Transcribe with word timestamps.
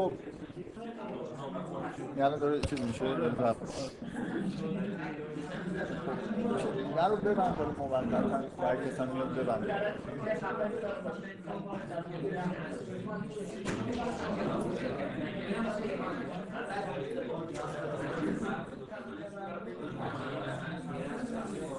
خب 0.00 0.12
یعنی 2.18 2.38
داره 2.38 2.60
چیز 2.60 2.80
میشه 2.80 3.04
نه 6.96 7.08
رو 7.08 7.16
ببند 7.16 7.56
کنیم 7.56 7.76
موقتا 7.78 8.42
برای 8.58 8.90
کسان 8.90 9.08
میاد 9.08 9.34
ببند 9.34 9.66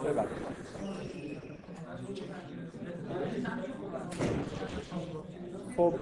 ببند 0.05 0.40
خب 5.81 5.93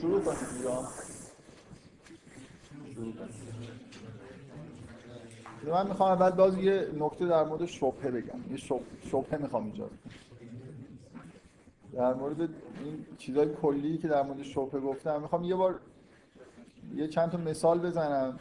شروع 0.00 0.20
کنیم 0.20 0.64
یا؟ 0.64 0.82
من 5.72 5.86
می‌خوام 5.86 6.12
اول 6.12 6.30
باز 6.30 6.58
یه 6.58 6.88
نکته 6.98 7.26
در 7.26 7.44
مورد 7.44 7.66
شبهه 7.66 8.10
بگم. 8.10 8.40
یه 8.50 8.56
شبهه 9.10 9.42
می‌خوام 9.42 9.66
ایجاد 9.66 9.90
در 11.92 12.14
مورد 12.14 12.40
این 12.40 13.06
چیزای 13.18 13.54
کلی 13.62 13.98
که 13.98 14.08
در 14.08 14.22
مورد 14.22 14.42
شبهه 14.42 14.80
گفتم 14.80 15.22
می‌خوام 15.22 15.44
یه 15.44 15.54
بار 15.54 15.80
یه 16.94 17.08
چند 17.08 17.30
تا 17.30 17.38
مثال 17.38 17.78
بزنم. 17.78 18.38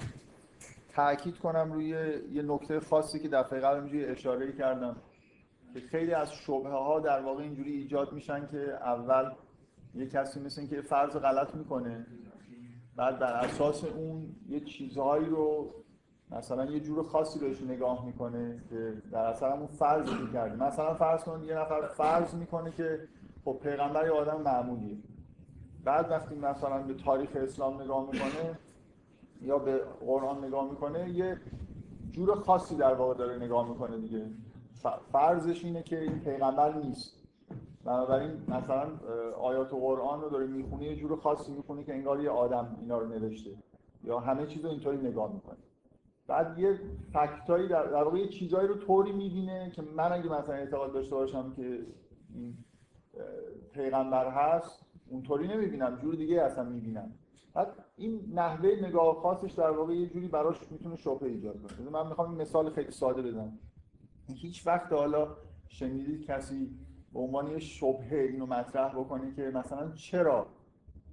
تاکید 0.94 1.40
کنم 1.40 1.74
روی 1.74 1.88
یه 2.34 2.42
نکته 2.42 2.80
خاصی 2.80 3.20
که 3.20 3.30
دفعه 3.30 3.60
قبل 3.60 4.06
اشاره 4.12 4.52
کردم. 4.52 4.96
که 5.74 5.80
خیلی 5.80 6.14
از 6.14 6.34
شبهه 6.34 6.72
ها 6.72 7.00
در 7.00 7.22
واقع 7.22 7.44
اینجوری 7.44 7.72
ایجاد 7.72 8.14
میشن 8.14 8.48
که 8.48 8.74
اول 8.74 9.32
یه 9.96 10.08
کسی 10.08 10.40
مثل 10.40 10.68
که 10.68 10.82
فرض 10.82 11.16
غلط 11.16 11.56
می‌کنه 11.56 12.06
بعد 12.96 13.20
بر 13.20 13.34
اساس 13.34 13.84
اون 13.84 14.36
یه 14.50 14.60
چیزهایی 14.60 15.26
رو 15.26 15.74
مثلا 16.32 16.66
یه 16.66 16.80
جور 16.80 17.04
خاصی 17.04 17.40
بهش 17.40 17.62
نگاه 17.62 18.06
می‌کنه 18.06 18.62
که 18.70 18.94
در 19.12 19.26
اثر 19.26 19.52
همون 19.52 19.68
فرض 19.68 20.10
می‌کرده. 20.14 20.64
مثلا 20.64 20.94
فرض 20.94 21.24
کن 21.24 21.44
یه 21.44 21.56
نفر 21.56 21.88
فرض 21.88 22.36
می‌کنه 22.36 22.72
که 22.72 23.08
خب 23.46 23.60
پیغمبر 23.64 24.06
یه 24.06 24.12
آدم 24.12 24.42
معمولیه. 24.42 24.98
بعد 25.84 26.12
وقتی 26.12 26.36
مثلا 26.36 26.84
به 26.84 26.94
تاریخ 26.94 27.30
اسلام 27.36 27.82
نگاه 27.82 28.10
می‌کنه 28.12 28.60
یا 29.42 29.58
به 29.58 29.82
قرآن 30.06 30.46
نگاه 30.46 30.70
می‌کنه 30.70 31.10
یه 31.10 31.38
جور 32.12 32.36
خاصی 32.36 32.76
در 32.76 32.94
واقع 32.94 33.14
داره 33.14 33.38
نگاه 33.38 33.70
می‌کنه 33.70 33.98
دیگه. 33.98 34.26
فرضش 35.12 35.66
اینه 35.66 35.84
که 35.84 36.02
این 36.02 36.20
پیغمبر 36.20 36.74
نیست. 36.74 37.18
بنابراین 37.86 38.32
مثلا 38.48 38.88
آیات 39.42 39.74
و 39.74 39.80
قرآن 39.80 40.22
رو 40.22 40.30
داره 40.30 40.48
می‌خونه 40.48 40.84
یه 40.84 40.96
جور 40.96 41.16
خاصی 41.16 41.52
می‌خونه 41.52 41.84
که 41.84 41.94
انگار 41.94 42.22
یه 42.24 42.30
آدم 42.30 42.78
اینا 42.82 42.98
رو 42.98 43.08
نوشته 43.08 43.50
یا 44.04 44.20
همه 44.20 44.46
چیز 44.46 44.66
رو 44.66 44.72
اینطوری 44.72 44.98
نگاه 44.98 45.34
می‌کنه. 45.34 45.58
بعد 46.28 46.60
یه 46.60 46.80
فکتایی 47.14 47.68
در, 47.68 47.86
در 47.86 48.04
واقع 48.04 48.18
یه 48.18 48.28
چیزایی 48.28 48.68
رو 48.68 48.76
طوری 48.76 49.12
می‌بینه 49.12 49.72
که 49.76 49.82
من 49.82 50.12
اگه 50.12 50.30
مثلا 50.30 50.56
اعتقاد 50.56 50.94
داشته 50.94 51.16
باشم 51.16 51.54
که 51.54 51.86
این 52.36 52.58
پیغمبر 53.74 54.30
هست 54.30 54.86
اونطوری 55.10 55.48
نمی‌بینم 55.48 55.96
جور 55.96 56.16
دیگه 56.16 56.42
اصلا 56.42 56.64
می‌بینم. 56.64 57.12
بعد 57.54 57.68
این 57.98 58.32
نحوه 58.34 58.70
نگاه 58.70 59.16
خاصش 59.16 59.52
در 59.52 59.70
واقع 59.70 59.94
یه 59.94 60.10
جوری 60.10 60.28
براش 60.28 60.72
می‌تونه 60.72 60.96
شبهه 60.96 61.24
ایجاد 61.24 61.56
کنه. 61.62 61.90
من 61.90 62.08
می‌خوام 62.08 62.30
این 62.30 62.42
مثال 62.42 62.70
خیلی 62.70 62.92
ساده 62.92 63.22
بزنم 63.22 63.60
هیچ 64.34 64.68
وقت 64.68 64.94
حالا 64.94 65.38
شنیدید 65.68 66.26
کسی 66.26 66.70
به 67.14 67.20
عنوان 67.20 67.48
یه 67.48 67.60
شبهه 67.60 68.28
اینو 68.32 68.46
مطرح 68.46 68.94
بکنه 68.96 69.36
که 69.36 69.42
مثلا 69.42 69.92
چرا 69.92 70.48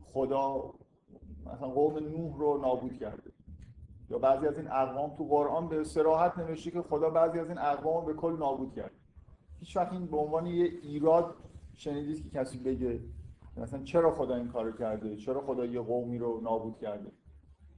خدا 0.05 0.75
مثلا 1.47 1.69
قوم 1.69 1.99
نوح 1.99 2.39
رو 2.39 2.59
نابود 2.63 2.99
کرده؟ 2.99 3.33
یا 4.11 4.19
بعضی 4.19 4.47
از 4.47 4.57
این 4.57 4.69
اقوام 4.69 5.17
تو 5.17 5.25
قرآن 5.25 5.69
به 5.69 5.85
سراحت 5.85 6.39
نوشته 6.39 6.71
که 6.71 6.83
خدا 6.83 7.11
بعضی 7.11 7.39
از 7.39 7.49
این 7.49 7.59
اقوام 7.59 8.05
به 8.05 8.15
کل 8.15 8.37
نابود 8.39 8.75
کرد 8.75 8.91
هیچ 9.61 9.77
وقت 9.77 9.93
این 9.93 10.07
به 10.07 10.17
عنوان 10.17 10.47
یه 10.47 10.65
ایراد 10.65 11.35
شنیدید 11.75 12.23
که 12.23 12.39
کسی 12.39 12.59
بگه 12.59 13.01
مثلا 13.57 13.83
چرا 13.83 14.15
خدا 14.15 14.35
این 14.35 14.49
کارو 14.49 14.73
کرده؟ 14.73 15.17
چرا 15.17 15.41
خدا 15.41 15.65
یه 15.65 15.81
قومی 15.81 16.19
رو 16.19 16.41
نابود 16.41 16.79
کرده؟ 16.79 17.13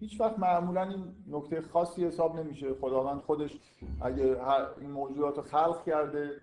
هیچ 0.00 0.21
وقت 0.21 0.38
معمولا 0.38 0.83
این 0.83 1.15
نکته 1.28 1.62
خاصی 1.62 2.05
حساب 2.05 2.38
نمیشه. 2.41 2.75
خداوند 2.75 3.21
خودش 3.21 3.61
اگه 4.00 4.37
این 4.81 4.91
موجودات 4.91 5.37
رو 5.37 5.43
خلق 5.43 5.84
کرده 5.84 6.41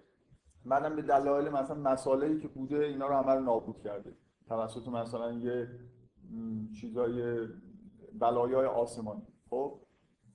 بعدم 0.66 0.95
به 0.95 1.01
دلایل 1.01 1.50
مثلا 1.50 1.75
مسائلی 1.75 2.41
که 2.41 2.47
بوده 2.47 2.78
اینا 2.78 3.07
رو 3.07 3.16
همه 3.16 3.41
نابود 3.41 3.79
کرده. 3.79 4.13
توسط 4.47 4.88
مثلا 4.88 5.31
یه 5.34 5.67
چیزای 6.81 7.47
بلایای 8.19 8.66
آسمانی 8.66 9.28
خب؟ 9.50 9.79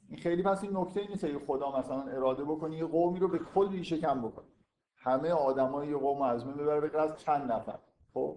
این 0.08 0.18
خیلی 0.18 0.42
پس 0.42 0.62
این 0.62 0.76
نکته 0.76 1.08
نیست 1.08 1.26
که 1.26 1.38
خدا 1.46 1.78
مثلا 1.78 2.02
اراده 2.02 2.44
بکنه 2.44 2.76
یه 2.76 2.84
قومی 2.84 3.18
رو 3.18 3.28
به 3.28 3.38
کل 3.38 3.70
ریشه 3.70 3.98
کم 3.98 4.22
بکنه 4.22 4.46
همه 4.96 5.30
آدمای 5.30 5.88
یه 5.88 5.96
قوم 5.96 6.22
از 6.22 6.44
بین 6.44 6.54
ببره 6.54 6.88
به 6.88 7.02
از 7.02 7.16
چند 7.16 7.52
نفر. 7.52 7.78
خب؟ 8.14 8.36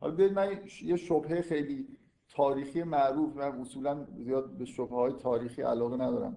حالا 0.00 0.28
من 0.34 0.60
یه 0.82 0.96
شبهه 0.96 1.42
خیلی 1.42 1.98
تاریخی 2.36 2.82
معروف 2.82 3.36
من 3.36 3.60
اصولا 3.60 4.06
زیاد 4.16 4.58
به 4.58 4.64
شبهه 4.64 4.98
های 4.98 5.12
تاریخی 5.12 5.62
علاقه 5.62 5.96
ندارم 5.96 6.36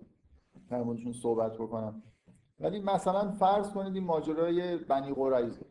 در 0.70 0.84
صحبت 1.22 1.54
بکنم. 1.54 2.04
ولی 2.60 2.80
مثلا 2.80 3.32
فرض 3.32 3.72
کنید 3.74 3.96
این 3.96 4.04
ماجرای 4.04 4.78
بنی 4.78 5.14
قریظه. 5.14 5.66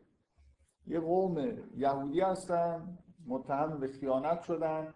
یه 0.87 1.01
قوم 1.01 1.59
یهودی 1.77 2.21
هستن 2.21 2.99
متهم 3.27 3.81
به 3.81 3.89
خیانت 3.89 4.43
شدن. 4.43 4.95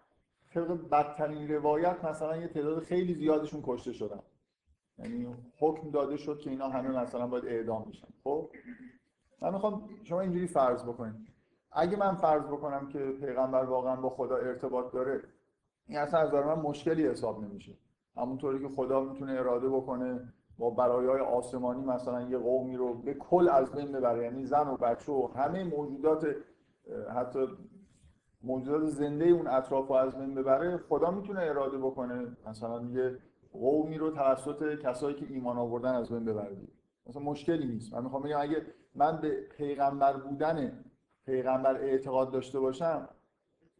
طبق 0.53 0.89
بدترین 0.89 1.47
روایت 1.47 2.05
مثلا 2.05 2.37
یه 2.37 2.47
تعداد 2.47 2.83
خیلی 2.83 3.13
زیادشون 3.13 3.61
کشته 3.63 3.93
شدن. 3.93 4.19
یعنی 4.97 5.35
حکم 5.59 5.91
داده 5.91 6.17
شد 6.17 6.39
که 6.39 6.49
اینا 6.49 6.69
همه 6.69 7.01
مثلا 7.01 7.27
باید 7.27 7.45
اعدام 7.45 7.83
بشن. 7.83 8.07
خب؟ 8.23 8.49
من 9.41 9.53
می‌خوام 9.53 9.89
شما 10.03 10.21
اینجوری 10.21 10.47
فرض 10.47 10.83
بکنید. 10.83 11.28
اگه 11.71 11.97
من 11.97 12.15
فرض 12.15 12.43
بکنم 12.43 12.87
که 12.87 12.99
پیغمبر 12.99 13.63
واقعا 13.63 13.95
با 13.95 14.09
خدا 14.09 14.35
ارتباط 14.35 14.93
داره 14.93 15.23
این 15.87 15.97
اصلا 15.97 16.19
از 16.19 16.33
من 16.33 16.53
مشکلی 16.53 17.07
حساب 17.07 17.43
نمیشه. 17.43 17.77
همونطوری 18.17 18.59
که 18.67 18.75
خدا 18.75 19.01
می‌تونه 19.03 19.31
اراده 19.31 19.69
بکنه 19.69 20.33
با 20.57 20.69
برایای 20.69 21.21
آسمانی 21.21 21.85
مثلا 21.85 22.21
یه 22.21 22.37
قومی 22.37 22.77
رو 22.77 22.93
به 22.93 23.13
کل 23.13 23.49
از 23.49 23.71
بین 23.71 23.91
ببره 23.91 24.23
یعنی 24.23 24.45
زن 24.45 24.67
و 24.67 24.77
بچه 24.77 25.11
و 25.11 25.27
همه 25.35 25.63
موجودات 25.63 26.35
حتی 27.15 27.47
موجودات 28.43 28.85
زنده 28.89 29.25
اون 29.25 29.47
اطراف 29.47 29.87
رو 29.87 29.93
از 29.93 30.17
بین 30.17 30.35
ببره 30.35 30.77
خدا 30.77 31.11
می‌تونه 31.11 31.39
اراده 31.39 31.77
بکنه 31.77 32.37
مثلا 32.47 32.81
یه 32.81 33.17
قومی 33.53 33.97
رو 33.97 34.11
توسط 34.11 34.79
کسایی 34.79 35.15
که 35.15 35.25
ایمان 35.29 35.57
آوردن 35.57 35.95
از 35.95 36.11
بین 36.11 36.25
ببره. 36.25 36.57
مثلا 37.07 37.21
مشکلی 37.21 37.67
نیست. 37.67 37.93
من 37.93 38.03
می‌خوام 38.03 38.23
بگم 38.23 38.41
اگه 38.41 38.61
من 38.95 39.21
به 39.21 39.41
پیغمبر 39.57 40.13
بودن 40.17 40.85
پیغمبر 41.29 41.75
اعتقاد 41.75 42.31
داشته 42.31 42.59
باشم 42.59 43.09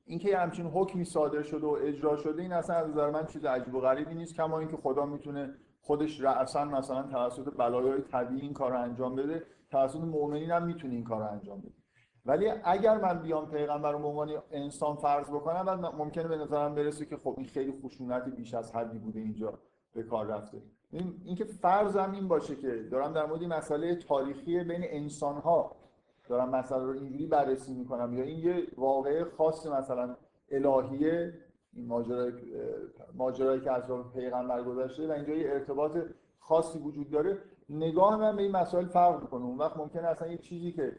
اینکه 0.06 0.38
همچین 0.38 0.66
حکمی 0.66 1.06
صادر 1.06 1.42
شده 1.42 1.68
و 1.68 1.78
اجرا 1.82 2.16
شده 2.16 2.42
این 2.42 2.54
اصلا 2.54 2.76
از 2.76 2.90
نظر 2.90 3.10
من 3.10 3.26
چیز 3.26 3.46
عجیب 3.46 3.76
و 3.76 3.80
غریبی 3.80 4.16
نیست 4.16 4.36
کما 4.36 4.60
اینکه 4.60 4.78
خدا 4.78 5.06
می‌تونه 5.06 5.54
خودش 5.82 6.22
رأسا 6.22 6.66
مثلا 6.66 7.04
توسط 7.04 7.58
بلایای 7.58 8.02
طبیعی 8.02 8.42
این 8.42 8.54
کار 8.54 8.72
رو 8.72 8.82
انجام 8.82 9.16
بده 9.16 9.44
توسط 9.72 10.00
مؤمنین 10.00 10.52
هم 10.52 10.64
می‌تونه 10.64 10.94
این 10.94 11.04
کار 11.04 11.20
رو 11.22 11.32
انجام 11.32 11.60
بده. 11.62 11.74
ولی 12.26 12.52
اگر 12.64 12.98
من 12.98 13.22
بیام 13.22 13.52
پیغمبر 13.52 13.92
رو 13.92 14.00
به 14.00 14.08
عنوان 14.08 14.30
انسان 14.52 14.96
فرض 14.96 15.30
بکنم 15.30 15.66
بعد 15.66 15.80
ممکنه 15.80 16.28
به 16.28 16.38
نظرم 16.38 16.76
برسه 16.76 17.06
که 17.06 17.18
خب 17.18 17.36
این 17.38 17.48
خیلی 17.48 17.74
خشونت 17.84 18.24
بیش 18.36 18.54
از 18.54 18.76
حدی 18.76 19.00
بوده 19.00 19.20
اینجا 19.20 19.60
به 19.94 20.04
کار 20.04 20.26
رفته. 20.26 20.62
این 20.92 21.22
اینکه 21.26 21.46
فرضم 21.46 22.12
این 22.12 22.28
باشه 22.28 22.56
که 22.56 22.88
دارم 22.92 23.14
در 23.14 23.26
مورد 23.26 23.44
مسئله 23.44 23.96
تاریخی 23.96 24.64
بین 24.64 24.82
انسان 24.84 25.36
ها 25.42 25.76
دارم 26.30 26.50
مسئله 26.50 26.84
رو 26.84 26.92
اینجوری 26.92 27.28
بررسی 27.28 27.74
می‌کنم 27.74 28.14
یا 28.14 28.24
این 28.24 28.40
یه 28.40 28.68
واقعه 28.78 29.24
خاص 29.24 29.68
مثلا 29.68 30.16
الهیه 30.52 31.34
این 31.74 31.88
ماجرای 31.88 32.34
ماجرایی 33.16 33.62
که 33.62 33.72
از 33.72 33.84
پیغمبر 34.14 34.64
گذشته 34.64 35.08
و 35.08 35.12
اینجا 35.12 35.34
یه 35.34 35.50
ارتباط 35.50 35.98
خاصی 36.40 36.80
وجود 36.80 37.10
داره. 37.10 37.38
نگاه 37.70 38.18
من 38.18 38.36
به 38.36 38.42
این 38.42 38.52
مسائل 38.52 38.86
فرق 38.86 39.22
می‌کنه. 39.22 39.46
اون 39.46 39.58
وقت 39.58 39.78
ممکنه 39.78 40.08
اصلا 40.08 40.28
یه 40.28 40.38
چیزی 40.38 40.72
که 40.72 40.96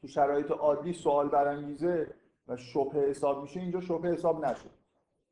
تو 0.00 0.06
شرایط 0.06 0.50
عادی 0.50 0.92
سوال 0.92 1.28
برانگیزه 1.28 2.14
و 2.48 2.56
شبه 2.56 3.00
حساب 3.00 3.42
میشه 3.42 3.60
اینجا 3.60 3.80
شبه 3.80 4.08
حساب 4.08 4.44
نشه. 4.44 4.70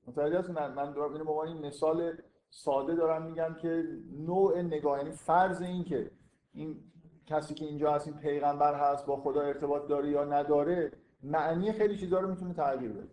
متوجه 0.07 0.39
هست 0.39 0.51
من 0.51 0.75
من 0.75 0.93
دارم 0.93 1.13
اینو 1.13 1.31
این 1.31 1.67
مثال 1.67 2.13
ساده 2.51 2.95
دارم 2.95 3.23
میگم 3.23 3.55
که 3.63 3.85
نوع 4.27 4.63
نگاه 4.63 4.99
یعنی 4.99 5.11
فرض 5.11 5.63
این 5.63 5.85
که 5.85 6.11
این 6.53 6.77
کسی 7.27 7.55
که 7.55 7.65
اینجا 7.65 7.93
هست 7.93 8.09
این 8.09 8.17
پیغمبر 8.17 8.75
هست 8.75 9.07
با 9.07 9.17
خدا 9.17 9.41
ارتباط 9.41 9.89
داره 9.89 10.11
یا 10.11 10.25
نداره 10.25 10.93
معنی 11.23 11.73
خیلی 11.73 11.97
چیزا 11.97 12.21
رو 12.21 12.29
می‌تونه 12.29 12.55
تغییر 12.55 12.93
بده. 12.93 13.09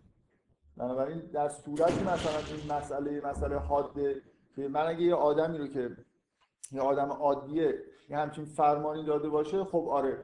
بنابراین 0.77 1.19
در 1.19 1.49
صورتی 1.49 2.03
مثلا 2.03 2.57
این 2.57 2.73
مسئله 2.73 3.21
مسئله 3.25 3.57
حاده 3.57 4.21
که 4.55 4.67
من 4.67 4.87
اگه 4.87 5.01
یه 5.01 5.15
آدمی 5.15 5.57
رو 5.57 5.67
که 5.67 5.97
یه 6.71 6.81
آدم 6.81 7.11
عادیه 7.11 7.73
یه 8.09 8.17
همچین 8.17 8.45
فرمانی 8.45 9.05
داده 9.05 9.29
باشه 9.29 9.63
خب 9.63 9.87
آره. 9.89 10.23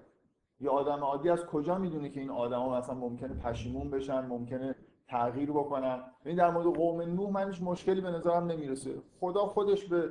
یه 0.61 0.69
آدم 0.69 1.03
عادی 1.03 1.29
از 1.29 1.45
کجا 1.45 1.77
می‌دونه 1.77 2.09
که 2.09 2.19
این 2.19 2.29
آدما 2.29 2.77
مثلا 2.77 2.95
ممکنه 2.95 3.33
پشیمون 3.33 3.89
بشن 3.89 4.25
ممکنه 4.25 4.75
تغییر 5.07 5.51
بکنن؟ 5.51 6.03
این 6.25 6.35
در 6.35 6.51
مورد 6.51 6.77
قوم 6.77 7.01
نوح 7.01 7.31
من 7.31 7.51
هیچ 7.51 7.61
مشکلی 7.61 8.01
به 8.01 8.11
نظرم 8.11 8.51
نمی‌رسه. 8.51 9.01
خدا 9.19 9.45
خودش 9.45 9.85
به 9.85 10.09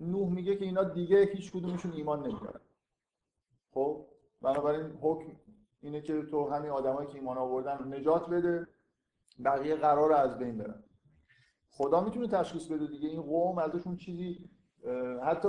نوح 0.00 0.28
میگه 0.28 0.56
که 0.56 0.64
اینا 0.64 0.84
دیگه 0.84 1.28
هیچ 1.34 1.52
کدومشون 1.52 1.92
ایمان 1.92 2.18
نمیارن 2.20 2.60
خب 3.74 4.06
بنابراین 4.42 4.86
حکم 5.00 5.32
اینه 5.80 6.00
که 6.00 6.22
تو 6.22 6.48
همین 6.50 6.70
آدمایی 6.70 7.08
که 7.08 7.14
ایمان 7.14 7.38
آوردن 7.38 7.94
نجات 7.94 8.30
بده 8.30 8.66
بقیه 9.44 9.76
قرار 9.76 10.12
از 10.12 10.38
بین 10.38 10.58
برن. 10.58 10.82
خدا 11.70 12.00
می‌تونه 12.00 12.28
تشخیص 12.28 12.66
بده 12.66 12.86
دیگه 12.86 13.08
این 13.08 13.22
قوم 13.22 13.58
ازشون 13.58 13.96
چیزی 13.96 14.50
حتی 15.22 15.48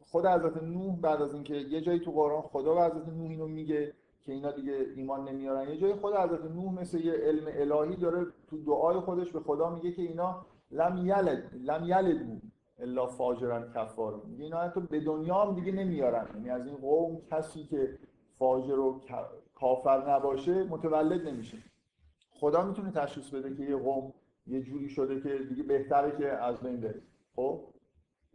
خود 0.00 0.26
حضرت 0.26 0.62
نوح 0.62 1.00
بعد 1.00 1.22
از 1.22 1.34
اینکه 1.34 1.54
یه 1.54 1.80
جایی 1.80 2.00
تو 2.00 2.10
قرآن 2.10 2.42
خدا 2.42 2.74
به 2.74 2.80
حضرت 2.80 3.08
نوح 3.08 3.30
اینو 3.30 3.46
میگه 3.46 3.94
که 4.24 4.32
اینا 4.32 4.52
دیگه 4.52 4.86
ایمان 4.96 5.28
نمیارن. 5.28 5.68
یه 5.68 5.76
جایی 5.76 5.94
خود 5.94 6.14
حضرت 6.14 6.44
نوح 6.44 6.72
مثل 6.74 6.98
یه 6.98 7.12
علم 7.12 7.46
الهی 7.48 7.96
داره 7.96 8.26
تو 8.46 8.64
دعای 8.64 9.00
خودش 9.00 9.32
به 9.32 9.40
خدا 9.40 9.70
میگه 9.70 9.92
که 9.92 10.02
اینا 10.02 10.46
لم 10.70 11.06
یلد 11.06 11.54
لم 11.54 11.84
یلدو 11.84 12.40
الا 12.78 13.06
فاجرا 13.06 13.68
کفار. 13.74 14.22
میگه 14.24 14.44
اینا 14.44 14.58
حتی 14.58 14.80
به 14.80 15.00
دنیا 15.00 15.34
هم 15.34 15.54
دیگه 15.54 15.72
نمیارن. 15.72 16.26
یعنی 16.34 16.50
از 16.50 16.66
این 16.66 16.76
قوم 16.76 17.20
کسی 17.30 17.64
که 17.64 17.98
فاجر 18.38 18.78
و 18.78 19.00
کافر 19.54 20.10
نباشه 20.10 20.64
متولد 20.64 21.28
نمیشه. 21.28 21.58
خدا 22.30 22.64
می‌تونه 22.64 22.90
تشخیص 22.90 23.30
بده 23.30 23.56
که 23.56 23.62
یه 23.62 23.76
قوم 23.76 24.12
یه 24.46 24.62
جوری 24.62 24.88
شده 24.88 25.20
که 25.20 25.38
دیگه 25.38 25.62
بهتره 25.62 26.18
که 26.18 26.28
از 26.28 26.60
بین 26.60 26.80
بره. 26.80 27.02
خب؟ 27.36 27.64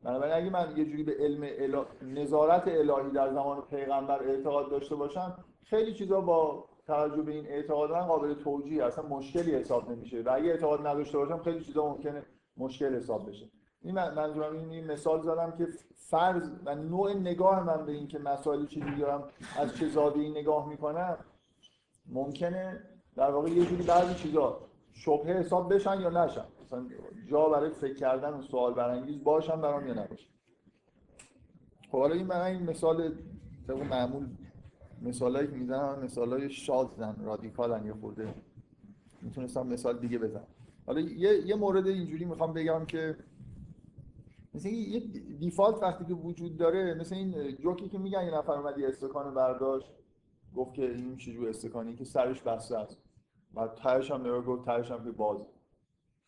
بنابراین 0.03 0.33
اگه 0.33 0.49
من 0.49 0.77
یه 0.77 0.85
جوری 0.85 1.03
به 1.03 1.15
علم. 1.19 1.85
نظارت 2.01 2.67
الهی 2.67 3.11
در 3.11 3.33
زمان 3.33 3.61
پیغمبر 3.61 4.23
اعتقاد 4.23 4.69
داشته 4.69 4.95
باشم 4.95 5.43
خیلی 5.63 5.93
چیزا 5.93 6.21
با 6.21 6.65
توجه 6.87 7.21
به 7.21 7.31
این 7.31 7.45
اعتقاد 7.47 7.91
من 7.91 8.07
قابل 8.07 8.33
توجیه 8.33 8.85
اصلا 8.85 9.07
مشکلی 9.07 9.55
حساب 9.55 9.91
نمیشه. 9.91 10.21
و 10.21 10.29
اگه 10.33 10.49
اعتقاد 10.49 10.87
نداشته 10.87 11.17
باشم 11.17 11.37
خیلی 11.37 11.61
چیزا 11.61 11.89
ممکنه 11.89 12.23
مشکل 12.57 12.95
حساب 12.95 13.29
بشه. 13.29 13.49
این 13.83 13.95
منظورم 13.95 14.69
این 14.69 14.91
مثال 14.91 15.21
زدم 15.21 15.51
که 15.57 15.67
فرض 15.95 16.49
و 16.65 16.75
نوع 16.75 17.13
نگاه 17.13 17.63
من 17.63 17.85
به 17.85 17.91
این 17.91 18.07
که 18.07 18.19
مسائل 18.19 18.65
چیزی 18.65 18.95
دارم 18.99 19.23
از 19.57 19.75
چه 19.75 19.89
زاده 19.89 20.29
نگاه 20.29 20.69
می‌کنم 20.69 21.17
ممکنه 22.05 22.83
در 23.15 23.31
واقع 23.31 23.49
یه 23.49 23.65
جوری 23.65 23.83
بعضی 23.83 24.13
چیزا 24.13 24.59
شبهه 24.93 25.37
حساب 25.37 25.73
بشن 25.73 26.01
یا 26.01 26.09
نشن. 26.09 26.45
مثلا 26.63 26.85
جا 27.27 27.49
برای 27.49 27.69
فکر 27.69 27.95
کردن 27.95 28.33
و 28.33 28.41
سوال 28.41 28.73
برانگیز 28.73 29.23
باشن 29.23 29.61
برام 29.61 29.87
یا 29.87 29.93
نباشن 29.93 30.29
خب 31.91 31.99
حالا 31.99 32.15
این 32.15 32.27
من 32.27 32.41
این 32.41 32.63
مثال 32.63 33.11
طبق 33.67 33.81
معمول 33.81 34.27
مثالایی 35.01 35.47
که 35.47 35.53
می‌زنم 35.53 35.99
مثالای 36.03 36.49
شازن 36.49 37.15
رادیکالن 37.23 37.85
یه 37.85 37.93
خورده. 37.93 38.33
می‌تونستم 39.21 39.67
مثال 39.67 39.97
دیگه 39.97 40.17
بزنم. 40.17 40.47
حالا 40.85 40.99
یه, 40.99 41.47
یه 41.47 41.55
مورد 41.55 41.87
اینجوری 41.87 42.25
می‌خوام 42.25 42.53
بگم 42.53 42.85
که 42.85 43.15
مثل 44.53 44.69
یه 44.69 44.99
دیفالت 45.39 45.81
وقتی 45.81 46.05
که 46.05 46.13
وجود 46.13 46.57
داره 46.57 46.93
مثل 46.93 47.15
این 47.15 47.55
جوکی 47.55 47.89
که 47.89 47.97
میگن 47.97 48.25
یه 48.25 48.37
نفر 48.37 48.53
اومد 48.53 48.77
یه 48.77 48.87
استکان 48.87 49.33
برداشت 49.33 49.91
گفت 50.55 50.73
که 50.73 50.91
این 50.91 51.17
چجور 51.17 51.49
استکانی 51.49 51.95
که 51.95 52.03
سرش 52.03 52.41
بسته 52.41 52.77
است. 52.77 52.97
و 53.55 53.67
تهش 53.67 54.11
هم 54.11 54.21
نگاه 54.21 54.41
گفت 54.41 54.65
تهش 54.65 54.91
هم 54.91 55.03
که 55.03 55.11
باز. 55.11 55.45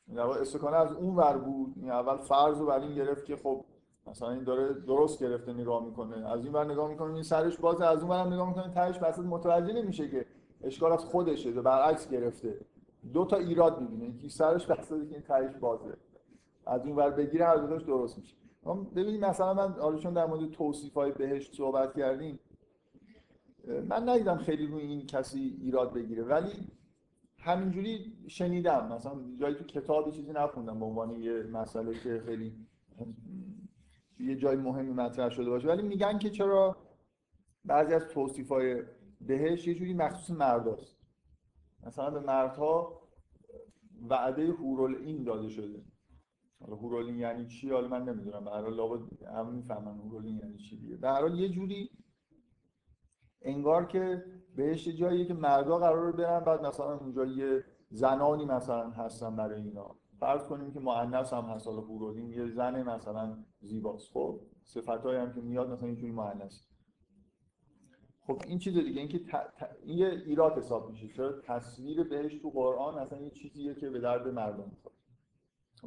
این 0.08 0.20
استکانه 0.20 0.78
از 0.78 0.92
اون 0.92 1.16
ور 1.16 1.38
بود. 1.38 1.74
این 1.76 1.92
اول 1.92 2.18
فرض 2.18 2.60
رو 2.60 2.66
بر 2.66 2.80
این 2.80 2.96
گرفت 2.96 3.26
که 3.26 3.36
خب 3.36 3.66
مثلا 4.08 4.32
این 4.32 4.44
داره 4.44 4.74
درست 4.74 5.24
گرفته 5.24 5.54
نگاه 5.54 5.86
می‌کنه. 5.86 6.30
از 6.30 6.44
این 6.46 6.54
ور 6.54 6.72
نگاه 6.72 6.90
می‌کنه 6.90 7.14
این 7.14 7.24
سرش 7.24 7.58
بازه 7.58 7.86
از 7.86 8.00
اون 8.02 8.12
ور 8.12 8.34
نگاه 8.34 8.48
می‌کنه 8.48 8.74
تهش 8.74 8.98
بسته. 8.98 9.22
متوجه 9.22 9.74
نمیشه 9.74 10.10
که 10.10 10.26
اشکال 10.64 10.92
از 10.92 11.06
خودشه 11.06 11.52
برعکس 11.52 12.10
گرفته. 12.10 12.60
دو 13.14 13.26
تا 13.26 13.38
ایراد 13.38 13.82
می‌بینه. 13.82 14.16
یکی 14.16 14.30
سرش 14.30 14.66
بسته 14.68 15.08
که 15.08 15.16
این 15.16 15.22
تهش 15.22 15.56
بازه. 15.56 15.98
از 16.66 16.86
اون 16.86 16.96
ور 16.96 17.10
بگیره 17.10 17.46
هر 17.46 17.56
دوتاش 17.56 17.84
درست 17.84 18.18
میشه. 18.18 18.36
ببینید 18.96 19.26
مثلا 19.26 19.54
من 19.54 19.74
حالا 19.74 20.12
در 20.12 20.26
مورد 20.26 20.52
توصیف 20.52 20.94
های 20.94 21.12
بهشت 21.12 21.56
صحبت 21.56 21.98
کردیم 21.98 22.40
من 23.68 24.10
ندیدم 24.10 24.38
خیلی 24.38 24.68
روی 24.68 24.82
این 24.82 25.06
کسی 25.06 25.58
ایراد 25.62 25.94
بگیره. 25.94 26.24
ولی 26.24 26.52
همینجوری 27.40 28.18
شنیدم. 28.28 28.94
مثلا 28.94 29.14
جایی 29.40 29.56
تو 29.56 29.64
کتابی 29.64 30.12
چیزی 30.12 30.32
نخوندم 30.32 30.80
به 30.80 30.86
عنوان 30.86 31.12
یه 31.12 31.44
مسئله 31.44 32.00
که 32.00 32.22
خیلی 32.26 32.54
یه 34.20 34.36
جای 34.36 34.56
مهمی 34.56 34.94
مطرح 34.94 35.30
شده 35.30 35.50
باشه. 35.50 35.68
ولی 35.68 35.82
میگن 35.82 36.20
که 36.20 36.30
چرا 36.30 36.78
بعضی 37.66 37.94
از 37.94 38.08
توصیف 38.08 38.50
های 38.50 38.84
بهش 39.22 39.68
یه 39.68 39.76
جوری 39.76 39.94
مخصوص 39.94 40.38
مرداست 40.38 40.98
مثلا 41.84 42.10
به 42.10 42.20
مردها 42.20 43.02
وعده 44.10 44.48
هورول 44.48 44.96
این 44.96 45.24
داده 45.24 45.50
شده. 45.50 45.93
حالا 46.64 46.76
هورولین 46.76 47.20
یعنی 47.20 47.48
چی؟ 47.48 47.70
حالا 47.70 47.88
من 47.88 48.04
نمی‌دونم. 48.04 48.46
به 48.46 48.52
هر 48.52 48.70
لابد 48.70 49.24
هم 49.24 49.54
می‌فهمن 49.54 49.98
هورولین 49.98 50.38
یعنی 50.38 50.58
چی 50.58 50.78
دیگه. 50.78 50.98
به 50.98 51.10
هر 51.10 51.36
یه 51.36 51.50
جوری 51.50 51.90
انگار 53.42 53.86
که 53.86 54.26
بهش 54.56 54.88
جاییه 54.88 55.26
که 55.26 55.34
مردا 55.34 55.78
قرار 55.78 56.12
برن 56.12 56.40
بعد 56.40 56.66
مثلا 56.66 56.98
اونجا 56.98 57.26
یه 57.26 57.64
زنانی 57.90 58.46
مثلا 58.46 58.90
هستن 58.90 59.36
برای 59.36 59.62
اینا. 59.62 59.96
فرض 60.20 60.48
کنیم 60.48 60.74
که 60.74 60.80
مؤنث 60.80 61.34
هم 61.34 61.44
هست. 61.44 61.68
حالا 61.68 61.82
هورولین 61.82 62.30
یه 62.30 62.48
زن 62.48 62.84
مثلا 62.84 63.44
زیباست. 63.62 64.12
خب 64.14 64.40
صفتایی 64.64 65.20
هم 65.20 65.34
که 65.34 65.42
میاد 65.42 65.70
مثلا 65.70 65.88
اینجوری 65.88 66.12
مؤنث. 66.12 66.62
خب 68.28 68.42
این 68.48 68.60
چیز 68.60 68.74
دیگه 68.74 69.00
اینکه 69.00 69.20
ت... 69.20 69.36
این 69.84 69.98
یه 69.98 70.08
ایراد 70.08 70.58
حساب 70.58 70.90
میشه. 70.90 71.08
چرا؟ 71.08 71.42
تصویر 71.42 72.04
بهش 72.04 72.36
تو 72.36 72.50
قرآن 72.50 73.04
مثلا 73.04 73.22
یه 73.22 73.30
چیزیه 73.30 73.76
که 73.76 73.90
به 73.90 74.00
درد 74.00 74.28
مردم 74.28 74.70
می‌خوره. 74.70 74.93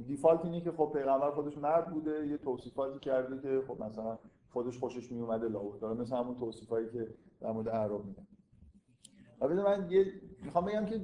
دیفالت 0.06 0.44
اینه 0.44 0.60
که 0.60 0.72
خب 0.72 0.90
پیغمبر 0.94 1.30
خودش 1.30 1.58
مرد 1.58 1.92
بوده 1.92 2.26
یه 2.26 2.36
توصیفاتی 2.36 2.98
کرده 2.98 3.42
که 3.42 3.62
خب 3.68 3.82
مثلا 3.82 4.18
خودش 4.50 4.78
خوشش 4.78 5.12
می 5.12 5.20
اومده 5.20 5.48
لاوت 5.48 5.80
داره 5.80 6.00
مثل 6.00 6.16
همون 6.16 6.34
توصیفایی 6.38 6.86
که 6.92 7.14
در 7.40 7.52
مورد 7.52 7.68
اعراب 7.68 8.04
میگن 8.06 8.26
و 9.40 9.48
من 9.48 9.90
یه 9.90 10.12
می‌خوام 10.44 10.64
بگم 10.64 10.84
که 10.84 11.00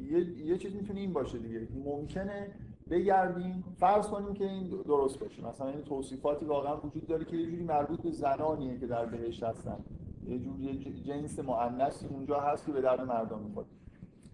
یه, 0.00 0.46
یه 0.46 0.58
چیز 0.58 0.76
می‌تونه 0.76 1.00
این 1.00 1.12
باشه 1.12 1.38
دیگه. 1.38 1.68
ممکنه 1.84 2.54
بگردیم 2.90 3.64
فرض 3.76 4.06
کنیم 4.06 4.34
که 4.34 4.44
این 4.44 4.68
درست 4.68 5.18
باشه. 5.18 5.46
مثلا 5.46 5.68
این 5.68 5.82
توصیفاتی 5.82 6.46
واقعا 6.46 6.76
وجود 6.80 7.06
داره 7.06 7.24
که 7.24 7.36
یه 7.36 7.50
جوری 7.50 7.64
مربوط 7.64 8.00
به 8.00 8.10
زنانیه 8.10 8.78
که 8.78 8.86
در 8.86 9.06
بهشت 9.06 9.42
هستن. 9.42 9.84
یه 10.26 10.38
جوری 10.38 11.02
جنس 11.02 11.38
مؤنثی 11.38 12.06
اونجا 12.06 12.40
هست 12.40 12.66
که 12.66 12.72
به 12.72 12.80
درد 12.80 13.00
مردم 13.00 13.38
می‌خواد 13.38 13.66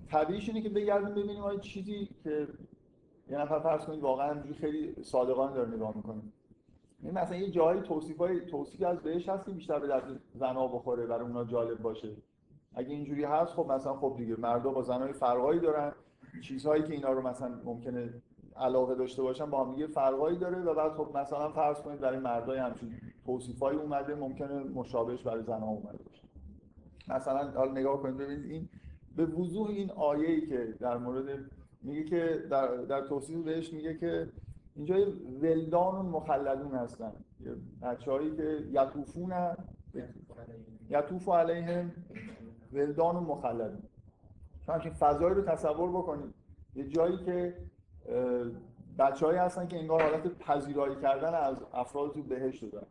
طبیعیش 0.07 0.49
اینه 0.49 0.61
که 0.61 0.69
بگردیم 0.69 1.15
ببینیم 1.15 1.43
آیا 1.43 1.59
چیزی 1.59 2.09
که 2.25 2.49
یه 3.31 3.39
نفر 3.39 3.59
فرض 3.59 3.85
کنید 3.85 4.01
واقعا 4.01 4.43
خیلی 4.61 5.03
صادقانه 5.03 5.55
داره 5.55 5.71
نگاه 5.71 5.97
می‌کنه. 5.97 6.23
این 7.03 7.19
مثلا 7.19 7.37
یه 7.37 7.51
جایی 7.51 7.81
توصیفای 7.81 8.41
توصیفی 8.47 8.85
از 8.85 8.99
بهش 8.99 9.29
هست 9.29 9.45
که 9.45 9.53
بیشتر 9.53 9.79
به 9.79 9.87
درد 9.87 10.21
زنا 10.35 10.67
بخوره 10.67 11.07
برای 11.07 11.27
اونا 11.27 11.45
جالب 11.45 11.83
باشه. 11.83 12.17
اگه 12.75 12.91
اینجوری 12.91 13.25
هست 13.25 13.53
خب 13.55 13.73
مثلا 13.73 13.95
خب 13.95 14.15
دیگه 14.19 14.41
مردا 14.41 14.71
با 14.71 14.83
زنای 14.83 15.13
فرقایی 15.13 15.61
دارن. 15.61 15.93
چیزهایی 16.43 16.83
که 16.83 16.93
اینا 16.93 17.13
رو 17.13 17.29
مثلا 17.29 17.61
ممکنه 17.65 18.23
علاقه 18.57 18.95
داشته 18.95 19.23
باشن 19.23 19.51
با 19.51 19.65
هم 19.65 19.73
دیگه 19.73 19.87
فرقایی 19.87 20.39
داره 20.39 20.63
و 20.63 20.75
بعد 20.75 20.93
خب 20.93 21.17
مثلا 21.17 21.49
فرض 21.49 21.83
کنید 21.83 22.01
برای 22.01 22.19
مردای 22.19 22.59
همچین 22.59 22.95
توصیفایی 23.27 23.79
اومده 23.79 24.15
ممکنه 24.15 24.65
مشابهش 24.65 25.23
برای 25.23 25.43
زنها 25.43 25.69
اومده 25.69 25.99
باشه. 26.05 26.23
مثلا 27.09 27.51
حالا 27.51 27.73
نگاه 27.73 28.03
کنید 28.03 28.17
ببینید 28.17 28.51
این 28.51 28.69
به 29.17 29.27
وضوح 29.27 29.69
این 29.69 29.91
آیه‌ای 29.91 30.47
که 30.47 30.75
در 30.81 30.97
مورد 30.97 31.51
میگه 31.85 32.05
که 32.05 32.45
در, 32.51 32.77
در 32.77 33.01
توصیف 33.01 33.45
بهش 33.45 33.73
میگه 33.73 33.95
که 33.95 34.29
اینجا 34.77 34.97
ولدان 35.43 35.95
و 35.95 36.03
مخلدون 36.03 36.75
هستن. 36.75 37.13
بچه 37.83 38.11
هایی 38.11 38.37
که 38.37 38.59
یطوفون 38.73 39.33
یطوف 40.91 41.29
علیهم 41.29 41.93
ولدان 42.73 43.17
و 43.17 43.21
مخلدون. 43.21 43.83
شما 44.67 44.75
همچین 44.75 44.93
فضایی 44.93 45.35
رو 45.35 45.43
تصور 45.43 45.91
بکنید. 45.91 46.35
یه 46.75 46.89
جایی 46.89 47.17
که 47.17 47.57
بچه 48.99 49.27
هایی 49.27 49.39
هستن 49.39 49.67
که 49.67 49.79
انگار 49.79 50.03
حالت 50.03 50.39
پذیرایی 50.39 50.97
کردن 50.97 51.35
از 51.35 51.57
افراد 51.73 52.13
تو 52.13 52.23
بهشت 52.23 52.73
دارن 52.73 52.87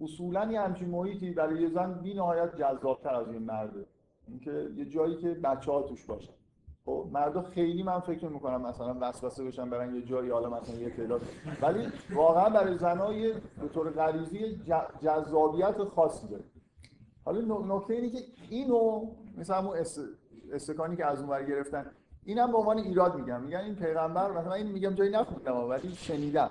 اصولا 0.00 0.52
یه 0.52 0.60
همچین 0.60 0.88
محیطی 0.88 1.30
برای 1.30 1.62
یه 1.62 1.68
زن 1.68 1.94
بی 1.94 2.14
نهایت 2.14 2.56
جذابتر 2.56 3.14
از 3.14 3.28
این 3.28 3.42
مرده. 3.42 3.86
اینکه 4.28 4.70
یه 4.76 4.84
جایی 4.84 5.16
که 5.16 5.34
بچه 5.34 5.72
ها 5.72 5.82
توش 5.82 6.04
باشن. 6.04 6.32
خب 6.86 7.08
مردا 7.12 7.42
خیلی 7.42 7.82
من 7.82 8.00
فکر 8.00 8.28
می‌کنم 8.28 8.62
مثلا 8.62 8.96
وسوسه 9.00 9.44
بشن 9.44 9.70
برن 9.70 9.94
یه 9.94 10.02
جایی 10.02 10.30
حالا 10.30 10.50
مثلا 10.50 10.76
یه 10.76 10.90
تعداد. 10.90 11.22
ولی 11.62 11.88
واقعا 12.14 12.50
برای 12.50 12.78
زنها 12.78 13.08
به 13.08 13.68
طور 13.74 13.90
غریزی 13.90 14.62
جذابیت 15.02 15.84
خاصی 15.84 16.28
داره 16.28 16.44
حالا 17.24 17.76
نکته 17.76 17.94
اینه 17.94 18.10
که 18.10 18.18
اینو 18.50 19.06
مثلا 19.38 19.56
همون 19.56 19.76
استکانی 20.52 20.96
که 20.96 21.06
از 21.06 21.20
اونور 21.20 21.44
گرفتن 21.44 21.90
اینم 22.24 22.52
به 22.52 22.58
عنوان 22.58 22.78
ایراد 22.78 23.16
میگم. 23.16 23.42
میگن 23.42 23.58
این 23.58 23.74
پیغمبر 23.74 24.32
مثلا 24.32 24.52
این 24.52 24.66
میگم 24.66 24.94
جایی 24.94 25.10
نخوندم 25.10 25.56
ولی 25.56 25.94
شنیدم 25.94 26.50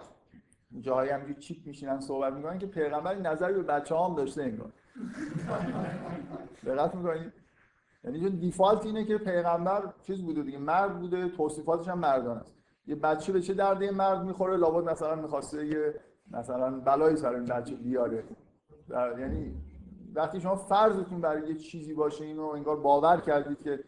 جایی 0.81 1.11
هم 1.11 1.35
چیپ 1.35 1.67
میشینن 1.67 1.99
صحبت 1.99 2.33
می‌کنن 2.33 2.59
که 2.59 2.67
پیغمبر 2.67 3.15
نظری 3.15 3.53
به 3.53 3.63
بچه 3.63 3.95
هم 3.97 4.15
داشته 4.15 4.43
انگار. 4.43 4.71
دقت 6.65 6.95
می‌کنید 6.95 7.42
یعنی 8.03 8.19
چون 8.19 8.29
دیفالت 8.29 8.85
اینه 8.85 9.05
که 9.05 9.17
پیغمبر 9.17 9.93
چیز 10.07 10.21
بوده 10.21 10.41
دیگه 10.41 10.57
مرد 10.57 10.99
بوده 10.99 11.29
توصیفاتش 11.29 11.87
هم 11.87 11.99
مردان 11.99 12.37
است. 12.37 12.53
یه 12.87 12.95
بچه 12.95 13.33
به 13.33 13.41
چه 13.41 13.53
درد 13.53 13.83
مرد 13.83 14.23
می‌خوره؟ 14.23 14.57
لابد 14.57 14.89
مثلا 14.89 15.15
می‌خواسته 15.15 15.67
یه 15.67 15.95
مثلا 16.31 16.79
بلایی 16.79 17.15
سر 17.15 17.33
این 17.33 17.45
بچه 17.45 17.75
بیاره. 17.75 18.23
یعنی 19.19 19.53
وقتی 20.15 20.41
شما 20.41 20.55
فرضتون 20.55 21.21
برای 21.21 21.49
یه 21.49 21.55
چیزی 21.55 21.93
باشه 21.93 22.25
اینو 22.25 22.45
انگار 22.45 22.75
باور 22.75 23.19
کردید 23.19 23.61
که 23.61 23.83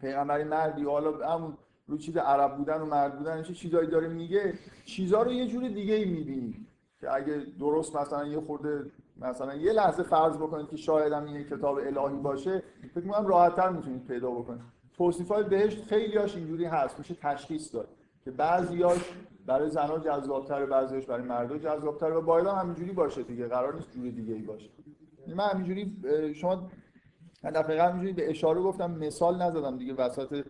پیغمبری 0.00 0.44
مردی 0.44 0.84
حالا 0.84 1.34
همون 1.34 1.56
رو 1.86 1.98
چیز 1.98 2.16
عرب 2.16 2.56
بودن 2.56 2.80
و 2.80 2.86
مرد 2.86 3.18
بودن 3.18 3.42
چه 3.42 3.54
چیزایی 3.54 3.88
داره 3.88 4.08
میگه؟ 4.08 4.54
چیزا 4.84 5.22
رو 5.22 5.32
یه 5.32 5.46
جور 5.46 5.68
دیگه 5.68 5.94
ای 5.94 6.04
می‌بینید 6.04 6.66
که 7.00 7.14
اگه 7.14 7.46
درست 7.60 7.96
مثلا 7.96 8.26
یه 8.26 8.40
خورده 8.40 8.90
مثلا 9.18 9.54
یه 9.54 9.72
لحظه 9.72 10.02
فرض 10.02 10.36
بکنید 10.36 10.68
که 10.68 10.76
شاید 10.76 11.12
هم 11.12 11.24
این 11.24 11.44
کتاب 11.44 11.76
الهی 11.78 12.16
باشه 12.22 12.62
فکر 12.94 13.04
می‌کنم 13.04 13.26
راحت‌تر 13.26 13.68
می‌تونید 13.70 14.04
پیدا 14.04 14.30
بکنید. 14.30 14.62
توصیفات 14.92 15.48
بهشت 15.48 15.84
خیلی 15.84 16.16
هاش 16.16 16.36
اینجوری 16.36 16.64
هست 16.64 16.98
میشه 16.98 17.14
تشخیص 17.14 17.74
داد 17.74 17.88
که 18.24 18.30
بعضیاش 18.30 19.00
برای 19.46 19.70
زنها 19.70 19.98
جذاب‌تره 19.98 20.66
بعضیاش 20.66 21.06
برای 21.06 21.22
مردا 21.22 21.58
جذاب‌تره 21.58 22.14
و 22.14 22.20
باید 22.20 22.46
هم 22.46 22.54
همینجوری 22.54 22.92
باشه 22.92 23.22
دیگه 23.22 23.48
قرار 23.48 23.74
نیست 23.74 23.92
جور 23.92 24.10
دیگه 24.10 24.34
ای 24.34 24.42
باشه. 24.42 24.70
من 25.36 25.44
همینجوری 25.44 25.96
شما 26.34 26.70
دفعه 27.44 27.82
همینجوری 27.82 28.12
به 28.12 28.30
اشاره 28.30 28.60
گفتم 28.60 28.90
مثال 28.90 29.42
نزدم 29.42 29.78
دیگه 29.78 29.94
وسط 29.94 30.46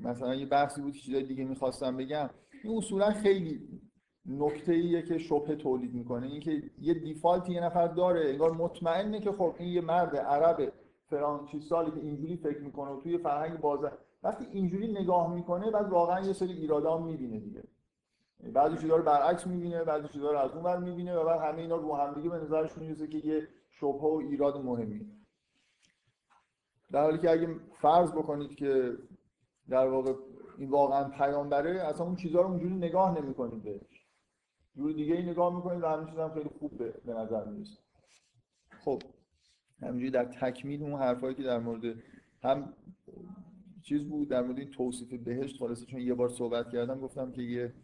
مثلا 0.00 0.34
یه 0.34 0.46
بحثی 0.46 0.80
بود 0.80 0.92
چیزای 0.92 1.22
دیگه 1.22 1.44
می‌خواستم 1.44 1.96
بگم. 1.96 2.30
این 2.64 2.76
اصولا 2.76 3.10
خیلی 3.10 3.68
نکته 4.28 4.72
ایه 4.72 5.02
که 5.02 5.18
شبهه 5.18 5.56
تولید 5.56 5.94
می‌کنه 5.94 6.26
اینکه 6.26 6.62
یه 6.80 6.94
دیفالت 6.94 7.48
یه 7.50 7.64
نفر 7.64 7.86
داره 7.86 8.30
انگار 8.30 8.52
مطمئنه 8.52 9.20
که 9.20 9.32
خب 9.32 9.54
این 9.58 9.68
یه 9.68 9.80
مرد 9.80 10.16
عرب 10.16 10.72
فرانچیستالی 11.10 11.90
که 11.90 12.00
اینجوری 12.00 12.36
فکر 12.36 12.60
می‌کنه 12.60 13.00
توی 13.02 13.18
فرهنگ 13.18 13.60
بازه. 13.60 13.92
وقتی 14.22 14.46
اینجوری 14.52 14.92
نگاه 14.92 15.34
می‌کنه 15.34 15.70
بعد 15.70 15.90
واقعا 15.90 16.20
یه 16.20 16.32
سری 16.32 16.52
ایرادا 16.52 16.98
می‌بینه 16.98 17.40
دیگه. 17.40 17.62
بعضی 18.52 18.76
چیزا 18.76 18.96
رو 18.96 19.02
برعکس 19.02 19.46
می‌بینه 19.46 19.84
بعضی 19.84 20.08
چیزا 20.08 20.30
رو 20.30 20.38
از 20.38 20.50
اون 20.50 20.64
ور 20.64 20.78
می‌بینه 20.78 21.16
و 21.16 21.24
بعد 21.24 21.40
همه 21.40 21.62
اینا 21.62 21.76
رو 21.76 21.94
هم 21.94 22.14
دیگه 22.14 22.28
به 22.28 22.36
نظرش 22.36 22.78
می‌رسه 22.78 23.06
که 23.06 23.18
یه 23.18 23.48
شبهه 23.70 24.02
و 24.02 24.22
ایراد 24.30 24.64
مهمی. 24.64 25.06
در 26.92 27.02
حالی 27.02 27.18
که 27.18 27.30
اگه 27.30 27.48
فرض 27.80 28.12
بکنید 28.12 28.54
که 28.54 28.92
در 29.68 29.88
واقع 29.88 30.12
این 30.58 30.70
واقعا 30.70 31.08
پیامبره 31.08 31.80
اصلا 31.80 32.06
اون 32.06 32.16
چیزها 32.16 32.42
رو 32.42 32.48
اونجوری 32.48 32.74
نگاه 32.74 33.20
نمی‌کنید 33.20 33.62
بهش. 33.62 33.95
جور 34.76 34.92
دیگه 34.92 35.14
ای 35.14 35.22
نگاه 35.22 35.56
می‌کنید 35.56 35.82
و 35.82 35.86
همین 35.86 36.08
هم 36.08 36.34
خیلی 36.34 36.48
خوب 36.58 36.78
به, 36.78 36.94
به 37.04 37.14
نظر 37.14 37.44
می‌رسه. 37.44 37.78
خب 38.84 39.02
همینجوری 39.82 40.10
در 40.10 40.24
تکمیل 40.24 40.82
اون 40.82 41.00
حرفایی 41.00 41.34
که 41.34 41.42
در 41.42 41.58
مورد 41.58 41.96
هم 42.42 42.74
چیز 43.82 44.08
بود 44.08 44.28
در 44.28 44.42
مورد 44.42 44.58
این 44.58 44.70
توصیف 44.70 45.14
بهشت 45.14 45.58
خلاصه 45.58 45.86
چون 45.86 46.00
یه 46.00 46.14
بار 46.14 46.28
صحبت 46.28 46.70
کردم 46.70 47.00
گفتم 47.00 47.32
که 47.32 47.42
یه 47.42 47.74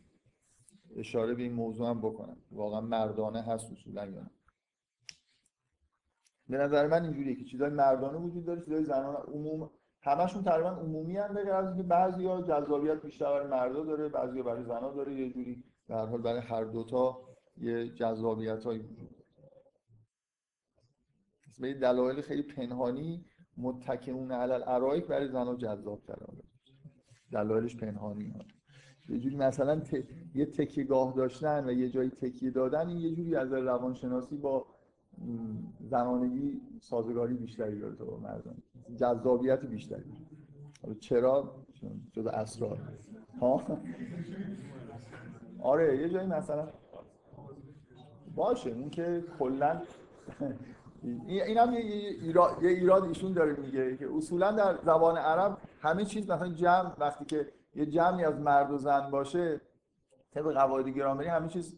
اشاره 0.96 1.34
به 1.34 1.42
این 1.42 1.52
موضوع 1.52 1.88
هم 1.90 2.00
بکنم. 2.00 2.36
واقعا 2.50 2.80
مردانه 2.80 3.42
هست 3.42 3.72
اصولا 3.72 4.06
یا 4.06 4.30
به 6.48 6.58
نظر 6.58 6.86
من 6.86 7.02
اینجوریه 7.02 7.36
که 7.36 7.44
چیزای 7.44 7.70
مردانه 7.70 8.18
وجود 8.18 8.44
داره 8.44 8.60
چیزای 8.60 8.84
زنانه. 8.84 9.18
عموم 9.18 9.70
همشون 10.02 10.44
تقریبا 10.44 10.68
عمومی 10.68 11.16
هم 11.16 11.34
بگه 11.34 11.54
از 11.54 11.66
اینکه 11.66 11.82
بعضیا 11.82 12.42
جذابیت 12.42 13.02
بیشتر 13.02 13.24
برای 13.24 13.46
مردا 13.46 13.84
داره 13.84 14.08
بعضیا 14.08 14.42
برای 14.42 14.64
زنا 14.64 14.94
داره. 14.94 15.14
یه 15.14 15.32
جوری 15.32 15.64
به 15.92 15.98
حال 15.98 16.22
برای 16.22 16.40
هر 16.40 16.64
دوتا 16.64 17.20
یه 17.56 17.88
جذابیت 17.88 18.64
هایی 18.64 18.84
به 21.60 21.74
دلایل 21.74 22.20
خیلی 22.20 22.42
پنهانی 22.42 23.24
متکئون 23.56 24.32
علی 24.32 24.52
الارائک 24.52 25.06
برای 25.06 25.28
زنا 25.28 25.54
جذاب 25.54 26.02
تره 26.06 26.26
دلایلش 27.32 27.76
پنهانی 27.76 28.28
ها 28.28 28.44
یه 29.08 29.18
جوری 29.18 29.36
مثلا 29.36 29.80
ت... 29.80 29.94
یه 30.34 30.46
تکیگاه 30.46 31.14
داشتن 31.16 31.68
و 31.68 31.72
یه 31.72 31.88
جایی 31.88 32.10
تکیه 32.10 32.50
دادن 32.50 32.88
این 32.88 32.98
یه 32.98 33.14
جوری 33.14 33.36
از 33.36 33.52
روانشناسی 33.52 34.36
با 34.36 34.66
زمانگی 35.80 36.60
سازگاری 36.80 37.34
بیشتری 37.34 37.78
داره 37.80 37.96
تا 37.96 38.04
با 38.04 38.18
مردان 38.18 38.62
جذابیت 38.96 39.64
بیشتری. 39.64 40.12
حالا 40.82 40.94
چرا؟ 40.94 41.64
جز 42.12 42.26
اسرار. 42.26 42.78
ها؟ 43.40 43.78
آره 45.62 45.98
یه 45.98 46.08
جایی 46.08 46.26
مثلا 46.26 46.68
باشه 48.34 48.70
اون 48.70 48.90
که 48.90 49.24
کلا 49.38 49.82
این 51.02 51.58
هم 51.58 51.72
یه 51.72 51.80
ایراد, 52.62 53.04
ایشون 53.04 53.32
داره 53.32 53.52
میگه 53.52 53.96
که 53.96 54.08
اصولا 54.16 54.52
در 54.52 54.78
زبان 54.82 55.16
عرب 55.16 55.58
همه 55.80 56.04
چیز 56.04 56.30
مثلا 56.30 56.48
جمع 56.48 56.92
وقتی 56.98 57.24
که 57.24 57.52
یه 57.74 57.86
جمعی 57.86 58.24
از 58.24 58.40
مرد 58.40 58.70
و 58.70 58.78
زن 58.78 59.10
باشه 59.10 59.60
طبق 60.34 60.52
قواعد 60.52 60.88
گرامری 60.88 61.28
همه 61.28 61.48
چیز 61.48 61.76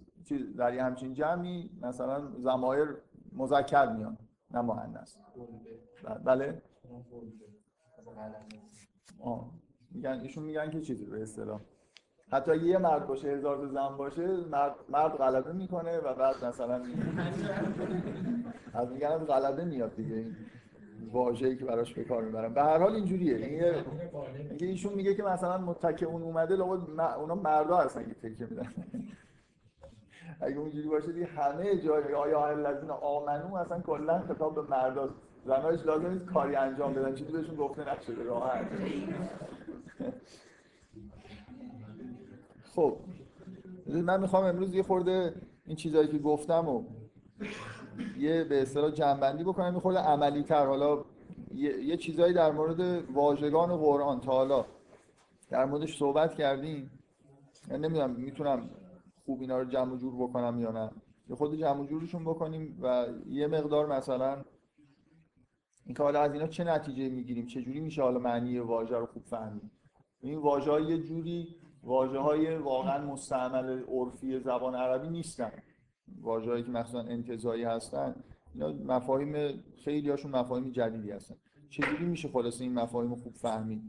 در 0.56 0.74
یه 0.74 0.84
همچین 0.84 1.14
جمعی 1.14 1.70
مثلا 1.82 2.30
زمایر 2.38 2.96
مذکر 3.32 3.92
میان 3.92 4.18
نه 4.50 4.60
مؤنث 4.60 5.16
بله. 6.24 6.62
آه. 9.20 9.50
میگن 9.90 10.20
ایشون 10.22 10.44
میگن 10.44 10.70
که 10.70 10.80
چیزی 10.80 11.06
به 11.06 11.22
اصطلاح. 11.22 11.60
حتی 12.34 12.56
یه 12.56 12.78
مرد 12.78 13.06
باشه 13.06 13.28
هزار 13.28 13.56
تا 13.56 13.66
زن 13.66 13.96
باشه 13.96 14.26
مرد, 14.50 14.74
مرد 14.88 15.12
غلبه 15.12 15.52
می‌کنه 15.52 15.98
و 15.98 16.14
بعد 16.14 16.44
مثلا 16.44 16.82
از 18.74 18.92
میگن 18.92 19.08
از 19.08 19.26
غلبه 19.26 19.64
میاد 19.64 19.96
دیگه. 19.96 20.14
این 20.14 20.36
واژه‌ای 21.12 21.56
که 21.56 21.64
براش 21.64 21.94
به 21.94 22.04
کار 22.04 22.22
می‌برن. 22.22 22.54
به 22.54 22.62
هر 22.62 22.78
حال 22.78 22.92
اینجوریه. 22.92 23.36
اینکه 23.36 23.84
اینکه 24.48 24.66
ایشون 24.66 24.94
میگه 24.94 25.14
که 25.14 25.22
مثلا 25.22 25.58
متکئ 25.58 26.06
اون 26.06 26.22
اومده 26.22 26.56
لابد 26.56 27.00
اونا 27.00 27.34
مردا 27.34 27.76
هستن 27.76 28.04
که 28.04 28.14
تکه 28.14 28.46
میدن. 28.50 28.72
اگه 30.40 30.56
اونجوری 30.56 30.88
باشه 30.88 31.12
دیگه 31.12 31.26
همه 31.26 31.78
جای 31.78 32.14
آیا 32.14 32.46
الذین 32.46 32.90
آمنو 32.90 33.54
اصلا 33.54 33.80
کلا 33.80 34.18
خطاب 34.18 34.54
به 34.54 34.62
مردا 34.62 35.08
زنایش 35.44 35.86
لازم 35.86 36.10
نیست 36.10 36.24
کاری 36.24 36.56
انجام 36.56 36.94
بدن. 36.94 37.14
چیزی 37.14 37.32
بهشون 37.32 37.56
گفته 37.56 37.82
نشده 37.92 38.24
راحت. 38.24 38.66
خب 42.74 42.96
من 43.86 44.20
می‌خوام 44.20 44.44
امروز 44.44 44.74
یه 44.74 44.82
خورده 44.82 45.34
این 45.66 45.76
چیزایی 45.76 46.08
که 46.08 46.18
گفتم 46.18 46.68
و 46.68 46.84
یه 48.18 48.44
به 48.44 48.62
اصطلاح 48.62 48.90
جنبندی 48.90 49.44
بکنم. 49.44 49.74
یه 49.74 49.80
خورده 49.80 49.98
عملی 49.98 50.42
تر 50.42 50.66
حالا 50.66 51.04
یه, 51.54 51.96
چیزایی 51.96 52.34
در 52.34 52.52
مورد 52.52 53.10
واژگان 53.10 53.76
قرآن. 53.76 54.20
تا 54.20 54.32
حالا 54.32 54.64
در 55.50 55.64
موردش 55.64 55.98
صحبت 55.98 56.34
کردیم. 56.34 56.90
من 57.68 57.80
نمی‌دونم 57.80 58.10
می‌تونم 58.10 58.70
خوب 59.24 59.40
اینا 59.40 59.58
رو 59.58 59.64
جمع 59.64 59.96
جور 59.96 60.14
بکنم 60.14 60.60
یا 60.60 60.70
نه. 60.70 60.90
یه 61.28 61.36
خود 61.36 61.54
جمع 61.54 61.86
جورشون 61.86 62.24
بکنیم 62.24 62.78
و 62.82 63.06
یه 63.28 63.46
مقدار 63.46 63.86
مثلا 63.86 64.44
اینکه 65.86 66.02
حالا 66.02 66.20
از 66.20 66.32
اینا 66.32 66.46
چه 66.46 66.64
نتیجه 66.64 67.08
می‌گیریم 67.08 67.46
چه 67.46 67.62
جوری 67.62 67.80
میشه 67.80 68.02
حالا 68.02 68.18
معنی 68.18 68.58
واژه 68.58 68.96
رو 68.96 69.06
خوب 69.06 69.22
فهمید 69.24 69.70
این 70.20 70.38
واژه 70.38 70.82
یه 70.82 70.98
جوری 70.98 71.56
واژه 71.84 72.18
های 72.18 72.56
واقعا 72.56 73.04
مستعمل 73.04 73.82
عرفی 73.88 74.40
زبان 74.40 74.74
عربی 74.74 75.08
نیستن. 75.08 75.52
واژه‌ای 76.20 76.62
که 76.62 76.70
مثلا 76.70 77.00
انتزاعی 77.00 77.64
هستن 77.64 78.14
اینا 78.54 78.72
مفاهیم 78.72 79.64
خیلی 79.84 80.10
هاشون 80.10 80.30
مفاهیم 80.30 80.70
جدیدی 80.70 81.10
هستن. 81.10 81.34
چجوری 81.70 82.04
میشه 82.04 82.28
خلاصه 82.28 82.64
این 82.64 82.74
مفاهیم 82.74 83.14
خوب 83.14 83.34
فهمید؟ 83.34 83.82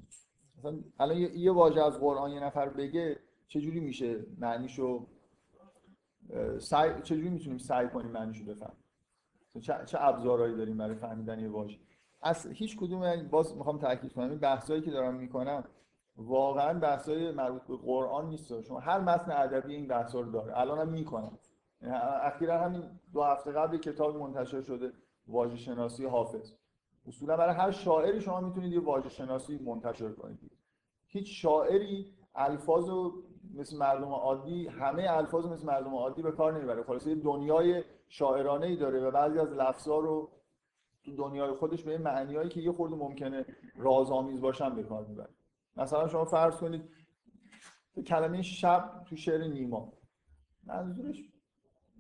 مثلا 0.58 0.80
الان 1.00 1.18
یه 1.18 1.52
واژه 1.52 1.84
از 1.84 2.00
قرآن 2.00 2.32
یه 2.32 2.44
نفر 2.44 2.70
بگه 2.70 3.20
چجوری 3.48 3.80
میشه 3.80 4.26
معنیشو 4.38 5.08
سعی 6.60 7.02
چجوری 7.04 7.30
می‌تونیم 7.30 7.58
سعی 7.58 7.88
کنیم 7.88 8.12
معنیشو 8.12 8.46
بفهمیم؟ 8.46 8.84
چه, 9.62 9.76
چه 9.86 9.98
ابزارهایی 10.02 10.56
داریم 10.56 10.78
برای 10.78 10.96
فهمیدن 10.96 11.40
یه 11.40 11.50
واژه؟ 11.50 11.80
از 12.22 12.48
هیچ 12.48 12.78
کدوم 12.78 13.04
یعنی 13.04 13.24
باز 13.24 13.58
می‌خوام 13.58 13.78
تاکید 13.78 14.14
کنم 14.14 14.30
این 14.30 14.40
بحثایی 14.40 14.82
که 14.82 14.92
دارم 14.92 15.16
می‌کنم 15.16 15.64
واقعا 16.18 16.80
بحثای 16.80 17.32
مربوط 17.32 17.62
به 17.62 17.78
قرآن 17.78 18.30
نیست. 18.30 18.62
شما 18.62 18.80
هر 18.80 19.00
متن 19.00 19.32
ادبی 19.32 19.76
این 19.76 19.88
بحثا 19.88 20.20
رو 20.20 20.32
داره. 20.32 20.60
الان 20.60 20.80
هم 20.80 20.90
می‌کنم 20.90 21.38
یعنی 21.82 21.96
اخیرا 22.22 22.60
همین 22.60 22.84
دو 23.14 23.24
هفته 23.24 23.52
قبل 23.52 23.78
کتاب 23.78 24.18
منتشر 24.18 24.62
شده 24.62 24.92
واژه 25.28 25.58
شناسی 25.58 26.06
حافظ. 26.06 26.54
اصولا 27.08 27.38
برای 27.38 27.56
هر 27.56 27.72
شاعری 27.72 28.22
شما 28.22 28.40
می‌تونید 28.40 28.74
یه 28.74 28.80
واژه 28.80 29.10
شناسی 29.10 29.58
منتشر 29.58 30.12
کنید. 30.12 30.52
هیچ 31.08 31.42
شاعری 31.42 32.14
الفاظ 32.36 32.90
مثل 33.54 33.78
مردم 33.78 34.08
عادی 34.08 34.68
همه 34.68 35.06
الفاظ 35.10 35.46
مثل 35.46 35.68
مردم 35.68 35.96
عادی 35.96 36.22
به 36.22 36.32
کار 36.32 36.54
نمی‌بره. 36.54 36.84
خلاصه 36.84 37.16
دنیای 37.16 37.84
شاعرانه 38.08 38.66
ای 38.66 38.76
داره 38.76 39.00
و 39.00 39.12
بعضی 39.12 39.40
از 39.40 39.54
لفظا 39.54 40.00
رو 40.00 40.30
تو 41.04 41.16
دنیای 41.16 41.52
خودش 41.54 41.84
به 41.84 41.98
معنیایی 41.98 42.50
که 42.50 42.62
یه 42.62 42.72
خورده 42.72 42.96
ممکنه 42.96 43.46
رازآمیز 43.76 44.42
باشن 44.42 44.76
به 44.76 44.84
کار 44.84 45.06
می‌بره. 45.06 45.30
مثلا 45.78 46.08
شما 46.08 46.26
فرض 46.26 46.58
کنید 46.58 46.90
کلمه 48.08 48.42
شب 48.42 49.04
تو 49.06 49.16
شعر 49.16 49.48
نیما. 49.48 49.94
منظورش 50.64 51.24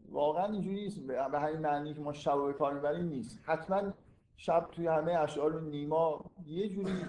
واقعا 0.10 0.46
اینجوری 0.46 0.76
نیست. 0.76 1.00
به 1.08 1.40
همین 1.40 1.60
معنی 1.60 1.94
که 1.94 2.02
ما 2.02 2.14
شب 2.14 2.46
به 2.46 2.54
کار 2.54 2.74
می‌بریم 2.74 3.06
نیست. 3.06 3.40
حتما 3.44 3.94
شب 4.38 4.70
توی 4.72 4.88
همه 4.88 5.12
اشعار 5.12 5.62
نیما 5.62 6.32
یه 6.46 6.70
جوری 6.70 7.06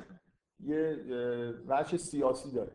یه 0.61 0.99
وجه 1.67 1.97
سیاسی 1.97 2.53
داره. 2.53 2.73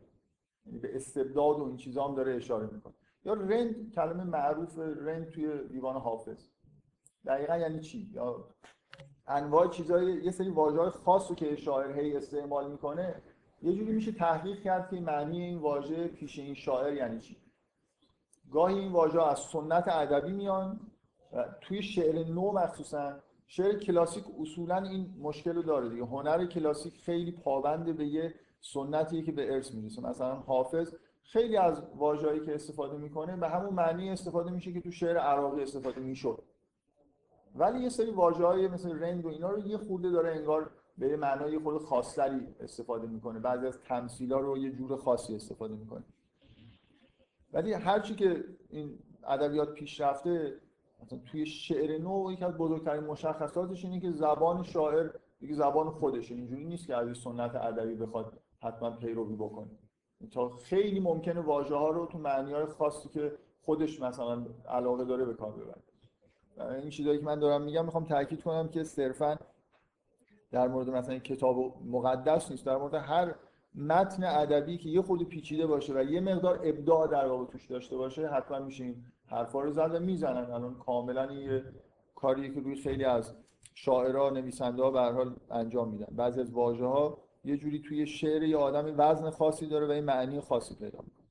یعنی 0.66 0.78
به 0.78 0.96
استبداد 0.96 1.60
و 1.60 1.64
این 1.64 1.76
چیزا 1.76 2.04
هم 2.04 2.14
داره 2.14 2.34
اشاره 2.34 2.66
می‌کنه. 2.72 2.94
یا 3.24 3.34
رند 3.34 3.92
کلمه 3.94 4.24
معروف 4.24 4.78
رند 4.78 5.28
توی 5.30 5.68
دیوان 5.68 5.96
حافظ. 5.96 6.48
دقیقا 7.26 7.56
یعنی 7.56 7.80
چی؟ 7.80 8.10
یا 8.12 8.48
انواع 9.26 9.68
چیزای 9.68 10.24
یه 10.24 10.30
سری 10.30 10.50
واژه‌های 10.50 10.90
خاص 10.90 11.30
رو 11.30 11.36
که 11.36 11.56
شاعر 11.56 12.00
هی 12.00 12.16
استعمال 12.16 12.70
می‌کنه 12.70 13.22
یه 13.62 13.72
جوری 13.72 13.92
میشه 13.92 14.12
تحقیق 14.12 14.62
کرد 14.62 14.90
که 14.90 15.00
معنی 15.00 15.42
این 15.42 15.58
واژه 15.58 16.08
پیش 16.08 16.38
این 16.38 16.54
شاعر 16.54 16.92
یعنی 16.92 17.20
چی؟ 17.20 17.36
گاهی 18.52 18.78
این 18.78 18.92
واژه 18.92 19.22
از 19.22 19.38
سنت 19.38 19.88
ادبی 19.88 20.32
میان 20.32 20.80
توی 21.60 21.82
شعر 21.82 22.24
نو 22.28 22.52
مخصوصا 22.52 23.12
شعر 23.46 23.78
کلاسیک 23.78 24.24
اصولا 24.40 24.76
این 24.76 25.14
مشکل 25.20 25.54
رو 25.54 25.62
داره 25.62 25.88
دیگه. 25.88 26.04
هنر 26.04 26.46
کلاسیک 26.46 26.94
خیلی 26.94 27.32
پابند 27.32 27.96
به 27.96 28.06
یه 28.06 28.34
سنتیه 28.60 29.22
که 29.22 29.32
به 29.32 29.54
ارث 29.54 29.74
می‌رسه. 29.74 30.02
مثلا 30.02 30.34
حافظ 30.34 30.94
خیلی 31.22 31.56
از 31.56 31.82
واژه‌ای 31.96 32.46
که 32.46 32.54
استفاده 32.54 32.96
می‌کنه 32.96 33.36
به 33.36 33.48
همون 33.48 33.74
معنی 33.74 34.10
استفاده 34.10 34.50
میشه 34.50 34.72
که 34.72 34.80
تو 34.80 34.90
شعر 34.90 35.18
عراقی 35.18 35.62
استفاده 35.62 36.00
می‌شد. 36.00 36.42
ولی 37.54 37.82
یه 37.82 37.88
سری 37.88 38.10
واژه‌های 38.10 38.68
مثل 38.68 38.98
رنگ 38.98 39.24
و 39.24 39.28
اینا 39.28 39.50
رو 39.50 39.66
یه 39.66 39.76
خورده 39.76 40.10
داره 40.10 40.30
انگار 40.30 40.70
به 40.98 41.08
یه 41.08 41.16
معنای 41.16 41.58
خود 41.58 41.82
خاصتری 41.82 42.46
استفاده 42.60 43.06
می‌کنه. 43.06 43.38
بعضی 43.38 43.66
از 43.66 43.78
تمثیلا 43.80 44.38
رو 44.38 44.58
یه 44.58 44.70
جور 44.70 44.96
خاصی 44.96 45.34
استفاده 45.34 45.74
می‌کنه. 45.74 46.04
ولی 47.52 47.72
هرچی 47.72 48.14
که 48.14 48.44
این 48.70 48.98
ادبیات 49.24 49.74
پیشرفته 49.74 50.54
مثلا 51.02 51.18
توی 51.18 51.46
شعر 51.46 51.98
نو 51.98 52.32
یکی 52.32 52.44
از 52.44 52.56
بزرگترین 52.56 53.04
مشخصاتش 53.04 53.84
اینه 53.84 54.00
که 54.00 54.10
زبان 54.10 54.62
شاعر 54.62 55.10
دیگه 55.40 55.54
زبان 55.54 55.90
خودشه. 55.90 56.34
اینجوری 56.34 56.64
نیست 56.64 56.86
که 56.86 56.96
از 56.96 57.18
سنت 57.18 57.54
ادبی 57.54 57.94
بخواد 57.94 58.38
حتما 58.62 58.90
پیروی 58.90 59.36
بکنه. 59.36 59.70
تا 60.30 60.48
خیلی 60.48 61.00
ممکنه 61.00 61.40
واژه 61.40 61.74
ها 61.74 61.90
رو 61.90 62.06
تو 62.06 62.18
معنی 62.18 62.52
های 62.52 62.66
خاصی 62.66 63.08
که 63.08 63.32
خودش 63.62 64.00
مثلا 64.00 64.46
علاقه 64.68 65.04
داره 65.04 65.24
به 65.24 65.34
کار 65.34 65.52
ببره. 65.52 65.82
این 66.80 66.90
چیزایی 66.90 67.18
که 67.18 67.24
من 67.24 67.38
دارم 67.38 67.62
میگم 67.62 67.84
می‌خوام 67.84 68.04
تاکید 68.04 68.42
کنم 68.42 68.68
که 68.68 68.84
صرفا 68.84 69.38
در 70.52 70.68
مورد 70.68 70.90
مثلا 70.90 71.18
کتاب 71.18 71.82
مقدس 71.86 72.50
نیست 72.50 72.66
در 72.66 72.76
مورد 72.76 72.94
هر 72.94 73.34
متن 73.74 74.24
ادبی 74.24 74.78
که 74.78 74.88
یه 74.88 75.02
خود 75.02 75.28
پیچیده 75.28 75.66
باشه 75.66 75.94
و 75.94 76.02
یه 76.02 76.20
مقدار 76.20 76.60
ابداع 76.64 77.06
در 77.06 77.26
واقع 77.26 77.44
توش 77.44 77.66
داشته 77.66 77.96
باشه 77.96 78.28
حتما 78.28 78.58
میشه 78.58 78.84
این 78.84 79.04
حرفا 79.26 79.60
رو 79.60 79.70
زد 79.70 79.94
و 79.94 80.00
می‌زنن. 80.00 80.50
الان 80.50 80.74
کاملا 80.74 81.32
یه 81.32 81.64
کاریه 82.14 82.54
که 82.54 82.60
روی 82.60 82.74
خیلی 82.74 83.04
از 83.04 83.34
شاعرها 83.74 84.30
نویسنده 84.30 84.82
ها 84.82 84.90
به 84.90 85.00
حال 85.00 85.36
انجام 85.50 85.88
میدن. 85.88 86.16
بعضی 86.16 86.40
از 86.40 86.52
واژه 86.52 86.86
ها 86.86 87.18
یه 87.44 87.56
جوری 87.56 87.78
توی 87.80 88.06
شعر 88.06 88.42
یه 88.42 88.56
آدمی 88.56 88.90
وزن 88.90 89.30
خاصی 89.30 89.66
داره 89.66 89.86
و 89.86 89.90
این 89.90 90.04
معنی 90.04 90.40
خاصی 90.40 90.74
پیدا 90.74 90.98
می‌کنه. 90.98 91.26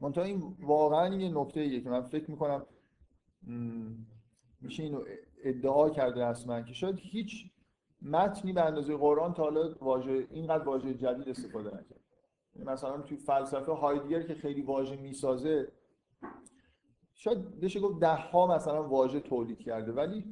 منتها 0.00 0.24
این 0.24 0.56
واقعا 0.60 1.14
یه 1.14 1.30
نکته 1.34 1.60
ایه 1.60 1.80
که 1.80 1.90
من 1.90 2.02
فکر 2.02 2.30
می‌کنم 2.30 2.66
میشه 4.60 4.82
اینو 4.82 5.04
ادعا 5.44 5.90
کرده 5.90 6.24
اصلا 6.24 6.62
که 6.62 6.74
شاید 6.74 6.98
هیچ 6.98 7.50
متنی 8.02 8.52
به 8.52 8.62
اندازه 8.62 8.96
قرآن 8.96 9.34
تا 9.34 9.42
حالا 9.42 9.74
واژه 9.80 10.26
اینقدر 10.30 10.64
واژه 10.64 10.94
جدید 10.94 11.28
استفاده 11.28 11.68
نکرد. 11.68 12.00
یعنی 12.54 12.70
مثلا 12.70 12.98
توی 12.98 13.16
فلسفه 13.16 13.72
هایدگر 13.72 14.22
که 14.22 14.34
خیلی 14.34 14.62
واژه 14.62 14.96
می‌سازه 14.96 15.72
شاید 17.14 17.60
بشه 17.60 17.80
گفت 17.80 18.00
ده 18.00 18.14
ها 18.14 18.46
مثلا 18.46 18.88
واژه 18.88 19.20
تولید 19.20 19.58
کرده 19.58 19.92
ولی 19.92 20.24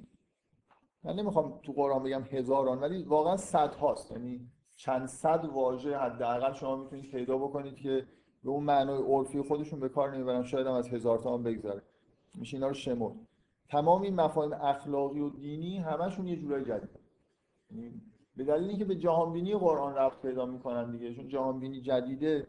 من 1.05 1.15
نمی‌خوام 1.15 1.61
تو 1.63 1.73
قرآن 1.73 2.03
بگم 2.03 2.23
هزاران 2.23 2.81
ولی 2.81 3.03
واقعا 3.03 3.37
صد 3.37 3.75
هاست. 3.75 4.11
یعنی 4.11 4.51
چند 4.77 5.07
صد 5.07 5.45
واژه 5.45 5.99
حداقل 5.99 6.53
شما 6.53 6.77
می‌تونید 6.77 7.11
پیدا 7.11 7.39
بکنید 7.39 7.77
که 7.77 8.07
به 8.45 8.51
اون 8.51 8.65
معنای 8.65 9.03
عرفی 9.03 9.43
خودشون 9.43 9.81
به 9.81 9.89
کار 9.89 10.15
نمی‌برن 10.15 10.43
شاید 10.43 10.67
هم 10.67 10.73
از 10.73 10.89
هزار 10.89 11.19
تا 11.19 11.35
هم 11.35 11.43
بگذره. 11.43 11.83
میشه 12.39 12.57
اینا 12.57 12.69
رو 12.69 12.75
شمرد. 12.75 13.15
تمام 13.69 14.03
این 14.03 14.15
مفاهیم 14.15 14.53
اخلاقی 14.53 15.21
و 15.21 15.31
دینی 15.31 15.79
همشون 15.79 16.27
یه 16.27 16.37
جورای 16.37 16.65
جدید. 16.65 16.91
یعنی 17.71 18.03
به 18.37 18.45
دلیل 18.45 18.69
اینکه 18.69 18.85
به 18.85 18.97
جهانبینی 18.97 19.55
قرآن 19.55 19.95
رفت 19.95 20.23
پیدا 20.23 20.47
می‌کنن 20.47 20.91
دیگه 20.91 21.15
چون 21.15 21.29
جهانبینی 21.29 21.81
جدیده 21.81 22.47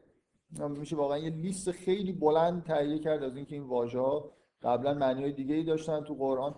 میشه 0.69 0.95
واقعا 0.95 1.17
یه 1.17 1.29
لیست 1.29 1.71
خیلی 1.71 2.11
بلند 2.11 2.63
تهیه 2.63 2.99
کرد 2.99 3.23
از 3.23 3.35
اینکه 3.35 3.55
این 3.55 3.63
واژه 3.63 3.99
ها 3.99 4.31
قبلا 4.63 4.93
معنی 4.93 5.21
های 5.21 5.31
دیگه 5.31 5.55
ای 5.55 5.63
داشتن 5.63 6.03
تو 6.03 6.13
قرآن. 6.13 6.55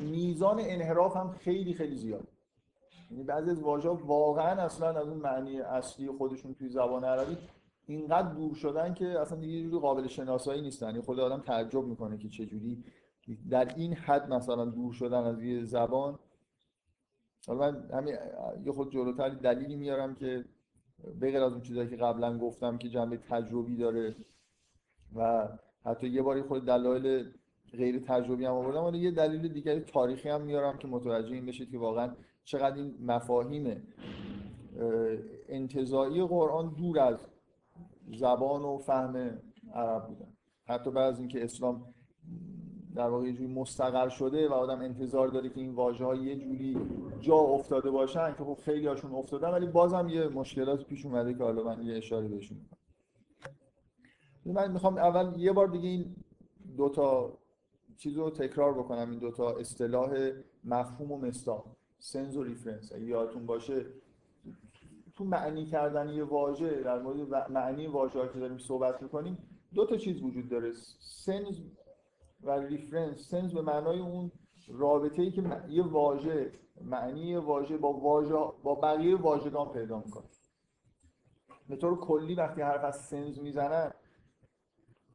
میزان 0.00 0.60
انحراف 0.60 1.16
هم 1.16 1.30
خیلی 1.30 1.74
خیلی 1.74 1.96
زیاد. 1.96 2.28
یعنی 3.10 3.24
بعضی 3.24 3.50
از 3.50 3.62
واژه 3.62 3.88
واقعا 3.88 4.62
اصلا 4.62 4.88
از 4.88 5.08
اون 5.08 5.18
معنی 5.18 5.60
اصلی 5.60 6.08
خودشون 6.08 6.54
توی 6.54 6.68
زبان 6.68 7.04
عربی 7.04 7.36
اینقدر 7.86 8.28
دور 8.28 8.54
شدن 8.54 8.94
که 8.94 9.20
اصلا 9.20 9.38
دیگه 9.38 9.62
جوری 9.62 9.78
قابل 9.78 10.06
شناسایی 10.06 10.62
نیستن. 10.62 10.86
یعنی 10.86 11.00
خود 11.00 11.20
آدم 11.20 11.40
تعجب 11.40 11.84
می‌کنه 11.84 12.18
که 12.18 12.28
چجوری 12.28 12.84
در 13.50 13.74
این 13.76 13.94
حد 13.94 14.32
مثلا 14.32 14.64
دور 14.64 14.92
شدن 14.92 15.24
از 15.24 15.42
یه 15.42 15.64
زبان 15.64 16.18
حالا 17.46 17.70
من 17.70 17.90
همین 17.90 18.14
یه 18.64 18.72
خود 18.72 18.92
جلوتر 18.92 19.28
دلیلی 19.28 19.76
میارم 19.76 20.14
که 20.14 20.44
بغیر 21.20 21.42
از 21.42 21.52
اون 21.52 21.62
چیزایی 21.62 21.88
که 21.88 21.96
قبلا 21.96 22.38
گفتم 22.38 22.78
که 22.78 22.88
جنبه 22.88 23.16
تجربی 23.16 23.76
داره 23.76 24.16
و 25.16 25.48
حتی 25.84 26.08
یه 26.08 26.22
باری 26.22 26.42
خود 26.42 26.66
دلایل 26.66 27.30
غیر 27.72 27.98
تجربی 27.98 28.44
هم 28.44 28.52
آوردم 28.52 28.84
ولی 28.84 28.98
یه 28.98 29.10
دلیل 29.10 29.48
دیگری 29.52 29.80
تاریخی 29.80 30.28
هم 30.28 30.40
میارم 30.40 30.78
که 30.78 30.88
متوجه 30.88 31.34
این 31.34 31.46
بشید 31.46 31.70
که 31.70 31.78
واقعا 31.78 32.14
چقدر 32.44 32.76
این 32.76 32.94
مفاهیم 33.00 33.82
انتظایی 35.48 36.26
قرآن 36.26 36.74
دور 36.78 36.98
از 36.98 37.18
زبان 38.18 38.62
و 38.62 38.78
فهم 38.78 39.38
عرب 39.74 40.06
بودن. 40.06 40.28
حتی 40.66 40.90
بعد 40.90 41.12
از 41.12 41.18
اینکه 41.18 41.44
اسلام 41.44 41.93
در 42.94 43.08
واقع 43.08 43.26
یه 43.26 43.32
جوری 43.32 43.54
مستقر 43.54 44.08
شده 44.08 44.48
و 44.48 44.52
آدم 44.52 44.80
انتظار 44.80 45.28
داره 45.28 45.48
که 45.48 45.60
این 45.60 45.74
واژه 45.74 46.04
ها 46.04 46.14
یه 46.14 46.36
جوری 46.36 46.78
جا 47.20 47.36
افتاده 47.36 47.90
باشن 47.90 48.34
که 48.34 48.44
خب 48.44 48.58
خیلی 48.64 48.86
هاشون 48.86 49.14
افتادن 49.14 49.50
ولی 49.50 49.66
بازم 49.66 50.08
یه 50.08 50.28
مشکلات 50.28 50.84
پیش 50.84 51.06
اومده 51.06 51.34
که 51.34 51.44
حالا 51.44 51.62
من 51.62 51.82
یه 51.82 51.96
اشاره 51.96 52.28
بهشون 52.28 52.58
می‌کنم. 52.58 52.78
من 54.46 54.72
می‌خوام 54.72 54.98
اول 54.98 55.40
یه 55.40 55.52
بار 55.52 55.66
دیگه 55.66 55.88
این 55.88 56.16
دوتا 56.76 57.38
چیز 57.96 58.16
رو 58.16 58.30
تکرار 58.30 58.74
بکنم 58.74 59.10
این 59.10 59.18
دوتا 59.18 59.50
اصطلاح 59.50 60.30
مفهوم 60.64 61.12
و 61.12 61.18
مصداق 61.18 61.64
sense 61.98 62.36
و 62.36 62.42
reference 62.42 62.92
اگه 62.92 63.04
یادتون 63.04 63.46
باشه 63.46 63.86
تو 65.14 65.24
معنی 65.24 65.66
کردن 65.66 66.08
یه 66.08 66.24
واژه 66.24 66.82
در 66.82 67.02
مورد 67.02 67.52
معنی 67.52 67.86
واژه 67.86 68.28
که 68.32 68.38
داریم 68.38 68.58
صحبت 68.58 69.02
می‌کنیم 69.02 69.38
دو 69.74 69.86
تا 69.86 69.96
چیز 69.96 70.22
وجود 70.22 70.48
داره. 70.48 70.72
sense 71.00 71.60
و 72.44 72.50
reference 72.50 73.18
sense 73.18 73.52
به 73.52 73.62
معنای 73.62 73.98
اون 73.98 74.32
رابطه 74.68 75.22
ای 75.22 75.30
که 75.30 75.62
یه 75.68 75.82
واژه 75.82 76.52
معنی 76.80 77.36
واژه 77.36 77.76
با 77.76 77.92
واژه 77.92 78.34
با 78.62 78.74
بقیه 78.74 79.16
واژگان 79.16 79.72
پیدا 79.72 79.98
می‌کنه. 79.98 80.24
به 81.68 81.76
طور 81.76 82.00
کلی 82.00 82.34
وقتی 82.34 82.62
حرف 82.62 82.84
از 82.84 82.96
sense 82.96 83.38
می‌زنن 83.38 83.92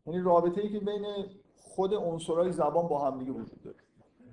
یعنی 0.05 0.19
رابطه 0.21 0.61
ای 0.61 0.69
که 0.69 0.79
بین 0.79 1.05
خود 1.55 1.93
عنصرهای 1.93 2.51
زبان 2.51 2.87
با 2.87 3.05
هم 3.05 3.19
دیگه 3.19 3.31
وجود 3.31 3.61
داره. 3.61 3.77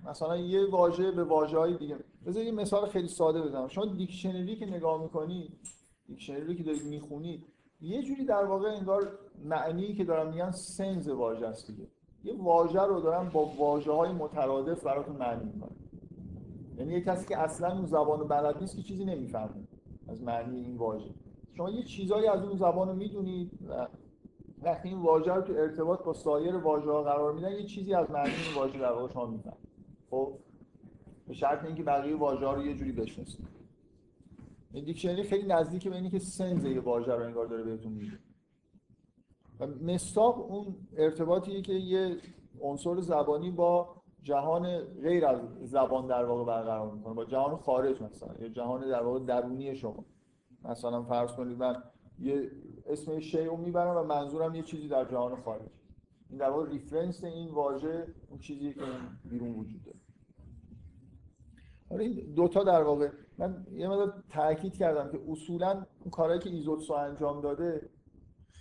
مثلا 0.04 0.36
یه 0.36 0.70
واژه 0.70 1.10
به 1.10 1.24
واژه 1.24 1.58
های 1.58 1.76
دیگه. 1.76 1.98
بذار 2.26 2.42
یه 2.42 2.52
مثال 2.52 2.88
خیلی 2.88 3.08
ساده 3.08 3.42
بزنم. 3.42 3.68
شما 3.68 3.84
دیکشنری 3.84 4.56
که 4.56 4.66
نگاه 4.66 5.02
می‌کنی 5.02 5.58
دیکشنری 6.06 6.56
که 6.56 6.62
دارید 6.62 6.84
می‌خونید 6.84 7.46
یه 7.80 8.02
جوری 8.02 8.24
در 8.24 8.44
واقع 8.44 8.68
انگار 8.68 9.18
معنی 9.44 9.94
که 9.94 10.04
دارم 10.04 10.30
میگن 10.30 10.50
سنز 10.50 11.08
واژه 11.08 11.46
است 11.46 11.66
دیگه. 11.66 11.88
یه 12.26 12.34
واژه 12.42 12.82
رو 12.82 13.00
دارم 13.00 13.30
با 13.32 13.44
واژه 13.44 13.92
های 13.92 14.12
مترادف 14.12 14.84
براتون 14.84 15.16
معنی 15.16 15.44
می‌کنم 15.44 15.76
یعنی 16.78 16.92
یه 16.92 17.00
کسی 17.00 17.26
که 17.26 17.38
اصلا 17.38 17.72
اون 17.72 17.86
زبان 17.86 18.28
بلد 18.28 18.60
نیست 18.60 18.76
که 18.76 18.82
چیزی 18.82 19.04
نمی‌فهمه 19.04 19.68
از 20.08 20.22
معنی 20.22 20.60
این 20.60 20.76
واژه. 20.76 21.10
شما 21.56 21.70
یه 21.70 21.82
چیزایی 21.82 22.26
از 22.26 22.44
اون 22.44 22.56
زبان 22.56 22.88
رو 22.88 22.94
می‌دونید 22.94 23.50
و 23.68 23.88
وقتی 24.62 24.88
این 24.88 24.98
واژه 24.98 25.32
رو 25.32 25.42
تو 25.42 25.52
ارتباط 25.52 26.02
با 26.02 26.12
سایر 26.12 26.56
واژه 26.56 26.90
ها 26.90 27.02
قرار 27.02 27.32
میدن 27.32 27.52
یه 27.52 27.64
چیزی 27.64 27.94
از 27.94 28.10
معنی 28.10 28.30
این 28.30 28.56
واژه 28.56 28.78
در 28.78 28.92
واقع 28.92 29.12
شما 29.12 29.26
می‌فهمید 29.26 29.56
خب؟ 30.10 30.32
به 31.28 31.34
شرط 31.34 31.64
اینکه 31.64 31.82
بقیه 31.82 32.16
واژه 32.16 32.46
ها 32.46 32.54
رو 32.54 32.66
یه 32.66 32.74
جوری 32.74 32.92
بشناسید. 32.92 33.46
دیکشنری 34.72 35.22
خیلی 35.22 35.46
نزدیک 35.46 35.88
به 35.88 35.96
اینه 35.96 36.10
که 36.10 36.18
سنز 36.18 36.64
یه 36.64 36.80
واژه 36.80 37.14
رو 37.14 37.24
انگار 37.24 37.46
داره 37.46 37.62
بهتون 37.62 37.92
میده 37.92 38.18
و 39.60 39.66
مستاق 39.66 40.50
اون 40.50 40.74
ارتباطیه 40.96 41.62
که 41.62 41.72
یه 41.72 42.16
عنصر 42.60 43.00
زبانی 43.00 43.50
با 43.50 44.02
جهان 44.22 44.78
غیر 44.78 45.26
از 45.26 45.40
زبان 45.62 46.06
در 46.06 46.24
واقع 46.24 46.44
برقرار 46.44 46.92
می‌کنه 46.92 47.14
با 47.14 47.24
جهان 47.24 47.56
خارج 47.56 48.02
مثلا 48.02 48.34
یا 48.38 48.48
جهان 48.48 48.88
در 48.88 49.02
واقع 49.02 49.24
درونی 49.24 49.76
شما. 49.76 50.04
مثلا 50.64 51.02
فرض 51.02 51.32
کنید 51.32 51.58
من 51.58 51.82
یه 52.18 52.50
اسم 52.86 53.20
شی 53.20 53.44
رو 53.44 53.56
می‌برم 53.56 53.96
و 53.96 54.02
منظورم 54.02 54.54
یه 54.54 54.62
چیزی 54.62 54.88
در 54.88 55.04
جهان 55.04 55.42
خارج. 55.42 55.68
این 56.30 56.38
در 56.38 56.50
واقع 56.50 56.68
reference 56.70 57.24
این 57.24 57.50
واژه 57.50 58.06
اون 58.30 58.38
چیزی 58.38 58.74
که 58.74 58.80
بیرون 59.24 59.54
وجود 59.54 59.84
داره. 59.84 59.98
آره 61.90 62.04
این 62.04 62.34
دوتا 62.34 62.64
در 62.64 62.82
واقع 62.82 63.10
من 63.38 63.66
یه 63.72 63.88
مدار 63.88 64.22
تاکید 64.30 64.76
کردم 64.76 65.10
که 65.12 65.20
اصولا 65.28 65.86
اون 66.00 66.10
کارهایی 66.10 66.40
که 66.40 66.50
ایزوتسو 66.50 66.92
انجام 66.92 67.40
داده 67.40 67.90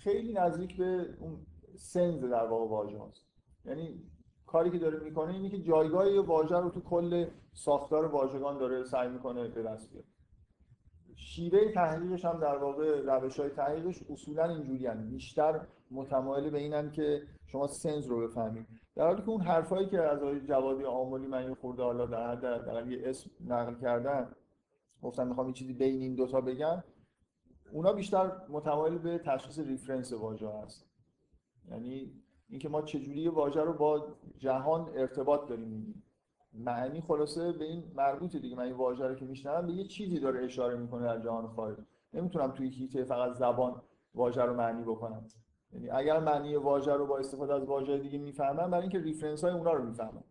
خیلی 0.06 0.34
نزدیک 0.34 0.78
به 0.78 1.08
اون 1.20 1.38
sense 1.76 2.24
در 2.24 2.46
واقع 2.48 2.70
واژه 2.70 3.00
هست 3.00 3.26
یعنی 3.66 4.02
کاری 4.46 4.72
که 4.72 4.78
داره 4.78 5.00
می‌کنه 5.00 5.34
اینه 5.34 5.50
که 5.50 5.62
جایگاه 5.62 6.12
یه 6.12 6.22
واژه 6.22 6.58
رو 6.58 6.70
تو 6.70 6.82
کل 6.82 7.26
ساختار 7.54 8.06
واژگان 8.06 8.58
داره 8.58 8.84
سعی 8.84 9.10
می‌کنه 9.10 9.48
به 9.48 9.64
دست 9.64 9.92
بیاره. 9.92 10.08
شیوه 11.16 11.72
تحلیلش 11.74 12.26
هم 12.26 12.40
در 12.40 12.58
واقع 12.58 13.02
روش 13.02 13.40
های 13.40 13.50
تحلیلش 13.50 14.04
اصولا 14.10 14.50
اینجوری 14.50 14.88
هم. 14.88 15.10
بیشتر 15.10 15.68
متمایل 15.92 16.50
به 16.50 16.58
اینن 16.58 16.92
که 16.92 17.22
شما 17.46 17.68
سنز 17.68 18.08
رو 18.08 18.28
بفهمید. 18.28 18.68
در 18.96 19.08
حالی 19.08 19.22
که 19.22 19.30
اون 19.30 19.42
حرفایی 19.42 19.90
که 19.90 20.02
از 20.02 20.24
آقای 20.24 20.42
جوادی 20.42 20.84
آمولی 20.84 21.28
من 21.28 21.50
یه 21.50 21.56
خورده 21.56 21.84
حالا 21.84 22.06
در 22.06 22.32
حد 22.32 22.92
یه 22.92 23.02
اسم 23.06 23.30
نقل 23.46 23.76
کردن 23.82 24.32
گفتم 25.02 25.28
می‌خوام 25.28 25.48
یه 25.48 25.54
چیزی 25.54 25.74
بین 25.74 26.02
این 26.02 26.16
دوتا 26.16 26.42
بگم 26.42 26.84
اونا 27.76 27.94
بیشتر 27.94 28.32
متمایل 28.50 28.98
به 28.98 29.18
تشخیص 29.18 29.60
ریفرنس 29.60 30.14
واژه 30.14 30.50
هست. 30.50 30.86
یعنی 31.72 32.12
اینکه 32.50 32.70
ما 32.70 32.82
چجوری 32.82 33.28
واژه 33.28 33.62
رو 33.62 33.74
با 33.74 34.08
جهان 34.38 34.90
ارتباط 34.96 35.50
داریم 35.50 35.68
میگیم 35.68 36.04
معنی 36.54 37.02
خلاصه 37.02 37.52
به 37.52 37.66
این 37.66 37.84
مربوطه 37.96 38.40
دیگه. 38.40 38.56
من 38.56 38.64
این 38.64 38.74
واژه 38.74 39.08
رو 39.08 39.16
که 39.16 39.26
میشنوم 39.26 39.68
به 39.68 39.74
یه 39.74 39.88
چیزی 39.88 40.20
داره 40.20 40.44
اشاره 40.44 40.76
می‌کنه 40.78 41.04
در 41.04 41.20
جهان 41.20 41.48
خارج. 41.48 41.78
نمی‌تونم 42.14 42.52
توی 42.52 42.70
حیطه 42.70 43.04
فقط 43.04 43.34
زبان 43.34 43.82
واژه 44.14 44.42
رو 44.42 44.54
معنی 44.54 44.84
بکنم. 44.84 45.26
یعنی 45.74 45.90
اگر 45.90 46.20
معنی 46.20 46.56
واژه 46.56 46.94
رو 46.94 47.08
با 47.08 47.18
استفاده 47.18 47.54
از 47.54 47.64
واژه 47.64 47.98
دیگه 47.98 48.18
می‌فهمم 48.18 48.72
برای 48.72 48.82
اینکه 48.82 49.00
reference 49.00 49.44
های 49.44 49.54
اونا 49.54 49.74
رو 49.74 49.84
می‌فهمم. 49.84 50.24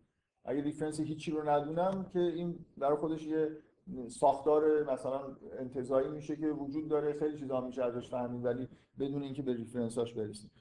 اگه 0.45 0.61
reference 0.61 0.99
هیچی 0.99 1.31
رو 1.31 1.49
ندونم 1.49 2.05
که 2.13 2.19
این 2.19 2.65
برای 2.77 2.97
خودش 2.97 3.27
یه 3.27 3.57
ساختار 4.07 4.93
مثلا 4.93 5.37
انتزاعی 5.59 6.09
میشه 6.09 6.35
که 6.35 6.47
وجود 6.47 6.89
داره 6.89 7.13
خیلی 7.13 7.39
چیزا 7.39 7.61
میشه 7.61 7.83
ازش 7.83 8.09
فهمید 8.09 8.45
ولی 8.45 8.67
بدون 8.99 9.23
اینکه 9.23 9.41
به 9.41 9.53
reference 9.53 10.02
اش 10.02 10.13
برسیم. 10.13 10.51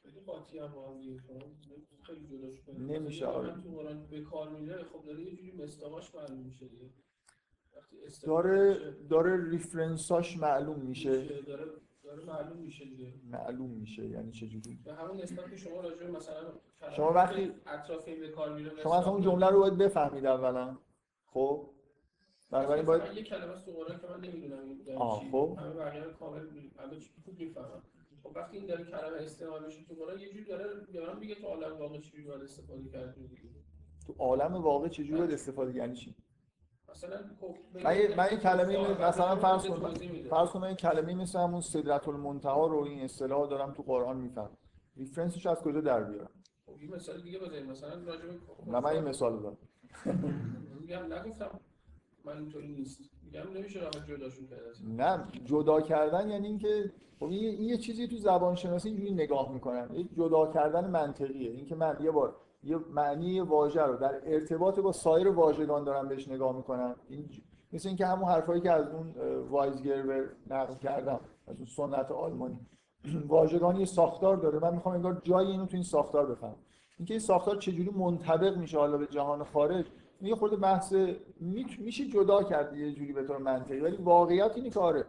خیلی 2.02 2.26
جداش 2.26 2.68
نمیشه 2.78 3.26
آره. 3.26 3.54
به 4.10 4.20
کار 4.20 4.48
میره 4.48 4.84
خب 4.84 5.04
داره 5.06 5.22
یه 5.24 5.36
جوری 5.36 5.52
معلوم 6.14 6.38
میشه 6.38 6.66
داره 8.26 8.78
داره 9.08 9.50
ریفرنساش 9.50 10.36
معلوم 10.38 10.78
میشه. 10.78 11.42
داره 11.42 11.64
داره 12.02 12.24
معلوم 12.24 12.58
میشه 12.58 12.84
دیگه. 12.84 13.14
معلوم 13.30 13.70
میشه 13.70 14.06
یعنی 14.08 14.32
چه 14.32 14.46
جوری؟ 14.46 14.78
به 14.84 14.94
همون 14.94 15.20
نسبت 15.20 15.50
که 15.50 15.56
شما 15.56 15.80
راجع 15.80 16.10
مثلا 16.10 16.52
شما 16.96 17.12
وقتی 17.12 17.52
اطراف 17.66 18.08
این 18.08 18.20
به 18.20 18.28
کار 18.28 18.54
میره 18.54 18.82
شما 18.82 18.98
اصلا 18.98 19.12
اون 19.12 19.22
جمله 19.22 19.46
رو 19.46 19.60
باید 19.60 19.78
بفهمید 19.78 20.26
اولا. 20.26 20.78
خب؟ 21.26 21.73
بنابراین 22.54 22.84
باید 22.84 23.16
یه 23.16 23.22
کلمه 23.22 23.52
قرآن 23.52 23.98
که 24.00 24.06
من 24.06 24.20
نمی‌دونم 24.20 24.62
این 24.86 24.96
آه 24.96 25.22
خب. 25.32 25.58
همه 25.60 25.74
بقیه 25.74 26.02
کامل 26.20 26.40
چی 27.00 27.10
خوب 27.24 27.38
می‌فهمم 27.38 27.82
خب 28.22 28.30
وقتی 28.34 28.56
این 28.56 28.66
داره 28.66 28.84
کلمه 28.84 29.16
استعمال 29.16 29.66
میشه 29.66 29.84
تو 29.84 29.94
قرآن 29.94 30.18
یه 30.20 30.28
جوری 30.32 30.44
داره 30.44 30.64
به 30.92 31.06
من 31.06 31.18
میگه 31.18 31.34
تو 31.34 31.46
عالم 31.46 31.78
واقع 31.78 31.98
چجوری 31.98 32.24
باید 32.24 32.42
استفاده 32.42 32.88
کرد 32.88 33.14
تو 34.06 34.14
عالم 34.18 34.54
واقع 34.54 34.88
چجوری 34.88 35.18
باید 35.18 35.32
استفاده 35.32 35.74
یعنی 35.74 35.94
چی؟ 35.94 36.14
مثلا 36.90 37.16
خب 37.40 37.56
من 37.74 38.14
من 38.16 38.28
یه 38.32 38.38
کلمه 38.38 39.06
مثلا 39.08 39.36
فرض 39.36 39.66
کن 39.66 39.94
فرض 40.30 40.50
کن 40.50 40.64
این 40.64 40.76
کلمه 40.76 41.14
مثل 41.14 41.38
همون 41.38 41.60
سدرت 41.60 42.08
المنتها 42.08 42.66
رو 42.66 42.78
این 42.78 43.04
اصطلاح 43.04 43.48
دارم 43.48 43.72
تو 43.72 43.82
قرآن 43.82 44.16
می‌فهمم. 44.16 44.56
ریفرنسش 44.96 45.46
از 45.46 45.62
کجا 45.62 45.80
در 45.80 46.04
بیارم؟ 46.04 46.30
خب 46.66 46.82
یه 46.82 46.90
مثال 46.90 47.20
دیگه 47.22 47.38
بزنیم. 47.38 47.66
مثلا 47.66 48.04
راجع 48.04 48.26
به 48.26 48.34
نه 48.66 48.80
من 48.80 48.86
این 48.90 49.04
مثال 49.04 49.42
دارم. 49.42 49.58
میگم 50.80 51.12
نگفتم 51.12 51.60
من 52.24 52.38
اینطوری 52.38 52.68
نیست. 52.68 53.00
میگم 53.24 53.42
نمیشه 53.56 53.80
راه 53.80 53.90
جداشون 53.90 54.46
کرد 54.46 54.60
نه 55.02 55.24
جدا 55.44 55.80
کردن 55.80 56.28
یعنی 56.28 56.46
اینکه 56.46 56.92
خب 57.18 57.24
این 57.24 57.62
یه 57.62 57.76
چیزی 57.76 58.08
تو 58.08 58.16
زبان 58.16 58.54
شناسی 58.54 58.88
اینجوری 58.88 59.14
نگاه 59.14 59.52
می‌کنن. 59.52 59.88
یه 59.94 60.04
جدا 60.04 60.52
کردن 60.52 60.90
منطقیه. 60.90 61.50
اینکه 61.50 61.74
من 61.74 61.96
یه 62.00 62.10
بار 62.10 62.36
یه 62.62 62.76
معنی 62.76 63.40
واژه 63.40 63.82
رو 63.82 63.96
در 63.96 64.20
ارتباط 64.24 64.78
با 64.78 64.92
سایر 64.92 65.28
واژگان 65.28 65.84
دارم 65.84 66.08
بهش 66.08 66.28
نگاه 66.28 66.56
می‌کنم 66.56 66.96
این 67.08 67.28
مثل 67.72 67.88
اینکه 67.88 68.06
همون 68.06 68.28
حرفایی 68.28 68.60
که 68.60 68.70
از 68.70 68.88
اون 68.88 69.14
وایزگرور 69.48 70.28
نقل 70.50 70.74
کردم 70.74 71.20
از 71.46 71.56
اون 71.56 71.66
سنت 71.66 72.10
آلمانی. 72.10 72.60
واژگان 73.28 73.76
یه 73.76 73.84
ساختار 73.84 74.36
داره. 74.36 74.58
من 74.58 74.74
می‌خوام 74.74 74.94
انگار 74.94 75.20
جای 75.24 75.46
اینو 75.46 75.66
تو 75.66 75.76
این 75.76 75.82
ساختار 75.82 76.26
بفهمم. 76.26 76.56
اینکه 76.98 77.14
این 77.14 77.20
ساختار 77.20 77.56
چجوری 77.56 77.90
منطبق 77.90 78.56
میشه 78.56 78.78
حالا 78.78 78.98
به 78.98 79.06
جهان 79.06 79.44
خارج؟ 79.44 79.86
یه 80.26 80.34
خورده 80.34 80.56
بحث 80.56 80.94
میشه 81.78 82.06
جدا 82.08 82.42
کرد 82.42 82.76
یه 82.76 82.92
جوری 82.92 83.12
به 83.12 83.24
طور 83.24 83.38
منطقی 83.38 83.80
ولی 83.80 83.96
واقعیت 83.96 84.52
اینه 84.56 84.70
که 84.70 84.80
آره 84.80 85.06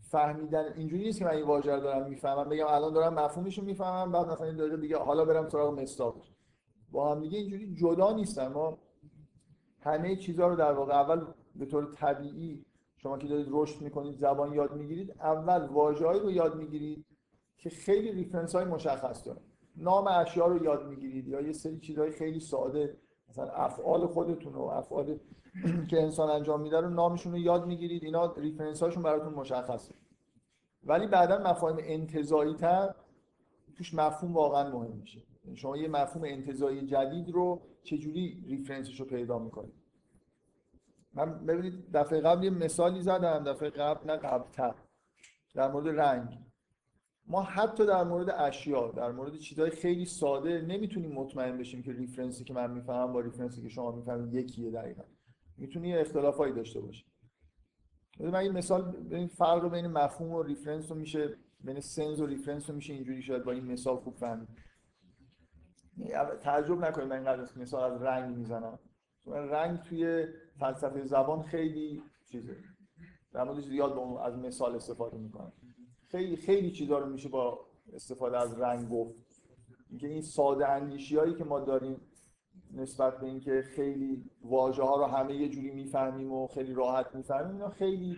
فهمیدن 0.00 0.72
اینجوری 0.76 1.02
نیست 1.02 1.18
که 1.18 1.24
من 1.24 1.30
این 1.30 1.44
واژه 1.44 1.80
دارم 1.80 2.08
می‌فهمم. 2.08 2.48
بگم 2.48 2.66
الان 2.66 2.92
دارم 2.92 3.14
مفهومش 3.14 3.58
رو 3.58 3.64
می‌فهمم 3.64 4.12
بعد 4.12 4.28
مثلا 4.28 4.46
این 4.46 4.56
دقیقه 4.56 4.76
دیگه 4.76 4.96
حالا 4.96 5.24
برم 5.24 5.48
سراغ 5.48 5.80
مستاقش 5.80 6.32
با 6.90 7.14
هم 7.14 7.20
دیگه 7.20 7.38
اینجوری 7.38 7.74
جدا 7.74 8.12
نیستن. 8.12 8.48
ما 8.48 8.78
همه 9.80 10.16
چیزها 10.16 10.48
رو 10.48 10.56
در 10.56 10.72
واقع 10.72 10.94
اول 10.94 11.24
به 11.56 11.66
طور 11.66 11.92
طبیعی 11.94 12.64
شما 12.96 13.18
که 13.18 13.28
دارید 13.28 13.46
رشد 13.50 13.82
می‌کنید 13.82 14.18
زبان 14.18 14.52
یاد 14.52 14.76
می‌گیرید 14.76 15.10
اول 15.10 15.66
واژه‌ای 15.66 16.20
رو 16.20 16.30
یاد 16.30 16.56
می‌گیرید 16.56 17.06
که 17.56 17.70
خیلی 17.70 18.12
ریفرنس 18.12 18.54
های 18.54 18.64
مشخص 18.64 19.26
داره. 19.26 19.40
نام 19.76 20.06
اشیا 20.06 20.46
رو 20.46 20.64
یاد 20.64 20.88
می‌گیرید 20.88 21.28
یا 21.28 21.40
یه 21.40 21.52
سری 21.52 21.78
چیزهای 21.78 22.10
خیلی 22.10 22.40
ساده 22.40 22.96
مثلا 23.34 23.52
افعال 23.52 24.06
خودتون 24.06 24.54
و 24.54 24.62
افعال 24.62 25.18
که 25.90 26.02
انسان 26.02 26.30
انجام 26.30 26.60
میده 26.60 26.80
رو 26.80 26.88
نامشون 26.88 27.32
رو 27.32 27.38
یاد 27.38 27.66
می‌گیرید. 27.66 28.04
اینا 28.04 28.34
reference 28.36 28.82
هاشون 28.82 29.02
براتون 29.02 29.34
مشخصه. 29.34 29.94
ولی 30.84 31.06
بعدا 31.06 31.38
مفاهیم 31.38 31.76
انتزاعی 31.80 32.54
تر 32.54 32.94
توش 33.76 33.94
مفهوم 33.94 34.34
واقعا 34.34 34.70
مهم 34.70 34.96
میشه. 34.96 35.22
یعنی 35.44 35.56
شما 35.56 35.76
یه 35.76 35.88
مفهوم 35.88 36.24
انتزاعی 36.24 36.86
جدید 36.86 37.30
رو 37.30 37.62
چجوری 37.82 38.44
reference 38.48 38.91
ش 38.91 39.00
رو 39.00 39.06
پیدا 39.06 39.38
می‌کنید؟ 39.38 39.74
من 41.14 41.46
ببینید 41.46 41.92
دفعه 41.92 42.20
قبل 42.20 42.44
یه 42.44 42.50
مثالی 42.50 43.02
زدم 43.02 43.44
دفعه 43.44 43.70
قبل 43.70 44.10
نه 44.10 44.16
قبلتر. 44.16 44.74
در 45.54 45.72
مورد 45.72 46.00
رنگ. 46.00 46.38
ما 47.26 47.42
حتی 47.42 47.86
در 47.86 48.04
مورد 48.04 48.30
اشیا 48.30 48.90
در 48.90 49.12
مورد 49.12 49.36
چیزهای 49.36 49.70
خیلی 49.70 50.04
ساده 50.04 50.60
نمی‌تونیم 50.60 51.12
مطمئن 51.12 51.58
بشیم 51.58 51.82
که 51.82 51.92
reference 51.92 52.39
ی 52.39 52.44
که 52.44 52.54
من 52.54 52.70
می‌فهمم 52.70 53.12
با 53.12 53.20
reference 53.20 53.58
ی 53.58 53.62
که 53.62 53.68
شما 53.68 53.92
می‌فهمید 53.92 54.34
یکیه 54.34 54.70
دقیقا. 54.70 55.02
می‌تونه 55.56 55.94
اختلافایی 55.96 56.52
داشته 56.52 56.80
باشه 56.80 57.04
من 58.20 58.34
این 58.34 58.52
مثال 58.52 58.92
ببین 58.92 59.26
فرق 59.28 59.70
بین 59.70 59.86
مفهوم 59.86 60.32
و 60.32 60.42
reference 60.42 60.90
رو 60.90 60.96
میشه 60.96 61.36
بین 61.60 61.80
sense 61.80 62.20
و 62.20 62.26
reference 62.26 62.70
رو 62.70 62.76
میشه 62.76 62.92
اینجوری 62.92 63.22
شاید 63.22 63.44
با 63.44 63.52
این 63.52 63.64
مثال 63.64 63.96
خوب 63.96 64.16
فهمید. 64.16 64.48
تعجب 66.40 66.78
نکنید 66.78 67.08
من 67.08 67.16
اینقدر 67.16 67.58
مثال 67.58 67.92
از 67.92 68.02
رنگ 68.02 68.36
می‌زنم. 68.36 68.78
رنگ 69.26 69.78
توی 69.78 70.26
فلسفه 70.60 71.04
زبان 71.04 71.42
خیلی 71.42 72.02
چیزه. 72.32 72.56
در 73.32 73.44
مورد 73.44 73.60
زیاد 73.60 73.98
از 74.24 74.38
مثال 74.38 74.76
استفاده 74.76 75.18
می‌کنم. 75.18 75.52
خیلی 76.14 76.36
خیلی 76.36 76.70
چیزا 76.70 76.98
رو 76.98 77.06
میشه 77.06 77.28
با 77.28 77.60
استفاده 77.94 78.38
از 78.38 78.60
رنگ 78.60 78.88
گفت. 78.88 79.14
اینکه 79.90 80.08
این 80.08 80.22
ساده 80.22 80.68
اندیشی 80.68 81.16
هایی 81.16 81.34
که 81.34 81.44
ما 81.44 81.60
داریم 81.60 82.00
نسبت 82.74 83.20
به 83.20 83.26
اینکه 83.26 83.62
خیلی 83.62 84.30
واژه 84.44 84.82
ها 84.82 84.96
رو 84.96 85.04
همه 85.04 85.34
یه 85.34 85.48
جوری 85.48 85.70
می‌فهمیم 85.70 86.32
و 86.32 86.46
خیلی 86.46 86.74
راحت 86.74 87.14
می‌فهمیم 87.14 87.52
اینا 87.52 87.70
خیلی 87.70 88.16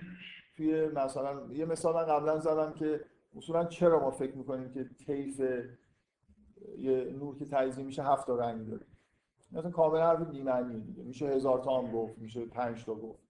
توی 0.57 0.89
مثلا 0.89 1.53
یه 1.53 1.65
مثال 1.65 1.95
من 1.95 2.05
قبلا 2.05 2.39
زدم 2.39 2.73
که 2.73 3.01
اصولا 3.37 3.65
چرا 3.65 4.01
ما 4.01 4.11
فکر 4.11 4.37
می‌کنیم 4.37 4.73
که 4.73 4.85
طیف 5.07 5.41
یه 6.79 7.05
نور 7.19 7.39
که 7.39 7.45
تجزیه 7.45 7.85
میشه 7.85 8.03
هفت 8.03 8.27
تا 8.27 8.37
رنگ 8.37 8.67
داره؟ 8.67 8.87
مثلا 9.53 9.71
کاملا 9.71 10.07
حرف 10.07 10.31
بی‌معنی 10.31 10.81
دیگه. 10.81 11.03
میشه 11.03 11.27
هزار 11.27 11.59
تا 11.59 11.79
هم 11.79 11.93
گفت 11.93 12.19
میشه 12.19 12.47
پنج 12.47 12.85
تا 12.85 12.95
گفت. 12.95 13.23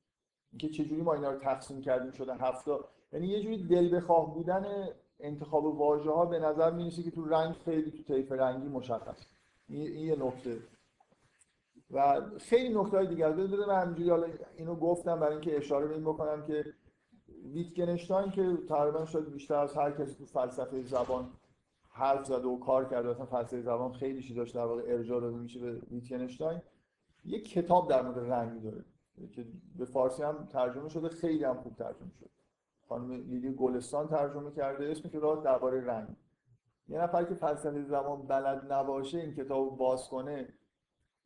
اینکه 0.52 0.68
چجوری 0.68 1.02
ما 1.02 1.14
اینا 1.14 1.30
رو 1.30 1.38
تقسیم 1.38 1.80
کردیم 1.80 2.12
شده 2.12 2.34
هفت 2.34 2.64
یعنی 3.12 3.26
یه 3.26 3.42
جوری 3.42 3.66
دل 3.66 3.96
بخواه 3.96 4.34
بودن 4.34 4.88
انتخاب 5.20 5.64
واژه 5.64 6.10
ها 6.10 6.24
به 6.24 6.38
نظر 6.38 6.70
می‌رسه 6.70 7.02
که 7.02 7.10
تو 7.10 7.24
رنگ 7.24 7.54
خیلی 7.64 7.90
تو 7.90 8.14
طیف 8.14 8.32
رنگی 8.32 8.68
مشخص. 8.68 9.26
این 9.68 9.94
یه 9.94 10.16
نکته. 10.16 10.58
و 11.90 12.20
خیلی 12.38 12.74
نکته 12.74 12.96
های 12.96 13.06
دیگر. 13.06 13.32
بده 13.32 13.66
من 13.66 13.82
همینجوری 13.82 14.10
حالا 14.10 14.26
اینو 14.56 14.74
گفتم 14.74 15.20
برای 15.20 15.32
اینکه 15.32 15.56
اشاره 15.56 15.86
به 15.86 15.94
این 15.94 16.04
بکنم 16.04 16.46
که 16.46 16.64
ویتگنشتاین 17.52 18.30
که 18.30 18.58
تقریبا 18.68 19.04
شاید 19.04 19.32
بیشتر 19.32 19.54
از 19.54 19.76
هر 19.76 19.90
کسی 19.90 20.14
تو 20.14 20.24
فلسفه 20.24 20.82
زبان 20.82 21.30
حرف 21.88 22.26
زده 22.26 22.48
و 22.48 22.58
کار 22.58 22.84
کرده 22.84 23.10
اصلا 23.10 23.26
فلسفه 23.26 23.62
زبان 23.62 23.92
خیلی 23.92 24.22
چیزاش 24.22 24.50
در 24.50 24.64
واقع 24.64 24.82
ارجاع 24.86 25.20
داده 25.20 25.36
میشه 25.36 25.60
به 25.60 25.72
ویتگنشتاین. 25.90 26.62
یه 27.24 27.40
کتاب 27.40 27.90
در 27.90 28.02
مورد 28.02 28.18
رنگ 28.18 28.62
داره 28.62 28.84
که 29.32 29.46
به 29.78 29.84
فارسی 29.84 30.22
هم 30.22 30.48
ترجمه 30.52 30.88
شده 30.88 31.08
خیلی 31.08 31.44
هم 31.44 31.54
خوب 31.54 31.76
ترجمه 31.76 32.10
شده. 32.20 32.30
خانم 32.88 33.12
لیلی 33.12 33.52
گلستان 33.52 34.08
ترجمه 34.08 34.50
کرده 34.50 34.84
اسم 34.84 35.08
کتاب 35.08 35.44
درباره 35.44 35.84
رنگ. 35.84 36.16
یه 36.88 36.98
نفر 36.98 37.24
که 37.24 37.34
فلسفه 37.34 37.82
زبان 37.82 38.22
بلد 38.22 38.72
نباشه 38.72 39.18
این 39.18 39.34
کتاب 39.34 39.76
باز 39.76 40.08
کنه 40.08 40.48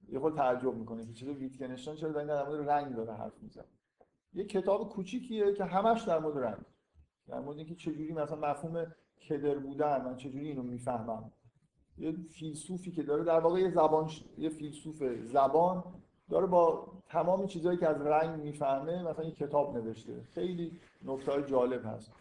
یه 0.08 0.18
خود 0.18 0.36
تعجب 0.36 0.74
می‌کنه 0.74 1.06
که 1.06 1.12
چرا 1.12 1.34
ویتگنشتاین 1.34 1.96
چرا 1.96 2.12
در 2.24 2.48
مورد 2.48 2.70
رنگ 2.70 2.96
داره 2.96 3.12
حرف 3.12 3.42
می‌زنه. 3.42 3.64
یه 4.32 4.44
کتاب 4.44 4.88
کوچیکیه 4.88 5.54
که 5.54 5.64
همش 5.64 6.02
در 6.02 6.18
مورد 6.18 6.38
رنگ. 6.38 6.64
در 7.28 7.40
مورد 7.40 7.58
اینکه 7.58 7.74
چجوری 7.74 8.12
مثلا 8.12 8.50
مفهوم 8.50 8.86
کدر 9.28 9.58
بودن 9.58 10.04
من 10.04 10.16
چجوری 10.16 10.48
اینو 10.48 10.62
می‌فهمم. 10.62 11.32
یه 11.98 12.12
فیلسوفی 12.12 12.90
که 12.90 13.02
داره 13.02 13.24
در 13.24 13.40
واقع 13.40 13.60
یه 13.60 13.70
زبان 13.70 14.10
یه 14.38 14.48
فیلسوف 14.48 15.02
زبان 15.24 15.84
داره 16.30 16.46
با 16.46 16.86
تمام 17.08 17.46
چیزهایی 17.46 17.78
که 17.78 17.88
از 17.88 18.00
رنگ 18.00 18.40
می‌فهمه 18.40 19.02
مثلا 19.02 19.24
یه 19.24 19.30
کتاب 19.30 19.76
نوشته. 19.76 20.12
خیلی 20.34 20.72
نکته 21.04 21.42
جالب 21.42 21.86
هست. 21.86 22.12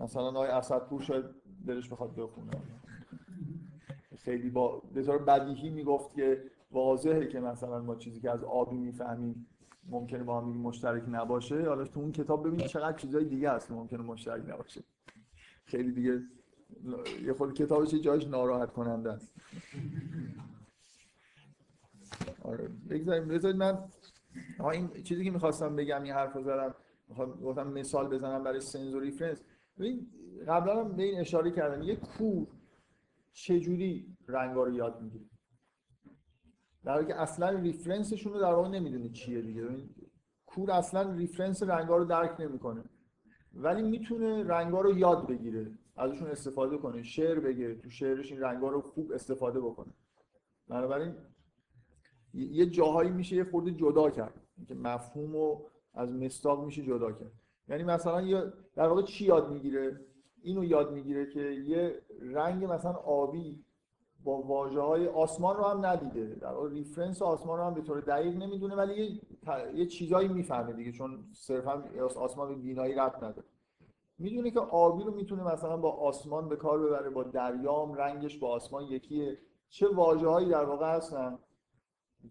مثلا 0.00 0.28
آقای 0.28 0.48
اسدپور 0.48 1.02
شاید 1.02 1.24
دلش 1.66 1.88
بخواد 1.88 2.14
بخونه. 2.14 2.50
خیلی 4.18 4.50
با 4.50 4.82
به 4.94 5.02
طور 5.02 5.18
بدیهی 5.18 5.70
می‌گفت 5.70 6.14
که 6.14 6.44
واضحه 6.70 7.26
که 7.26 7.40
مثلا 7.40 7.80
ما 7.80 7.96
چیزی 7.96 8.20
که 8.20 8.30
از 8.30 8.44
آبی 8.44 8.76
می‌فهمیم 8.76 9.46
ممکنه 9.88 10.22
با 10.22 10.40
هم 10.40 10.48
مشترک 10.48 11.02
نباشه. 11.08 11.68
حالا 11.68 11.84
تو 11.84 12.00
اون 12.00 12.12
کتاب 12.12 12.46
ببینید 12.46 12.66
چقدر 12.66 12.96
چیزای 12.96 13.24
دیگه 13.24 13.50
هست 13.50 13.68
که 13.68 13.74
ممکنه 13.74 14.02
مشترک 14.02 14.48
نباشه. 14.48 14.80
خیلی 15.64 15.92
دیگه 15.92 16.22
یه 17.24 17.32
خود 17.32 17.54
کتابش 17.54 17.94
جایش 17.94 18.26
ناراحت 18.26 18.72
کننده 18.72 19.12
است. 19.12 19.34
آره. 22.42 22.68
بذارید 22.68 23.56
من 23.56 23.78
این 24.72 25.02
چیزی 25.02 25.24
که 25.24 25.30
می‌خواستم 25.30 25.76
بگم 25.76 26.02
این 26.02 26.12
حرف 26.12 26.32
رو 26.36 26.42
زدم 26.42 26.74
گفتم 27.42 27.68
مثال 27.72 28.08
بزنم 28.08 28.44
برای 28.44 28.60
sense 28.60 28.94
و 28.94 29.00
reference 29.00 29.42
ببین 29.78 30.10
قبلا 30.48 30.84
هم 30.84 30.96
به 30.96 31.02
این 31.02 31.20
اشاره 31.20 31.50
کردم. 31.50 31.82
یه 31.82 31.96
کور 31.96 32.46
چجوری 33.32 34.16
رنگا 34.28 34.64
رو 34.64 34.74
یاد 34.74 35.02
می‌گیره؟ 35.02 35.24
در 36.84 36.92
حالی 36.92 37.06
که 37.06 37.20
اصلا 37.20 37.48
reference 37.48 38.06
شون 38.06 38.32
رو 38.32 38.40
در 38.40 38.52
واقع 38.52 38.68
نمی‌دونه 38.68 39.08
چیه 39.08 39.42
دیگه. 39.42 39.68
کور 40.46 40.70
اصلا 40.70 41.12
reference 41.12 41.62
رنگا 41.62 41.96
رو 41.96 42.04
درک 42.04 42.40
نمی‌کنه. 42.40 42.84
ولی 43.54 43.82
می‌تونه 43.82 44.44
رنگا 44.44 44.80
رو 44.80 44.98
یاد 44.98 45.28
بگیره 45.28 45.78
ازشون 45.96 46.30
استفاده 46.30 46.78
کنه 46.78 47.02
شعر 47.02 47.40
بگه 47.40 47.74
تو 47.74 47.90
شعرش 47.90 48.32
این 48.32 48.40
رنگا 48.40 48.68
رو 48.68 48.80
خوب 48.80 49.12
استفاده 49.12 49.60
بکنه. 49.60 49.92
بنابراین 50.68 51.14
یه 52.34 52.66
جاهایی 52.66 53.10
میشه 53.10 53.36
یه 53.36 53.44
خورده 53.44 53.70
جدا 53.70 54.10
کرد. 54.10 54.34
که 54.68 54.74
مفهوم 54.74 55.32
رو 55.32 55.62
از 55.94 56.14
مصداق 56.14 56.64
میشه 56.64 56.82
جدا 56.82 57.12
کرد. 57.12 57.32
یعنی 57.68 57.84
مثلا 57.84 58.20
یه 58.22 58.52
در 58.74 58.88
واقع 58.88 59.02
چی 59.02 59.24
یاد 59.24 59.50
می‌گیره؟ 59.52 60.00
اینو 60.42 60.64
یاد 60.64 60.92
می‌گیره 60.92 61.26
که 61.26 61.40
یه 61.40 62.02
رنگ 62.20 62.64
مثلا 62.64 62.92
آبی 62.92 63.64
با 64.24 64.42
واژه 64.42 64.80
های 64.80 65.06
آسمان 65.06 65.56
رو 65.56 65.64
هم 65.64 65.86
ندیده. 65.86 66.34
در 66.34 66.52
واقع 66.52 66.70
reference 66.70 67.22
آسمان 67.22 67.58
رو 67.58 67.64
هم 67.64 67.74
به 67.74 67.80
طور 67.80 68.00
دقیق 68.00 68.36
نمی‌دونه 68.36 68.74
ولی 68.74 68.94
یه, 68.94 69.20
یه 69.74 69.86
چیزایی 69.86 70.28
می‌فهمه 70.28 70.72
دیگه 70.72 70.92
چون 70.92 71.24
صرفا 71.32 71.84
آسمان 72.16 72.48
به 72.48 72.54
بینایی 72.54 72.94
ربط 72.94 73.16
نداره. 73.16 73.46
می‌دونه 74.18 74.50
که 74.50 74.60
آبی 74.60 75.04
رو 75.04 75.14
می‌تونه 75.14 75.52
مثلا 75.52 75.76
با 75.76 75.90
آسمان 75.90 76.48
به 76.48 76.56
کار 76.56 76.78
ببره 76.78 77.10
با 77.10 77.22
دریام 77.22 77.94
رنگش 77.94 78.38
با 78.38 78.48
آسمان 78.48 78.84
یکیه. 78.84 79.38
چه 79.68 79.88
واژه 79.88 80.28
هایی 80.28 80.48
در 80.48 80.64
واقع 80.64 80.96
هستن؟ 80.96 81.38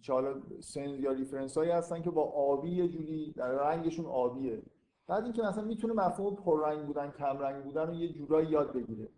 چه 0.02 0.14
حالا 0.14 0.42
sense 0.60 1.00
یا 1.00 1.12
reference 1.12 1.58
هایی 1.58 1.72
هستن 1.72 2.02
که 2.02 2.10
با 2.10 2.24
آبی 2.24 2.70
یه 2.70 2.88
جوری 2.88 3.32
در 3.32 3.52
رنگشون 3.52 4.06
آبیه. 4.06 4.62
بعد 5.08 5.24
اینکه 5.24 5.42
مثلا 5.42 5.64
می‌تونه 5.64 5.94
مفهوم 5.94 6.36
پررنگ 6.36 6.86
بودن 6.86 7.12
کم 7.12 7.38
رنگ 7.38 7.64
بودن 7.64 7.88
رو 7.88 7.94
یه 7.94 8.14
جورایی 8.14 8.50
یاد 8.50 8.74
بگیره. 8.74 9.10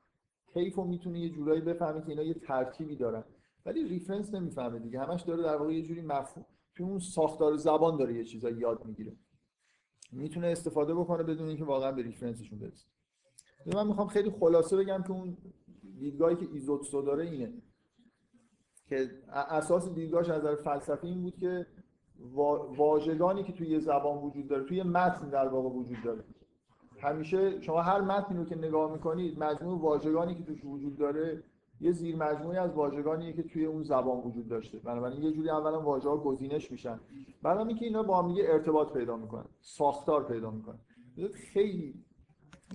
کیف 0.54 0.76
رو 0.76 0.84
می‌تونه 0.84 1.20
یه 1.20 1.30
جورایی 1.30 1.62
بفهمه 1.62 2.02
که 2.02 2.10
اینا 2.10 2.24
یه 2.24 2.34
ترکیبی 2.34 2.96
دارن. 2.96 3.24
ولی 3.66 3.84
reference 3.84 4.34
نمی‌فهمه 4.34 4.80
دیگه. 4.80 5.00
همش 5.00 5.22
داره 5.22 5.44
در 5.44 5.56
واقع 5.56 5.74
یه 5.74 5.82
جوری 5.82 6.02
مفهوم 6.02 6.46
تو 6.76 6.84
اون 6.84 7.00
ساختار 7.00 7.56
زبان 7.56 7.98
داره 7.98 8.14
یه 8.14 8.24
چیزایی 8.24 8.58
یاد 8.58 8.86
می‌گیره. 8.86 9.16
می‌تونه 10.12 10.48
استفاده 10.48 10.94
بکنه 10.94 11.24
بدون 11.24 11.48
اینکه 11.48 11.64
واقعا 11.66 11.92
به 11.92 12.02
reference 12.02 12.42
شون 12.42 12.60
برسه. 12.60 12.86
من 13.66 13.88
می‌خوام 13.88 14.08
خیلی 14.08 14.30
خلاصه 14.30 14.78
بگم 14.78 15.04
که 15.04 15.12
اون 15.12 15.38
دیدگاهی 16.00 16.36
که 16.36 16.48
ایزوتسو 16.54 17.02
داره 17.02 17.24
اینه. 17.24 17.54
که 18.92 19.10
اساس 19.34 19.90
دیدگاهش 19.90 20.30
از 20.30 20.42
نظر 20.42 20.56
فلسفی 20.56 21.08
این 21.08 21.22
بود 21.22 21.36
که 21.36 21.66
واژگانی 22.78 23.44
که 23.44 23.54
توی 23.54 23.68
یه 23.68 23.80
زبان 23.80 24.18
وجود 24.18 24.48
داره 24.48 24.64
توی 24.64 24.84
متن 24.84 25.30
در 25.30 25.48
واقع 25.48 25.70
وجود 25.70 25.98
داره. 26.04 26.24
همیشه 27.00 27.62
شما 27.62 27.82
هر 27.82 28.02
متنی 28.02 28.38
رو 28.38 28.46
که 28.46 28.56
نگاه 28.56 28.92
می‌کنید 28.92 29.40
مجموع 29.40 29.82
واژگانی 29.82 30.36
که 30.36 30.44
توش 30.44 30.66
وجود 30.66 30.98
داره 30.98 31.44
یه 31.82 31.92
زیر 31.92 32.16
مجموعی 32.16 32.58
از 32.58 32.72
واژگانی 32.74 33.34
که 33.34 33.44
توی 33.44 33.66
اون 33.66 33.84
زبان 33.84 34.18
وجود 34.18 34.48
داشته. 34.48 34.80
بنابراین 34.80 35.24
یه 35.24 35.32
جوری 35.32 35.50
اولا 35.50 35.82
واژه 35.82 36.10
ها 36.10 36.18
گزینش 36.18 36.72
میشن. 36.72 37.00
بعد 37.44 37.58
اینکه 37.58 37.86
اینا 37.86 38.04
با 38.04 38.22
هم 38.22 38.36
ارتباط 38.38 38.94
پیدا 38.94 39.18
می‌کنن 39.18 39.46
ساختار 39.62 40.28
پیدا 40.28 40.52
می‌کنن. 40.52 40.80
خیلی 41.54 41.94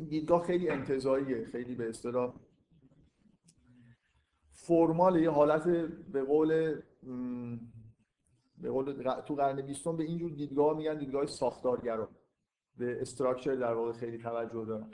دیدگاه 0.09 0.43
خیلی 0.43 0.69
انتزاعیه 0.69 1.45
خیلی 1.45 1.75
به 1.75 1.89
اصطلاح 1.89 2.35
فرمال 4.69 5.23
یه 5.23 5.31
حالت 5.31 5.69
به 6.13 6.23
قول 6.23 6.81
به 8.59 8.71
قول 8.71 9.03
تو 9.27 9.35
قرن 9.35 9.63
بیستم 9.63 9.97
به 9.97 10.05
اینجور 10.05 10.31
دیدگاه 10.31 10.77
میگن 10.77 10.99
دیدگاه 10.99 11.27
ساختارگرا. 11.27 12.09
به 12.79 13.01
استراکچر 13.01 13.55
در 13.55 13.75
واقع 13.75 13.93
خیلی 13.93 14.19
توجه 14.19 14.65
دارن. 14.65 14.91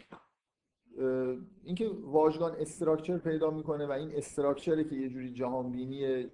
اینکه 1.64 1.90
واژگان 2.02 2.52
استراکچر 2.58 3.18
پیدا 3.18 3.50
می‌کنه 3.50 3.86
و 3.86 3.92
این 3.92 4.16
استراکچره 4.16 4.84
که 4.84 4.96
یه 4.96 5.08
جوری 5.08 5.32
جهان 5.32 5.72
بینی 5.72 6.26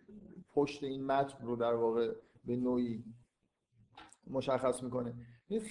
پشت 0.55 0.85
این 0.85 1.07
متن 1.07 1.47
رو 1.47 1.57
در 1.57 1.75
واقع 1.75 2.13
به 2.45 2.57
نوعی 2.57 3.05
مشخص 4.31 4.83
می‌کنه. 4.83 5.15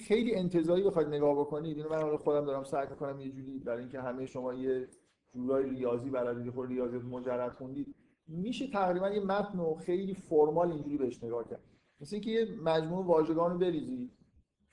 خیلی 0.08 0.34
انتظاری 0.34 0.82
بخواید 0.82 1.08
نگاه 1.08 1.40
بکنید. 1.40 1.76
اینو 1.76 1.90
من 1.90 2.16
خودم 2.16 2.44
دارم 2.44 2.64
سعی 2.64 2.86
می‌کنم 2.90 3.20
یه 3.20 3.30
جوری 3.30 3.58
برای 3.58 3.80
اینکه 3.80 4.00
همه 4.00 4.26
شما 4.26 4.54
یه 4.54 4.88
جورای 5.34 5.70
ریاضی 5.70 6.10
بلدید 6.10 6.54
خود 6.54 6.68
ریاضیات 6.68 7.04
مجرد 7.04 7.52
خوندید 7.52 7.94
میشه 8.28 8.70
تقریبا 8.70 9.10
یه 9.10 9.24
متن 9.24 9.74
خیلی 9.74 10.14
فرمال 10.14 10.72
اینجوری 10.72 10.98
بهش 10.98 11.24
نگاه 11.24 11.48
کرد. 11.48 11.60
مثل 12.00 12.16
اینکه 12.16 12.30
یه 12.30 12.60
مجموعه 12.62 13.06
واژگان 13.06 13.52
رو 13.52 13.58
بریزید 13.58 14.12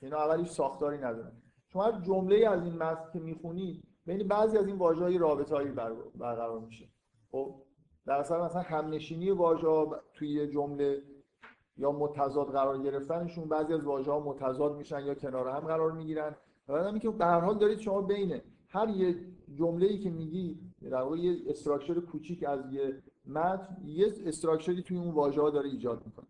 اینا 0.02 0.16
اولیش 0.16 0.48
ساختاری 0.48 0.98
ندارن. 0.98 1.32
شما 1.72 1.84
هر 1.84 2.00
جمله 2.00 2.48
از 2.48 2.62
این 2.62 2.74
متن 2.74 3.12
که 3.12 3.18
می‌خونید 3.18 3.84
بین 4.06 4.28
بعضی 4.28 4.58
از 4.58 4.66
این 4.66 4.76
واژه‌های 4.76 5.18
رابطه‌ای 5.18 5.70
برقرار 6.14 6.60
میشه. 6.60 6.88
خب 7.30 7.62
در 8.06 8.14
اصل 8.14 8.40
مثلا 8.40 8.62
همنشینی 8.62 9.30
واژه 9.30 9.86
توی 10.14 10.46
جمله 10.46 11.02
یا 11.76 11.92
متضاد 11.92 12.46
قرار 12.46 12.82
گرفتنشون 12.82 13.48
بعضی 13.48 13.74
از 13.74 13.84
واژه 13.84 14.10
ها 14.12 14.20
متضاد 14.20 14.76
میشن 14.76 15.00
یا 15.00 15.14
کنار 15.14 15.48
هم 15.48 15.60
قرار 15.60 15.92
می‌گیرن. 15.92 16.36
بعد 16.66 16.98
که 16.98 17.10
به 17.10 17.24
هر 17.24 17.40
حال 17.40 17.58
دارید 17.58 17.78
شما 17.78 18.02
بین 18.02 18.40
هر 18.68 18.88
یه 18.88 19.16
جمله 19.54 19.86
ای 19.86 19.98
که 19.98 20.10
میگی 20.10 20.58
در 20.82 21.02
واقع 21.02 21.16
یه 21.16 21.50
استراکچر 21.50 22.00
کوچیک 22.00 22.44
از 22.44 22.72
یه 22.72 23.02
متن 23.26 23.76
یه 23.84 24.12
استراکچری 24.26 24.82
توی 24.82 24.96
اون 24.96 25.10
واژه 25.10 25.40
ها 25.40 25.50
داره 25.50 25.68
ایجاد 25.68 26.02
می‌کنه. 26.06 26.26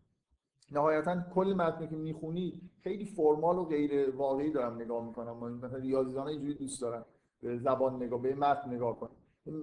نهایتا 0.72 1.20
کل 1.35 1.55
متنی 1.55 1.88
که 1.88 1.96
می‌خونی 1.96 2.61
خیلی 2.81 3.05
فرمال 3.05 3.59
و 3.59 3.64
غیر 3.64 4.16
واقعی 4.16 4.50
دارم 4.50 4.74
نگاه 4.74 5.07
می‌کنم. 5.07 5.37
مثلا 5.37 5.79
ریاضیدانا 5.79 6.31
اینجوری 6.31 6.55
دوست 6.55 6.83
دارن. 6.83 7.05
به 7.42 7.59
زبان 7.59 8.02
نگاه 8.02 8.22
به 8.22 8.35
متن 8.35 8.74
نگاه 8.74 9.00
کنن. 9.00 9.11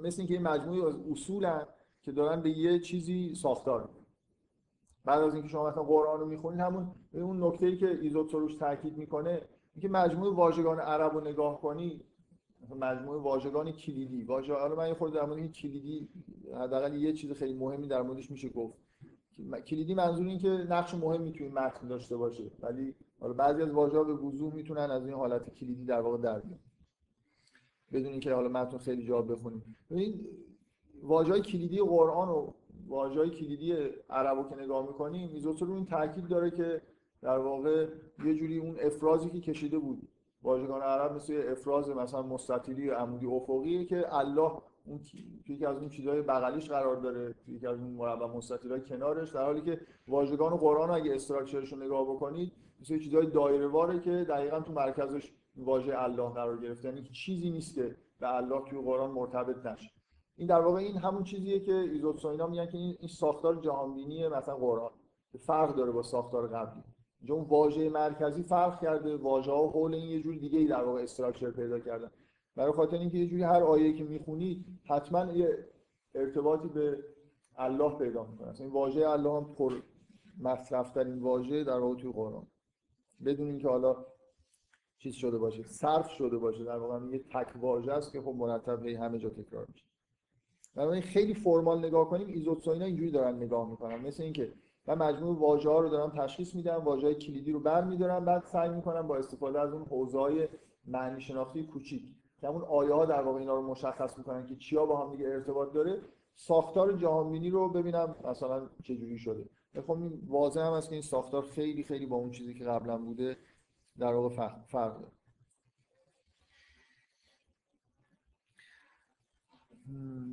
مثل 0.03 0.21
اینکه 0.21 0.33
این 0.33 0.43
مجموعه 0.43 0.87
از 0.87 0.95
اصولن 1.11 1.65
که 2.05 2.11
دارن 2.11 2.41
به 2.41 2.49
یه 2.49 2.79
چیزی 2.79 3.35
ساختار 3.35 3.89
بعد 5.05 5.21
از 5.21 5.33
اینکه 5.33 5.49
شما 5.49 5.69
مثلا 5.69 5.83
قرآن 5.83 6.19
رو 6.19 6.25
می‌خونید 6.25 6.59
همون 6.59 6.91
اون 7.13 7.43
نکته 7.43 7.65
ای 7.65 7.77
که 7.77 7.99
ایزوتسو 8.01 8.39
روش 8.39 8.55
تاکید 8.55 8.97
می‌کنه 8.97 9.41
اینکه 9.75 9.89
مجموعه 9.89 10.33
واژگان 10.33 10.79
عرب 10.79 11.13
رو 11.13 11.21
نگاه 11.21 11.61
کنی 11.61 12.01
مجموعه 12.71 13.19
واژگان 13.19 13.71
کلیدی. 13.71 14.23
واژه 14.23 14.53
حالا 14.53 14.75
من 14.75 14.87
یه 14.87 14.93
خورده 14.93 15.15
در 15.15 15.25
مورد 15.25 15.51
کلیدی 15.51 16.09
حداقل 16.53 16.93
یه 16.93 17.13
چیز 17.13 17.31
خیلی 17.31 17.53
مهمی 17.53 17.87
در 17.87 18.01
موردش 18.01 18.31
میشه 18.31 18.49
گفت. 18.49 18.77
کلیدی 19.67 19.93
منظور 19.93 20.27
این 20.27 20.39
که 20.39 20.49
نقش 20.49 20.93
مهمی 20.93 21.31
توی 21.31 21.47
متن 21.47 21.87
داشته 21.87 22.17
باشه. 22.17 22.51
ولی 22.59 22.95
حالا 23.19 23.33
بعضی 23.33 23.61
از 23.61 23.71
واژه‌ها 23.71 24.03
به 24.03 24.13
وضوح 24.13 24.53
می‌تونن 24.53 24.91
از 24.91 25.05
این 25.05 25.13
حالت 25.13 25.53
کلیدی 25.53 25.85
در 25.85 26.01
واقع 26.01 26.17
در 26.17 26.39
بیان. 26.39 26.59
بدون 27.91 28.11
اینکه 28.11 28.33
حالا 28.33 28.49
متن 28.49 28.77
خیلی 28.77 29.05
جا 29.05 29.21
بخونیم. 29.21 29.75
ببین 29.89 30.25
واژه‌های 31.03 31.41
کلیدی 31.41 31.79
قرآن 31.79 32.29
و 32.29 32.53
واژه‌های 32.87 33.29
کلیدی 33.29 33.73
عربو 34.09 34.49
که 34.49 34.55
نگاه 34.55 34.87
می‌کنیم 34.87 35.31
میزوتو 35.31 35.65
رو 35.65 35.73
این 35.73 35.85
تاکید 35.85 36.27
داره 36.27 36.51
که 36.51 36.81
در 37.21 37.37
واقع 37.37 37.87
یه 38.25 38.35
جوری 38.35 38.57
اون 38.57 38.75
افرازی 38.79 39.29
که 39.29 39.39
کشیده 39.39 39.79
بود 39.79 40.07
واژگان 40.43 40.81
عرب 40.81 41.13
مثل 41.13 41.43
افراز 41.51 41.89
مثلا 41.89 42.21
مستطیلی 42.21 42.89
عمودی 42.89 43.25
افقیه 43.25 43.85
که 43.85 44.15
الله 44.15 44.51
اون 44.85 44.99
توی 45.45 45.55
یکی 45.55 45.65
از 45.65 45.77
اون 45.77 45.89
چیزهای 45.89 46.21
بغلیش 46.21 46.69
قرار 46.69 46.95
داره 46.95 47.35
یکی 47.47 47.67
از 47.67 47.79
اون 47.79 47.89
مربع 47.89 48.25
مستطیلای 48.25 48.81
کنارش 48.81 49.31
در 49.31 49.45
حالی 49.45 49.61
که 49.61 49.81
واژگان 50.07 50.57
قرآن 50.57 50.89
اگه 50.89 51.15
استراکچرش 51.15 51.73
رو 51.73 51.83
نگاه 51.83 52.03
بکنید 52.03 52.51
مثل 52.81 52.99
چیزهای 52.99 53.25
دایره 53.25 53.67
واره 53.67 53.99
که 53.99 54.11
دقیقا 54.29 54.59
تو 54.59 54.73
مرکزش 54.73 55.31
واژه 55.57 56.01
الله 56.01 56.29
قرار 56.29 56.57
گرفته. 56.57 56.87
یعنی 56.87 57.03
چیزی 57.03 57.49
نیست 57.49 57.75
که 57.75 57.95
به 58.19 58.35
الله 58.35 58.61
توی 58.69 58.81
قرآن 58.81 59.11
مرتبط 59.11 59.65
نشه. 59.65 59.91
این 60.35 60.47
در 60.47 60.61
واقع 60.61 60.79
این 60.79 60.97
همون 60.97 61.23
چیزیه 61.23 61.59
که 61.59 61.73
ایزوتسو 61.73 62.27
اینا 62.27 62.47
میگن 62.47 62.65
که 62.65 62.77
این 62.77 63.07
ساختار 63.07 63.55
جهانبینی 63.55 64.27
مثلا 64.27 64.55
قرآن. 64.55 64.91
فرق 65.39 65.75
داره 65.75 65.91
با 65.91 66.01
ساختار 66.01 66.47
قبلی. 66.47 66.83
اینجا 67.23 67.35
اون 67.35 67.43
واژه 67.43 67.89
مرکزی 67.89 68.43
فرق 68.43 68.81
کرده 68.81 69.17
واژه 69.17 69.51
ها 69.51 69.67
حول 69.67 69.93
این 69.93 70.09
یه 70.09 70.21
جور 70.21 70.35
دیگه 70.35 70.59
ای 70.59 70.67
در 70.67 70.83
واقع 70.83 71.01
استراکچر 71.01 71.51
پیدا 71.51 71.79
کردن. 71.79 72.11
برای 72.55 72.71
خاطر 72.71 72.97
اینکه 72.97 73.17
یه 73.17 73.27
جوری 73.27 73.43
هر 73.43 73.63
آیه 73.63 73.93
که 73.93 74.03
می‌خونید 74.03 74.65
حتما 74.85 75.33
یه 75.33 75.67
ارتباطی 76.15 76.67
به 76.67 77.03
الله 77.55 77.97
پیدا 77.97 78.23
می‌کنه. 78.23 78.61
این 78.61 78.69
واژه 78.69 79.09
الله 79.09 79.31
هم 79.31 79.53
پر 79.53 79.73
مصرف 80.39 80.91
ترین 80.91 81.19
واژه 81.19 81.63
در 81.63 81.79
واقع 81.79 81.95
توی 81.95 82.11
قرآن. 82.11 82.47
بدون 83.25 83.47
اینکه 83.47 83.67
حالا 83.67 84.05
چیز 84.97 85.15
شده 85.15 85.37
باشه 85.37 85.63
صرف 85.63 86.09
شده 86.09 86.37
باشه 86.37 86.63
در 86.63 86.77
واقع 86.77 87.05
یه 87.11 87.19
تک 87.19 87.47
واژه 87.61 87.91
است 87.91 88.11
که 88.11 88.21
خب 88.21 88.35
مرتب 88.37 88.85
همه 88.85 89.19
جا 89.19 89.29
تکرار 89.29 89.67
میشه. 89.73 89.85
بنابراین 90.75 91.01
خیلی 91.01 91.33
فرمال 91.33 91.85
نگاه 91.85 92.09
کنیم 92.09 92.27
ایزوتسوینا 92.27 92.85
اینجوری 92.85 93.11
دارن 93.11 93.35
نگاه 93.35 93.69
می‌کنن. 93.69 94.01
مثل 94.01 94.23
اینکه 94.23 94.53
من 94.87 94.97
مجموع 94.97 95.39
واژه 95.39 95.69
ها 95.69 95.79
رو 95.79 95.89
دارم 95.89 96.09
تشخیص 96.09 96.55
میدم 96.55 96.75
واژه 96.75 97.07
های 97.07 97.15
کلیدی 97.15 97.51
رو 97.51 97.59
برمیدارم 97.59 98.25
بعد 98.25 98.43
سعی 98.43 98.69
می‌کنم 98.69 99.07
با 99.07 99.17
استفاده 99.17 99.59
از 99.59 99.73
اون 99.73 99.85
حوزه 99.85 100.19
های 100.19 100.47
معنی 100.85 101.21
شناختی 101.21 101.63
کوچیک 101.63 102.15
که 102.41 102.47
اون 102.47 102.61
آیه 102.61 102.93
ها 102.93 103.05
در 103.05 103.21
واقع 103.21 103.39
اینا 103.39 103.55
رو 103.55 103.61
مشخص 103.61 104.17
می‌کنن 104.17 104.45
که 104.45 104.55
چیا 104.55 104.85
با 104.85 105.05
هم 105.05 105.11
دیگه 105.11 105.27
ارتباط 105.27 105.73
داره 105.73 106.01
ساختار 106.35 106.93
جهانبینی 106.93 107.49
رو 107.49 107.69
ببینم 107.69 108.15
مثلا 108.23 108.69
چه 108.83 108.95
جوری 108.95 109.17
شده. 109.17 109.49
خب 109.87 109.91
این 109.91 110.21
واضح 110.27 110.61
هم 110.61 110.73
است 110.73 110.89
که 110.89 110.95
این 110.95 111.01
ساختار 111.01 111.43
خیلی 111.43 111.83
خیلی 111.83 112.05
با 112.05 112.15
اون 112.15 112.31
چیزی 112.31 112.53
که 112.53 112.63
قبلا 112.63 112.97
بوده 112.97 113.37
در 113.99 114.13
واقع 114.13 114.29
فرق 114.67 114.99
داره. 114.99 115.11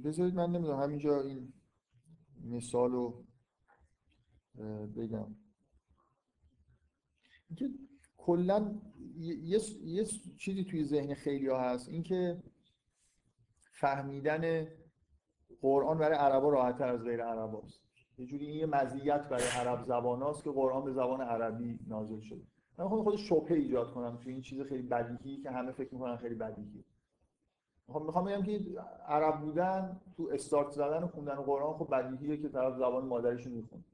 بذارید 0.05 0.35
من 0.35 0.51
نمی‌دونم 0.51 0.81
همینجا 0.81 1.21
این 1.21 1.53
مثال 2.45 2.93
رو 2.93 3.25
بگم. 4.97 5.37
اینکه 7.49 7.71
کلا 8.17 8.75
یه،, 9.19 9.61
یه 9.85 10.05
چیزی 10.39 10.65
توی 10.65 10.85
ذهن 10.85 11.15
خیلی 11.15 11.47
ها 11.49 11.61
هست. 11.61 11.89
اینکه 11.89 12.43
فهمیدن 13.73 14.67
قرآن 15.61 15.99
برای 15.99 16.19
عربا 16.19 16.49
راحتتر 16.49 16.89
از 16.89 17.03
غیر 17.03 17.25
عرب 17.25 17.65
هست. 17.65 17.81
یه 18.19 18.27
جوری 18.27 18.47
این 18.47 18.57
یه 18.57 18.67
مزیت 18.67 19.29
برای 19.29 19.47
عرب 19.57 19.83
زبان 19.83 20.23
هست 20.23 20.45
که 20.45 20.51
قرآن 20.51 20.85
به 20.85 20.93
زبان 20.93 21.21
عربی 21.21 21.79
نازل 21.87 22.21
شده. 22.21 22.43
من 22.79 22.89
خود 22.89 23.03
خود 23.03 23.17
شبهه 23.17 23.53
ایجاد 23.53 23.93
کنم 23.93 24.17
توی 24.17 24.33
این 24.33 24.43
چیز 24.43 24.61
خیلی 24.61 24.83
بدیهی 24.83 25.43
که 25.43 25.51
همه 25.51 25.73
فکر 25.73 25.95
می‌کنن 25.95 26.17
خیلی 26.17 26.35
بدیهی. 26.35 26.85
می‌خوام 27.89 28.07
می‌خوام 28.07 28.25
بگم 28.25 28.43
که 28.43 28.61
عرب 29.07 29.41
بودن 29.41 30.01
تو 30.17 30.31
استارت 30.33 30.71
زدن 30.71 31.03
و 31.03 31.09
خوندن 31.09 31.35
قرآن 31.35 31.79
خب 31.79 31.89
بدیهیه 31.91 32.37
که 32.37 32.49
طرف 32.49 32.77
زبان 32.77 33.05
مادریش 33.05 33.47
می‌خونه. 33.47 33.85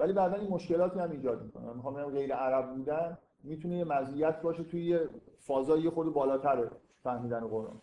ولی 0.00 0.12
بعدا 0.12 0.36
این 0.36 0.50
مشکلاتی 0.50 0.98
هم 0.98 1.10
ایجاد 1.10 1.42
می‌کنه. 1.42 1.72
می‌خوام 1.72 1.94
بگم 1.94 2.10
غیر 2.10 2.34
عرب 2.34 2.76
بودن 2.76 3.18
می‌تونه 3.44 3.76
یه 3.76 3.84
مزیت 3.84 4.42
باشه 4.42 4.64
توی 4.64 4.84
یه 4.84 5.08
فضای 5.46 5.90
خود 5.90 6.12
بالاتر 6.12 6.70
فهمیدن 7.02 7.40
قرآن. 7.40 7.80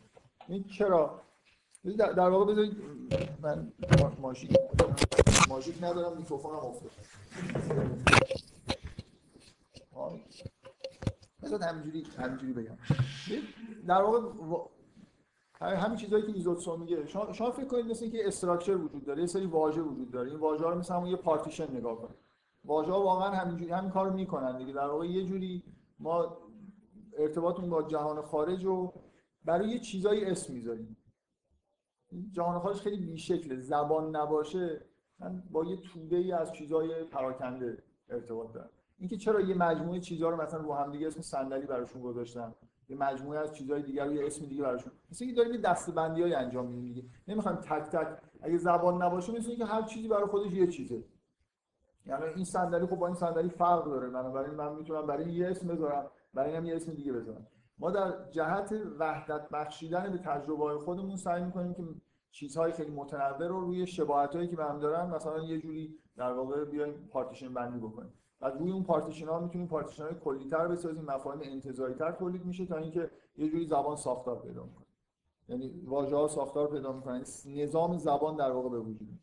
این 0.47 0.63
چرا؟ 0.63 1.21
در 1.97 2.29
واقع 2.29 2.51
بذارید 2.51 2.77
من 3.41 3.71
ماشین 4.21 4.49
ماژیک 5.49 5.83
ندارم 5.83 6.17
میکروفونم 6.17 6.55
افتاد. 6.55 6.91
بذار 11.43 11.61
همینجوری 11.61 12.07
همینجوری 12.17 12.53
بگم. 12.53 12.77
در 13.87 14.01
واقع 14.01 14.19
همین 15.61 15.97
چیزایی 15.97 16.23
که 16.23 16.31
ایزوتسو 16.31 16.77
میگه. 16.77 17.05
شما, 17.05 17.51
فکر 17.51 17.65
کنید 17.65 17.85
مثل 17.85 18.03
اینکه 18.03 18.27
استراکچر 18.27 18.75
وجود 18.75 19.05
داره 19.05 19.21
یه 19.21 19.27
سری 19.27 19.45
واژه 19.45 19.81
وجود 19.81 20.11
داره. 20.11 20.29
این 20.29 20.39
واژه 20.39 20.63
ها 20.63 20.69
رو 20.69 20.79
مثل 20.79 21.05
یه 21.05 21.15
پارتیشن 21.15 21.71
نگاه 21.71 21.97
کنید. 21.97 22.17
واژه 22.65 22.91
ها 22.91 23.01
واقعا 23.01 23.29
همینجوری 23.29 23.71
همین 23.71 23.91
کارو 23.91 24.13
می‌کنن 24.13 24.57
دیگه. 24.57 24.73
در 24.73 24.87
واقع 24.87 25.05
یه 25.05 25.25
جوری 25.25 25.63
ما 25.99 26.37
ارتباطمون 27.17 27.69
با 27.69 27.83
جهان 27.83 28.21
خارج 28.21 28.65
رو 28.65 28.93
برای 29.45 29.69
یه 29.69 29.79
چیزایی 29.79 30.25
اسم 30.25 30.53
می‌ذاریم. 30.53 30.97
جهان 32.31 32.59
خارج 32.59 32.77
خیلی 32.77 32.97
بیشکله 32.97 33.59
زبان 33.59 34.15
نباشه. 34.15 34.81
من 35.19 35.43
با 35.51 35.63
یه 35.63 35.77
توده 35.77 36.15
ای 36.15 36.31
از 36.31 36.53
چیزای 36.53 37.03
پراکنده 37.03 37.83
ارتباط 38.09 38.53
دارم. 38.53 38.69
اینکه 38.99 39.17
چرا 39.17 39.41
یه 39.41 39.55
مجموعه 39.55 39.99
چیزها 39.99 40.29
رو 40.29 40.41
مثلا 40.41 40.59
رو 40.59 40.73
هم 40.73 40.91
دیگه 40.91 41.07
اسم 41.07 41.21
صندلی 41.21 41.65
براشون 41.65 42.01
گذاشتم 42.01 42.55
یه 42.89 42.97
مجموعه 42.97 43.39
از 43.39 43.53
چیزهای 43.53 43.81
دیگر 43.81 44.05
رو 44.05 44.13
یه 44.13 44.25
اسم 44.25 44.45
دیگه 44.45 44.63
براشون. 44.63 44.91
مثل 45.11 45.25
اینکه 45.25 45.41
داریم 45.41 45.61
یه 46.17 46.23
های 46.23 46.33
انجام 46.33 46.65
میدیم 46.65 46.93
دیگه. 46.93 47.03
نمی‌خوام 47.27 47.55
تک 47.55 47.83
تک 47.83 48.07
اگه 48.41 48.57
زبان 48.57 49.01
نباشه 49.01 49.33
مثل 49.33 49.49
اینکه 49.49 49.65
هر 49.65 49.81
چیزی 49.81 50.07
برای 50.07 50.25
خودش 50.25 50.51
یه 50.51 50.67
چیزه. 50.67 51.03
یعنی 52.05 52.23
این 52.35 52.45
صندلی 52.45 52.85
خب 52.85 52.95
با 52.95 53.07
این 53.07 53.15
صندلی 53.15 53.49
فرق 53.49 53.85
داره. 53.85 54.09
بنابراین 54.09 54.53
من 54.53 54.75
می‌تونم 54.75 55.07
برای 55.07 55.33
یه 55.33 55.47
اسم 55.47 55.67
بذارم 55.67 56.05
برای 56.33 56.55
هم 56.55 56.65
یه 56.65 56.75
اسم 56.75 56.93
دیگه 56.93 57.13
بذارم. 57.13 57.47
ما 57.79 57.91
در 57.91 58.29
جهت 58.29 58.73
وحدت 58.99 59.49
بخشیدن 59.49 60.11
به 60.11 60.17
تجربه 60.17 60.79
خودمون 60.79 61.15
سعی 61.15 61.43
می‌کنیم 61.43 61.73
که 61.73 61.83
چیزهای 62.31 62.71
خیلی 62.71 62.91
متنوع 62.91 63.47
رو 63.47 63.59
روی 63.59 63.87
شباهتایی 63.87 64.47
که 64.47 64.55
به 64.55 64.65
هم 64.65 64.79
دارن 64.79 65.09
مثلا 65.09 65.43
یه 65.43 65.59
جوری 65.59 65.97
در 66.17 66.31
واقع 66.31 66.65
بیایم 66.65 67.07
پارتیشن 67.11 67.53
بندی 67.53 67.79
بکنیم. 67.79 68.13
بعد 68.39 68.57
روی 68.57 68.71
اون 68.71 68.83
پارتیشن 68.83 69.27
ها 69.27 69.39
می‌تونیم 69.39 69.67
پارتیشن 69.67 70.03
های 70.03 70.15
کلی 70.15 70.49
تر 70.49 70.67
بسازیم 70.67 71.03
مفاهیم 71.05 71.41
انتزاعی 71.43 71.93
تر 71.93 72.11
تولید 72.11 72.45
میشه 72.45 72.65
تا 72.65 72.77
اینکه 72.77 73.11
یه 73.37 73.49
جوری 73.49 73.65
زبان 73.65 73.95
ساختار 73.95 74.41
پیدا 74.41 74.63
می‌کنه. 74.63 74.85
یعنی 75.49 75.81
واژه 75.85 76.15
ها 76.15 76.27
ساختار 76.27 76.67
پیدا 76.67 76.91
می‌کنن. 76.91 77.23
نظام 77.45 77.97
زبان 77.97 78.35
در 78.35 78.51
واقع 78.51 78.69
به 78.69 78.79
وجود 78.79 79.01
میاد. 79.01 79.19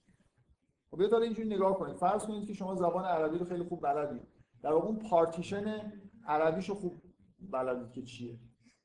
خب 0.90 1.00
یه 1.00 1.14
اینجوری 1.14 1.48
نگاه 1.48 1.78
کنید. 1.78 1.96
فرض 1.96 2.26
کنید 2.26 2.46
که 2.46 2.54
شما 2.54 2.74
زبان 2.74 3.04
عربی 3.04 3.38
رو 3.38 3.44
خیلی 3.44 3.64
خوب 3.64 3.82
بلدید 3.82 4.22
در 4.62 4.72
واقع 4.72 4.86
اون 4.86 4.98
پارتیشن 4.98 5.92
عربیشو 6.26 6.74
خوب 6.74 7.02
بلدید 7.50 7.92
که 7.92 8.02
چیه. 8.02 8.38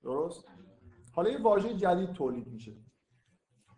درست؟ 0.03 0.45
حالا 1.11 1.29
یه 1.29 1.41
واژه 1.41 1.73
جدید 1.73 2.13
تولید 2.13 2.47
میشه. 2.47 2.73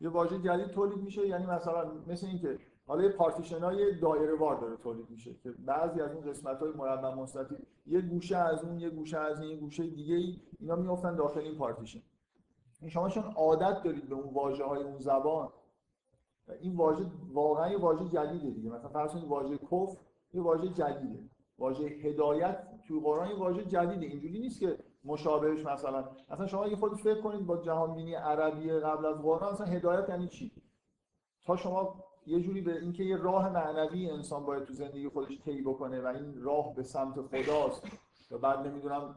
یه 0.01 0.09
واژه 0.09 0.39
جدید 0.39 0.67
تولید 0.67 1.03
میشه 1.03 1.27
یعنی 1.27 1.45
مثلا 1.45 1.91
مثل 2.07 2.27
اینکه 2.27 2.59
حالا 2.91 3.03
یه 3.03 3.09
پارتیشن 3.09 3.59
های 3.59 3.99
دایره 3.99 4.35
وار 4.35 4.61
داره 4.61 4.77
تولید 4.77 5.09
میشه 5.09 5.33
که 5.43 5.51
بعضی 5.51 6.01
از 6.01 6.11
اون 6.11 6.29
قسمت 6.29 6.59
های 6.59 6.71
مربع 6.71 7.13
مستطیل 7.13 7.57
یه 7.85 8.01
گوشه 8.01 8.37
از 8.37 8.63
اون 8.63 8.79
یه 8.79 8.89
گوشه 8.89 9.17
از 9.17 9.41
این 9.41 9.49
یه 9.49 9.57
گوشه 9.57 9.87
دیگه 9.87 10.15
ای 10.15 10.39
اینا 10.59 10.75
میافتن 10.75 11.15
داخل 11.15 11.39
این 11.39 11.57
پارتیشن. 11.57 12.01
شما 12.87 13.09
چون 13.09 13.23
عادت 13.23 13.83
دارید 13.83 14.09
به 14.09 14.15
اون 14.15 14.33
واژه 14.33 14.63
های 14.63 14.83
اون 14.83 14.99
زبان 14.99 15.49
این 16.61 16.75
واژه 16.75 17.05
واقعا 17.33 17.71
یه 17.71 17.77
واژه 17.77 18.05
جدیده 18.05 18.49
دیگه. 18.49 18.69
مثلا 18.69 18.89
فرض 18.89 19.11
کنید 19.11 19.25
واژه 19.25 19.57
کفر 19.57 19.97
یه 20.33 20.41
واژه 20.41 20.69
جدیده. 20.69 21.19
واژه 21.59 21.83
هدایت 21.83 22.67
توی 22.87 22.99
قرآن 22.99 23.29
یه 23.29 23.37
واژه 23.37 23.65
جدیده. 23.65 24.05
اینجوری 24.05 24.39
نیست 24.39 24.59
که 24.59 24.77
مشابهش 25.03 25.65
مثلا. 25.65 26.09
اصلا 26.29 26.47
شما 26.47 26.63
اگه 26.63 26.75
خودت 26.75 26.95
فکر 26.97 27.21
کنید 27.21 27.45
با 27.45 27.57
جهان 27.57 27.95
بینی 27.95 28.15
عربی 28.15 28.71
قبل 28.71 29.05
از 29.05 29.21
قرآن 29.21 29.53
اصلا 29.53 29.67
هدایت 29.67 30.09
یعنی 30.09 30.27
چی؟ 30.27 30.51
تا 31.45 31.55
شما 31.55 32.10
یه 32.25 32.39
جوری 32.39 32.61
به 32.61 32.79
اینکه 32.79 33.03
یه 33.03 33.17
راه 33.17 33.49
معنوی 33.49 34.09
انسان 34.09 34.45
باید 34.45 34.63
تو 34.63 34.73
زندگی 34.73 35.09
خودش 35.09 35.41
طی 35.41 35.61
بکنه 35.61 36.01
و 36.01 36.07
این 36.07 36.41
راه 36.41 36.75
به 36.75 36.83
سمت 36.83 37.21
خداست 37.21 37.87
و 38.31 38.37
بعد 38.37 38.67
نمی‌دونم 38.67 39.15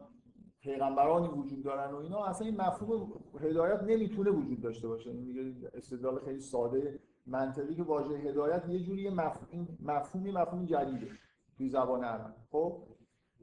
پیغمبرانی 0.61 1.29
وجود 1.29 1.62
دارن 1.62 1.93
و 1.93 1.97
اینا 1.97 2.25
اصلا 2.25 2.47
این 2.47 2.61
مفهوم 2.61 3.12
هدایت 3.40 3.83
نمی‌تونه 3.83 4.31
وجود 4.31 4.61
داشته 4.61 4.88
باشه. 4.88 5.11
این 5.11 5.69
استدلال 5.75 6.19
خیلی 6.25 6.40
ساده 6.40 7.01
منطقی 7.27 7.75
که 7.75 7.83
واژه 7.83 8.14
هدایت 8.14 8.69
یه 8.69 8.81
جوری 8.81 9.11
مفهوم 9.11 9.69
مفهومی 9.83 10.33
مفهوم 10.33 10.64
جدیده 10.64 11.11
توی 11.57 11.69
زبان 11.69 12.05
عرب. 12.05 12.37
خب؟ 12.51 12.83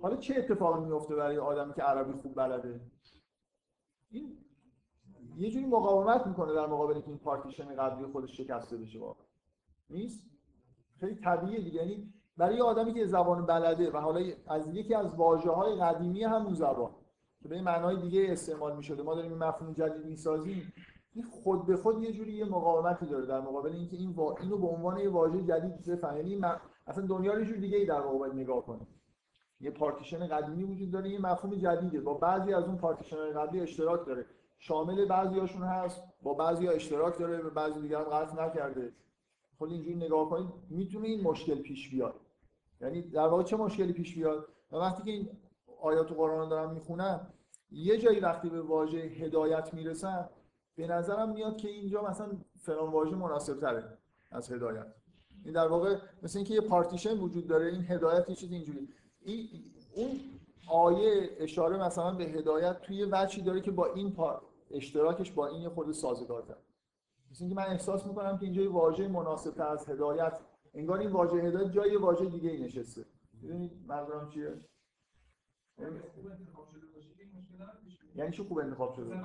حالا 0.01 0.15
چه 0.15 0.35
اتفاقی 0.37 0.85
میفته 0.85 1.15
برای 1.15 1.37
آدمی 1.37 1.73
که 1.73 1.81
عربی 1.81 2.13
خوب 2.13 2.35
بلده؟ 2.35 2.81
این 4.11 4.37
یه 5.37 5.49
جوری 5.49 5.65
مقاومت 5.65 6.27
می‌کنه 6.27 6.53
در 6.53 6.67
مقابل 6.67 7.01
این 7.07 7.17
پارتیشن 7.17 7.75
قبلی 7.75 8.05
خودش 8.05 8.37
شکسته 8.37 8.77
بشه 8.77 8.99
واقعا. 8.99 9.30
نیست؟ 9.91 10.23
خیلی 10.99 11.15
طبیعیه 11.15 11.61
دیگه. 11.61 11.75
یعنی 11.75 12.13
برای 12.37 12.61
آدمی 12.61 12.93
که 12.93 13.05
زبان 13.05 13.45
بلده 13.45 13.91
و 13.91 13.97
حالا 13.97 14.21
از 14.47 14.75
یکی 14.75 14.95
از 14.95 15.15
واژه 15.15 15.51
های 15.51 15.75
قدیمی 15.75 16.23
همون 16.23 16.53
زبان 16.53 16.91
که 17.41 17.47
به 17.49 17.61
معنای 17.61 18.01
دیگه 18.01 18.27
استعمال 18.29 18.77
می 18.77 19.03
ما 19.03 19.15
داریم 19.15 19.31
این 19.31 19.43
مفهوم 19.43 19.73
جدید 19.73 20.05
می‌سازیم 20.05 20.73
این 21.13 21.25
خود 21.25 21.65
به 21.65 21.77
خود 21.77 22.03
یه 22.03 22.11
جوری 22.11 22.33
یه 22.33 22.45
مقاومتی 22.45 23.05
داره 23.05 23.25
در 23.25 23.41
مقابل 23.41 23.71
اینکه 23.71 23.97
این 23.97 24.15
اینو 24.41 24.57
به 24.57 24.67
عنوان 24.67 24.97
یه 24.97 25.09
واژه 25.09 25.43
جدید 25.43 25.85
بفهمه. 25.85 26.17
یعنی 26.17 26.45
اصلا 26.87 27.05
دنیا 27.05 27.33
رو 27.33 27.43
دیگه 27.43 27.77
ای 27.77 27.85
در 27.85 28.01
واقع 28.01 28.33
نگاه 28.33 28.65
کنه. 28.65 28.87
یه 29.61 29.71
پارتیشن 29.71 30.27
قدیمی 30.27 30.63
وجود 30.63 30.91
داره 30.91 31.09
یه 31.09 31.21
مفهوم 31.21 31.55
جدیده. 31.55 31.99
با 31.99 32.13
بعضی 32.13 32.53
از 32.53 32.63
اون 32.63 32.77
پارتیشن 32.77 33.33
قبلی 33.33 33.59
اشتراک 33.59 34.05
داره. 34.05 34.25
شامل 34.59 35.05
بعضیاشون 35.05 35.63
هست 35.63 36.03
با 36.23 36.33
بعضی 36.33 36.67
ها 36.67 36.73
اشتراک 36.73 37.19
داره 37.19 37.41
به 37.41 37.49
بعضی 37.49 37.81
دیگر 37.81 37.97
هم 37.97 38.03
قطع 38.03 38.45
نکرده. 38.45 38.91
خود 39.61 39.71
اینجوری 39.71 39.95
نگاه 39.95 40.29
کنید 40.29 40.49
می‌تونه 40.69 41.07
این 41.07 41.21
مشکل 41.21 41.55
پیش 41.55 41.89
بیاد. 41.89 42.15
یعنی 42.81 43.01
در 43.01 43.27
واقع 43.27 43.43
چه 43.43 43.57
مشکلی 43.57 43.93
پیش 43.93 44.15
بیاد؟ 44.15 44.47
و 44.71 44.75
وقتی 44.75 45.03
که 45.03 45.11
این 45.11 45.29
آیات 45.81 46.11
قرآن 46.11 46.49
دارم 46.49 46.73
می‌خونم 46.73 47.33
یه 47.71 47.97
جایی 47.97 48.19
وقتی 48.19 48.49
به 48.49 48.61
واژه 48.61 48.97
هدایت 48.97 49.73
می‌رسم 49.73 50.29
به 50.75 50.87
نظرم 50.87 51.33
میاد 51.33 51.57
که 51.57 51.69
اینجا 51.69 52.03
مثلا 52.03 52.31
فلان 52.59 52.91
واژه 52.91 53.15
مناسب 53.15 53.59
تره 53.59 53.97
از 54.31 54.51
هدایت. 54.51 54.87
این 55.45 55.53
در 55.53 55.67
واقع 55.67 55.97
مثل 56.23 56.39
اینکه 56.39 56.53
یه 56.53 56.61
پارتیشن 56.61 57.17
وجود 57.17 57.47
داره 57.47 57.65
این 57.65 57.85
هدایت 57.87 58.29
یه 58.29 58.35
چیز 58.35 58.51
اینجوری 58.51 58.89
این 59.21 59.49
اون 59.95 60.19
آیه 60.67 61.29
اشاره 61.39 61.77
مثلا 61.77 62.13
به 62.13 62.23
هدایت 62.23 62.81
توی 62.81 63.07
وجهی 63.11 63.41
داره 63.41 63.61
که 63.61 63.71
با 63.71 63.85
این 63.85 64.11
پار 64.11 64.41
اشتراکش 64.71 65.31
با 65.31 65.47
این 65.47 65.61
یه 65.61 65.69
خود 65.69 65.91
سازگارتر. 65.91 66.55
مثل 67.31 67.43
اینکه 67.43 67.55
من 67.55 67.67
احساس 67.67 68.07
می‌کنم 68.07 68.37
که 68.37 68.43
اینجا 68.43 68.61
یه 68.61 68.69
واژه 68.69 69.07
مناسب 69.07 69.61
از 69.61 69.89
هدایت 69.89 70.39
انگار 70.73 70.99
این 70.99 71.11
واژه 71.11 71.35
هدایت 71.35 71.71
جای 71.71 71.95
واژه 71.95 72.25
دیگه 72.25 72.49
ای 72.49 72.63
نشسته. 72.63 73.05
ببینید 73.43 73.85
منظورم 73.87 74.29
چیه؟ 74.29 74.59
یعنی 78.15 78.31
چه 78.31 78.43
خوب 78.43 78.57
انتخاب 78.59 78.93
شده 78.93 79.15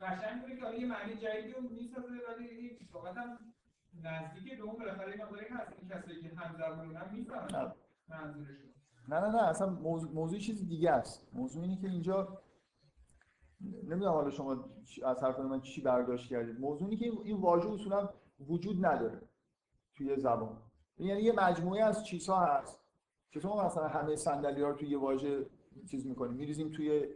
قشنگ 0.00 0.34
می‌کنه 0.34 0.56
که 0.56 0.62
حالا 0.62 0.76
یه 0.76 0.86
معنی 0.86 1.16
جدیدی 1.16 1.52
رو 1.52 1.60
می‌سازه 1.60 2.08
ولی 2.28 2.48
این 2.48 2.78
واقعا 2.92 3.12
هم 3.12 3.38
نزدیک 4.02 4.56
به 4.58 4.62
اون 4.62 4.76
بالاخره 4.78 5.16
مقداری 5.24 5.46
هست. 5.46 5.72
این 5.78 5.88
کسایی 5.88 6.22
که 6.22 6.28
هم 6.36 6.56
زبونن 6.58 7.10
می‌فهمن 7.12 7.72
منظورشون. 8.08 8.75
نه 9.08 9.20
نه 9.20 9.28
نه 9.28 9.42
اصلا 9.42 9.70
موضوع, 9.70 10.12
موضوع 10.12 10.38
چیز 10.38 10.68
دیگه 10.68 10.90
است. 10.90 11.28
موضوع 11.32 11.62
اینه 11.62 11.76
که 11.76 11.88
اینجا 11.88 12.38
نمی‌دونم 13.60 14.12
حالا 14.12 14.30
شما 14.30 14.64
از 15.04 15.22
حرف 15.22 15.38
من 15.38 15.60
چی 15.60 15.82
برداشت 15.82 16.30
کردید. 16.30 16.60
موضوع 16.60 16.88
اینه 16.88 17.00
که 17.00 17.12
این 17.24 17.40
واژه 17.40 17.70
اصولا 17.70 18.08
وجود 18.48 18.86
نداره 18.86 19.22
توی 19.96 20.16
زبان. 20.16 20.56
یعنی 20.98 21.22
یه 21.22 21.32
مجموعه 21.32 21.84
از 21.84 22.06
چیزها 22.06 22.44
هست 22.44 22.80
که 23.30 23.40
ما 23.44 23.66
مثلا 23.66 23.88
همه 23.88 24.16
صندلی 24.16 24.62
ها 24.62 24.68
رو 24.68 24.76
توی 24.76 24.88
یه 24.88 24.98
واژه 24.98 25.46
چیز 25.90 26.06
می‌کنیم 26.06 26.34
میریزیم 26.34 26.70
توی 26.70 27.08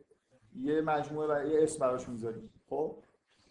یه 0.57 0.80
مجموعه 0.80 1.28
و 1.28 1.47
یه 1.47 1.62
اسم 1.62 1.78
براش 1.80 2.09
می‌ذاریم. 2.09 2.51
خب؟ 2.70 2.97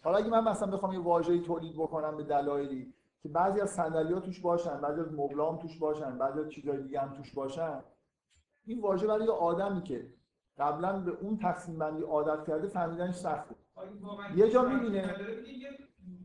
حالا 0.02 0.18
اگه 0.18 0.28
من 0.28 0.48
مثلا 0.48 0.70
بخوام 0.70 0.92
یه 0.92 1.00
واژه‌ای 1.00 1.40
تولید 1.40 1.74
بکنم 1.74 2.16
به 2.16 2.22
دلایلی 2.22 2.94
که 3.22 3.28
بعضی 3.28 3.60
از 3.60 3.70
صندلی 3.70 4.12
ها 4.12 4.20
توش 4.20 4.40
باشن 4.40 4.80
بعضی 4.80 5.00
از 5.00 5.12
مبلام 5.12 5.56
توش 5.56 5.78
باشن 5.78 6.18
بعضی 6.18 6.40
از 6.40 6.48
چیزهای 6.48 6.82
دیگه 6.82 7.00
هم 7.00 7.12
توش 7.12 7.34
باشن 7.34 7.80
این 8.64 8.80
واژه 8.80 9.06
برای 9.06 9.24
یه 9.24 9.30
آدمی 9.30 9.82
که 9.82 10.06
قبلا 10.58 11.00
به 11.00 11.10
اون 11.10 11.36
تقسیم 11.38 11.78
بندی 11.78 12.02
عادت 12.02 12.46
کرده 12.46 12.68
فهمیدنش 12.68 13.14
سخته 13.14 13.54
یه 14.36 14.50
جا 14.50 14.62
می‌بینه. 14.62 15.14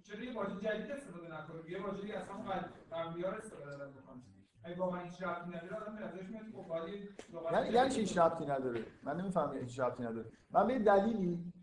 چرا 0.04 0.24
یه 0.24 0.34
واژه 0.36 0.56
جدید 0.56 0.92
استفاده 0.92 1.26
نکنه 1.26 1.72
یه 1.72 1.84
واژه‌ای 1.84 2.12
اصلا 2.12 2.36
قبلی‌ها 2.92 3.32
استفاده 3.32 3.76
بکنه 3.76 4.22
اگه 4.64 4.76
با 4.76 4.90
من 4.90 5.00
هیچ 5.00 5.24
ربطی 5.24 5.50
نداره 5.50 5.76
آدم 5.76 5.94
نظرش 5.94 6.30
میاد 6.30 6.44
خب 6.54 7.54
یعنی 7.54 7.70
یعنی 7.70 7.90
چی 7.90 8.00
هیچ 8.00 8.18
ربطی 8.18 8.46
نداره. 8.46 8.86
من 9.04 9.22
نمی‌فهمم 9.22 9.58
هیچ 9.58 9.80
ربطی 9.80 10.04
نداره. 10.04 10.26
من 10.52 10.68
به 10.68 10.80
دلیلی 10.80 11.54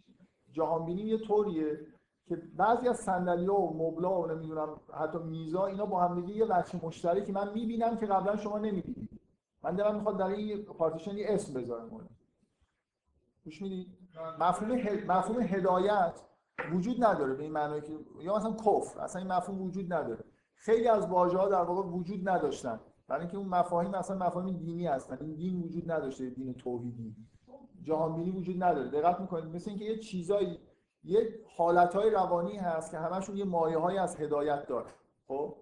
جهان 0.53 0.87
بینی 0.87 1.03
یه 1.03 1.19
طوریه 1.19 1.87
که 2.29 2.37
بعضی 2.37 2.89
از 2.89 2.97
صندلی‌ها 2.97 3.55
و 3.55 3.91
مبلا 3.91 4.21
و 4.21 4.27
نمی‌دونم 4.27 4.81
حتی 5.01 5.19
میزا 5.19 5.67
اینا 5.67 5.87
با 5.87 6.01
هم 6.05 6.21
دیگه 6.21 6.37
یه 6.37 6.45
بچه 6.45 6.81
مشترکی 6.83 7.33
من 7.33 7.53
می‌بینم 7.53 7.97
که 7.97 8.07
قبلا 8.07 8.37
شما 8.37 8.59
نمی‌دیدید 8.59 9.02
من 9.63 9.77
دارم 9.77 9.95
می‌خواد 9.95 10.19
در 10.19 10.27
این 10.27 10.65
پارتیشن 10.65 11.17
یه 11.17 11.27
اسم 11.29 11.61
بذارم 11.61 12.09
گوش 13.45 13.63
می‌دید 13.63 13.99
مفهوم 14.41 14.73
مفهوم 15.09 15.41
هدایت 15.41 16.21
وجود 16.73 17.05
نداره 17.05 17.35
به 17.35 17.43
این 17.43 17.53
معنی 17.53 17.81
که 17.81 17.99
یا 18.21 18.37
مثلا 18.37 18.53
کفر 18.53 19.01
اصلا 19.01 19.23
این 19.23 19.33
مفهوم 19.33 19.63
وجود 19.63 19.93
نداره. 19.93 20.25
خیلی 20.55 20.89
از 20.89 21.07
واژه 21.07 21.39
ها 21.39 21.49
در 21.49 21.63
واقع 21.63 21.89
وجود 21.89 22.29
نداشتن. 22.29 22.81
برای 23.09 23.21
اینکه 23.21 23.37
اون 23.37 23.49
مفاهیم 23.49 23.95
اصلا 23.95 24.17
مفاهیم 24.27 24.57
دینی 24.57 24.87
هستن. 24.87 25.19
این 25.21 25.35
دین 25.35 25.63
وجود 25.63 25.91
نداشته 25.91 26.31
دین 26.31 26.55
توحیدی. 26.55 27.17
جهان 27.83 28.17
بینی 28.17 28.31
وجود 28.31 28.63
نداره. 28.63 28.89
دقت 28.91 29.21
می‌کنید 29.21 29.55
مثل 29.55 29.71
اینکه 29.71 29.85
یه 29.85 29.99
چیزایی 29.99 30.59
یه 31.05 31.41
حالتهای 31.57 32.11
روانی 32.11 32.57
هست 32.57 32.91
که 32.91 32.99
همشون 32.99 33.37
یه 33.37 33.45
مایه 33.45 34.01
از 34.01 34.17
هدایت 34.21 34.67
داره 34.67 34.91
خب؟ 35.29 35.57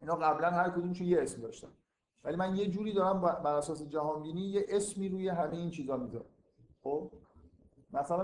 اینا 0.00 0.16
قبلا 0.16 0.50
هر 0.50 0.70
کدومشون 0.70 1.06
یه 1.06 1.22
اسم 1.22 1.42
داشتن. 1.42 1.68
ولی 2.24 2.36
من 2.36 2.56
یه 2.56 2.66
جوری 2.66 2.92
دارم 2.92 3.20
بر 3.20 3.54
اساس 3.54 3.88
جهان 3.88 4.22
بینی 4.22 4.40
یه 4.40 4.66
اسمی 4.68 5.08
روی 5.08 5.28
همه 5.28 5.56
این 5.56 5.70
چیزا 5.70 5.96
می‌ذارم. 5.96 6.24
خب؟ 6.82 7.10
مثلا 7.92 8.22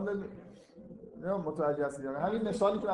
نه 1.20 1.36
متوجه 1.36 1.86
هستید 1.86 2.06
همین 2.06 2.48
مثالی 2.48 2.78
که 2.78 2.88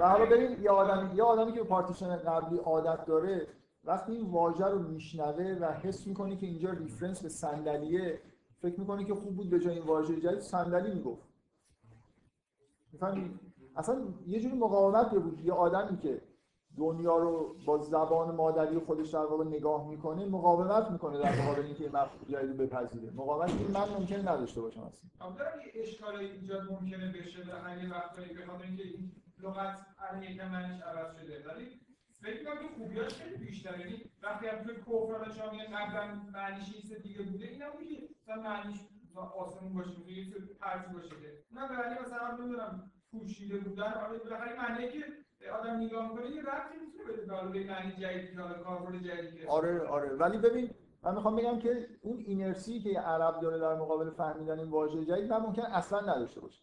و 0.00 0.08
حالا 0.08 0.26
ببین 0.26 0.62
یه 0.62 0.70
آدمی 0.70 1.16
یه 1.16 1.22
آدمی 1.22 1.52
که 1.52 1.60
به 1.62 1.68
پارتیشن 1.68 2.16
قبلی 2.16 2.58
عادت 2.58 3.04
داره 3.04 3.46
وقتی 3.84 4.12
این 4.12 4.30
واژه 4.30 4.66
رو 4.66 4.78
میشنوه 4.78 5.58
و 5.60 5.64
حس 5.64 6.06
می‌کنه 6.06 6.36
که 6.36 6.46
اینجا 6.46 6.70
reference 6.70 7.22
به 7.22 7.28
صندلیه 7.28 8.20
فکر 8.62 8.80
می‌کنه 8.80 9.04
که 9.04 9.14
خوب 9.14 9.36
بود 9.36 9.50
به 9.50 9.60
جای 9.60 9.74
این 9.74 9.86
واژه 9.86 10.20
جدید 10.20 10.40
صندلی 10.40 10.94
می‌گفت. 10.94 11.22
می‌فهمی؟ 12.92 13.38
اصلا 13.76 14.02
یه 14.26 14.40
جوری 14.40 14.56
مقاومت 14.56 15.10
بود 15.10 15.40
یه 15.44 15.52
آدمی 15.52 15.98
که 15.98 16.20
دنیا 16.78 17.16
رو 17.16 17.56
با 17.66 17.78
زبان 17.78 18.34
مادری 18.34 18.78
خودش 18.78 19.08
در 19.08 19.18
واقع 19.18 19.44
نگاه 19.44 19.88
می‌کنه 19.88 20.26
مقاومت 20.26 20.90
می‌کنه 20.90 21.18
در 21.18 21.42
مقابل 21.42 21.62
اینکه 21.62 21.84
این 21.84 21.92
جدید 22.28 22.50
رو 22.50 22.66
بپذیره. 22.66 23.10
مقاومت 23.10 23.50
این 23.50 23.70
من 23.70 23.88
ممکنه 23.98 24.32
نداشته 24.32 24.60
باشم 24.60 24.80
اصلا. 24.82 25.10
البته 25.20 25.44
یه 25.76 26.32
ایجاد 26.40 26.72
ممکنه 26.72 27.12
بشه 27.12 27.44
در 27.44 27.58
همین 27.58 27.90
وقتایی 27.90 28.34
به 28.34 28.46
خاطر 28.46 28.64
اینکه 28.64 28.82
این 28.82 29.12
لغت 29.42 29.86
الان 29.98 30.22
یکم 30.22 30.48
معنیش 30.48 30.82
عوض 30.82 31.16
شده. 31.16 31.44
ولی 31.48 31.80
فکر 32.22 32.38
می‌کنم 32.38 32.68
که 32.68 32.74
خوبیاش 32.78 33.14
خیلی 33.14 33.36
بیشتره. 33.36 33.80
یعنی 33.80 34.04
وقتی 34.22 34.46
هم 34.46 34.62
توی 34.62 34.74
کفر 34.76 35.30
شما 35.30 35.50
میگن 35.50 35.76
قبلا 35.76 36.22
معنیش 36.32 36.72
چیز 36.72 36.92
دیگه 37.02 37.22
بوده 37.22 37.46
اینا 37.46 37.70
بود 37.70 37.88
که 37.88 38.08
مثلا 38.22 38.42
معنیش 38.42 38.78
آسمون 39.38 39.74
باشه 39.74 40.10
یه 40.10 40.24
چیز 40.24 40.34
پرتی 40.60 40.92
باشه. 40.92 41.14
نه 41.52 41.62
ولی 41.62 42.00
مثلا 42.00 42.36
نمی‌دونم 42.36 42.90
پوشیده 43.10 43.58
بودن 43.58 43.92
آره 43.92 44.18
بالاخره 44.18 44.56
معنی 44.56 44.88
که 44.88 45.04
آدم 45.50 45.76
نگاه 45.76 46.08
می‌کنه 46.08 46.30
یه 46.30 46.42
ربطی 46.42 46.76
می‌تونه 46.86 47.12
بده 47.12 47.64
به 47.64 47.72
معنی 47.72 47.92
جدید 47.92 48.38
یا 48.38 48.62
کاربرد 48.64 49.02
جدید 49.02 49.46
آره 49.48 49.88
آره. 49.88 50.08
ولی 50.08 50.38
ببین 50.38 50.70
من 51.02 51.14
می‌خوام 51.14 51.36
بگم 51.36 51.58
که 51.58 51.86
اون 52.02 52.16
اینرسی 52.18 52.80
که 52.80 53.00
عرب 53.00 53.40
داره 53.40 53.58
در 53.58 53.74
مقابل 53.74 54.10
فهمیدن 54.10 54.58
این 54.58 54.70
واژه 54.70 55.04
جدید 55.04 55.32
من 55.32 55.38
ممکن 55.38 55.62
اصلا 55.62 56.00
نداشته 56.00 56.40
باشه 56.40 56.62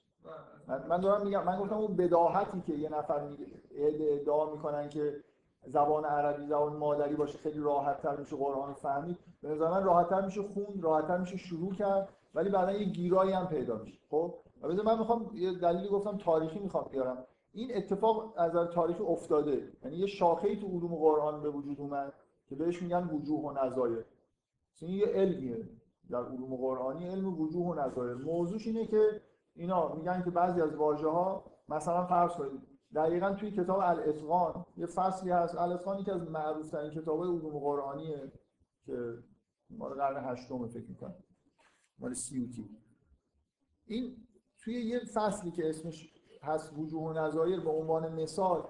من, 0.68 0.88
من 0.88 1.02
دارم 1.02 1.26
میگم 1.26 1.44
من 1.44 1.60
گفتم 1.60 1.76
اون 1.76 1.96
بداهتی 1.96 2.62
که 2.62 2.74
یه 2.74 2.90
نفر 2.90 3.28
ادعا 3.72 4.52
می‌کنن 4.52 4.90
که 4.90 5.24
زبان 5.66 6.06
عربی 6.06 6.46
زبان 6.46 6.76
مادری 6.76 7.16
باشه 7.16 7.38
خیلی 7.38 7.60
راحت 7.60 8.02
تر 8.02 8.16
میشه 8.16 8.36
قرآن 8.36 8.74
فهمید. 8.74 9.18
به 9.42 9.50
نظر 9.50 9.70
من 9.70 9.84
راحت 9.84 10.10
تر 10.10 10.22
میشه 10.22 10.42
خون 10.42 10.82
راحت 10.82 11.08
تر 11.08 11.18
میشه 11.18 11.38
شروع 11.38 11.74
کرد 11.74 12.10
ولی 12.36 12.50
بعدا 12.50 12.72
یه 12.72 12.86
گیرایی 12.86 13.32
هم 13.32 13.48
پیدا 13.48 13.78
میشه. 13.78 14.00
خب؟ 14.10 14.36
من 14.62 15.00
می‌خوام 15.00 15.32
یه 15.34 15.54
دلیلی 15.54 15.88
گفتم 15.88 16.18
تاریخی 16.18 16.60
می‌خوام 16.60 16.90
بیارم. 16.92 17.26
این 17.60 17.78
اتفاق 17.78 18.34
از 18.38 18.52
نظر 18.52 18.66
تاریخی 18.66 19.04
افتاده. 19.04 19.72
یعنی 19.84 19.98
یه 19.98 20.08
شاخه‌ای 20.08 20.60
تو 20.60 20.68
علوم 20.68 20.96
قرآن 20.96 21.42
به 21.42 21.50
وجود 21.50 21.80
اومد 21.80 22.14
که 22.48 22.56
بهش 22.56 22.82
میگن 22.82 23.08
وجوه 23.08 23.40
و 23.40 23.66
نظایر 23.66 24.06
این 24.82 24.92
یه 24.92 25.06
علمیه. 25.06 25.70
در 26.10 26.26
علوم 26.26 26.56
قرآنی 26.56 27.08
علم 27.08 27.42
وجوه 27.42 27.66
و 27.66 27.74
نظایر 27.74 28.14
موضوعش 28.14 28.68
اینه 28.68 28.88
که 28.88 29.22
اینا 29.56 29.96
میگن 29.96 30.24
که 30.24 30.30
بعضی 30.30 30.62
از 30.62 30.76
واژه 30.76 31.08
ها 31.08 31.46
مثلا 31.70 32.06
فرض 32.06 32.32
کنید 32.32 32.62
دقیقا 32.96 33.34
توی 33.34 33.52
کتاب 33.52 33.80
الاتقان 33.80 34.66
یه 34.78 34.86
فصلی 34.86 35.32
هست. 35.32 35.56
الاتقان 35.56 36.04
که 36.04 36.14
از 36.14 36.30
معروف 36.30 36.70
ترین 36.70 36.92
کتاب 36.92 37.24
علوم 37.24 37.60
قرآنیه 37.60 38.32
که 38.86 39.18
مال 39.70 39.94
قرن 39.94 40.24
هشتم 40.26 40.68
فکر 40.68 40.90
می‌کنم. 40.90 41.16
مال 42.00 42.14
سیوتی 42.14 42.70
این 43.86 44.18
توی 44.64 44.86
یه 44.86 45.00
فصلی 45.00 45.52
که 45.52 45.70
اسمش 45.70 46.19
هست 46.44 46.74
وجوه 46.78 47.04
و 47.04 47.14
نظایر 47.14 47.60
به 47.60 47.70
عنوان 47.70 48.14
مثال 48.14 48.64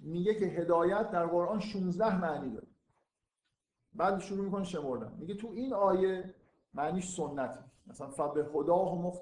میگه 0.00 0.34
که 0.34 0.46
هدایت 0.46 1.10
در 1.10 1.26
قرآن 1.26 1.60
16 1.60 2.20
معنی 2.20 2.50
داره. 2.50 2.66
بعد 3.94 4.20
شروع 4.20 4.44
می‌کنه 4.44 4.64
شمردن. 4.64 5.16
میگه 5.18 5.34
تو 5.34 5.48
این 5.48 5.74
آیه 5.74 6.34
معنیش 6.74 7.08
سنتی 7.08 7.60
مثلا 7.86 8.08
فبه 8.08 8.44
خدا 8.44 8.84
و 8.84 9.12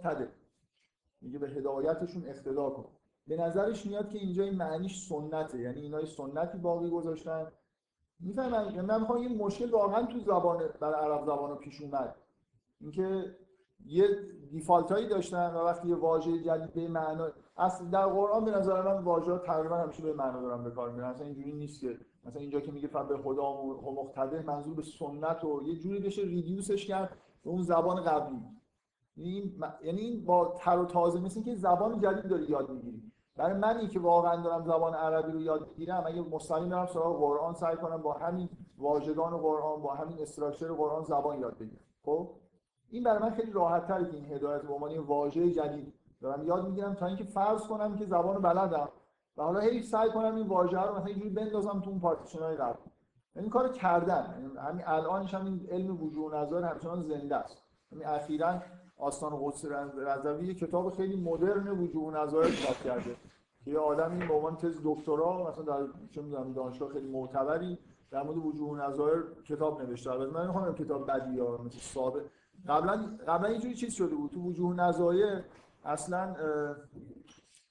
میگه 1.21 1.39
به 1.39 1.49
هدایتشون 1.49 2.27
اقتدا 2.27 2.71
کن. 2.71 2.89
به 3.27 3.37
نظرش 3.37 3.87
میاد 3.87 4.09
که 4.09 4.19
اینجا 4.19 4.45
این 4.45 4.57
معنیش 4.57 5.09
سنته. 5.09 5.61
یعنی 5.61 5.81
اینا 5.81 6.05
سنتی 6.05 6.59
باقی 6.59 6.91
گذاشتن. 6.91 7.53
می‌فهمن؟ 8.21 8.81
من 8.81 9.01
می‌خوام 9.01 9.23
یه 9.23 9.29
مشکل 9.29 9.71
واقعا 9.71 10.07
تو 10.07 10.21
زبان 10.21 10.69
برای 10.81 11.05
عرب 11.05 11.23
زبان 11.23 11.59
پیش 11.59 11.81
اومد. 11.81 12.15
اینکه 12.81 13.37
یه 13.87 14.09
دیفالت 14.51 14.93
هایی 14.93 15.09
داشتن 15.09 15.55
و 15.55 15.59
وقتی 15.59 15.89
یه 15.89 15.95
واژه 15.95 16.39
جدید 16.39 16.73
به 16.73 16.89
معنا 16.89 17.29
اصل 17.57 17.91
در 17.91 18.07
قرآن 18.07 18.45
به 18.45 18.51
نظر 18.51 18.83
من 18.83 19.05
واژه 19.05 19.39
تقریبا 19.39 19.77
همیشه 19.77 20.03
به 20.03 20.13
معنا 20.13 20.41
دارن 20.41 20.65
به 20.65 20.71
کار 20.71 20.91
میرن. 20.91 21.07
اصلا 21.07 21.27
اینجوری 21.27 21.53
نیست 21.53 21.81
که 21.81 21.99
مثلا 22.25 22.41
اینجا 22.41 22.61
که 22.61 22.73
میگه 22.73 22.89
به 22.89 23.19
خدا 23.19 23.63
و 23.63 24.03
مقتده 24.03 24.43
منظور 24.47 24.75
به 24.75 24.83
سنت 24.83 25.45
و 25.45 25.63
یه 25.65 25.77
جوری 25.77 25.99
بشه 25.99 26.23
ریدیوسش 26.23 26.87
کرد 26.87 27.19
به 27.45 27.51
اون 27.51 27.63
زبان 27.63 28.03
قبلی. 28.03 28.41
یعنی 29.17 29.55
یعنی 29.83 30.01
این 30.01 30.25
با 30.25 30.55
تر 30.59 30.79
و 30.79 30.85
تازه 30.85 31.21
مثل 31.21 31.43
که 31.43 31.55
زبان 31.55 32.01
جدید 32.01 32.29
داری 32.29 32.45
یاد 32.45 32.71
می‌گیری. 32.71 33.03
برای 33.37 33.59
منی 33.59 33.89
که 33.89 34.01
واقعا 34.01 34.43
دارم 34.43 34.65
زبان 34.65 34.95
عربی 34.95 35.33
رو 35.33 35.41
یاد 35.41 35.69
می‌گیرم 35.69 36.03
اگه 36.07 36.21
مستقیم 36.21 36.69
برم 36.69 36.87
سراغ 36.87 37.19
قرآن 37.19 37.55
سعی 37.55 37.77
کنم 37.77 38.03
با 38.03 38.13
همین 38.13 38.49
واژگان 38.79 39.39
قرآن 39.39 39.83
با 39.83 39.95
همین 39.95 40.19
استراکچر 40.23 40.73
قرآن 40.73 41.03
زبان 41.05 41.41
یاد 41.41 41.59
بگیرم. 41.59 41.85
خب؟ 42.05 42.31
این 42.91 43.05
برای 43.05 43.19
من 43.19 43.31
خیلی 43.31 43.53
راحت 43.53 43.87
تره 43.87 44.05
که 44.05 44.17
این 44.17 44.33
هدایت 44.33 44.63
به 44.63 44.75
عنوان 44.75 44.99
واژه 44.99 45.51
جدید. 45.51 45.93
دارم 46.21 46.47
یاد 46.47 46.69
می‌گیرم 46.69 46.95
تا 46.95 47.07
اینکه 47.07 47.25
فرض 47.25 47.63
کنم 47.63 47.97
که 47.97 48.05
زبان 48.05 48.43
بلدم 48.43 48.89
و 49.37 49.43
حالا 49.43 49.61
هی 49.61 49.83
سعی 49.83 50.11
کنم 50.11 50.35
این 50.35 50.47
واژه 50.47 50.81
رو 50.81 50.95
مثلا 50.95 51.05
اینجوری 51.05 51.31
بندازم 51.31 51.81
تو 51.81 51.91
اون 51.91 52.01
پارتیشن 52.01 52.39
قبل. 52.55 52.79
یعنی 53.37 53.45
این 53.45 53.51
کارو 53.51 53.69
کردن. 53.69 54.35
یعنی 54.43 54.57
همین 54.69 54.85
الانش 54.87 55.35
هم 55.35 55.45
این 55.45 55.67
علم 55.71 56.03
وجود 56.03 56.35
نظر 56.35 56.65
همچنان 56.65 57.03
زنده 57.03 57.37
است. 57.37 57.63
یعنی 57.93 58.05
اخیراً 58.05 58.61
آستان 58.99 59.33
قدس 59.45 59.65
رضوی 59.97 60.55
کتاب 60.55 60.91
خیلی 60.91 61.17
مدرن 61.17 61.69
وجود 61.69 62.17
نظر 62.17 62.43
چاپ 62.43 62.83
کرده. 62.85 63.17
که 63.65 63.71
یه 63.71 63.79
آدمی 63.79 64.27
به 64.27 64.35
عنوان 64.35 64.57
تز 64.57 64.81
دکترا 64.85 65.51
مثلا 65.51 65.65
در 65.65 65.87
چه 66.11 66.23
می‌دونم 66.23 66.53
دانشگاه 66.53 66.89
خیلی 66.89 67.09
معتبری 67.09 67.79
در 68.11 68.23
مورد 68.23 68.37
وجود 68.37 68.71
و 68.71 68.77
نظایر 68.77 69.23
کتاب 69.49 69.83
نوشته. 69.83 70.11
البته 70.11 70.31
من 70.31 70.45
نمی‌خوام 70.45 70.75
کتاب 70.75 71.11
بدی 71.11 71.35
یا 71.35 71.59
مثل 71.67 71.79
قبلا 72.69 73.19
قبلا 73.29 73.49
اینجوری 73.49 73.75
چیز 73.75 73.95
شده 73.95 74.15
بود. 74.15 74.31
تو 74.31 74.41
وجود 74.41 74.71
و 74.71 74.75
نظایر 74.75 75.45
اصلا 75.85 76.35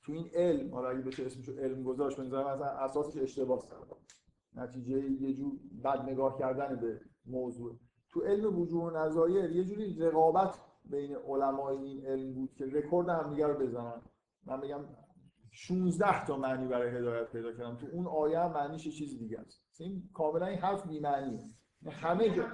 تو 0.04 0.12
این 0.12 0.30
علم 0.34 0.74
حالا 0.74 0.90
اگه 0.90 1.02
بشه 1.02 1.26
اسمش 1.26 1.50
علم 1.50 1.84
گذاشت 1.84 2.18
به 2.18 2.24
نظر 2.24 2.56
مثلا 2.56 2.66
اساسش 2.66 3.22
اشتباه 3.22 3.64
نتیجه 4.56 5.12
یه 5.22 5.34
جور 5.34 5.52
بد 5.84 6.02
نگاه 6.10 6.40
کردن 6.40 6.76
به 6.76 7.02
موضوع. 7.26 7.80
تو 8.10 8.22
علم 8.22 8.60
وجود 8.60 8.84
و 8.84 8.90
نظایر 8.90 9.52
یه 9.52 9.64
جوری 9.64 10.00
رقابت 10.00 10.60
بین 10.86 11.16
علمای 11.16 11.78
این 11.78 12.06
علم 12.06 12.34
بود 12.34 12.54
که 12.54 12.66
رکورد 12.66 13.10
همدیگه 13.10 13.48
رو 13.48 13.60
بزنن. 13.60 14.02
من 14.46 14.62
بگم 14.62 14.86
16 15.52 16.26
تا 16.26 16.38
معنی 16.38 16.68
برای 16.68 16.98
هدایت 16.98 17.32
پیدا 17.32 17.52
کردم. 17.52 17.76
تو 17.76 17.88
اون 17.94 18.08
آیه 18.08 18.40
هم 18.40 18.52
معنیش 18.52 18.86
یه 18.86 18.92
چیز 18.92 19.20
دیگه 19.20 19.40
است. 19.40 19.64
این 19.80 20.10
کاملا 20.14 20.46
این 20.46 20.60
حرف 20.60 20.88
بی 20.88 21.00
معنیه 21.00 21.50
همه 21.92 22.30
جا 22.30 22.48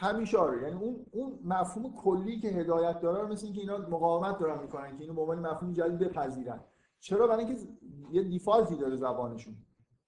همیشه 0.00 0.38
آره. 0.38 0.62
یعنی 0.62 0.80
اون 0.80 1.06
اون 1.10 1.38
مفهوم 1.44 1.94
کلی 1.94 2.40
که 2.40 2.48
هدایت 2.48 3.00
داره 3.00 3.28
مثل 3.28 3.46
اینکه 3.46 3.60
اینا 3.60 3.78
مقاومت 3.78 4.38
دارن 4.38 4.62
می‌کنن 4.62 4.96
که 4.96 5.02
اینو 5.02 5.14
به 5.14 5.20
عنوان 5.20 5.38
مفهوم 5.38 5.72
جدید 5.72 5.98
بپذیرن. 5.98 6.60
چرا؟ 7.00 7.26
برای 7.26 7.44
اینکه 7.44 7.62
یه 8.10 8.22
دیفالتی 8.22 8.76
داره 8.76 8.96
زبانشون. 8.96 9.54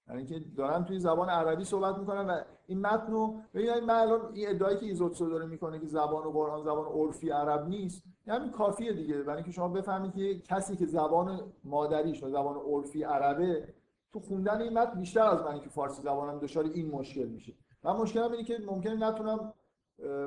یعنی 0.09 0.19
اینکه 0.19 0.45
دارن 0.57 0.85
توی 0.85 0.99
زبان 0.99 1.29
عربی 1.29 1.65
صحبت 1.65 1.99
می‌کنن 1.99 2.27
و 2.31 2.41
این 2.67 2.81
متن 2.81 3.13
رو 3.13 3.35
ببینید 3.55 3.85
من 3.85 3.95
الان 3.95 4.21
این 4.35 4.49
ادعایی 4.49 4.77
که 4.77 4.87
ایزوتسو 4.87 5.31
داره 5.31 5.47
می‌کنه 5.47 5.79
که 5.79 5.87
زبان 5.87 6.25
و 6.25 6.31
قرآن 6.31 6.63
زبان 6.63 6.87
عرفی 6.87 7.31
عرب 7.31 7.69
نیست 7.69 8.03
یعنی 8.27 8.51
کافیه 8.51 8.93
دیگه. 8.93 9.23
برای 9.23 9.37
اینکه 9.37 9.53
شما 9.53 9.69
بفهمید 9.69 10.15
که 10.15 10.39
کسی 10.39 10.77
که 10.77 10.87
زبان 10.87 11.41
مادریش 11.65 12.23
و 12.23 12.29
زبان 12.29 12.57
عرفی 12.57 13.03
عربه 13.03 13.69
تو 14.13 14.21
خوندن 14.21 14.63
این 14.63 14.79
متن 14.79 15.01
بیشتر 15.01 15.23
از 15.23 15.43
منی 15.43 15.61
که 15.61 15.69
فارسی 15.69 16.03
زبانم 16.03 16.39
دچار 16.39 16.65
این 16.65 16.91
مشکل 16.91 17.27
میشه. 17.27 17.53
من 17.85 17.97
مشکلم 17.97 18.33
اینه 18.33 18.45
که 18.45 18.59
ممکنه 18.67 19.09
نتونم 19.09 19.53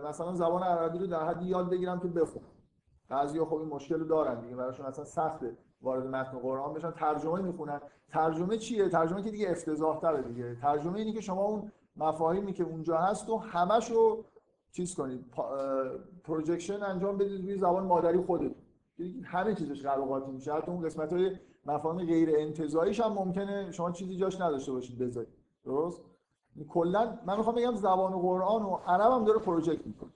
مثلا 0.09 0.33
زبان 0.33 0.63
عربی 0.63 0.97
رو 0.97 1.07
در 1.07 1.25
حدی 1.27 1.45
یاد 1.45 1.69
بگیرم 1.69 1.99
که 1.99 2.07
بخونم. 2.07 2.45
بعضیا 3.09 3.45
خب 3.45 3.55
این 3.55 3.69
مشکل 3.69 3.99
رو 3.99 4.05
دارن 4.05 4.41
دیگه 4.41 4.55
براشون 4.55 4.85
اصلا 4.85 5.05
سخته 5.05 5.57
وارد 5.81 6.07
متن 6.07 6.39
قرآن 6.39 6.73
بشن. 6.73 6.91
ترجمه 6.91 7.41
می‌خونن. 7.41 7.81
ترجمه 8.09 8.57
چیه؟ 8.57 8.89
ترجمه 8.89 9.23
که 9.23 9.31
دیگه 9.31 9.51
افتضاح 9.51 9.99
تره 9.99 10.21
دیگه. 10.21 10.55
ترجمه 10.55 10.99
اینه 10.99 11.13
که 11.13 11.21
شما 11.21 11.43
اون 11.43 11.71
مفاهیمی 11.97 12.53
که 12.53 12.63
اونجا 12.63 12.97
هست 12.97 13.29
و 13.29 13.37
همشو 13.37 14.23
چیز 14.71 14.95
کنید. 14.95 15.25
projection 16.23 16.83
انجام 16.83 17.17
بدید 17.17 17.41
روی 17.41 17.57
زبان 17.57 17.83
مادری 17.83 18.17
خودتون. 18.21 18.55
همه 19.23 19.55
چیزش 19.55 19.81
قروقاطی 19.81 20.31
میشه. 20.31 20.53
حتی 20.53 20.71
اون 20.71 20.85
قسمت 20.85 21.13
های 21.13 21.37
مفاهیم 21.65 22.07
غیر 22.07 22.29
انتزاعیش 22.37 22.99
هم 22.99 23.13
ممکنه 23.13 23.71
شما 23.71 23.91
چیزی 23.91 24.17
جاش 24.17 24.41
نداشته 24.41 24.71
باشید 24.71 24.99
بذارید. 24.99 25.33
درست؟ 25.65 26.01
کلا 26.63 27.17
من 27.25 27.37
می‌خوام 27.37 27.55
بگم 27.55 27.75
زبان 27.75 28.19
قرآن 28.19 28.63
و 28.63 28.75
عرب 28.87 29.11
هم 29.11 29.25
داره 29.25 29.39
project 29.39 29.87
می‌کنه. 29.87 30.09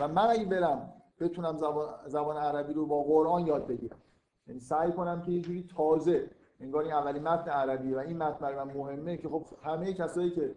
و 0.00 0.08
من 0.08 0.26
اگه 0.30 0.44
برم 0.44 0.92
بتونم 1.20 1.56
زبان, 1.56 1.88
زبان 2.06 2.36
عربی 2.36 2.72
رو 2.72 2.86
با 2.86 3.02
قرآن 3.02 3.46
یاد 3.46 3.66
بگیرم. 3.66 3.98
یعنی 4.46 4.60
سعی 4.60 4.92
کنم 4.92 5.22
که 5.22 5.32
یه 5.32 5.40
جوری 5.40 5.68
تازه 5.76 6.30
انگار 6.60 6.82
این 6.82 6.92
اولین 6.92 7.22
متن 7.22 7.50
عربی 7.50 7.94
و 7.94 7.98
این 7.98 8.16
متن 8.16 8.38
برای 8.38 8.56
من 8.56 8.74
مهمه 8.74 9.16
که 9.16 9.28
خب 9.28 9.44
همه 9.62 9.92
کسایی 9.92 10.30
که 10.30 10.54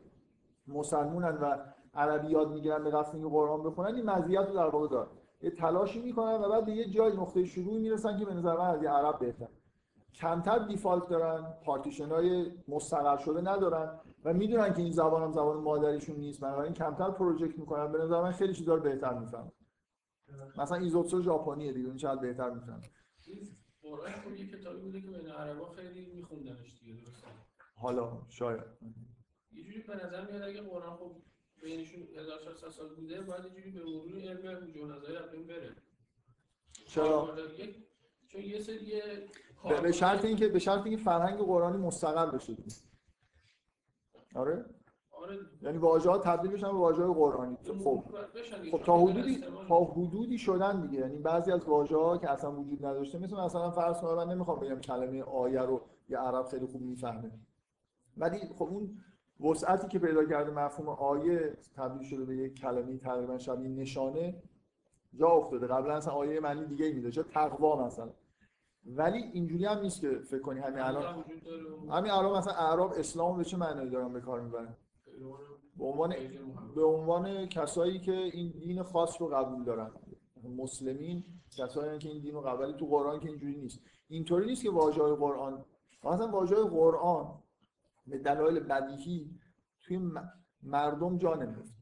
مسلمونن 0.68 1.38
و 1.38 1.58
عربی 1.94 2.28
یاد 2.28 2.52
می‌گیرن 2.52 2.84
به 2.84 2.92
قصد 2.92 3.16
اینکه 3.16 3.30
قرآن 3.30 3.64
بخونن 3.64 3.96
این 3.96 4.10
مزیت 4.10 4.48
رو 4.48 4.54
در 4.54 4.70
واقع 4.70 4.88
داره 4.88 5.08
یه 5.42 5.52
تلاشی 5.52 6.02
می‌کنن 6.02 6.34
و 6.34 6.50
بعد 6.50 6.66
به 6.66 6.72
یه 6.72 6.90
جای 6.90 7.18
نقطه 7.18 7.46
شروعی 7.46 7.80
می‌رسن 7.80 8.18
که 8.18 8.26
به 8.26 8.34
نظر 8.34 8.58
من 8.58 8.68
از 8.68 8.84
عرب 8.84 9.20
بهتر 9.20 9.48
کمتر 10.14 10.60
دیفالت 10.60 11.08
دارن 11.10 11.54
پارتیشن 11.66 12.10
های 12.10 12.52
مستقر 12.68 13.18
شده 13.18 13.42
ندارن. 13.42 14.00
و 14.24 14.34
می‌دونن 14.34 14.74
که 14.74 14.82
این 14.82 14.92
زبان 14.92 15.24
هم 15.24 15.32
زبان 15.32 15.58
مادریشون 15.58 16.16
نیست 16.16 16.42
بنابراین 16.42 16.74
کمتر 16.74 17.12
پروژکت 17.12 17.60
می‌کنن. 17.60 17.92
به 17.92 17.98
نظر 17.98 18.22
من 18.22 18.32
خیلی 18.32 18.54
چیزا 18.54 18.76
رو 18.76 18.82
بهتر 18.82 19.14
می‌فهمن. 19.14 19.52
مثلا 20.58 20.78
ایزوتسو 20.78 21.22
ژاپنیه 21.22 21.74
دیگه 21.74 21.88
اون 21.88 21.98
چقدر 21.98 22.22
بهتر 22.22 22.50
می‌فهمن. 22.50 22.82
قرآن 23.82 24.12
خب 24.12 24.36
یه 24.36 24.48
کتابی 24.48 24.82
بوده 24.82 25.02
که 25.02 25.08
بین 25.08 25.28
عربا 25.30 25.70
خیلی 25.70 26.06
میخوندنش 26.16 26.80
دیگه 26.80 27.02
درسته؟ 27.02 27.28
حالا 27.76 28.22
شاید. 28.30 28.64
یه 29.52 29.64
جوری 29.64 29.82
به 29.82 29.96
نظر 29.96 30.32
میاد 30.32 30.42
اگه 30.42 30.62
قرآن 30.62 30.98
خب 30.98 31.16
بینشون 31.64 32.02
1400 32.18 32.70
سال 32.70 32.96
بوده 32.96 33.22
باید 33.22 33.46
یه 33.46 33.50
جوری 33.52 33.72
به 33.72 33.80
مرور 33.84 34.22
علم 34.22 34.48
از 35.24 35.32
بین 35.32 35.48
بره. 35.48 35.76
چرا؟ 36.88 37.36
چون 38.28 38.42
یه 38.42 38.60
سری 38.60 39.02
به 39.84 39.92
شرط 39.92 40.26
اینکه 40.26 40.48
به 40.48 40.60
شرط 40.60 40.86
اینکه 40.86 41.04
فرهنگ 41.04 41.40
قرآنی 41.40 41.78
مستقل 41.78 42.32
بشه. 42.32 42.56
آره. 44.36 44.66
آره. 45.12 45.38
یعنی 45.62 45.78
واژه 45.78 46.10
ها 46.10 46.18
تبدیل 46.18 46.52
بشن 46.52 46.68
به 46.68 46.78
واژه 46.78 47.04
های 47.04 47.14
قرآنی. 47.14 47.58
خب 47.84 48.04
خب. 48.72 48.84
تا 48.84 48.98
حدودی 48.98 49.44
تا 49.68 49.84
حدودی 49.84 50.38
شدن 50.38 50.82
دیگه. 50.82 51.00
یعنی 51.00 51.18
بعضی 51.18 51.52
از 51.52 51.66
واژه 51.66 51.98
ها 51.98 52.18
که 52.18 52.30
اصلا 52.32 52.52
وجود 52.52 52.86
نداشته 52.86 53.18
مثل 53.18 53.36
مثلا 53.36 53.72
فرض 53.72 54.02
کنید 54.02 54.14
من 54.14 54.30
نمی‌خوام 54.30 54.60
بگم 54.60 54.80
کلمه 54.80 55.24
آیه 55.24 55.62
رو 55.62 55.82
یه 56.10 56.18
عرب 56.18 56.46
خیلی 56.46 56.66
خوب 56.66 56.82
می‌فهمه. 56.82 57.32
ولی 58.18 58.40
خب 58.58 58.64
اون 58.64 58.98
وسعتی 59.52 59.88
که 59.88 60.00
پیدا 60.00 60.26
کرده 60.26 60.52
مفهوم 60.52 60.90
آیه 60.90 61.58
تبدیل 61.76 62.10
شده 62.10 62.26
به 62.26 62.36
یک 62.36 62.60
کلمه 62.60 62.98
تقریبا 62.98 63.38
شبیه 63.38 63.70
نشانه 63.70 64.42
جا 65.16 65.28
افتاده. 65.28 65.68
قبلا 65.68 65.96
اصلا 65.96 66.14
آیه 66.14 66.40
معنی 66.40 66.66
دیگه 66.66 66.94
میده 66.94 67.12
چه 67.12 67.24
تقوا 67.24 67.86
مثلا. 67.86 68.10
ولی 68.96 69.18
اینجوری 69.18 69.66
هم 69.66 69.80
نیست 69.80 70.02
که 70.02 70.20
فکر 70.20 70.42
کنی 70.42 70.60
همین 70.60 70.80
الان 70.80 71.24
همین 71.92 72.12
الان 72.12 72.38
مثلا 72.38 72.54
اعراب 72.54 72.94
اسلام 72.98 73.38
به 73.38 73.44
چه 73.44 73.58
معنی 73.58 73.90
دارن 73.90 74.14
به 74.14 74.22
کار 74.22 74.42
می‌برن؟ 74.42 74.76
به 75.78 75.86
عنوان 75.86 76.16
به 76.76 76.84
عنوان 76.84 77.46
کسایی 77.46 78.00
که 78.00 78.12
این 78.12 78.50
دین 78.60 78.84
خاص 78.84 79.22
رو 79.22 79.28
قبول 79.28 79.64
دارن. 79.64 79.92
مسلمین 80.58 81.24
کسایی 81.58 82.00
که 82.00 82.10
این 82.10 82.22
دین 82.22 82.34
رو 82.34 82.42
قبول 82.42 82.72
تو 82.72 82.86
قرآن 82.86 83.20
که 83.20 83.30
اینجوری 83.30 83.56
نیست. 83.56 83.80
اینطوری 84.08 84.46
نیست 84.46 84.64
که 84.64 84.72
واژه 84.72 85.02
های 85.02 85.16
قرآن 85.16 85.66
مثلا 86.04 86.28
واژه 86.28 86.56
های 86.56 86.70
قرآن 86.70 87.44
به 88.08 88.18
دلایل 88.18 88.60
بدیهی 88.60 89.40
توی 89.82 90.12
مردم 90.64 91.18
جا 91.18 91.34
نمیفته 91.34 91.80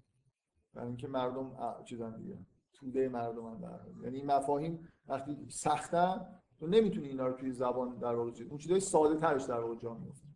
برای 0.73 0.87
اینکه 0.87 1.07
مردم 1.07 1.51
چیزن 1.85 2.15
دیگه. 2.15 2.37
توده 2.73 3.09
مردم 3.09 3.45
هم 3.45 3.61
در 3.61 3.79
یعنی 4.03 4.17
این 4.17 4.31
مفاهیم 4.31 4.87
وقتی 5.07 5.45
سختن 5.49 6.36
تو 6.59 6.67
نمی‌تونی 6.67 7.07
اینا 7.07 7.27
رو 7.27 7.33
توی 7.33 7.51
زبان 7.51 7.97
در 7.97 8.15
واقع 8.15 8.31
اون 8.49 8.57
چیزای 8.57 8.79
ساده 8.79 9.15
ترش 9.15 9.43
در 9.43 9.59
واقع 9.59 9.75
جا 9.75 9.93
میفته 9.93 10.27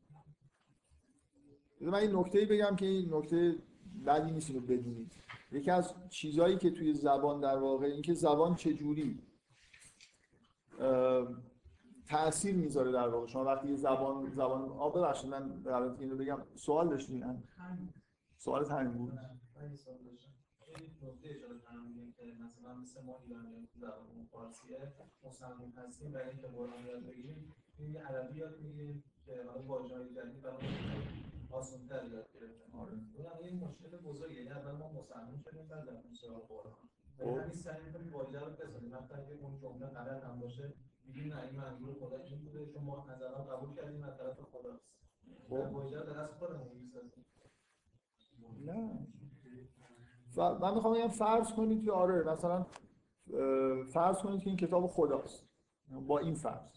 من 1.81 1.99
این 1.99 2.15
نکته 2.15 2.45
بگم 2.45 2.75
که 2.75 2.85
این 2.85 3.13
نکته 3.13 3.55
بدی 4.05 4.31
نیست 4.31 4.49
اینو 4.49 4.61
بدونید. 4.61 5.13
یکی 5.51 5.71
از 5.71 5.93
چیزهایی 6.09 6.57
که 6.57 6.71
توی 6.71 6.93
زبان 6.93 7.39
در 7.39 7.57
واقع 7.57 7.85
اینکه 7.85 8.13
زبان 8.13 8.55
چجوری 8.55 9.19
تاثیر 12.07 12.55
می‌ذاره 12.55 12.91
در 12.91 13.07
واقع. 13.07 13.27
شما 13.27 13.43
وقتی 13.43 13.67
یه 13.67 13.75
زبان 13.75 14.29
زبان 14.33 14.69
آ 14.69 14.89
ببخشید 14.89 15.29
من 15.29 15.63
اینو 15.99 16.15
بگم 16.15 16.37
سوال 16.55 16.89
داشتین؟ 16.89 17.43
سوال 18.37 18.65
همین 18.71 18.91
بود. 18.91 19.19
مثلا 22.39 22.73
مثل 22.73 23.01
ما 23.01 23.19
ایرانی 23.25 23.67
که 23.67 23.79
زبان 23.79 24.27
فارسیه 24.31 24.93
مسلمان 25.23 25.71
هستیم 25.71 26.11
برای 26.11 26.29
اینکه 26.29 26.47
قرآن 26.47 26.85
یاد 26.85 27.05
بگیریم 27.05 27.53
این 27.77 27.97
عربی 27.97 28.39
یاد 28.39 28.59
می‌گیریم 28.59 29.03
که 29.25 29.43
حالا 29.43 29.63
واژه‌های 29.63 30.13
جدید 30.15 30.41
برای 30.41 30.57
آسان‌تر 31.51 32.07
یاد 32.07 32.27
گرفتن. 32.33 32.71
آره. 32.73 32.93
این 33.41 33.59
مشکل 33.59 33.97
بزرگیه. 33.97 34.37
یعنی 34.37 34.49
اول 34.51 34.71
ما 34.71 34.91
مسلمان 34.91 35.37
شدیم 35.37 35.67
بعد 35.67 35.89
رفتیم 35.89 36.13
سراغ 36.13 36.47
قرآن. 36.47 36.89
ولی 37.19 37.29
همین 37.29 37.53
سعی 37.53 37.83
می‌کنیم 37.83 38.13
واژه 38.13 38.39
رو 38.39 38.51
بسازیم 38.51 38.89
مثلا 38.89 39.17
اگه 39.17 39.33
اون 39.33 39.59
جمله 39.59 39.85
غلط 39.85 40.23
هم 40.23 40.39
باشه 40.39 40.73
میگیم 41.05 41.33
نه 41.33 41.41
این 41.41 41.55
منظور 41.55 41.93
خدا 41.93 42.17
این 42.17 42.43
بوده. 42.43 42.65
چون 42.73 42.83
ما 42.83 43.05
از 43.05 43.21
اول 43.21 43.55
قبول 43.55 43.75
کردیم 43.75 44.03
از 44.03 44.17
طرف 44.17 44.39
خداست. 44.39 44.83
واژه 45.49 45.99
رو 45.99 46.19
از 46.19 46.29
خودمون 46.29 46.77
می‌سازیم 46.77 47.25
نه. 48.65 49.07
من 50.37 50.73
می‌خوام 50.73 50.93
بگم 50.93 51.07
فرض 51.07 51.53
کنید 51.53 51.85
که 51.85 51.91
آره 51.91 52.23
مثلا 52.23 52.65
فرض 53.93 54.17
کنید 54.17 54.41
که 54.41 54.47
این 54.47 54.57
کتاب 54.57 54.87
خداست. 54.87 55.45
با 56.07 56.19
این 56.19 56.33
فرض. 56.35 56.71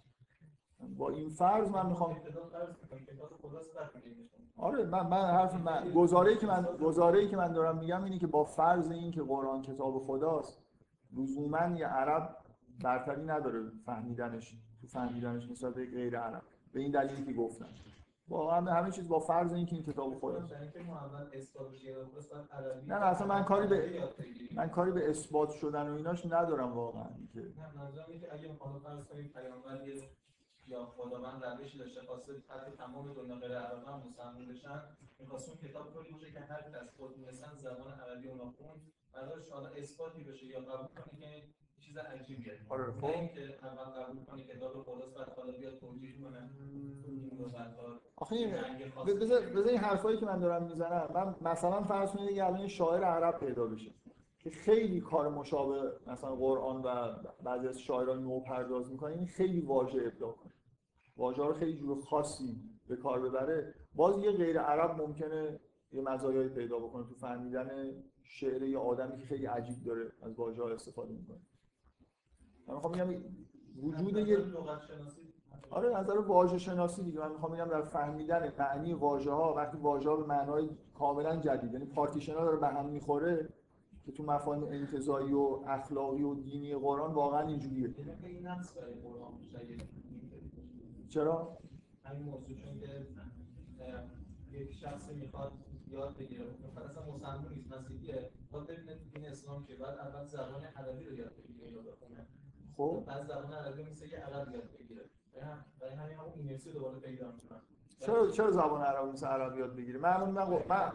با 0.96 1.10
این 1.10 1.28
فرض 1.28 1.70
من 1.70 1.86
می‌خوام 1.86 2.16
آره 4.56 4.84
من 4.84 5.06
من 5.06 5.22
حرف 5.22 5.54
من 5.54 5.92
گزاره‌ای 5.92 6.36
که 6.36 6.46
من 6.46 6.62
گزاره‌ای 6.82 7.28
که 7.28 7.36
من 7.36 7.52
دارم 7.52 7.78
میگم 7.78 8.04
اینه 8.04 8.18
که 8.18 8.26
با 8.26 8.44
فرض 8.44 8.90
این 8.90 9.10
که 9.10 9.22
قرآن 9.22 9.62
کتاب 9.62 10.06
خداست 10.06 10.62
لزوما 11.16 11.66
یه 11.66 11.86
عرب 11.86 12.36
برتری 12.82 13.24
نداره 13.24 13.70
فهمیدنش 13.86 14.58
تو 14.80 14.86
فهمیدنش 14.86 15.50
نسبت 15.50 15.74
به 15.74 15.86
غیر 15.86 16.18
عرب. 16.18 16.42
به 16.72 16.80
این 16.80 16.90
دلیلی 16.90 17.24
که 17.24 17.32
گفتم. 17.32 17.68
واقعا 18.28 18.72
همه 18.72 18.90
چیز 18.90 19.08
با 19.08 19.18
فرض 19.18 19.52
اینکه 19.52 19.76
این 19.76 19.84
کتاب 19.84 20.12
مثلا 20.12 20.20
باید 20.20 20.52
عربی 22.52 22.86
نه، 22.86 22.98
نه، 22.98 23.04
اصلا 23.04 23.26
من 23.26 23.44
کاری 23.44 23.66
به-. 23.66 24.08
من 24.54 24.68
کاری 24.68 24.90
به 24.92 25.10
اثبات 25.10 25.50
شدن 25.50 25.88
و 25.88 25.94
ایناش 25.94 26.26
ندارم 26.26 26.72
واقعا 26.72 27.08
که 27.32 27.40
نه 27.40 27.74
منظورم 27.76 28.04
اینه 28.08 28.20
که 28.20 28.34
اگه 28.34 28.48
فرض 28.84 29.04
پیامبر 29.28 29.80
یا 30.66 30.84
خداوند 30.84 31.44
روشی 31.44 31.78
داشته 31.78 32.02
خواسته 32.02 32.32
حتی 32.48 32.76
تمام 32.78 33.12
دنیا 33.12 33.36
غیر 33.36 33.58
عرب 33.58 33.88
هم 33.88 34.02
مسلمان 34.08 34.48
بشن 34.48 34.82
می‌خواست 35.18 35.48
اون 35.48 35.58
کتاب 35.58 35.92
طوری 35.92 36.12
باشه 36.12 36.32
که 36.32 36.40
هر 36.40 36.62
کس 36.62 36.96
خود 36.96 37.18
می‌رسن 37.18 37.56
زبان 37.56 37.92
عربی 37.92 38.28
اونو 38.28 38.50
خوند 38.50 38.80
براش 39.12 39.48
حالا 39.50 39.68
اثباتی 39.68 40.24
بشه 40.24 40.46
یا 40.46 40.60
قبول 40.60 40.86
کنه 40.86 41.20
که 41.20 41.42
چیز 41.86 41.96
عجیبیه. 41.96 42.52
آره، 42.68 42.92
خب. 42.92 43.04
اینکه 43.04 43.58
اول 43.62 44.02
قبول 44.02 44.24
کنه 44.24 44.44
کتاب 44.44 44.82
خداست 44.82 45.14
بعد 45.14 45.28
حالا 45.28 45.52
بیاد 45.52 45.78
توجیه 45.78 46.12
کنه 46.20 46.50
آخه 48.16 48.36
این 48.36 48.54
بذار 49.06 49.40
بذار 49.40 49.76
حرفایی 49.76 50.18
که 50.18 50.26
من 50.26 50.38
دارم 50.38 50.62
می‌زنم. 50.62 51.10
من 51.14 51.50
مثلا 51.52 51.82
فرض 51.82 52.10
کنید 52.10 52.30
یه 52.30 52.44
الان 52.44 52.68
شاعر 52.68 53.04
عرب 53.04 53.40
پیدا 53.40 53.66
بشه 53.66 53.90
که 54.38 54.50
خیلی 54.50 55.00
کار 55.00 55.28
مشابه 55.28 55.92
مثلا 56.06 56.36
قرآن 56.36 56.82
و 56.82 57.12
بعضی 57.44 57.68
از 57.68 57.80
شاعران 57.80 58.22
نو 58.22 58.40
پرداز 58.40 58.92
می‌کنه 58.92 59.12
این 59.12 59.26
خیلی 59.26 59.60
واژه 59.60 60.02
ابداع 60.12 60.32
کنه. 60.32 60.52
واژه 61.16 61.42
رو 61.42 61.54
خیلی 61.54 61.76
جور 61.76 62.00
خاصی 62.00 62.60
به 62.88 62.96
کار 62.96 63.20
ببره. 63.20 63.74
باز 63.94 64.18
یه 64.18 64.32
غیر 64.32 64.60
عرب 64.60 65.02
ممکنه 65.02 65.60
یه 65.92 66.02
مزایایی 66.02 66.48
پیدا 66.48 66.78
بکنه 66.78 67.04
تو 67.08 67.14
فهمیدن 67.14 67.68
شعر 68.22 68.62
یه 68.62 68.78
آدمی 68.78 69.16
که 69.16 69.26
خیلی 69.26 69.46
عجیب 69.46 69.84
داره 69.84 70.12
از 70.22 70.34
واژه 70.34 70.64
استفاده 70.64 71.12
می‌کنه. 71.12 71.40
من 72.66 72.74
می‌خوام 72.74 72.92
بگم 72.92 73.22
وجود 73.82 74.16
یه 74.16 74.38
آره 75.70 75.98
نظر 75.98 76.18
واژه 76.18 76.58
شناسی 76.58 77.02
دیگه. 77.02 77.20
من 77.20 77.32
می‌خوام 77.32 77.52
بگم 77.52 77.64
در 77.64 77.82
فهمیدن 77.82 78.52
معنی 78.58 78.92
واژه 78.92 79.30
ها 79.30 79.54
وقتی 79.54 79.76
واژه 79.76 80.10
ها 80.10 80.16
به 80.16 80.26
معنای 80.26 80.68
کاملا 80.94 81.36
جدید 81.36 81.72
یعنی 81.72 81.84
پارتیشن 81.84 82.34
ها 82.34 82.44
داره 82.44 82.56
به 82.56 82.68
هم 82.68 82.86
می‌خوره 82.86 83.48
که 84.04 84.12
تو 84.12 84.22
مفاهیم 84.22 84.64
انتزاعی 84.64 85.32
و 85.32 85.60
اخلاقی 85.66 86.22
و 86.22 86.34
دینی 86.34 86.74
قرآن 86.74 87.14
واقعا 87.14 87.46
اینجوریه. 87.46 87.94
یعنی 87.98 88.26
این 88.26 88.48
چرا؟ 91.08 91.58
همین 92.04 92.22
موضوع 92.22 92.54
چون 92.54 92.80
که 94.50 94.58
یک 94.58 94.72
شخصی 94.72 95.14
می‌خواد 95.14 95.52
یاد 95.88 96.16
بگیره. 96.16 96.44
مثلا 96.68 96.84
اصلا 96.84 97.02
مسلمان 97.14 97.52
نیست 97.54 97.72
مسیحیه. 97.72 98.30
باید 98.50 98.66
ببینه 98.66 98.94
تو 98.94 99.04
دین 99.14 99.26
اسلام 99.26 99.64
که 99.64 99.74
بعد 99.74 99.98
اول 99.98 100.24
زبان 100.24 100.64
عربی 100.76 101.04
رو 101.04 101.14
یاد 101.14 101.32
بگیره 101.36 101.72
یا 101.72 101.82
بخونه. 101.82 102.26
خب؟ 102.76 103.02
بعد 103.06 103.24
زبان 103.26 103.52
عربی 103.52 103.82
مثل 103.90 104.06
که 104.06 104.16
عرب 104.16 104.54
یاد 104.54 104.64
بگیره 104.78 105.02
برای 105.34 105.46
هم- 105.46 105.64
برای 105.80 105.94
همین 105.94 106.16
اینرسی 106.36 106.70
رو 106.70 106.78
دوباره 106.78 106.98
پیدا 106.98 107.26
می‌کنن. 107.32 107.60
چرا 108.00 108.30
چرا 108.30 108.50
زبان 108.50 108.82
عربی 108.82 109.10
مثل 109.10 109.26
عربی 109.26 109.58
یاد 109.58 109.76
بگیره؟ 109.76 109.98
من 109.98 110.30
من, 110.30 110.48
من 110.68 110.92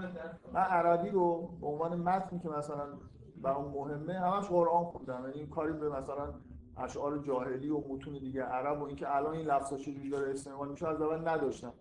من 0.53 0.61
عربی 0.61 1.09
رو 1.09 1.47
به 1.61 1.67
عنوان 1.67 1.95
متنی 1.95 2.39
که 2.39 2.49
مثلا 2.49 2.85
برام 3.41 3.71
مهمه 3.71 4.13
همش 4.13 4.47
قرآن 4.47 4.83
خوندم. 4.85 5.23
یعنی 5.27 5.47
کاری 5.47 5.73
به 5.73 5.89
مثلا 5.89 6.33
اشعار 6.77 7.17
جاهلی 7.17 7.69
و 7.69 7.77
متون 7.89 8.13
دیگه 8.13 8.43
عرب 8.43 8.81
و 8.81 8.83
اینکه 8.83 9.15
الان 9.15 9.33
این 9.35 9.45
لفظا 9.47 9.77
چجوری 9.77 10.09
داره 10.09 10.31
استعمال 10.31 10.69
میشه 10.71 10.87
از 10.87 11.01
اول 11.01 11.29
نداشتم. 11.29 11.73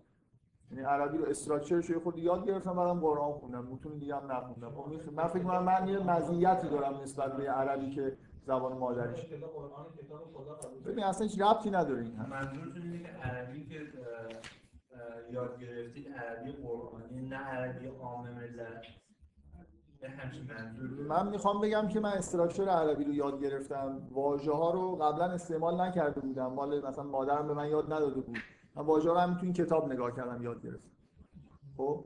یعنی 0.71 0.83
عربی 0.83 1.17
رو 1.17 1.25
استراکچرش 1.25 1.89
رو 1.89 1.99
خود 1.99 2.17
یاد 2.17 2.45
گرفتم 2.47 2.75
بعدم 2.75 2.99
قرآن 2.99 3.31
خوندم. 3.31 3.65
متون 3.65 3.97
دیگه 3.97 4.15
هم 4.15 4.31
نخوندم. 4.31 4.71
خب 4.71 5.11
من 5.13 5.27
فکر 5.27 5.39
می‌کنم 5.39 5.63
من 5.63 5.87
یه 5.87 5.99
مزیتی 5.99 6.69
دارم 6.69 7.01
نسبت 7.01 7.37
به 7.37 7.51
عربی 7.51 7.89
که 7.89 8.17
زبان 8.49 8.77
مادریش 8.77 9.25
ببین 10.85 11.03
اصلا 11.03 11.27
هیچ 11.27 11.41
ربطی 11.41 11.69
نداره 11.71 12.01
این 12.01 12.15
هم 12.15 12.29
منظورتون 12.29 12.81
اینه 12.81 12.99
که 12.99 13.07
عربی 13.07 13.65
که 13.65 13.79
یاد 15.31 15.59
گرفتید 15.59 16.07
عربی 16.13 16.51
قرآنی 16.51 17.29
نه 17.29 17.35
عربی 17.35 17.87
عام 17.87 18.29
ملت. 18.29 18.81
به 20.01 20.09
همچین 20.09 20.43
منظور 20.43 21.07
من 21.07 21.29
می‌خوام 21.29 21.61
بگم 21.61 21.87
که 21.87 21.99
من 21.99 22.09
استراکچر 22.09 22.69
عربی 22.69 23.03
رو 23.03 23.13
یاد 23.13 23.41
گرفتم. 23.41 24.07
واژه 24.11 24.51
ها 24.51 24.71
رو 24.71 24.95
قبلا 24.95 25.25
استعمال 25.25 25.81
نکرده 25.81 26.21
بودم. 26.21 26.53
مال 26.53 26.87
مثلا 26.87 27.03
مادرم 27.03 27.47
به 27.47 27.53
من 27.53 27.69
یاد 27.69 27.93
نداده 27.93 28.21
بود. 28.21 28.37
من 28.75 28.85
واژه 28.85 29.09
ها 29.09 29.15
رو 29.15 29.21
هم 29.21 29.37
تو 29.37 29.43
این 29.43 29.53
کتاب 29.53 29.93
نگاه 29.93 30.15
کردم 30.15 30.43
یاد 30.43 30.63
گرفتم. 30.63 30.89
خب؟ 31.77 32.05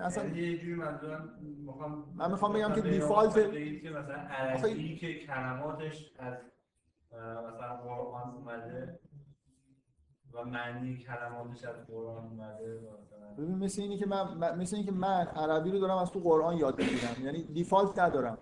اصلا 0.00 0.24
یعنی 0.24 0.38
یه 0.40 0.58
جوری 0.58 0.74
منظورم 0.74 1.28
می‌خوام 1.66 2.12
من 2.14 2.30
می‌خوام 2.30 2.52
بگم 2.52 2.72
که 2.74 2.80
دیفالت- 2.80 3.34
که 3.82 3.90
مثلا 3.90 4.14
عربی 4.16 4.96
که 4.96 5.14
کلماتش 5.26 6.12
از 6.18 6.34
مثلا 7.12 7.76
قرآن 7.76 8.34
اومده 8.34 8.98
و 10.32 10.44
معنی 10.44 10.96
کلماتش 10.98 11.64
از 11.64 11.86
قرآن 11.86 12.24
اومده 12.24 12.80
ببین 13.38 13.54
مثل 13.58 13.82
اینی 13.82 13.96
که 13.98 14.06
من 14.06 14.34
من- 14.34 14.58
مثل 14.58 14.76
اینی 14.76 14.86
که 14.86 14.92
من 14.94 15.26
عربی 15.26 15.70
رو 15.70 15.78
دارم 15.78 15.98
از 15.98 16.10
تو 16.10 16.20
قرآن 16.20 16.56
یاد 16.56 16.78
می‌گیرم. 16.78 17.24
یعنی 17.26 17.42
دیفالت 17.42 17.98
ندارم. 17.98 18.38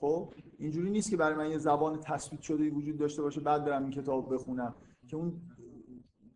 خب؟ 0.00 0.34
اینجوری 0.58 0.90
نیست 0.90 1.10
که 1.10 1.16
برای 1.16 1.34
من 1.36 1.50
یه 1.50 1.58
زبان 1.58 2.00
تثبیت 2.00 2.40
شده 2.40 2.70
وجود 2.70 2.98
داشته 2.98 3.22
باشه 3.22 3.40
بعد 3.40 3.64
برم 3.64 3.82
این 3.82 3.90
کتاب 3.90 4.34
بخونم 4.34 4.74
که 5.08 5.16
اون 5.16 5.40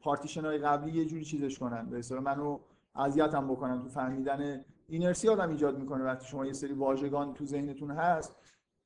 پارتیشن 0.00 0.44
های 0.44 0.58
قبلی 0.58 0.92
یه 0.98 1.04
جوری 1.04 1.24
چیزش 1.24 1.58
کنن. 1.58 1.90
به 1.90 1.98
اصطلاح 1.98 2.22
منو 2.22 2.58
اذیتم 2.98 3.48
بکنن 3.48 3.82
تو 3.82 3.88
فهمیدن 3.88 4.64
اینرسی 4.88 5.28
آدم 5.28 5.50
ایجاد 5.50 5.78
می‌کنه 5.78 6.04
وقتی 6.04 6.26
شما 6.26 6.46
یه 6.46 6.52
سری 6.52 6.72
واژگان 6.72 7.34
تو 7.34 7.44
ذهنتون 7.44 7.90
هست. 7.90 8.36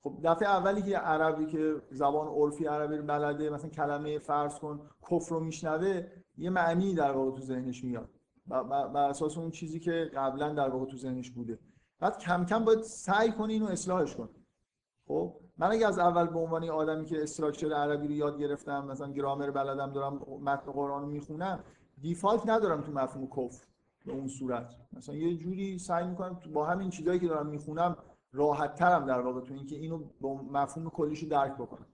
خب 0.03 0.19
دفعه 0.25 0.49
اولی 0.49 0.83
که 0.83 0.99
عربی 0.99 1.47
که 1.47 1.83
زبان 1.91 2.29
عرفی 2.29 2.67
عربی 2.67 2.97
رو 2.97 3.03
بلده 3.03 3.51
مثلا 3.51 3.71
کلمه 3.71 4.19
فرض 4.19 4.59
کن 4.59 4.81
کفر 5.11 5.35
رو 5.35 5.41
میشنوه 5.41 6.07
یه 6.39 6.51
معنی 6.51 6.95
در 6.95 7.13
واقع 7.13 7.31
تو 7.37 7.43
ذهنش 7.43 7.85
میاد. 7.85 8.09
بر 8.47 9.09
اساس 9.11 9.39
اون 9.39 9.51
چیزی 9.51 9.81
که 9.81 10.11
قبلا 10.15 10.53
در 10.53 10.69
واقع 10.69 10.87
تو 10.87 10.97
ذهنش 10.97 11.31
بوده. 11.31 11.59
بعد 12.01 12.19
کم 12.19 12.45
کم 12.45 12.65
باید 12.65 12.83
سعی 12.83 13.33
کنی 13.33 13.53
اینو 13.53 13.67
اصلاحش 13.67 14.17
کنی. 14.17 14.29
خب 15.07 15.35
من 15.59 15.71
اگه 15.71 15.87
از 15.87 15.99
اول 15.99 16.27
به 16.27 16.39
عنوان 16.39 16.71
آدمی 16.71 17.05
که 17.05 17.23
استراکچر 17.23 17.73
عربی 17.73 18.07
رو 18.09 18.15
یاد 18.15 18.39
گرفتم 18.39 18.85
مثلا 18.87 19.13
گرامر 19.13 19.51
بلدم 19.51 19.93
دارم 19.93 20.15
متن 20.43 20.73
قرآن 20.73 21.03
رو 21.03 21.09
می‌خونم 21.09 21.65
دیفالت 22.01 22.49
ندارم 22.49 22.81
تو 22.81 22.93
مفهوم 22.93 23.27
کفر. 23.27 23.67
به 24.07 24.13
اون 24.13 24.29
صورت. 24.29 24.77
مثلا 24.93 25.15
یه 25.15 25.37
جوری 25.37 25.79
سعی 25.79 26.07
می‌کنم 26.07 26.41
با 26.53 26.67
همین 26.67 26.91
چیزایی 26.91 27.21
که 27.21 27.29
دارم 27.29 27.47
می‌خونم 27.47 27.97
راحت 28.33 28.75
ترم 28.75 29.07
در 29.07 29.21
واقع 29.21 29.41
تو 29.41 29.55
اینکه 29.55 29.77
اینو 29.77 30.05
با 30.21 30.35
مفهوم 30.35 30.91
کلیشو 30.91 31.27
درک 31.27 31.55
بکنم. 31.55 31.87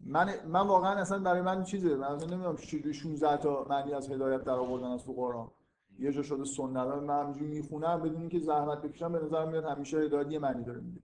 من 0.00 0.28
من 0.46 0.66
واقعا 0.66 1.00
اصلا 1.00 1.18
برای 1.18 1.42
من 1.42 1.64
چیزه؟ 1.64 1.96
من 1.96 2.04
اصلا 2.06 2.28
نمی‌دونم 2.34 2.56
چجوری 2.56 2.94
16 2.94 3.36
تا 3.36 3.66
معنی 3.70 3.92
از 3.94 4.10
هدایت 4.10 4.44
در 4.44 4.52
آوردن 4.54 4.86
از 4.86 5.06
قرآن 5.06 5.50
یه 5.98 6.12
جا 6.12 6.22
شده 6.22 6.44
سنت. 6.44 6.76
من 6.76 7.20
همینجوری 7.20 7.50
می‌خونم 7.50 8.02
بدون 8.02 8.20
اینکه 8.20 8.38
زحمت 8.38 8.82
بکشم 8.82 9.12
به 9.12 9.18
نظرم 9.24 9.48
میاد 9.48 9.64
همیشه 9.64 9.98
هدایت 9.98 10.30
یه 10.32 10.38
معنی 10.38 10.64
داره 10.64 10.80
میده. 10.80 11.00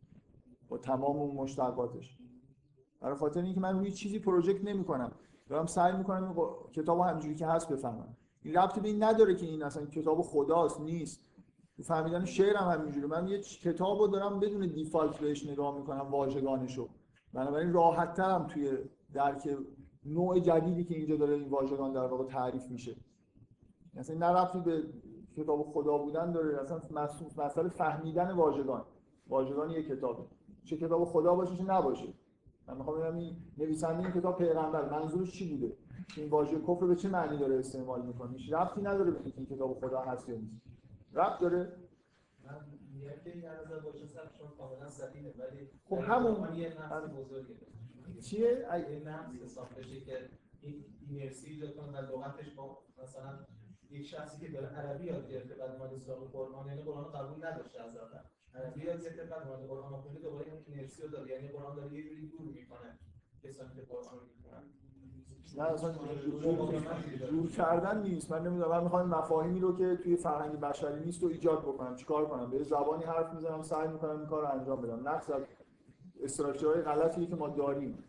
با 0.69 0.79
تمام 0.79 1.17
اون 1.17 1.37
مشتقاتش. 1.37 2.19
برای 3.01 3.17
خاطر 3.17 3.43
اینکه 3.43 3.61
من 3.61 3.79
روی 3.79 3.93
چیزی 3.93 4.19
پروژکت 4.19 4.65
نمی‌کنم. 4.65 5.13
دارم 5.49 5.67
سعی 5.67 5.97
می‌کنم 5.97 6.25
این 6.25 6.35
ق- 6.35 6.71
کتاب 6.73 7.01
همینجوری 7.01 7.35
که 7.35 7.47
هست 7.47 7.69
بفهمم. 7.69 8.17
این 8.43 8.55
ربطی 8.55 8.81
به 8.81 8.89
این 8.89 9.03
نداره 9.03 9.35
که 9.35 9.47
این 9.47 9.63
اصلا 9.63 9.87
کتاب 9.87 10.23
خداست 10.23 10.81
نیست. 10.81 11.29
فهمیدن 11.83 12.25
شعر 12.25 12.57
هم 12.57 12.79
همینجوری. 12.81 13.07
من 13.07 13.29
یه 13.29 13.41
کتاب 13.41 13.99
رو 14.01 14.07
دارم 14.07 14.41
بدون 14.41 14.67
دیفالت 14.67 15.19
بهش 15.19 15.47
نگاه 15.47 15.79
می‌کنم 15.79 16.11
واژگانشو. 16.11 16.89
بنابراین 17.33 17.73
راحت 17.73 18.15
ترم 18.15 18.47
توی 18.47 18.79
درک 19.15 19.57
نوع 20.05 20.39
جدیدی 20.41 20.85
که 20.85 20.95
اینجا 20.97 21.17
داره 21.17 21.35
این 21.35 21.49
واژگان 21.49 21.93
در 21.93 22.07
واقع 22.07 22.25
تعریف 22.25 22.71
میشه. 22.71 22.97
مثلا 23.95 24.17
نه 24.17 24.27
ربطی 24.27 24.61
به 24.61 24.83
کتاب 25.37 25.63
خدا 25.63 25.99
بودن 25.99 26.33
داره 26.33 26.61
اصلا 26.61 26.81
مس- 26.91 27.39
مسئله 27.39 27.69
فهمیدن 27.69 28.31
واژگان. 28.31 28.85
واژگان 29.29 29.71
یک 29.71 29.89
کتابه. 29.89 30.23
چه 30.65 30.77
کتاب 30.77 31.05
خدا 31.05 31.35
باشه 31.35 31.57
چه 31.57 31.65
نباشه. 31.65 32.09
من 32.69 32.77
می‌خوام 32.77 32.99
ببینم 33.01 33.17
این 33.17 33.37
نویسنده 33.59 34.03
این 34.03 34.21
کتاب 34.21 34.39
پیغمبر. 34.39 34.89
منظورش 34.91 35.33
چی 35.33 35.57
بوده؟ 35.57 35.77
این 36.17 36.29
واژه 36.31 36.61
کفر 36.61 36.87
به 36.87 36.97
چه 36.97 37.09
معنی 37.09 37.39
داره 37.39 37.59
استعمال 37.59 38.07
می‌کنه 38.07 38.37
هیچ 38.39 38.53
ربطی 38.53 38.81
نداره 38.83 39.11
به 39.11 39.19
اینکه 39.21 39.39
این 39.39 39.47
کتاب 39.47 39.81
خدا 39.81 40.01
هست 40.01 40.29
یا 40.29 40.37
نیست. 40.37 40.63
ربط 41.15 41.41
داره؟ 41.41 41.73
این 45.59 45.71
خب 45.85 45.97
همون- 46.13 46.35
چیه؟ 48.21 48.67
حساب 49.45 49.69
بشه 49.79 50.01
که 50.01 50.29
این 50.61 50.85
اینرسی 51.09 51.51
ایجاد 51.51 51.77
کنه 51.77 52.01
و 52.01 52.17
لغتش 52.17 52.55
با 52.55 52.79
مثلا 53.03 53.39
یک 53.91 54.07
شخصی 54.07 54.41
که 54.47 54.53
داره 54.53 54.67
عربی 54.67 55.05
یاد 55.05 55.31
گرفته 55.31 55.55
بعد 55.55 55.71
اومده 55.71 55.99
سراغ 55.99 56.33
قرآن 56.33 56.67
یعنی 56.67 56.83
قرآن 56.83 57.13
قبول 57.13 57.45
نداشته 57.47 57.83
از 57.83 57.97
اول. 57.97 58.19
عربی 58.55 58.81
یاد 58.85 59.03
گرفته 59.05 59.25
بعد 59.25 59.49
اومده 59.49 59.67
قرآن 59.67 60.01
خونده 60.03 60.21
دوباره 60.21 60.47
این 60.53 60.63
اینرسی 60.67 61.03
رو 61.03 61.09
داره. 61.09 61.31
یعنی 61.31 61.49
قرآن 61.49 61.77
داره 61.77 61.95
یه 61.95 62.03
جوری 62.09 62.29
دور 62.29 62.53
می‌کنه 62.55 62.99
کسانی 63.43 63.75
که 63.75 63.83
قرآن 63.83 64.19
رو 64.19 64.27
می‌خونن. 64.37 64.63
نه 65.57 65.63
اصلا 65.63 65.93
جور 67.31 67.51
کردن 67.51 68.03
نیست. 68.03 68.33
من 68.33 68.47
نمی‌دونم 68.47 68.71
من 68.71 68.83
می‌خوام 68.83 69.09
مفاهیمی 69.09 69.61
رو 69.61 69.77
که 69.77 69.97
توی 69.97 70.17
فرهنگ 70.17 70.61
بشری 70.61 71.05
نیست 71.05 71.23
رو 71.23 71.29
ایجاد 71.29 71.63
بکنم. 71.63 71.97
چیکار 71.97 72.27
کنم؟ 72.27 72.51
به 72.51 72.63
زبانی 72.63 73.05
حرف 73.05 73.35
می‌زنم 73.35 73.63
سعی 73.63 73.89
می‌کنم 73.89 74.19
این 74.19 74.27
کار 74.27 74.45
انجام 74.45 74.81
بدم. 74.81 75.09
نقص 75.09 75.31
از 75.31 75.43
استراکچرهای 76.23 76.81
غلطی 76.81 77.27
که 77.27 77.37
ما 77.37 77.49
داریم. 77.49 78.05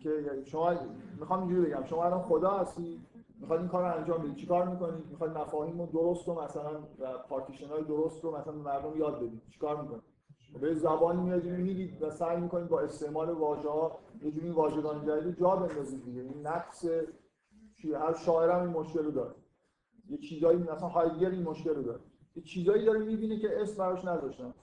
که 0.00 0.10
شما 0.44 0.74
می‌خوام 1.20 1.40
اینجوری 1.40 1.70
بگم. 1.70 1.84
شما 1.84 2.04
الان 2.04 2.22
خدا 2.22 2.50
هستی 2.50 3.00
می‌خواد 3.40 3.60
این 3.60 3.68
کار 3.68 3.84
انجام 3.84 4.18
بدید 4.18 4.36
چیکار 4.36 4.68
می‌کنید 4.68 5.06
می‌خواد 5.10 5.38
مفاهیم 5.38 5.80
رو 5.80 5.86
درست 5.86 6.28
رو 6.28 6.42
مثلا 6.42 6.80
و 6.98 7.18
پارتیشن 7.28 7.66
های 7.66 7.84
درست 7.84 8.24
رو 8.24 8.36
مثلا 8.36 8.52
مردم 8.52 8.98
یاد 8.98 9.16
بدید 9.16 9.42
چیکار 9.50 9.82
می‌کنید 9.82 10.13
به 10.60 10.74
زبانی 10.74 11.22
میاد 11.22 11.44
میگید 11.44 12.02
و 12.02 12.10
سعی 12.10 12.40
می‌کنید 12.40 12.68
با 12.68 12.80
استعمال 12.80 13.30
واژه 13.30 13.68
ها 13.68 13.98
یه 14.22 14.30
جوری 14.30 14.50
واژگان 14.50 15.06
جدید 15.06 15.38
جا 15.38 15.56
بندازید 15.56 16.04
دیگه. 16.04 16.20
این 16.20 16.46
نقص 16.46 16.84
هر 17.84 18.14
شاعر 18.14 18.50
هم 18.50 18.60
این 18.60 18.70
مشکل 18.70 19.04
رو 19.04 19.10
داره. 19.10 19.34
یه 20.08 20.18
چیزایی 20.18 20.58
مثلا 20.58 20.88
هایدگر 20.88 21.30
این 21.30 21.42
مشکل 21.42 21.74
رو 21.74 21.82
داره. 21.82 22.00
یه 22.36 22.42
چیزایی 22.42 22.84
داره 22.84 22.98
می‌بینه 22.98 23.38
که 23.38 23.62
اسم 23.62 23.78
براش 23.78 24.04
نذاشتن. 24.04 24.54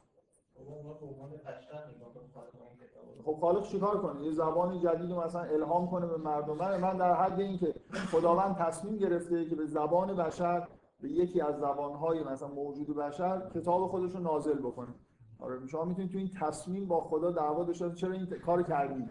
رو. 3.18 3.34
خب 3.34 3.40
خالق 3.40 3.64
چیکار 3.64 4.02
کنه 4.02 4.26
یه 4.26 4.32
زبانی 4.32 4.80
جدید 4.80 5.12
رو 5.12 5.22
مثلا 5.22 5.42
الهام 5.42 5.92
کنه 5.92 6.08
به 6.08 6.18
مردم. 6.18 6.58
من 6.58 6.82
من 6.82 6.98
در 6.98 7.14
حد 7.14 7.40
اینکه 7.40 7.76
خداوند 8.12 8.56
تصمیم 8.56 8.98
گرفته 8.98 9.46
که 9.46 9.56
به 9.56 9.66
زبان 9.66 10.16
بشر 10.16 10.68
به 11.02 11.10
یکی 11.10 11.42
از 11.42 11.60
زبانهای 11.60 12.24
مثلا 12.24 12.48
موجود 12.48 12.96
بشر 12.96 13.50
کتاب 13.56 13.88
خودش 13.88 14.16
رو 14.16 14.20
نازل 14.20 14.60
بکنه. 14.60 14.94
آره 15.42 15.68
شما 15.68 15.86
می‌تونید 15.86 16.12
تو 16.12 16.18
این 16.18 16.30
تصمیم 16.42 16.88
با 16.88 17.02
خدا 17.02 17.32
دعوا 17.32 17.64
داشته 17.64 17.92
چرا 17.94 18.12
این 18.14 18.26
کار 18.26 18.64
کردید 18.64 19.10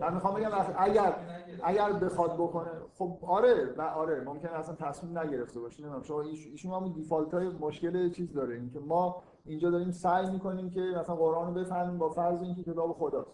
من 0.00 0.14
می‌خوام 0.14 0.34
بگم 0.34 0.50
اگر 0.78 1.14
اگر 1.64 1.92
بخواد 1.92 2.34
بکنه 2.34 2.70
خب 2.98 3.18
آره 3.22 3.74
و 3.78 3.82
آره 3.82 4.20
ممکنه 4.24 4.50
اصلا 4.52 4.74
تصمیم 4.74 5.18
نگرفته 5.18 5.60
باشه 5.60 5.82
نمی‌دونم. 5.82 6.02
شما 6.02 6.22
ایش- 6.22 6.46
ایشون 6.46 6.72
همون 6.72 6.92
دیفالت 6.92 7.34
های 7.34 7.48
مشکل 7.48 8.10
چیز 8.10 8.32
داره 8.32 8.54
اینکه 8.54 8.80
ما 8.80 9.22
اینجا 9.44 9.70
داریم 9.70 9.90
سعی 9.90 10.30
می‌کنیم 10.30 10.70
که 10.70 10.80
مثلا 10.80 11.16
قرآن 11.16 11.46
رو 11.54 11.60
بفهمیم 11.60 11.98
با 11.98 12.08
فرض 12.08 12.42
اینکه 12.42 12.62
کتاب 12.62 12.92
خداست. 12.92 13.30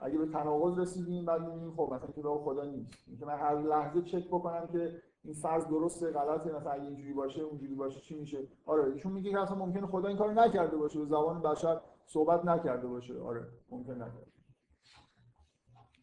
اگه 0.00 0.18
به 0.18 0.26
تناقض 0.26 0.78
رسیدیم 0.78 1.24
بعد 1.24 1.40
می‌بینیم 1.42 1.72
خب 1.76 1.90
مثلا 1.94 2.08
کتاب 2.16 2.40
خدا 2.44 2.64
نیست. 2.64 2.94
اینکه 3.06 3.26
من 3.26 3.38
هر 3.38 3.54
لحظه 3.62 4.02
چک 4.02 4.28
بکنم 4.28 4.66
که 4.72 5.02
این 5.24 5.34
فرض 5.34 5.66
درسته 5.66 6.10
غلطه 6.10 6.52
مثلا 6.52 6.72
اینجوری 6.72 7.12
باشه 7.12 7.42
اونجوری 7.42 7.74
باشه 7.74 8.00
چی 8.00 8.14
میشه؟ 8.14 8.48
آره 8.66 8.92
ایشون 8.92 9.12
میگه 9.12 9.30
که 9.30 9.40
اصلا 9.40 9.56
ممکنه 9.56 9.86
خدا 9.86 10.08
این 10.08 10.16
کارو 10.16 10.32
نکرده 10.32 10.76
باشه 10.76 10.98
به 10.98 11.04
زبان 11.04 11.42
بشر 11.42 11.80
صحبت 12.06 12.44
نکرده 12.44 12.86
باشه. 12.86 13.20
آره 13.20 13.46
ممکن 13.70 13.94
نکرده. 13.94 14.26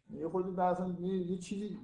یه 0.09 0.29
خود 0.29 0.59
اصلا 0.59 0.95
یه, 0.99 1.37
چیزی 1.37 1.79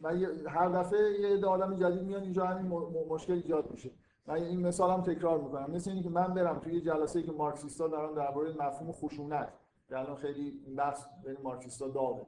من 0.00 0.22
هر 0.48 0.68
دفعه 0.68 1.20
یه 1.20 1.28
عده 1.28 1.46
آدم 1.46 1.76
جدید 1.76 2.02
میان 2.02 2.22
اینجا 2.22 2.46
همین 2.46 2.72
مشکل 3.08 3.32
ایجاد 3.32 3.70
میشه. 3.70 3.90
من 4.26 4.34
این 4.34 4.66
مثال 4.66 4.90
هم 4.90 5.02
تکرار 5.02 5.40
می‌کنم. 5.40 5.70
مثل 5.70 5.90
اینکه 5.90 6.10
من 6.10 6.34
برم 6.34 6.58
توی 6.58 6.80
جلسه 6.80 7.22
که 7.22 7.32
مارکسیستا 7.32 7.88
دارن 7.88 8.14
درباره 8.14 8.52
مفهوم 8.52 8.92
خشونت 8.92 9.52
که 9.88 9.98
الان 9.98 10.16
خیلی 10.16 10.62
این 10.66 10.76
بحث 10.76 11.06
بین 11.24 11.36
مارکسیستا 11.42 11.88
داغه. 11.88 12.26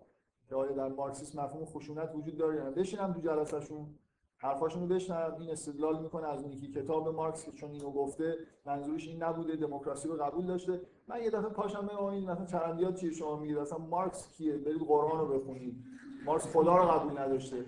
که 0.49 0.55
آیا 0.55 0.73
در 0.73 0.89
مارکسیسم 0.89 1.41
مفهوم 1.41 1.65
خشونت 1.65 2.15
وجود 2.15 2.37
داره 2.37 2.57
یا 2.57 2.65
نه؟ 2.65 2.71
بشینم 2.71 3.13
تو 3.13 3.21
جلسهشون 3.21 3.87
حرفاشون 4.41 4.89
رو 4.89 4.99
این 5.41 5.51
استدلال 5.51 6.03
می‌کنه 6.03 6.29
از 6.29 6.43
اون 6.43 6.53
یکی 6.53 6.73
کتاب 6.73 7.09
مارکس 7.09 7.45
که 7.45 7.53
چون 7.53 7.71
اینو 7.71 7.91
گفته 7.91 8.35
منظورش 8.67 9.09
این 9.09 9.23
نبوده 9.23 9.57
دموکراسی 9.57 10.09
رو 10.09 10.17
قبول 10.17 10.47
داشته. 10.47 10.81
من 11.09 11.23
یه 11.23 11.31
دفعه 11.31 11.51
پاشم 11.51 11.89
آقا 11.99 12.11
این 12.11 12.31
مثلا 12.31 12.47
چرندیات 12.47 13.01
چیه 13.01 13.11
شما 13.11 13.37
میگید؟ 13.37 13.59
اصلا 13.59 13.79
مارکس 13.79 14.29
کیه؟ 14.29 14.57
برید 14.57 14.83
قرآن 14.83 15.19
رو 15.19 15.39
بخونید. 15.39 15.77
مارکس 16.25 16.57
خدا 16.57 16.77
رو 16.77 16.85
قبول 16.85 17.19
نداشته. 17.19 17.65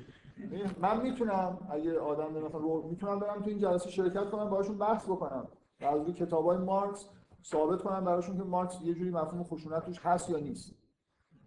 من 0.81 1.03
می‌تونم 1.03 1.69
اگه 1.71 1.99
آدم 1.99 2.33
مثلا 2.33 2.61
رو 2.61 2.89
می‌تونم 2.91 3.19
برم 3.19 3.43
تو 3.43 3.51
این 3.51 3.59
جلسه 3.59 3.91
شرکت 3.91 4.31
کنم 4.31 4.51
باهاشون 4.51 4.79
بحث 4.79 5.05
بکنم. 5.05 5.49
و 5.81 5.85
از 5.85 6.03
روی 6.03 6.13
کتابای 6.13 6.59
مارکس 6.59 7.09
ثابت 7.45 7.83
کنم 7.83 8.05
براشون 8.05 8.37
که 8.37 8.43
مارکس 8.43 8.83
یه 8.83 8.95
جوری 8.95 9.11
مفهوم 9.11 9.45
خشونت 9.45 9.85
توش 9.85 9.99
هست 10.03 10.31
یا 10.31 10.39
نیست. 10.39 10.75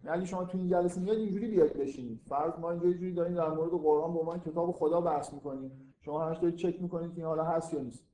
یعنی 0.05 0.25
شما 0.25 0.43
تو 0.45 0.57
این 0.57 0.67
جلسه 0.67 1.01
میاد 1.01 1.17
اینجوری 1.17 1.47
بیاید 1.47 1.73
بشینید. 1.73 2.21
فرض 2.29 2.59
ما 2.59 2.71
اینجا 2.71 2.87
یه 2.87 2.93
جوری 2.93 3.13
داریم 3.13 3.35
در 3.35 3.49
مورد 3.49 3.71
قرآن 3.71 4.13
به 4.13 4.19
عنوان 4.19 4.39
کتاب 4.39 4.71
خدا 4.71 5.01
بحث 5.01 5.33
می‌کنیم 5.33 5.93
شما 6.01 6.25
همش 6.25 6.37
دارید 6.37 6.55
چک 6.55 6.81
می‌کنید 6.81 7.15
که 7.15 7.25
حالا 7.25 7.43
هست 7.43 7.73
یا 7.73 7.79
نیست. 7.79 8.05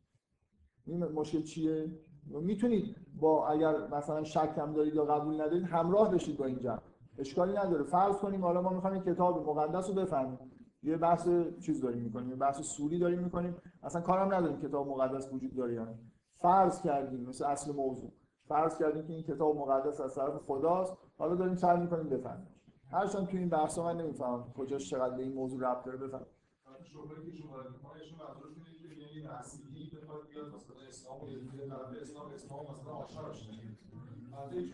این 0.85 1.03
مشکل 1.03 1.41
چیه؟ 1.41 1.91
می‌تونید 2.25 2.95
با 3.19 3.47
اگر 3.47 3.87
مثلا 3.87 4.23
شک 4.23 4.53
هم 4.57 4.73
دارید 4.73 4.95
یا 4.95 5.05
قبول 5.05 5.41
ندارید 5.41 5.63
همراه 5.63 6.11
بشید 6.11 6.37
با 6.37 6.45
این 6.45 6.59
اشکالی 7.17 7.53
نداره. 7.53 7.83
فرض 7.83 8.15
کنیم 8.15 8.41
حالا 8.41 8.61
ما 8.61 8.69
می‌خوایم 8.69 9.03
کتاب 9.03 9.49
مقدس 9.49 9.89
رو 9.89 9.95
بفهمیم. 9.95 10.39
یه 10.83 10.97
بحث 10.97 11.29
چیز 11.59 11.81
داریم 11.81 12.03
می‌کنیم 12.03 12.29
یه 12.29 12.35
بحث 12.35 12.61
سوری 12.61 12.99
داریم 12.99 13.19
می‌کنیم. 13.19 13.55
اصلا 13.83 14.01
کارم 14.01 14.33
نداریم 14.33 14.61
کتاب 14.61 14.87
مقدس 14.87 15.33
وجود 15.33 15.55
داره 15.55 15.73
یا 15.73 15.85
نه. 15.85 15.99
فرض 16.41 16.81
کردیم 16.81 17.19
مثل 17.19 17.45
اصل 17.45 17.75
موضوع. 17.75 18.11
فرض 18.49 18.77
کردیم 18.77 19.07
که 19.07 19.13
این 19.13 19.23
کتاب 19.23 19.55
مقدس 19.55 20.01
از 20.01 20.15
طرف 20.15 20.35
خداست. 20.47 20.97
حالا 21.17 21.35
داریم 21.35 21.55
سعی 21.55 21.79
می‌کنیم 21.79 22.09
بفهمیم. 22.09 22.47
هرچند 22.91 23.27
تو 23.27 23.37
این 23.37 23.49
بحثا 23.49 23.83
من 23.83 23.97
نمی‌فهمم 23.97 24.53
کجاش 24.57 24.89
چقدر 24.89 25.15
به 25.15 25.23
این 25.23 25.33
موضوع 25.33 25.59
ربط 25.59 25.85
داره 25.85 25.97
بفهم 25.97 26.25
شغلی 26.83 27.31
که 27.31 27.37
شما 27.37 27.55
ایشون 27.95 28.19
اینه 28.65 28.95
که 28.95 29.01
یعنی 29.01 29.27
مسیحی 29.27 29.89
بخواد 29.95 30.27
بیاد 30.29 30.47
مثلا 30.55 30.75
اسلام 30.89 31.21
رو 31.21 31.29
یه 31.29 31.39
جوری 31.39 31.69
طرف 31.69 31.91
اسلام 32.01 32.31
اسلام 32.31 32.65
مثلا 32.71 32.91
آشنا 32.91 33.29
بشه. 33.29 33.49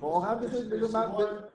واقعا 0.02 0.36
بذارید 0.36 0.70
بگم 0.70 0.92
من 0.94 1.08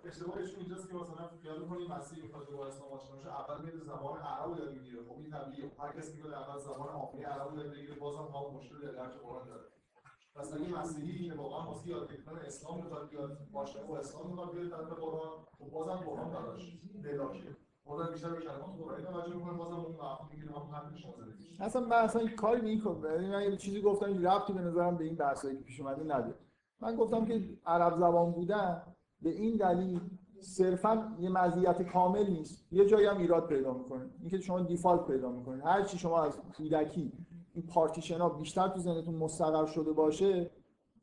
اشتباهشون 0.04 0.60
اینجاست 0.60 0.88
که 0.88 0.94
مثلا 0.94 1.28
خیال 1.42 1.58
می‌کنی 1.62 1.88
مسیحی 1.88 2.22
می‌خواد 2.22 2.50
با 2.56 2.66
اسلام 2.66 2.92
آشنا 2.92 3.16
بشه 3.16 3.28
اول 3.40 3.64
میره 3.64 3.78
زبان 3.78 4.18
عرب 4.20 4.50
رو 4.50 4.58
یاد 4.58 4.72
می‌گیره. 4.74 5.02
خب 5.08 5.16
این 5.18 5.30
طبیعیه. 5.30 5.70
هر 5.78 5.92
کسی 5.92 6.22
که 6.22 6.36
اول 6.42 6.58
زبان 6.58 6.88
عامه 6.88 7.26
عرب 7.26 7.50
رو 7.50 7.56
یاد 7.58 7.70
بگیره 7.72 7.94
بازم 7.94 8.26
هم 8.34 8.56
مشکل 8.56 8.78
در 8.86 8.92
درک 8.92 9.14
قرآن 9.24 9.46
داره. 9.48 9.66
اگه 10.36 10.78
مسیحی 10.78 11.28
که 11.28 11.34
واقعا 11.34 11.66
واسه 11.66 11.88
یاد 11.88 12.12
گرفتن 12.12 12.32
اسلام 12.46 12.76
می‌خواد 12.76 13.08
بیاد 13.10 13.38
آشنا 13.52 13.82
با 13.82 13.98
اسلام 13.98 14.26
می‌خواد 14.26 14.52
بیاد 14.52 14.68
طرف 14.70 14.98
قرآن 14.98 15.30
خب 15.58 15.70
بازم 15.70 15.96
قرآن 15.96 16.30
براش 16.30 16.78
بلاشه 17.04 17.56
بازم 17.84 18.12
بیشتر 18.12 18.30
به 18.30 18.40
کلمات 18.40 18.76
قرآنی 18.78 19.04
توجه 19.04 19.34
می‌کنه 19.34 19.52
بازم 19.52 19.74
اون 19.74 19.96
اصلا 21.60 21.82
من 21.82 21.96
اصلا 21.96 22.26
کاری 22.36 22.68
این 22.68 22.80
کن 22.80 22.96
من 22.96 23.42
یه 23.42 23.56
چیزی 23.56 23.82
گفتم 23.82 24.06
این 24.06 24.26
ربطی 24.26 24.52
به 24.52 24.60
نظرم 24.60 24.96
به 24.96 25.04
این 25.04 25.14
بحثایی 25.14 25.56
که 25.56 25.64
پیش 25.64 25.80
اومده 25.80 26.02
نداره. 26.02 26.34
من 26.80 26.96
گفتم 26.96 27.24
که 27.24 27.48
عرب 27.66 27.96
زبان 27.96 28.32
بودن 28.32 28.82
به 29.22 29.30
این 29.30 29.56
دلیل 29.56 30.00
صرفا 30.40 31.16
یه 31.20 31.30
مزیت 31.30 31.82
کامل 31.82 32.30
نیست. 32.30 32.72
یه 32.72 32.86
جایی 32.86 33.06
هم 33.06 33.18
ایراد 33.18 33.46
پیدا 33.46 33.72
می‌کنه. 33.72 34.10
اینکه 34.20 34.40
شما 34.40 34.60
دیفالت 34.60 35.06
پیدا 35.06 35.30
می‌کنید. 35.30 35.64
هر 35.64 35.82
چی 35.82 35.98
شما 35.98 36.22
از 36.22 36.40
کودکی 36.56 37.12
این 37.60 37.68
پارتیشن 37.68 38.18
ها 38.18 38.28
بیشتر 38.28 38.68
تو 38.68 38.80
ذهنتون 38.80 39.14
مستقر 39.14 39.66
شده 39.66 39.92
باشه 39.92 40.50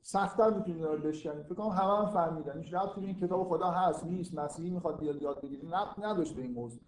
سختتر 0.02 0.50
می‌تونید 0.50 0.78
اینا 0.78 0.94
رو 0.94 1.02
بشکنید. 1.02 1.46
فکر 1.46 1.56
کنم 1.56 1.70
همه 1.70 1.98
هم 1.98 2.06
فهمیدن. 2.06 2.62
هیچ 2.62 2.74
ربطی 2.74 3.06
این 3.06 3.16
کتاب 3.16 3.48
خدا 3.48 3.68
هست 3.68 4.06
نیست. 4.06 4.40
مسیحی 4.40 4.70
می‌خواد 4.70 5.00
بیاد 5.00 5.22
یاد 5.22 5.42
بگیره. 5.42 5.70
ربط 5.70 6.00
نداشت 6.00 6.36
به 6.36 6.42
این 6.42 6.54
موضوع. 6.54 6.82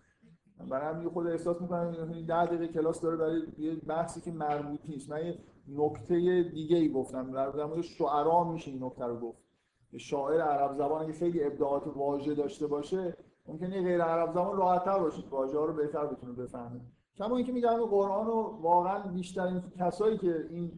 برای 0.69 0.95
همین 0.95 1.09
خود 1.09 1.27
احساس 1.27 1.61
می‌کنم 1.61 2.11
این 2.13 2.25
ده 2.25 2.45
دقیقه 2.45 2.67
کلاس 2.67 3.01
داره 3.01 3.17
برای 3.17 3.41
یه 3.57 3.75
بحثی 3.75 4.21
که 4.21 4.31
مربوط 4.31 4.79
نیست. 4.87 5.09
من 5.09 5.25
یه 5.25 5.39
نکته 5.67 6.43
دیگه 6.53 6.77
ای 6.77 6.91
گفتم. 6.91 7.31
در 7.31 7.65
مورد 7.65 7.81
شعرا 7.81 8.43
میشه 8.43 8.71
این 8.71 8.83
نکته 8.83 9.05
رو 9.05 9.19
گفت. 9.19 9.37
شاعر 9.97 10.41
عرب 10.41 10.75
زبان 10.75 11.03
اگه 11.03 11.13
خیلی 11.13 11.43
ابداعات 11.43 11.87
واژه 11.87 12.35
داشته 12.35 12.67
باشه 12.67 13.17
ممکنه 13.47 13.81
غیر 13.81 14.01
عرب 14.01 14.31
زبان 14.31 14.57
راحت‌تر 14.57 14.99
باشه 14.99 15.23
واژه 15.29 15.57
ها 15.57 15.65
رو 15.65 15.73
بهتر 15.73 16.05
بتونه 16.05 16.33
بفهمه. 16.33 16.81
کما 17.19 17.37
اینکه 17.37 17.51
میگم 17.51 17.85
قرآن 17.85 18.27
رو 18.27 18.59
واقعا 18.61 18.99
بیشترین 18.99 19.63
کسایی 19.79 20.17
که 20.17 20.47
این 20.49 20.71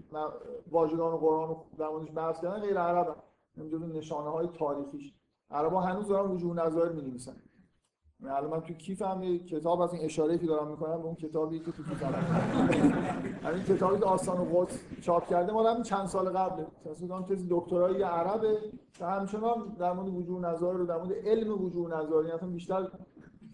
واژگان 0.71 1.17
قرآن 1.17 1.49
رو 1.49 1.65
در 1.77 1.89
موردش 1.89 2.11
بحث 2.15 2.41
کردن 2.41 2.59
غیر 2.59 2.77
عرب 2.77 3.15
هم 3.57 3.91
نشانه 3.91 4.29
های 4.29 4.47
تاریخیش. 4.47 5.13
عربا 5.51 5.81
هنوز 5.81 6.07
دارن 6.07 6.31
وجوه 6.31 6.65
نظایر 6.65 6.91
می‌نویسن. 6.91 7.35
یعنی 8.19 8.35
الان 8.35 8.51
من 8.51 8.61
تو 8.61 8.73
کیفم 8.73 9.23
یه 9.23 9.39
کتاب 9.39 9.81
از 9.81 9.93
این 9.93 10.05
اشاره 10.05 10.37
که 10.37 10.47
دارم 10.47 10.67
می‌کنم 10.67 10.97
به 10.97 11.05
اون 11.05 11.15
کتابی 11.15 11.59
که 11.59 11.71
تو 11.71 11.83
کیفم 11.83 12.13
همین 13.43 13.63
کتابی 13.63 13.99
که 13.99 14.05
آستان 14.05 14.37
و 14.37 14.43
قدس 14.43 14.79
چاپ 15.01 15.27
کرده 15.27 15.53
مال 15.53 15.67
همین 15.67 15.83
چند 15.83 16.05
سال 16.05 16.29
قبله 16.29 16.67
تصویر 16.85 17.21
تز 17.21 17.47
دکترایی 17.49 18.03
عربه 18.03 18.57
که 18.93 19.05
همچنان 19.05 19.75
در 19.79 19.93
مورد 19.93 20.09
وجوه 20.09 20.41
نظایر 20.41 20.77
رو 20.77 20.85
در 20.85 20.97
مورد 20.97 21.13
علم 21.13 21.63
وجوه 21.63 21.99
نظایر 21.99 22.27
یعنی 22.27 22.53
بیشتر 22.53 22.87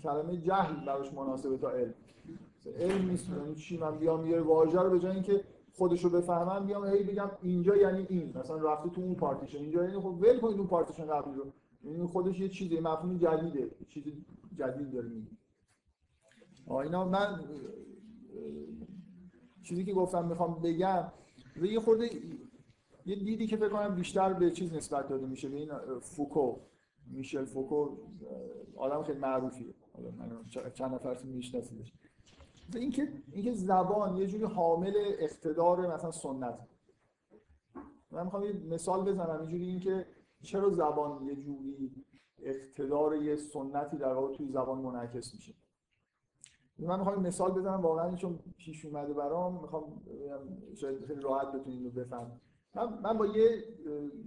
کلمه 0.04 0.38
جهل 0.38 0.86
براش 0.86 1.14
مناسبه 1.14 1.58
تا 1.58 1.70
علم. 1.70 1.94
علم 2.76 3.10
نیست 3.10 3.30
یعنی 3.30 3.56
چی؟ 3.56 3.78
من 3.78 3.98
بیام 3.98 4.26
یه 4.26 4.40
واژه 4.42 4.82
رو 4.82 4.90
به 4.90 5.00
جای 5.00 5.12
اینکه 5.12 5.44
خودش 5.74 6.04
رو 6.04 6.10
بفهمم 6.10 6.66
بیام 6.66 6.86
هی 6.86 7.04
بگم 7.04 7.32
اینجا 7.42 7.76
یعنی 7.76 8.06
این. 8.10 8.38
مثلا 8.38 8.58
رفته 8.58 8.90
تو 8.90 9.02
اون 9.02 9.16
پارتیشن. 9.16 9.58
اینجا 9.58 9.84
یعنی 9.84 10.00
خب 10.00 10.06
ول 10.22 10.40
کنید 10.40 10.58
اون 10.58 10.68
پارتیشن 10.68 11.06
قبلی 11.06 11.36
رو 11.36 11.54
یعنی 11.84 12.08
خودش 12.08 12.40
یه 12.40 12.50
چیزی 12.50 12.80
مفهوم 12.80 13.18
جدیده. 13.18 13.72
چیز 13.90 14.04
جدید 14.56 14.92
داره 14.92 15.08
میگه. 15.10 15.32
اینا 16.84 17.06
من 17.06 17.40
چیزی 19.64 19.86
که 19.86 19.94
گفتم 19.94 20.28
می‌خوام 20.28 20.62
بگم 20.62 21.12
یه 21.62 21.80
خورده 21.80 22.10
یه 23.06 23.16
دیدی 23.16 23.48
که 23.48 23.58
فکر 23.58 23.70
کنم 23.70 23.96
بیشتر 23.96 24.34
به 24.34 24.52
چیز 24.52 24.74
نسبت 24.74 25.08
داده 25.08 25.26
میشه 25.26 25.50
به 25.50 25.58
این 25.58 25.72
فوکو. 26.02 26.56
میشل 27.12 27.46
فوکو 27.46 27.98
آدم 28.76 29.04
خیلی 29.04 29.20
معروفیه. 29.20 29.74
حالا 29.94 30.10
من 30.12 30.46
چند 30.74 30.94
نفرتون 30.94 31.32
میشناسیدش 31.32 31.94
اینکه 32.76 33.14
اینکه 33.32 33.54
زبان 33.54 34.18
یه 34.18 34.28
جوری 34.28 34.44
حامل 34.44 34.94
اقتدار 34.98 35.96
مثلا 35.96 36.12
سنت. 36.12 36.60
من 38.12 38.24
می‌خوام 38.24 38.44
یه 38.44 38.54
مثال 38.54 39.12
بزنم 39.12 39.40
اینجوری 39.40 39.66
اینکه 39.66 40.06
چرا 40.44 40.70
زبان 40.70 41.26
یه 41.26 41.36
جوری 41.36 41.92
اقتدار 42.40 43.16
یه 43.16 43.36
سنتی 43.36 43.98
در 43.98 44.14
واقع 44.14 44.36
توی 44.36 44.48
زبان 44.48 44.78
منعکس 44.78 45.34
میشه؟ 45.34 45.54
من 46.80 47.00
می‌خوام 47.00 47.22
مثال 47.22 47.52
بزنم 47.52 47.82
واقعا 47.82 48.16
چون 48.16 48.40
پیش 48.58 48.86
اومده 48.86 49.14
برام 49.14 49.62
می‌خوام 49.62 50.02
شاید 50.76 51.06
خیلی 51.06 51.22
راحت 51.22 51.52
بتونید 51.52 51.86
رو 51.86 51.92
بفهمید. 51.92 52.42
من, 52.76 53.00
من 53.02 53.18
با 53.18 53.26
یه 53.26 53.64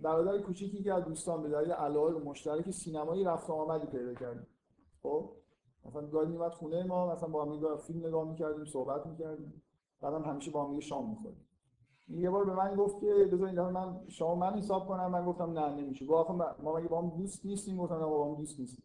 برادر 0.03 0.38
کوچیکی 0.38 0.82
که 0.82 0.95
از 0.95 1.05
دوستان 1.05 1.43
به 1.43 1.49
دلیل 1.49 1.72
علاقه 1.72 2.12
مشترک 2.12 2.70
سینمایی 2.70 3.24
رفت 3.24 3.51
آمدی 3.51 3.86
پیدا 3.86 4.14
کردیم 4.14 4.47
خب؟ 5.03 5.32
مثلا 5.85 6.07
گاهی 6.07 6.28
میومد 6.28 6.53
خونه 6.53 6.83
ما 6.83 7.14
مثلا 7.14 7.28
با 7.28 7.45
هم 7.45 7.76
فیلم 7.76 8.07
نگاه 8.07 8.28
می‌کردیم 8.28 8.64
صحبت 8.64 9.07
می‌کردیم. 9.07 9.62
بعدم 10.01 10.22
همیشه 10.22 10.51
با 10.51 10.64
هم 10.64 10.81
شام 10.81 11.11
می‌خوریم 11.11 11.47
یه 12.09 12.31
بار 12.31 12.45
به 12.45 12.55
من 12.55 12.74
گفت 12.74 13.01
که 13.01 13.28
بذارید 13.33 13.61
من 13.61 14.01
شما 14.09 14.35
من 14.35 14.51
حساب 14.51 14.89
کنم. 14.89 15.11
من 15.11 15.24
گفتم 15.24 15.59
نه 15.59 15.74
نمیشه. 15.74 16.07
گفت 16.07 16.31
ما 16.31 16.78
مگه 16.78 16.89
با 16.89 17.03
هم 17.03 17.09
دوست 17.09 17.47
نیستیم؟ 17.47 17.76
گفتم 17.76 17.95
نه 17.95 18.07
با 18.07 18.28
هم 18.28 18.35
دوست 18.35 18.61
نیستیم. 18.61 18.85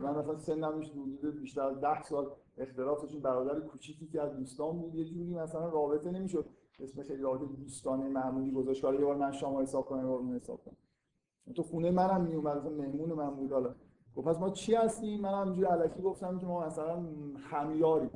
من 0.00 0.18
مثلا 0.18 0.38
سنم 0.38 0.80
حدود 0.80 1.40
بیشتر 1.40 1.62
از 1.62 1.80
10 1.80 2.02
سال 2.02 2.30
اختلافشون 2.58 3.20
برادر 3.20 3.60
کوچیکی 3.60 4.08
که 4.08 4.22
از 4.22 4.36
دوستان 4.36 4.78
بود 4.78 4.94
یه 4.94 5.04
جوری 5.04 5.34
مثلا 5.34 5.68
رابطه 5.68 6.10
نمی‌شد. 6.10 6.46
اسم 6.80 7.02
خیلی 7.02 7.22
رابطه 7.22 7.46
دوستانه 7.46 8.08
معمولی 8.08 8.50
گذاشت. 8.52 8.84
یه 8.84 8.90
بار 8.90 9.16
من 9.16 9.32
شما 9.32 9.62
حساب 9.62 9.86
کنم 9.86 10.00
یه 10.00 10.06
بار 10.06 10.18
اون 10.18 10.36
حساب 10.36 10.60
کنم. 10.64 10.76
تو 11.54 11.62
خونه 11.62 11.90
منم 11.90 12.20
می 12.20 12.34
اومد 12.34 12.56
مثلا 12.56 12.70
مهمون 12.70 13.12
من 13.12 13.30
بود 13.30 13.52
حالا 13.52 13.74
گفت 14.18 14.28
پس 14.28 14.38
ما 14.38 14.50
چی 14.50 14.74
هستیم؟ 14.74 15.20
من 15.20 15.40
همینجوری 15.40 15.66
الکی 15.66 16.02
گفتم 16.02 16.38
که 16.38 16.46
ما 16.46 16.66
مثلا 16.66 16.98
همیاری. 17.50 18.10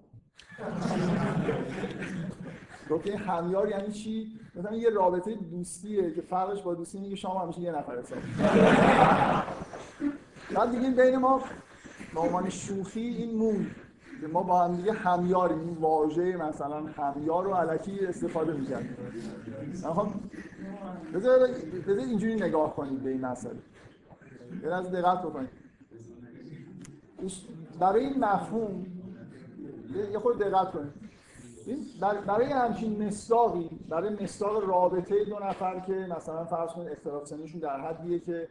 گفت 2.90 3.06
این 3.06 3.18
همیار 3.18 3.68
یعنی 3.68 3.92
چی؟ 3.92 4.40
مثلا 4.54 4.76
یه 4.76 4.90
رابطه 4.90 5.34
دوستیه 5.34 6.14
که 6.14 6.20
فرقش 6.20 6.62
با 6.62 6.74
دوستی 6.74 7.10
که 7.10 7.16
شما 7.16 7.40
همیشه 7.40 7.60
یه 7.60 7.72
نفر 7.72 7.98
حساب 7.98 8.18
بعد 10.54 10.70
دیگه 10.70 10.90
بین 10.90 11.16
ما 11.16 11.40
به 12.14 12.20
عنوان 12.20 12.48
شوخی 12.48 13.00
این 13.00 13.38
مون 13.38 13.66
که 14.20 14.26
ما 14.26 14.42
با 14.42 14.64
هم 14.64 14.76
دیگه 14.76 14.92
همیاریم. 14.92 15.58
این 15.58 15.76
واژه 15.76 16.36
مثلا 16.36 16.86
همیار 16.86 17.44
رو 17.44 17.54
علکی 17.54 18.06
استفاده 18.06 18.52
می‌کردیم. 18.52 18.96
خب 19.82 20.08
بذار 21.14 21.48
اینجوری 21.98 22.34
نگاه 22.34 22.76
کنید 22.76 23.02
به 23.02 23.10
این 23.10 23.20
مسئله. 23.20 23.58
یه 24.62 24.74
از 24.74 24.90
دقت 24.90 25.22
بکنید 25.22 25.61
برای 27.80 28.06
این 28.06 28.24
مفهوم 28.24 28.86
یه 30.12 30.18
خود 30.18 30.38
دقت 30.38 30.72
کنید. 30.72 30.92
برای 32.26 32.46
همچین 32.46 33.06
مصداقی 33.06 33.70
برای 33.88 34.24
مصداق 34.24 34.64
رابطه 34.64 35.24
دو 35.24 35.38
نفر 35.38 35.80
که 35.80 35.92
مثلا 35.92 36.44
فرض 36.44 36.70
کنید 36.70 36.88
اختلاف 36.88 37.26
سنشون 37.26 37.60
در 37.60 37.80
حدیه 37.80 38.18
که 38.18 38.48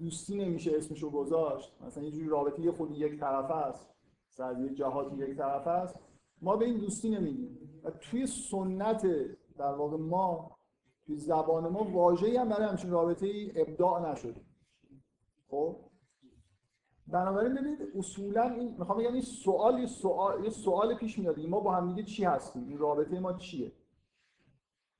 دوستی 0.00 0.44
نمیشه 0.44 0.76
اسمشو 0.76 1.10
گذاشت 1.10 1.72
مثلا 1.86 2.04
یه 2.04 2.10
جوری 2.10 2.28
رابطه 2.28 2.72
خود 2.72 2.90
یک 2.90 3.20
طرف 3.20 3.50
است 3.50 3.92
از 4.38 4.60
یه 4.60 4.72
یک 5.16 5.36
طرف 5.36 5.66
است 5.66 5.94
ما 6.42 6.56
به 6.56 6.64
این 6.64 6.78
دوستی 6.78 7.10
نمیگیم. 7.10 7.58
و 7.84 7.90
توی 7.90 8.26
سنت 8.26 9.06
در 9.58 9.72
واقع 9.72 9.96
ما 9.96 10.56
توی 11.06 11.16
زبان 11.16 11.68
ما 11.68 11.84
واژه‌ای 11.84 12.36
هم 12.36 12.48
برای 12.48 12.66
همچین 12.66 12.90
رابطه 12.90 13.26
ای 13.26 13.52
ابداع 13.60 14.12
نشده. 14.12 14.40
خب؟ 15.50 15.76
بنابراین 17.12 17.54
ببینید 17.54 17.78
اصولا 17.94 18.42
این 18.42 18.74
می‌خوام 18.78 18.98
بگم 18.98 19.12
این 19.12 19.22
سوال 19.22 19.78
یه 19.78 19.86
سوال 19.86 20.44
یه 20.44 20.50
سوال 20.50 20.94
پیش 20.94 21.18
میاد. 21.18 21.40
ما 21.40 21.60
با 21.60 21.72
هم 21.72 21.88
دیگه 21.88 22.02
چی 22.02 22.24
هستیم؟ 22.24 22.68
این 22.68 22.78
رابطه 22.78 23.20
ما 23.20 23.32
چیه؟ 23.32 23.72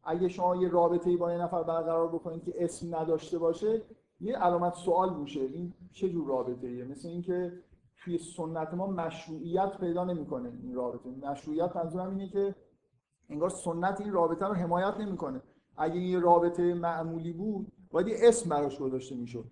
اگه 0.04 0.28
شما 0.28 0.56
یه 0.56 0.68
رابطه 0.68 1.16
با 1.16 1.32
یه 1.32 1.38
نفر 1.38 1.62
برقرار 1.62 2.08
بکنید 2.08 2.44
که 2.44 2.54
اسم 2.56 2.94
نداشته 2.96 3.38
باشه 3.38 3.82
یه 4.20 4.36
علامت 4.36 4.74
سوال 4.74 5.10
بوشه 5.10 5.40
این 5.40 5.72
چه 5.92 6.08
جور 6.08 6.28
رابطه 6.28 6.66
ایه 6.66 6.84
مثل 6.84 7.08
اینکه 7.08 7.52
توی 7.96 8.18
سنت 8.18 8.74
ما 8.74 8.86
مشروعیت 8.86 9.78
پیدا 9.80 10.04
نمی‌کنه 10.04 10.52
این 10.62 10.74
رابطه. 10.74 11.10
مشروعیت 11.10 11.76
منظورم 11.76 12.10
اینه 12.10 12.28
که 12.28 12.54
انگار 13.28 13.48
سنت 13.48 14.00
این 14.00 14.12
رابطه 14.12 14.46
رو 14.46 14.54
حمایت 14.54 14.94
نمی‌کنه. 15.00 15.42
اگه 15.76 15.96
یه 15.96 16.18
رابطه 16.18 16.74
معمولی 16.74 17.32
بود 17.32 17.72
باید 17.90 18.08
یه 18.08 18.16
اسم 18.22 18.50
براش 18.50 18.78
گذاشته 18.78 19.14
می‌شد. 19.16 19.44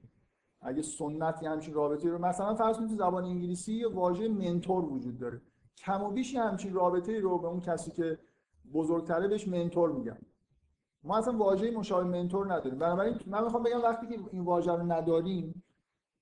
اگه 0.62 0.82
سنتی 0.82 1.46
همچین 1.46 1.74
رابطه 1.74 2.11
رو 2.11 2.18
مثلا 2.18 2.54
فرض 2.54 2.76
کنید 2.76 2.90
زبان 2.90 3.24
انگلیسی 3.24 3.74
یه 3.74 3.88
واژه 3.88 4.28
منتور 4.28 4.84
وجود 4.84 5.18
داره. 5.18 5.40
کم 5.76 6.02
و 6.02 6.11
بیش 6.11 6.36
همچین 6.36 6.74
رابطه 6.74 7.20
رو 7.20 7.38
به 7.38 7.46
اون 7.46 7.61
کسی 7.61 7.90
که 7.90 8.18
بزرگتره 8.72 9.28
بهش 9.28 9.48
منتور 9.48 9.92
میگن. 9.92 10.18
ما 11.04 11.18
اصلا 11.18 11.36
واژه 11.36 11.70
مشابه 11.70 12.04
منتور 12.04 12.52
نداریم. 12.52 12.78
بنابراین 12.78 13.20
من 13.26 13.44
می‌خوام 13.44 13.62
بگم 13.62 13.82
وقتی 13.82 14.06
که 14.06 14.18
این 14.32 14.42
واژه 14.42 14.72
رو 14.72 14.92
نداریم 14.92 15.62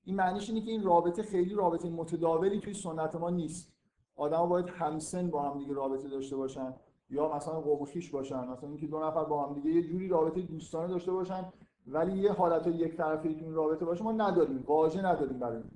این 0.05 0.17
معنیش 0.17 0.51
اینه 0.51 0.61
که 0.61 0.71
این 0.71 0.83
رابطه 0.83 1.23
خیلی 1.23 1.55
رابطه 1.55 1.91
متداولی 1.91 2.61
توی 2.61 2.75
سنت 2.75 3.17
ما 3.17 3.31
نیست. 3.31 3.73
آدما 4.17 4.47
باید 4.47 4.69
همسن 4.69 5.31
با 5.31 5.43
هم 5.43 5.59
دیگه 5.59 5.75
رابطه 5.75 6.09
داشته 6.09 6.37
باشن 6.37 6.75
یا 7.11 7.37
مثلا 7.37 7.61
قوم 7.61 7.87
باشن 8.13 8.49
مثلا 8.49 8.69
اینکه 8.69 8.87
دو 8.87 9.01
نفر 9.01 9.25
با 9.25 9.47
هم 9.47 9.55
دیگه 9.55 9.71
یه 9.71 9.83
جوری 9.83 10.09
رابطه 10.09 10.41
دوستانه 10.41 10.89
داشته 10.89 11.13
باشن 11.13 11.53
ولی 11.93 12.19
یه 12.19 12.33
حالت 12.33 12.67
یک 12.67 12.97
طرفه 12.97 13.35
تو 13.35 13.45
این 13.45 13.55
رابطه 13.55 13.85
باشه 13.85 14.05
ما 14.05 14.13
نداریم 14.13 14.65
واژه 14.67 15.07
نداریم 15.07 15.39
برای 15.39 15.57
این. 15.57 15.71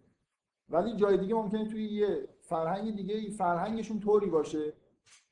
ولی 0.68 0.96
جای 0.96 1.16
دیگه 1.16 1.34
ممکنه 1.34 1.68
توی 1.68 1.84
یه 1.84 2.28
فرهنگ 2.40 2.96
دیگه 2.96 3.30
فرهنگشون 3.30 4.00
طوری 4.00 4.30
باشه 4.30 4.72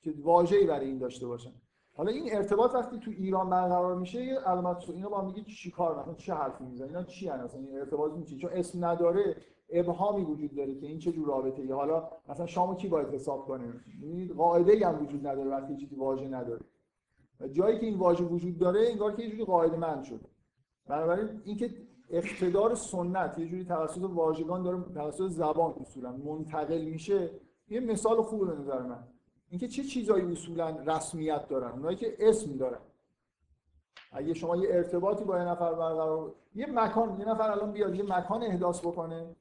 که 0.02 0.14
واژه‌ای 0.22 0.66
برای 0.66 0.86
این 0.86 0.98
داشته 0.98 1.26
باشن. 1.26 1.52
حالا 1.96 2.12
این 2.12 2.36
ارتباط 2.36 2.74
وقتی 2.74 2.98
تو 2.98 3.10
ایران 3.10 3.50
برقرار 3.50 3.96
میشه 3.96 4.24
یه 4.24 4.38
علامت 4.38 4.90
اینا 4.90 5.08
با 5.08 5.20
هم 5.20 5.28
دیگه 5.28 5.42
چی 5.42 5.70
کار 5.70 6.00
مثلا 6.00 6.14
چه 6.14 6.34
حرفی 6.34 6.64
می‌زنن؟ 6.64 6.88
اینا 6.88 7.02
چی 7.02 7.28
هن 7.28 7.40
اصلا؟ 7.40 7.60
این 7.60 7.78
ارتباط 7.78 8.12
میشه 8.12 8.36
چون 8.36 8.50
اسم 8.52 8.84
نداره 8.84 9.36
ابهامی 9.70 10.24
وجود 10.24 10.54
داره 10.54 10.74
که 10.74 10.86
این 10.86 10.98
چه 10.98 11.12
جور 11.12 11.28
رابطه 11.28 11.62
ای 11.62 11.72
حالا 11.72 12.08
مثلا 12.28 12.46
شامو 12.46 12.74
کی 12.74 12.88
باید 12.88 13.08
حساب 13.08 13.46
کنه 13.46 13.64
یعنی 14.02 14.28
قاعده 14.28 14.72
ای 14.72 14.82
هم 14.82 15.02
وجود 15.02 15.26
نداره 15.26 15.50
وقتی 15.50 15.76
چیزی 15.76 15.96
واژه 15.96 16.28
نداره. 16.28 16.60
جایی 17.52 17.78
که 17.78 17.86
این 17.86 17.98
واژه 17.98 18.24
وجود 18.24 18.58
داره 18.58 18.88
انگار 18.90 19.16
که 19.16 19.22
یه 19.22 19.30
جوری 19.30 19.44
قاعده 19.44 19.76
مند 19.76 20.02
شده. 20.02 20.26
بنابراین 20.90 21.40
اینکه 21.44 21.74
اقتدار 22.10 22.74
سنت 22.74 23.38
یه 23.38 23.46
جوری 23.46 23.64
توسط 23.64 24.02
واژگان 24.02 24.62
داره 24.62 24.82
توسط 24.94 25.28
زبان 25.28 25.74
اصولا 25.80 26.12
منتقل 26.12 26.84
میشه 26.84 27.30
یه 27.68 27.80
مثال 27.80 28.22
خوبه 28.22 28.46
به 28.46 28.60
نظر 28.60 28.82
من. 28.82 29.04
اینکه 29.48 29.68
چه 29.68 29.84
چیزایی 29.84 30.32
اصولا 30.32 30.70
رسمیت 30.86 31.48
دارن؟ 31.48 31.70
اونایی 31.70 31.96
که 31.96 32.16
اسم 32.18 32.56
دارن. 32.56 32.80
اگه 34.12 34.34
شما 34.34 34.56
یه 34.56 34.68
ارتباطی 34.74 35.24
با 35.24 35.38
یه 35.38 35.44
نفر 35.44 35.74
برقرار 35.74 36.34
یه 36.54 36.66
مکان 36.66 37.20
یه 37.20 37.28
نفر 37.28 37.50
الان 37.50 37.72
بیاد 37.72 37.94
یه 37.94 38.02
مکان 38.02 38.42
احداث 38.42 38.80
بکنه 38.80 39.36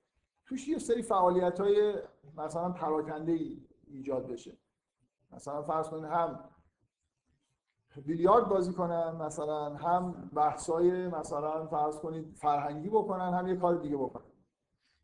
توش 0.45 0.67
یه 0.67 0.77
سری 0.77 1.01
فعالیت 1.01 1.59
های 1.59 1.93
مثلا 2.37 2.69
پراکنده 2.69 3.31
ای 3.31 3.61
ایجاد 3.87 4.27
بشه. 4.27 4.51
مثلا 5.31 5.61
فرض 5.61 5.89
کنید 5.89 6.03
هم 6.03 6.39
بیلیارد 8.05 8.49
بازی 8.49 8.73
کنن 8.73 9.15
مثلا 9.21 9.75
هم 9.75 10.29
بحثای 10.35 11.07
مثلا 11.07 11.65
فرض 11.65 11.99
کنید 11.99 12.35
فرهنگی 12.35 12.89
بکنن 12.89 13.33
هم 13.33 13.47
یه 13.47 13.55
کار 13.55 13.75
دیگه 13.75 13.97
بکنن. 13.97 14.23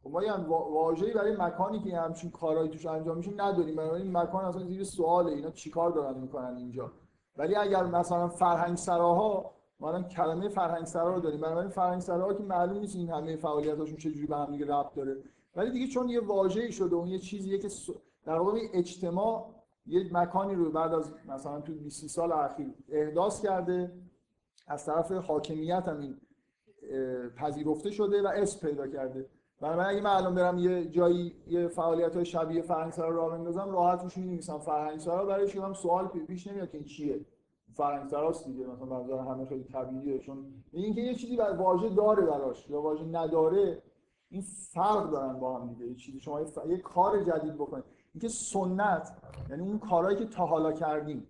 خب 0.03 0.09
ما 0.09 0.23
یه 0.23 0.33
واژه‌ای 0.49 1.13
برای 1.13 1.35
مکانی 1.39 1.79
که 1.79 1.97
همچین 1.97 2.31
کارهایی 2.31 2.69
توش 2.69 2.85
انجام 2.85 3.17
میشه 3.17 3.31
نداریم. 3.37 3.75
برای 3.75 4.01
این 4.01 4.17
مکان 4.17 4.45
اصلا 4.45 4.63
زیر 4.63 4.83
سواله. 4.83 5.31
اینا 5.31 5.49
چیکار 5.49 5.91
دارن 5.91 6.19
می‌کنن 6.19 6.55
اینجا؟ 6.57 6.91
ولی 7.37 7.55
اگر 7.55 7.83
مثلا 7.83 8.27
فرهنگ 8.27 8.77
سراها 8.77 9.51
ما 9.79 10.01
کلمه 10.01 10.49
فرهنگ 10.49 10.85
سرا 10.85 11.13
رو 11.13 11.19
داریم. 11.19 11.41
بنابراین 11.41 11.69
فرهنگ 11.69 12.01
سراها 12.01 12.33
که 12.33 12.43
معلوم 12.43 12.77
نیست 12.77 12.95
این 12.95 13.09
همه 13.09 13.35
فعالیتاشون 13.35 13.97
چجوری 13.97 14.27
به 14.27 14.35
هم 14.35 14.51
دیگه 14.51 14.65
ربط 14.65 14.93
داره. 14.93 15.23
ولی 15.55 15.71
دیگه 15.71 15.87
چون 15.87 16.09
یه 16.09 16.21
واژه‌ای 16.21 16.71
شده 16.71 16.95
اون 16.95 17.07
یه 17.07 17.19
چیزیه 17.19 17.57
که 17.57 17.69
در 18.25 18.39
واقع 18.39 18.59
اجتماع 18.73 19.54
یه 19.85 20.09
مکانی 20.13 20.55
رو 20.55 20.71
بعد 20.71 20.93
از 20.93 21.13
مثلا 21.27 21.61
تو 21.61 21.73
20 21.73 22.07
سال 22.07 22.31
اخیر 22.31 22.73
احداث 22.89 23.41
کرده. 23.41 23.91
از 24.67 24.85
طرف 24.85 25.11
حاکمیت 25.11 25.83
هم 25.87 25.99
این 25.99 26.17
پذیرفته 27.37 27.91
شده 27.91 28.21
و 28.21 28.27
اسم 28.27 28.67
پیدا 28.67 28.87
کرده. 28.87 29.29
بنابراین 29.61 29.89
اگه 29.89 30.01
من 30.01 30.09
الان 30.09 30.35
برم 30.35 30.57
یه 30.57 30.85
جایی 30.85 31.35
یه 31.47 31.67
فعالیت 31.67 32.15
های 32.15 32.25
شبیه 32.25 32.61
فرهنگسرا 32.61 33.09
رو 33.09 33.15
راه 33.15 33.37
بندازم 33.37 33.71
راحت 33.71 34.03
روش 34.03 34.17
می‌نویسم 34.17 34.59
فرهنگسرا 34.59 35.25
برای 35.25 35.51
هم 35.51 35.73
سوال 35.73 36.07
پیش 36.07 36.47
نمیاد 36.47 36.71
که 36.71 36.77
این 36.77 36.85
چیه. 36.85 37.25
فرهنگسراست 37.73 38.45
دیگه 38.45 38.65
مثلا 38.67 38.85
منظور 38.85 39.19
همه 39.19 39.45
خیلی 39.45 39.63
طبیعیه. 39.63 40.19
چون 40.19 40.63
اینکه 40.71 41.01
یه 41.01 41.15
چیزی 41.15 41.37
بر 41.37 41.51
واژه 41.51 41.89
داره 41.89 42.25
براش 42.25 42.69
یا 42.69 42.81
واژه 42.81 43.05
نداره 43.05 43.81
این 44.29 44.41
فرق 44.73 45.11
دارن 45.11 45.39
با 45.39 45.59
هم 45.59 45.67
دیگه. 45.67 45.85
یه 45.85 45.95
چیزی 45.95 46.19
شما 46.19 46.41
یه 46.67 46.77
کار 46.77 47.23
جدید 47.23 47.53
بکنید. 47.53 47.83
اینکه 48.15 48.27
سنت 48.27 49.17
یعنی 49.49 49.61
اون 49.61 49.79
کارهایی 49.79 50.17
که 50.17 50.25
تا 50.25 50.45
حالا 50.45 50.71
کردیم. 50.71 51.27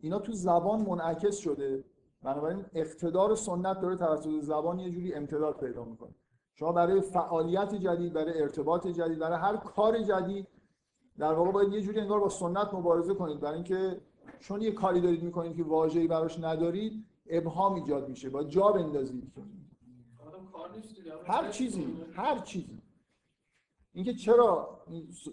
اینا 0.00 0.18
تو 0.18 0.32
زبان 0.32 0.80
منعکس 0.80 1.38
شده. 1.38 1.84
بنابراین 2.22 2.64
اقتدار 2.74 3.34
سنت 3.34 3.80
داره 3.80 3.96
توسط 3.96 4.40
زبان 4.40 4.78
یه 4.78 4.90
جوری 4.90 5.14
امتداد 5.14 5.56
پیدا 5.60 5.84
می‌کنه. 5.84 6.14
شما 6.54 6.72
برای 6.72 7.00
فعالیت 7.00 7.74
جدید 7.74 8.12
برای 8.12 8.42
ارتباط 8.42 8.86
جدید 8.86 9.18
برای 9.18 9.38
هر 9.38 9.56
کار 9.56 10.02
جدید 10.02 10.46
در 11.18 11.32
واقع 11.32 11.50
باید 11.52 11.72
یه 11.72 11.80
جوری 11.80 12.00
انگار 12.00 12.20
با 12.20 12.28
سنت 12.28 12.74
مبارزه 12.74 13.14
کنید. 13.14 13.40
برای 13.40 13.54
اینکه 13.54 14.00
چون 14.40 14.62
یه 14.62 14.72
کاری 14.72 15.00
دارید 15.00 15.22
می‌کنید 15.22 15.56
که 15.56 15.62
واژه‌ای 15.62 16.06
براش 16.06 16.38
ندارید 16.38 17.04
ابهام 17.26 17.74
ایجاد 17.74 18.08
میشه. 18.08 18.30
باید 18.30 18.48
جا 18.48 18.72
بندازید. 18.72 19.32
هر 21.26 21.50
چیزی 21.50 21.96
هر 22.12 22.38
چیزی. 22.38 22.79
اینکه 23.92 24.14
چرا 24.14 24.78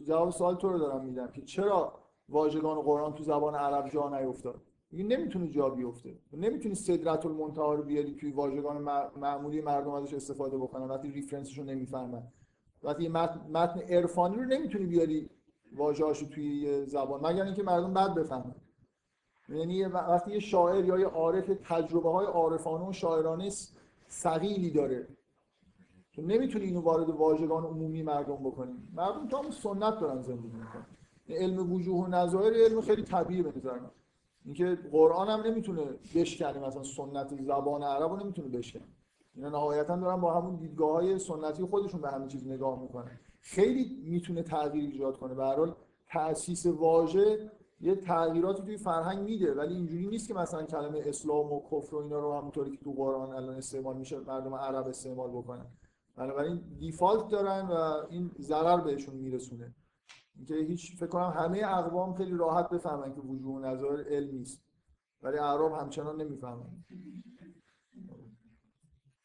جواب 0.05 0.30
سوال 0.30 0.55
تو 0.55 0.70
رو 0.70 0.78
دارم 0.78 1.05
میدم 1.05 1.28
که 1.28 1.41
چرا 1.41 1.93
واژگان 2.30 2.82
قرآن 2.82 3.14
تو 3.14 3.24
زبان 3.24 3.55
عرب 3.55 3.89
جا 3.89 4.10
نیفتاد؟ 4.10 4.62
این 4.91 5.14
نمی‌تونه 5.14 5.47
جا 5.47 5.70
بیفته. 5.70 6.20
نمی‌تونی 6.34 6.76
صدرت 6.76 7.26
المنتها 7.26 7.74
رو 7.74 7.84
بیاری 7.84 8.16
توی 8.16 8.32
واژگان 8.32 8.78
مع- 8.78 9.18
معمولی 9.18 9.62
مردم 9.62 9.91
ازش 9.91 10.14
استفاده 10.14 10.58
بکنن 10.58 10.88
وقتی 10.88 11.12
ریفرنسش 11.12 11.58
رو 11.58 11.64
نمی‌فهمن. 11.64 12.24
وقتی 12.84 13.08
متن, 13.08 13.80
عرفانی 13.80 14.36
رو 14.36 14.45
نمی‌تونی 14.45 14.86
بیاری 14.86 15.30
واژه‌هاشو 15.76 16.30
توی 16.30 16.86
زبان 16.86 17.28
مگر 17.28 17.43
اینکه 17.43 17.64
مردم 17.64 17.93
بد 17.93 18.14
بفهمن. 18.14 18.55
یعنی 19.49 19.84
وقتی 19.84 20.32
یه 20.32 20.39
شاعر 20.39 20.86
یا 20.86 20.99
یه 20.99 21.08
عارف 21.08 21.51
تجربه 21.64 22.12
های 22.12 22.26
عارفانه 22.26 22.89
و 22.89 22.93
شاعرانه 22.93 23.49
ثقیلی 24.10 24.72
داره 24.72 25.08
تو 26.18 26.24
نمی‌تونی 26.24 26.65
اینو 26.65 26.82
وارد 26.82 27.09
واژگان 27.09 27.63
عمومی 27.63 28.03
مردم 28.03 28.36
بکنی. 28.36 28.74
مردم 28.93 29.28
تا 29.28 29.38
همون 29.38 29.51
سنت 29.51 29.99
دارن 29.99 30.22
زندگی 30.22 30.57
می‌کنن. 30.57 30.86
علم 31.30 31.74
وجوه 31.74 32.05
و 32.05 32.07
نظایر 32.07 32.53
علم 32.53 32.82
خیلی 32.82 33.03
طبیعی 33.03 33.41
به 33.41 33.53
نظر 33.57 33.80
من 33.80 33.91
اینکه 34.45 34.78
قرآن 34.91 35.28
هم 35.28 35.41
نمی‌تونه 35.41 35.82
بشکنه 36.15 36.68
مثلا 36.68 36.84
سنت 36.84 37.41
زبان 37.43 37.84
عرب 37.84 38.11
رو 38.11 38.18
نمی‌تونه 38.18 38.47
بشکنه. 38.47 38.84
اینا 39.36 39.49
نهایتا 39.49 39.95
دارن 39.95 40.22
با 40.22 40.34
همون 40.34 40.55
دیدگاه 40.55 40.91
های 40.91 41.20
سنتی 41.20 41.63
خودشون 41.63 42.01
به 42.01 42.09
همه 42.09 42.28
چیز 42.28 42.47
نگاه 42.47 42.82
می‌کنن. 42.82 43.20
خیلی 43.41 44.01
می‌تونه 44.03 44.43
تغییر 44.43 44.91
ایجاد 44.91 45.18
کنه. 45.18 45.34
به 45.34 45.43
هر 45.43 45.55
حال 45.55 45.76
تأسیس 46.09 46.65
واژه 46.65 47.51
یه 47.82 47.95
تغییراتی 47.95 48.63
توی 48.63 48.78
فرهنگ 48.78 49.20
میده 49.20 49.53
ولی 49.53 49.76
اینجوری 49.76 50.07
نیست 50.07 50.28
که 50.28 50.34
مثلا 50.34 50.63
کلمه 50.63 51.03
اسلام 51.05 51.53
و 51.53 51.61
کفر 51.72 51.95
و 51.95 51.99
اینا 51.99 52.20
رو 52.20 52.34
همونطوری 52.34 52.72
که 52.72 52.78
تو 52.78 52.93
قرآن 52.93 53.32
الان 53.32 53.55
استعمال 53.55 53.97
میشه 53.97 54.20
مردم 54.20 54.53
عرب 54.55 54.88
استعمال 54.88 55.30
بکنن. 55.30 55.65
بنابراین 56.18 56.55
دیفالت 56.80 57.28
دارن 57.28 57.68
و 57.68 57.74
این 58.09 58.32
ضرر 58.39 58.82
بهشون 58.82 59.15
میرسونه. 59.15 59.76
اینکه 60.36 60.55
هیچ 60.55 60.97
فکر 60.97 61.07
کنم 61.07 61.34
همه 61.38 61.61
اقوام 61.65 62.13
خیلی 62.13 62.38
راحت 62.38 62.70
بفهمن 62.70 63.15
که 63.15 63.22
وجوه 63.22 63.55
و 63.55 63.59
نظایر 63.59 64.07
علم 64.07 64.36
نیست. 64.36 64.63
ولی 65.22 65.38
اعراب 65.38 65.74
همچنان 65.74 66.22
نمی‌فهمن. 66.22 66.84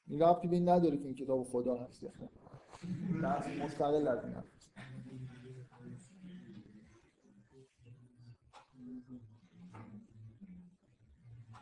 این 0.06 0.22
ربطی 0.22 0.48
به 0.48 0.56
این 0.56 0.68
نداره 0.68 0.98
که 0.98 1.04
این 1.04 1.14
کتاب 1.14 1.44
خدا 1.44 1.76
هست. 1.76 2.04
بحث 3.22 3.46
مستقل 3.46 4.08
از 4.08 4.24
این 4.24 4.34
هست. 4.34 4.72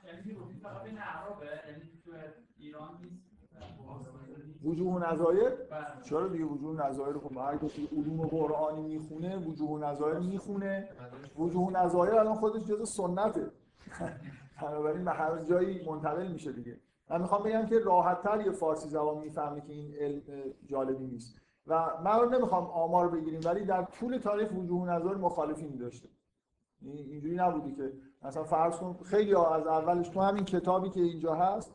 یعنی 0.05 0.99
اعرابه؟ 0.99 1.47
یعنی 1.69 1.85
تو 2.05 2.11
ایران 2.57 3.01
نیست؟ 3.03 3.30
وجوه 4.65 4.95
و 4.95 4.99
نظایر 4.99 5.49
بله. 5.49 6.03
چرا 6.03 6.29
دیگه 6.29 6.45
وجوه 6.45 6.71
و 6.71 6.89
نظایر 6.89 7.19
خب 7.19 7.37
هر 7.39 7.57
کسی 7.57 7.89
علوم 7.93 8.27
قرآنی 8.27 8.83
می‌خونه 8.83 9.37
وجوه 9.37 9.71
و 9.71 9.79
نظایر 9.79 10.19
می‌خونه. 10.19 10.89
وجوه 11.39 11.67
و 11.67 11.71
نظایر 11.71 12.15
الان 12.15 12.35
خودش 12.35 12.63
جز 12.65 12.89
سنته 12.91 13.51
بنابراین 14.63 15.05
به 15.05 15.11
هر 15.11 15.39
جایی 15.39 15.89
منتقل 15.89 16.33
میشه 16.33 16.53
دیگه. 16.53 16.77
من 17.11 17.21
می‌خوام 17.21 17.43
بگم 17.43 17.67
که 17.67 17.79
راحتتر 17.79 18.41
یه 18.47 18.51
فارسی 18.53 18.89
زبان 18.89 19.19
می‌فهمه 19.19 19.61
که 19.61 19.73
این 19.73 19.95
علم 19.95 20.23
جالبی 20.67 21.07
نیست. 21.07 21.37
و 21.67 21.91
من 22.05 22.21
رو 22.21 22.29
نمی‌خوام 22.31 22.65
آمار 22.65 23.09
بگیریم 23.09 23.41
ولی 23.45 23.65
در 23.65 23.83
طول 23.85 24.19
تاریخ 24.19 24.53
وجوه 24.53 24.83
و 24.83 24.87
نظایر 24.91 25.17
مخالفین 25.17 25.77
داشته 25.77 26.09
این- 26.83 27.07
اینجوری 27.11 27.37
نبودی 27.37 27.73
که 27.73 27.93
مثلا 28.23 28.45
فرض 28.45 28.77
کن 28.77 28.97
خیلی 29.05 29.33
ها 29.33 29.55
از 29.55 29.67
اولش 29.67 30.09
تو 30.09 30.21
همین 30.21 30.45
کتابی 30.45 30.91
که 30.91 31.01
اینجا 31.01 31.35
هست 31.35 31.73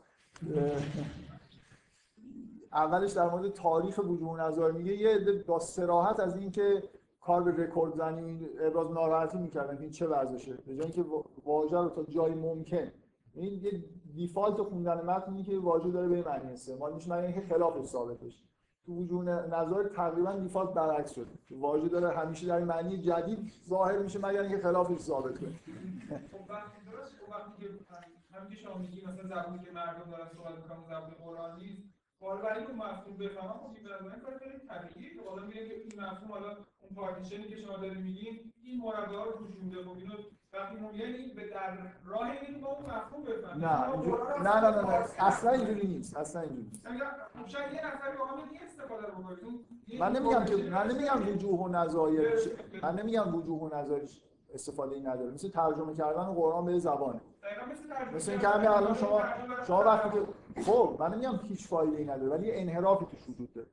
اولش 2.76 3.12
در 3.12 3.28
مورد 3.30 3.52
تاریخ 3.52 3.98
وجوه 3.98 4.28
و 4.32 4.36
نظایر 4.36 4.72
میگه 4.74 4.92
یه 4.96 5.08
عده 5.08 5.32
با 5.42 5.58
سراحت 5.58 6.20
از 6.20 6.36
اینکه 6.36 6.82
کار 7.20 7.42
به 7.42 7.64
رکورد 7.64 7.94
زنی 7.94 8.46
ابراز 8.60 8.90
ناراحتی 8.92 9.38
می‌کردن 9.38 9.78
این 9.78 9.90
چه 9.90 10.06
وضعشه 10.06 10.54
به 10.66 10.74
جای 10.76 10.82
اینکه 10.84 11.02
وا- 11.02 11.24
واژه 11.44 11.76
رو 11.76 11.88
تا 11.88 12.02
جایی 12.02 12.34
ممکن. 12.34 12.92
این 13.34 13.64
یه 13.64 13.84
دیفالت 14.14 14.56
خوندن 14.62 15.00
متن 15.06 15.32
اینه 15.32 15.42
که 15.44 15.58
واژه 15.58 15.90
داره 15.90 16.08
به 16.08 16.22
معنی 16.28 16.52
استعمال 16.52 16.94
میشه 16.94 17.12
مگر 17.12 17.22
اینکه 17.26 17.40
خلافش 17.54 17.84
ثابت 17.84 18.20
بشه 18.20 18.44
تو 18.86 18.92
وجوه 18.92 19.24
نظایر 19.24 19.88
تقریبا 19.88 20.32
دیفالت 20.32 20.70
برعکس 20.74 21.10
شده 21.14 21.26
واژه 21.50 21.88
داره 21.88 22.16
همیشه 22.16 22.46
در 22.46 22.64
معنی 22.64 22.98
جدید 22.98 23.52
ظاهر 23.68 23.98
میشه 23.98 24.18
مگر 24.18 24.40
اینکه 24.40 24.58
خلافش 24.58 24.98
ثابت 24.98 25.34
بشه 25.34 25.46
خب 26.32 26.50
وقتی 26.50 26.90
درست 26.92 27.12
خب 27.16 27.30
وقتی 27.30 27.62
که 27.62 27.68
که 29.00 29.08
مثلا 29.08 29.42
زبونی 29.42 29.58
که 29.64 29.70
مردم 29.72 30.10
دارن 30.10 30.28
صحبت 30.36 30.54
می‌کنن 30.62 30.78
زبون 30.88 31.14
قرآن 31.24 31.58
نیست 31.58 31.95
حالا 32.26 32.40
برای 32.42 32.58
اینکه 32.58 32.72
مفهوم 32.72 33.16
بفهمن 33.16 33.52
خب 33.52 33.70
این 33.74 33.82
به 33.84 33.90
نظر 33.94 34.18
کار 34.18 34.38
خیلی 34.38 34.58
طبیعیه 34.68 35.14
که 35.14 35.28
حالا 35.28 35.42
میگه 35.46 35.68
که 35.68 35.74
این 35.74 36.00
مفهوم 36.00 36.32
حالا 36.32 36.48
اون 36.80 36.90
پارتیشنی 36.96 37.48
که 37.48 37.56
شما 37.56 37.76
دارید 37.76 37.98
میگین 37.98 38.52
این 38.62 38.80
مربع 38.80 39.24
رو 39.24 39.32
توش 39.32 39.50
میده 39.62 39.82
خب 39.82 39.96
اینو 39.98 40.14
وقتی 40.52 40.74
میگن 40.76 41.04
این 41.04 41.34
به 41.36 41.48
در 41.48 41.78
راه 42.06 42.22
اینه 42.30 42.46
که 42.46 42.60
ما 42.60 42.68
اون 42.68 42.86
مفهوم 42.86 43.24
بفهمیم 43.24 43.64
نه 43.64 44.60
نه 44.60 44.60
نه 44.60 44.82
نه, 44.82 45.06
اصلا 45.18 45.50
اینجوری 45.50 45.86
نیست 45.86 46.16
اصلا 46.16 46.42
اینجوری 46.42 46.62
نیست. 46.62 46.86
خب 46.86 47.46
شاید 47.46 47.72
یه 47.72 47.86
نفری 47.86 48.16
واقعا 48.16 48.36
این 48.52 48.62
استفاده 48.62 49.06
رو 49.06 49.12
بکنه 49.12 49.36
من 50.00 50.12
نمیگم 50.12 50.44
که 50.44 50.56
پارتیشن 50.56 50.68
من 50.68 50.86
نمیگم. 50.90 51.28
وجوه 51.34 51.60
و 51.60 51.68
نظایر 51.68 52.28
من 52.82 52.94
نمیگم 52.94 53.34
وجوه 53.34 53.60
و 53.60 53.78
نظایر 53.78 54.02
استفاده 54.54 54.94
ای 54.94 55.00
نداره. 55.00 55.30
مثل 55.30 55.48
ترجمه 55.48 55.94
کردن 55.94 56.24
قرآن 56.24 56.64
به 56.64 56.78
زبانه. 56.78 57.20
مثل 57.70 58.14
مثل 58.14 58.30
این. 58.32 58.40
که 58.40 58.70
الان 58.70 58.94
شما 58.94 59.22
شما 59.66 59.82
وقتی 59.82 60.10
که 60.10 60.26
خب 60.62 60.96
من 61.00 61.14
نمیگم 61.14 61.40
هیچ 61.42 61.66
فایده 61.68 61.96
ای 61.96 62.04
نداره 62.04 62.30
ولی 62.30 62.52
انحرافی 62.52 63.06
توش 63.10 63.28
وجود 63.28 63.52
داره. 63.52 63.68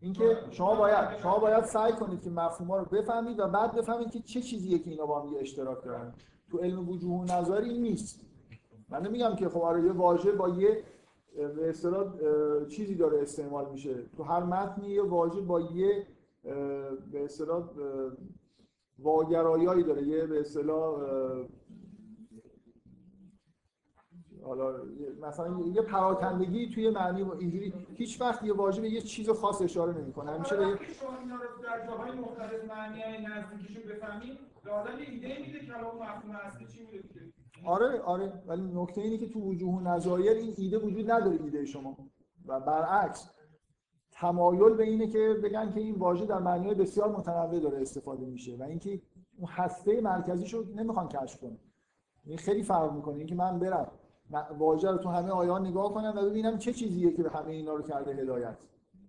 اینکه 0.00 0.38
شما 0.50 0.74
باید 0.74 1.18
شما 1.18 1.38
باید 1.38 1.64
سعی 1.64 1.92
کنید 1.92 2.22
که 2.22 2.30
مفهوما 2.30 2.76
رو 2.76 2.84
بفهمید 2.84 3.40
و 3.40 3.48
بعد 3.48 3.74
بفهمید 3.74 4.10
که 4.10 4.20
چه 4.20 4.40
چیزیه 4.40 4.78
که 4.78 4.90
اینا 4.90 5.06
با 5.06 5.20
هم 5.20 5.34
اشتراک 5.40 5.84
دارن. 5.84 6.12
تو 6.50 6.58
علم 6.58 6.88
وجوه 6.88 7.50
این 7.50 7.82
نیست. 7.82 8.20
من 8.88 9.06
نمیگم 9.06 9.36
که 9.36 9.48
خب 9.48 9.60
آره 9.60 9.92
واژه 9.92 10.32
با 10.32 10.48
یه 10.48 10.82
به 11.36 11.68
اصطلاح 11.68 12.12
چیزی 12.68 12.94
داره 12.94 13.22
استعمال 13.22 13.70
میشه. 13.72 13.94
تو 14.16 14.22
هر 14.22 14.42
متنی 14.42 14.88
یه 14.88 15.02
واژه 15.02 15.40
با 15.40 15.60
یه 15.60 16.06
به 17.12 17.24
اصطلاح 17.24 17.58
اه، 17.58 17.66
واگرایایی 18.98 19.82
داره. 19.82 20.02
یه 20.02 20.26
به 20.26 20.40
اصطلاح 20.40 21.00
حالا 24.44 24.74
مثلا 25.22 25.60
یه 25.66 25.82
پراکندگی 25.82 26.70
توی 26.70 26.90
معنی 26.90 27.22
و 27.22 27.34
اینجوری 27.34 27.72
هیچ 27.94 28.20
وقت 28.20 28.42
یه 28.42 28.52
واژه 28.52 28.80
به 28.80 28.90
یه 28.90 29.00
چیز 29.00 29.30
خاص 29.30 29.62
اشاره 29.62 29.98
نمی‌کنه. 29.98 30.30
همیشه 30.30 30.56
به 30.56 30.64
شما 30.64 31.18
اینا 31.22 31.34
رو 31.34 31.62
در 31.62 31.86
جاهای 31.86 32.10
مختلف 32.10 32.64
معنی‌های 32.68 33.26
نزدیکیشو 33.26 33.80
بفهمید 33.88 34.38
لازم 34.66 34.96
ایده 34.98 35.38
میده 35.46 35.66
که 35.66 35.76
الان 35.76 35.94
مفهوم 35.94 36.36
اصلی 36.36 36.66
چی 36.66 36.86
میده 36.86 37.32
آره 37.66 38.00
آره 38.00 38.32
ولی 38.46 38.62
نکته 38.62 39.00
اینه 39.00 39.18
که 39.18 39.28
تو 39.28 39.40
وجوه 39.40 39.82
نظایر 39.82 40.32
این 40.32 40.54
ایده 40.58 40.78
وجود 40.78 41.10
نداره 41.10 41.38
ایده 41.42 41.64
شما. 41.64 41.96
و 42.46 42.60
برعکس 42.60 43.30
تمایل 44.10 44.74
به 44.74 44.84
اینه 44.84 45.06
که 45.06 45.40
بگن 45.44 45.70
که 45.70 45.80
این 45.80 45.94
واژه 45.94 46.26
در 46.26 46.38
معنی 46.38 46.74
بسیار 46.74 47.08
متنوع 47.08 47.60
داره 47.60 47.80
استفاده 47.80 48.26
میشه 48.26 48.56
و 48.56 48.62
اینکه 48.62 49.00
اون 49.38 49.48
هسته 49.50 50.00
مرکزیش 50.00 50.54
رو 50.54 50.64
نمی‌خوان 50.74 51.08
کشف 51.08 51.40
کنن 51.40 51.58
این 52.24 52.38
خیلی 52.38 52.62
فرق 52.62 52.92
می‌کنه. 52.92 53.16
اینکه 53.16 53.34
من 53.34 53.58
برم 53.58 53.90
واژه 54.58 54.90
رو 54.90 54.98
تو 54.98 55.08
همه 55.08 55.30
آیات 55.30 55.62
نگاه 55.62 55.94
کنم 55.94 56.14
و 56.16 56.22
ببینم 56.22 56.58
چه 56.58 56.72
چیزیه 56.72 57.12
که 57.12 57.28
همه 57.28 57.50
اینا 57.50 57.74
رو 57.74 57.82
کرده 57.82 58.14
هدایت. 58.14 58.56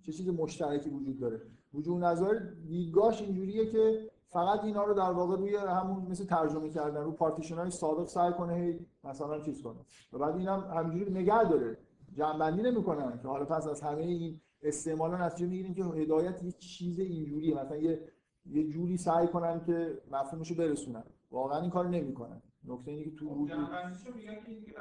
چه 0.01 0.11
چیز 0.11 0.29
مشترکی 0.29 0.89
وجود 0.89 1.19
داره. 1.19 1.41
وجوه 1.73 1.95
و 1.97 1.99
نظایر 1.99 2.39
دیدگاهش 2.67 3.21
اینجوریه 3.21 3.71
که 3.71 4.09
فقط 4.27 4.63
اینا 4.63 4.83
رو 4.83 4.93
در 4.93 5.11
واقع 5.11 5.37
روی 5.37 5.55
همون 5.55 6.05
مثل 6.09 6.25
ترجمه 6.25 6.69
کردن 6.69 7.03
رو 7.03 7.11
پارتیشن 7.11 7.55
های 7.55 7.71
سعی 8.05 8.33
کنه 8.33 8.53
هی 8.53 8.85
مثلا 9.03 9.39
چیز 9.39 9.61
کنه. 9.61 9.79
و 10.13 10.17
بعد 10.17 10.37
اینم 10.37 10.59
همینجوری 10.59 11.11
نگه 11.11 11.43
داره. 11.43 11.77
جنبندی 12.13 12.61
نمی‌کنن 12.61 13.19
که 13.21 13.27
حالا 13.27 13.45
پس 13.45 13.67
از 13.67 13.81
همه 13.81 14.01
این 14.01 14.41
استعمالا 14.63 15.25
نتیجه 15.25 15.45
می‌گیریم 15.47 15.73
که 15.73 15.83
هدایت 15.83 16.43
یه 16.43 16.51
چیز 16.51 16.99
اینجوریه. 16.99 17.55
مثلا 17.55 17.77
یه 17.77 18.01
یه 18.45 18.67
جوری 18.67 18.97
سعی 18.97 19.27
کنن 19.27 19.61
که 19.65 20.01
مفهومش 20.11 20.51
رو 20.51 20.57
برسونن. 20.57 21.03
واقعا 21.31 21.61
این 21.61 21.69
کارو 21.69 21.89
نمی‌کنن. 21.89 22.41
نکته 22.67 22.91
اینه 22.91 23.03
که 23.03 23.11
تو 23.11 23.47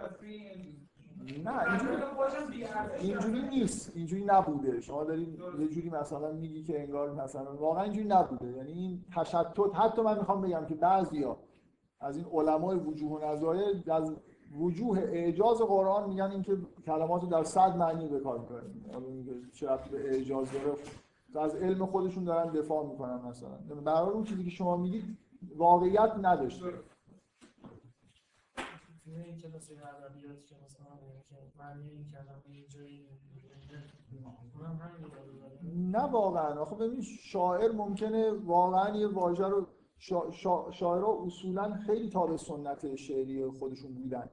اصلی 0.04 0.30
این 1.26 1.48
نه 1.48 1.70
اینجوری 1.70 2.64
اینجوری 3.00 3.48
نیست. 3.48 3.92
اینجوری 3.94 4.24
نبوده. 4.24 4.80
شما 4.80 5.04
دارید 5.04 5.40
یه 5.58 5.68
جوری 5.68 5.90
مثلا 5.90 6.32
میگی 6.32 6.62
که 6.62 6.82
انگار 6.82 7.14
مثلا 7.14 7.56
واقعا 7.56 7.82
اینجوری 7.82 8.08
نبوده. 8.08 8.56
یعنی 8.56 8.72
این 8.72 9.04
تشتت 9.16 9.60
حتی 9.74 10.02
من 10.02 10.18
می‌خوام 10.18 10.40
بگم 10.40 10.66
که 10.66 10.74
بعضیا 10.74 11.36
از 12.00 12.16
این 12.16 12.26
علمای 12.32 12.78
وجوه 12.78 13.20
و 13.20 13.32
نظایر 13.32 13.92
از 13.92 14.14
وجوه 14.58 14.98
اعجاز 14.98 15.58
قرآن 15.58 16.08
میگن 16.08 16.30
اینکه 16.30 16.56
کلمات 16.86 17.22
رو 17.22 17.28
در 17.28 17.44
صد 17.44 17.76
معنی 17.76 18.08
به 18.08 18.20
کار 18.20 18.62
چه 19.52 19.66
به 19.66 20.14
اعجاز 20.14 20.48
داره. 20.52 20.74
از 21.46 21.54
علم 21.54 21.86
خودشون 21.86 22.24
دارن 22.24 22.52
دفاع 22.52 22.86
می‌کنن 22.86 23.20
مثلا. 23.28 23.96
حال 23.96 24.12
اون 24.12 24.24
چیزی 24.24 24.44
که 24.44 24.50
شما 24.50 24.76
میگید 24.76 25.04
واقعیت 25.56 26.12
نداشته. 26.22 26.66
توی 29.12 29.22
این 29.22 29.38
کلاس 29.38 29.70
ادبیات 29.70 30.46
که 30.46 30.56
مثلا 30.64 30.86
که 31.28 31.36
معنی 31.58 31.90
این 31.90 32.04
کلمه 32.04 32.42
اینجا 32.44 32.80
این 32.80 33.08
نه 35.90 36.02
واقعا. 36.02 36.60
آخه 36.60 36.76
ببین 36.76 37.02
شاعر 37.02 37.72
ممکنه 37.72 38.32
واقعا 38.32 38.96
یه 38.96 39.08
واژه 39.08 39.48
رو 39.48 39.66
شا... 39.98 40.30
شا... 40.30 40.70
شاعرها 40.70 41.24
اصولا 41.24 41.74
خیلی 41.74 42.10
تابع 42.10 42.36
سنت 42.36 42.94
شعری 42.94 43.50
خودشون 43.50 43.94
بودن. 43.94 44.30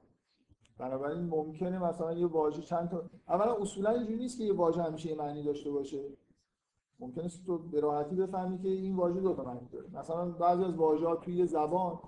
بنابراین 0.78 1.20
ممکنه 1.20 1.78
مثلا 1.78 2.12
یه 2.12 2.26
واژه 2.26 2.62
چند 2.62 2.88
تا 2.88 3.10
اولا 3.28 3.54
اصولا 3.54 3.90
اینجوری 3.90 4.18
نیست 4.18 4.38
که 4.38 4.44
یه 4.44 4.52
واژه 4.52 4.82
همیشه 4.82 5.08
یه 5.08 5.16
معنی 5.16 5.42
داشته 5.42 5.70
باشه. 5.70 6.04
ممکنه 7.00 7.28
تو 7.46 7.58
به 7.58 7.80
راحتی 7.80 8.16
بفهمی 8.16 8.58
که 8.58 8.68
این 8.68 8.96
واژه 8.96 9.20
دو 9.20 9.34
تا 9.34 9.44
معنی 9.44 9.68
داره. 9.72 9.98
مثلا 9.98 10.30
بعضی 10.30 10.64
از 10.64 10.74
واژه‌ها 10.74 11.16
توی 11.16 11.46
زبان 11.46 11.98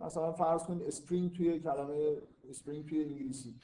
مثلا 0.00 0.32
فرض 0.32 0.62
کنید 0.62 0.82
spring 0.82 1.36
توی 1.36 1.60
کلمه 1.60 2.16
spring 2.48 2.88
توی 2.88 3.04
انگلیسی. 3.04 3.54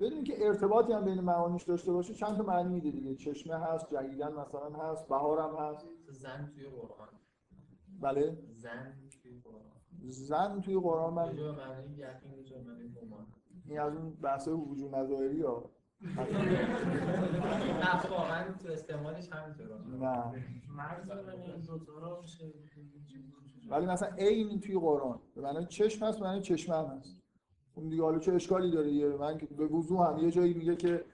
بدون 0.00 0.24
که 0.24 0.46
ارتباطی 0.46 0.92
هم 0.92 1.04
بین 1.04 1.20
معانیش 1.20 1.62
داشته 1.62 1.92
باشه 1.92 2.14
چند 2.14 2.36
تا 2.36 2.42
معنی 2.42 2.68
میده 2.68 2.90
دیگه. 2.90 3.14
چشمه 3.14 3.54
هست 3.54 3.94
جهیدن 3.94 4.32
مثلا 4.32 4.70
هست 4.70 5.08
بهار 5.08 5.40
هم 5.40 5.56
هست. 5.56 5.86
زن 6.08 6.52
توی 6.54 6.64
قرآن. 6.64 7.08
بله. 8.00 8.38
زن 8.52 8.96
توی 9.22 9.40
قرآن. 9.44 9.62
زن 10.02 10.60
توی 10.60 10.76
قرآن 10.76 11.14
من 11.14 11.24
معنی 11.24 11.96
گمان. 12.88 13.26
این 13.68 13.80
از 13.80 13.96
اون 13.96 14.10
بحث 14.10 14.48
وجود 14.48 14.94
نظاهری 14.94 15.42
ها. 15.42 15.70
نه 17.80 18.10
واقعا 18.10 18.52
تو 18.52 18.68
استعمالش 18.68 19.32
همینطوره. 19.32 19.80
نه. 20.00 20.44
مرز 20.68 21.10
این 21.10 21.62
رو 22.00 22.20
میشه 22.22 22.44
ولی 23.68 23.86
مثلا 23.86 24.08
عین 24.08 24.60
توی 24.60 24.78
قرآن. 24.78 25.18
به 25.34 25.40
معنای 25.42 25.66
چشم 25.66 26.06
هست 26.06 26.18
به 26.18 26.24
معنای 26.24 26.40
چشمه 26.40 26.76
هم 26.76 26.84
هست. 26.84 27.16
اون 27.74 27.88
دیگه 27.88 28.02
حالا 28.02 28.18
چه 28.18 28.32
اشکالی 28.32 28.70
داره؟ 28.70 28.90
یه 28.90 29.08
من 29.08 29.38
که 29.38 29.46
به 29.46 29.66
وضوح 29.66 30.08
هم 30.08 30.18
یه 30.18 30.30
جایی 30.30 30.54
میگه 30.54 30.76
که 30.76 31.04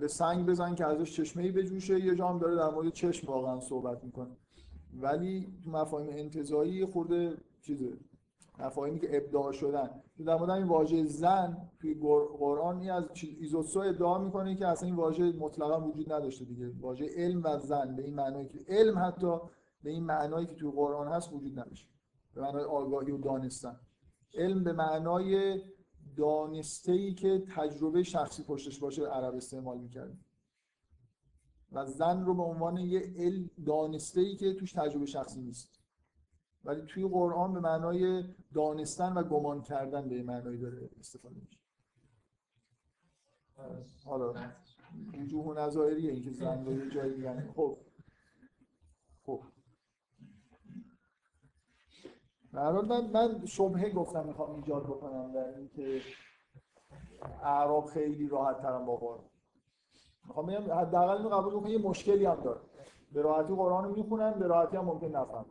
به 0.00 0.08
سنگ 0.08 0.46
بزن 0.46 0.74
که 0.74 0.86
ازش 0.86 1.16
چشمه 1.16 1.42
ای 1.42 1.50
بجوشه. 1.50 2.00
یه 2.00 2.14
جا 2.14 2.28
هم 2.28 2.38
داره 2.38 2.56
در 2.56 2.70
مورد 2.70 2.92
چشم 2.92 3.26
واقعا 3.26 3.60
صحبت 3.60 4.04
می‌کنه. 4.04 4.36
ولی 5.00 5.52
تو 5.64 5.70
مفاهیم 5.70 6.10
انتزاعی 6.12 6.70
یه 6.70 6.86
خورده 6.86 7.36
چیزه. 7.62 7.92
مفاهیمی 8.58 8.98
که 8.98 9.16
ابداع 9.16 9.52
شدن. 9.52 9.90
در 10.26 10.36
مورد 10.36 10.50
این 10.50 10.66
واژه 10.66 11.04
زن 11.04 11.56
توی 11.80 11.94
قر- 11.94 12.36
قرآن 12.38 12.80
این 12.80 12.90
از 12.90 13.04
ایزوتسو 13.40 13.80
ادعا 13.80 14.18
می‌کنه 14.18 14.54
که 14.54 14.66
اصلا 14.66 14.86
این 14.86 14.96
واژه 14.96 15.32
مطلقا 15.32 15.80
وجود 15.80 16.12
نداشته 16.12 16.44
دیگه. 16.44 16.70
واژه 16.80 17.06
علم 17.16 17.42
و 17.44 17.58
زن. 17.58 17.96
به 17.96 18.04
این 18.04 18.14
معنایی 18.14 18.48
که 18.48 18.58
علم 18.68 18.98
حتی 18.98 19.32
به 19.82 19.90
این 19.90 20.04
معنایی 20.04 20.46
که 20.46 20.54
توی 20.54 20.70
قرآن 20.70 21.08
هست 21.08 21.32
وجود 21.32 21.58
نداشته 21.58 21.90
به 22.34 22.40
معنای 22.40 22.64
آگاهی 22.64 23.10
و 23.10 23.18
دانستن. 23.18 23.80
علم 24.34 24.64
به 24.64 24.72
معنای 24.72 25.60
دانسته 26.16 26.92
ای 26.92 27.14
که 27.14 27.44
تجربه 27.56 28.02
شخصی 28.02 28.42
پشتش 28.42 28.78
باشه 28.78 29.06
عرب 29.06 29.34
استعمال 29.34 29.78
می‌کرد. 29.78 30.18
و 31.72 31.86
زن 31.86 32.24
رو 32.24 32.34
به 32.34 32.42
عنوان 32.42 32.76
یه 32.76 33.12
علم 33.16 33.50
دانسته 33.66 34.20
ای 34.20 34.36
که 34.36 34.54
توش 34.54 34.72
تجربه 34.72 35.06
شخصی 35.06 35.40
نیست. 35.40 35.80
ولی 36.64 36.82
توی 36.86 37.08
قرآن 37.08 37.54
به 37.54 37.60
معنای 37.60 38.24
دانستن 38.54 39.12
و 39.12 39.22
گمان 39.22 39.62
کردن 39.62 40.08
به 40.08 40.22
معنایی 40.22 40.58
داره 40.58 40.90
استفاده 40.98 41.40
میشه. 41.40 41.58
حالا 44.04 44.34
وجوه 45.18 45.58
نظایریه 45.58 46.12
این 46.12 46.22
که 46.22 46.30
زن 46.30 46.64
رو 46.64 46.72
یه 46.72 46.90
جایی 46.90 47.16
میگن 47.16 47.52
خب. 47.56 47.78
به 52.52 52.58
من 52.82 53.10
من 53.10 53.46
شبهه 53.46 53.90
گفتم 53.90 54.26
می‌خوام 54.26 54.54
ایجاد 54.54 54.82
بکنم 54.82 55.32
در 55.32 55.56
اینکه 55.56 56.00
اعراب 57.44 57.86
خیلی 57.86 58.28
راحت 58.28 58.62
ترم 58.62 58.86
با 58.86 58.96
قرآن. 58.96 59.24
می‌خوام 60.26 60.46
بگم 60.46 60.72
حداقل 60.72 61.16
اینو 61.16 61.28
قبول 61.28 61.54
بکنم 61.54 61.70
یه 61.70 61.78
مشکلی 61.78 62.26
هم 62.26 62.34
داره. 62.34 62.60
به 63.12 63.22
راحتی 63.22 63.54
قرآن 63.54 63.84
رو 63.84 63.94
می‌خونن 63.94 64.30
به 64.30 64.46
راحتی 64.46 64.76
هم 64.76 64.84
ممکن 64.84 65.06
نفهم 65.06 65.46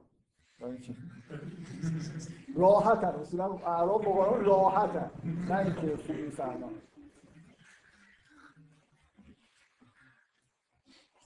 راحتن. 2.56 3.08
اصولا 3.08 3.46
اعراب 3.46 4.06
با 4.06 4.12
قرآن 4.12 4.46
راحتن. 4.46 5.12
نه 5.50 5.58
اینکه 5.58 5.98
خوب 5.98 6.16
می‌فهمن 6.16 6.70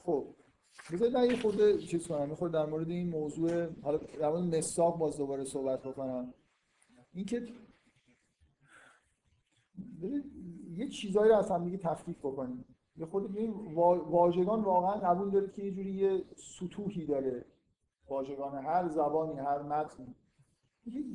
خب. 0.03 0.25
بذارید 0.93 1.17
من 1.17 1.25
یه 1.25 1.41
خورده 1.41 1.77
چیز 1.77 2.07
کنم 2.07 2.29
یه 2.29 2.35
خورده 2.35 2.57
در 2.57 2.65
مورد 2.65 2.89
این 2.89 3.09
موضوع 3.09 3.67
حالا 3.81 3.97
در 3.97 4.29
مورد 4.29 4.55
مساق 4.55 4.97
باز 4.97 5.17
دوباره 5.17 5.43
صحبت 5.45 5.81
بکنم. 5.83 6.33
اینکه 7.13 7.47
یه 10.77 10.89
چیزایی 10.89 11.31
رو 11.31 11.37
از 11.37 11.51
هم 11.51 11.63
دیگه 11.63 11.77
تفکیک 11.77 12.17
بکنیم. 12.17 12.65
یه 12.97 13.05
خود 13.05 13.37
این 13.37 13.53
واژگان 14.09 14.61
واقعا 14.63 14.91
قبول 15.13 15.29
دارید 15.31 15.51
که 15.53 15.63
یه 15.63 15.71
جوری 15.71 15.91
یه 15.91 16.23
سطوحی 16.35 17.05
داره. 17.05 17.45
واژگان 18.09 18.65
هر 18.65 18.87
زبانی 18.89 19.39
هر 19.39 19.61
متنی. 19.61 20.15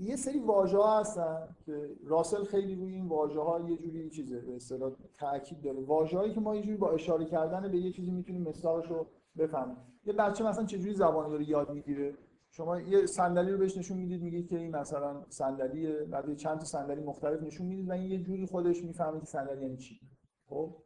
یه- 0.01 0.17
سری 0.17 0.39
واژه 0.39 0.77
ها 0.79 1.01
هستن 1.01 1.57
که 1.67 1.91
راسل 2.05 2.45
خیلی 2.45 2.75
روی 2.75 2.95
این 2.95 3.07
واژه 3.09 3.41
ها 3.41 3.61
یه 3.71 3.77
جوری 3.77 4.11
چیزه 4.11 4.41
به 4.41 4.57
اصطلاح 4.57 4.93
تاکید 5.15 5.61
داره. 5.63 5.81
واژه 5.81 6.19
هایی 6.19 6.35
که 6.35 6.41
ما 6.41 6.57
یه 6.57 6.63
جوری 6.63 6.77
با 6.77 6.91
اشاره 6.91 7.25
کردن 7.25 7.73
به 7.73 7.79
یه 7.79 7.93
چیزی 7.93 8.11
می‌تونیم 8.11 8.43
مثالش 8.43 8.87
رو 8.87 9.07
بفهمیم 9.39 9.77
یه 10.05 10.13
بچه 10.13 10.45
مثلا 10.45 10.65
چجوری 10.65 10.95
زبان 10.95 11.29
داره 11.29 11.49
یاد 11.49 11.71
می‌گیره؟ 11.71 12.15
شما 12.51 12.81
یه 12.81 13.07
صندلی 13.07 13.53
رو 13.53 13.59
بهش 13.59 13.77
نشون 13.77 13.99
می‌دید 13.99 14.23
میگید 14.23 14.49
که 14.49 14.59
این 14.59 14.77
مثلا 14.77 15.25
صندلیه 15.29 16.05
بعد 16.05 16.35
چند 16.35 16.59
تا 16.59 16.65
صندلی 16.65 17.01
مختلف 17.01 17.43
نشون 17.43 17.67
می‌دید 17.67 17.89
و 17.89 17.93
این 17.93 18.11
یه 18.11 18.19
جوری 18.19 18.47
خودش 18.47 18.85
می‌فهمه 18.85 19.21
که 19.21 19.27
صندلی 19.27 19.63
یعنی 19.63 19.77
چی. 19.77 20.01
خب؟ 20.47 20.77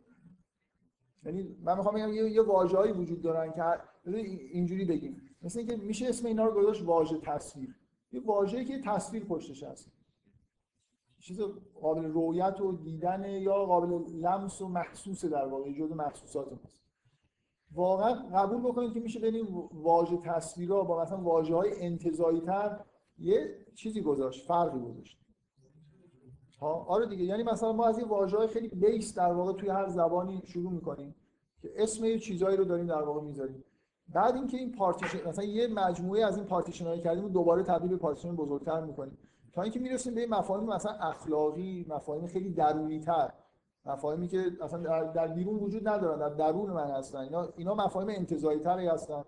یعنی 1.24 1.56
من 1.60 1.76
می‌خوام 1.76 1.94
بگم 1.94 2.12
یه, 2.12 2.30
یه 2.30 2.42
واژه‌ای 2.42 2.92
وجود 2.92 3.22
دارن 3.22 3.52
که 3.52 3.62
اینجوری 4.52 4.84
بگیم. 4.84 5.22
مثل 5.42 5.58
اینکه 5.58 5.76
میشه 5.76 6.08
اسم 6.08 6.26
اینا 6.26 6.44
رو 6.44 6.54
گذاشت 6.54 6.82
واژه 6.82 7.18
تصویر. 7.18 7.76
یه 8.12 8.20
واژه‌ای 8.20 8.64
که 8.64 8.80
تصویر 8.80 9.24
پشتش 9.24 9.62
هست. 9.62 9.92
چیز 11.18 11.40
قابل 11.80 12.04
رویت 12.04 12.60
و 12.60 12.72
دیدن 12.72 13.24
یا 13.24 13.64
قابل 13.64 14.12
لمس 14.12 14.60
و 14.60 14.68
محسوس 14.68 15.24
در 15.24 15.46
واقع 15.46 15.72
جزء 15.72 15.94
محسوسات 15.94 16.52
ماست. 16.52 16.81
واقعا 17.74 18.12
قبول 18.12 18.70
بکنید 18.70 18.92
که 18.92 19.00
میشه 19.00 19.20
بین 19.20 19.34
این 19.34 19.68
واژه 19.72 20.16
تصویرها 20.16 20.84
با 20.84 21.02
مثلا 21.02 21.20
واژه 21.20 21.54
های 21.54 21.70
انتزاعی 21.80 22.40
تر 22.40 22.80
یه 23.18 23.66
چیزی 23.74 24.00
گذاشت 24.00 24.46
فرقی 24.46 24.78
گذاشت. 24.78 25.18
ها 26.60 26.86
آره 26.88 27.06
دیگه 27.06 27.24
یعنی 27.24 27.42
مثلا 27.42 27.72
ما 27.72 27.86
از 27.86 27.98
این 27.98 28.08
واژه 28.08 28.36
های 28.36 28.46
خیلی 28.46 28.68
base 28.68 29.14
در 29.14 29.32
واقع 29.32 29.52
توی 29.52 29.68
هر 29.68 29.88
زبانی 29.88 30.42
شروع 30.44 30.72
می‌کنیم 30.72 31.14
که 31.62 31.70
اسم 31.76 32.04
یه 32.04 32.18
چیزایی 32.18 32.56
رو 32.56 32.64
داریم 32.64 32.86
در 32.86 33.02
واقع 33.02 33.20
می‌ذاریم. 33.20 33.64
بعد 34.08 34.34
اینکه 34.34 34.56
این 34.56 34.72
پارتیشن 34.72 35.28
مثلا 35.28 35.44
یه 35.44 35.66
مجموعه 35.66 36.24
از 36.24 36.36
این 36.36 36.46
پارتیشن 36.46 36.86
هایی 36.86 37.00
کردیم 37.00 37.24
و 37.24 37.28
دوباره 37.28 37.62
تبدیل 37.62 37.90
به 37.90 37.96
پارتیشن 37.96 38.36
بزرگتر 38.36 38.80
می‌کنیم. 38.80 39.18
تا 39.52 39.62
اینکه 39.62 39.80
می‌رسیم 39.80 40.14
به 40.14 40.26
مفاهیم 40.26 40.68
مثلا 40.68 40.92
اخلاقی 40.92 41.86
مفاهیم 41.88 42.26
خیلی 42.26 42.50
درونی 42.50 43.00
تر 43.00 43.32
مفاهیمی 43.86 44.28
که 44.28 44.52
اصلا 44.60 44.78
در, 44.78 45.04
در 45.04 45.28
بیرون 45.28 45.56
وجود 45.56 45.88
ندارن 45.88 46.18
در 46.18 46.28
درون 46.28 46.70
من 46.70 46.90
هستن. 46.90 47.18
اینا 47.18 47.48
اینا 47.56 47.74
مفاهیم 47.74 48.08
انتزاعی 48.08 48.58
تری 48.58 48.86
هستن. 48.86 49.24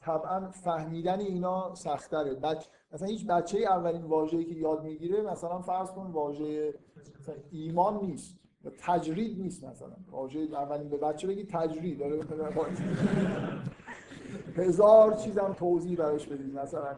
طبعا 0.00 0.50
فهمیدن 0.50 1.20
اینا 1.20 1.74
سخت‌تره 1.74 2.34
بچ... 2.34 2.64
مثلا 2.92 3.08
هیچ 3.08 3.26
بچه 3.26 3.58
اولین 3.58 4.02
واژه‌ای 4.02 4.44
که 4.44 4.54
یاد 4.54 4.82
می‌گیره 4.82 5.22
مثلا 5.22 5.58
فرض 5.58 5.90
کن 5.90 6.06
واژه 6.06 6.74
ایمان 7.50 8.00
نیست 8.00 8.38
یا 8.64 8.70
تجرید 8.78 9.38
نیست 9.38 9.64
مثلا. 9.64 9.96
واژه 10.10 10.40
اولین 10.52 10.88
به 10.88 10.96
بچه 10.96 11.26
بگی 11.26 11.44
تجرید. 11.44 11.98
داره 11.98 12.20
هزار 14.56 15.14
چیزم 15.14 15.54
توضیح 15.58 15.98
براش 15.98 16.26
بدید 16.26 16.58
مثلا. 16.58 16.96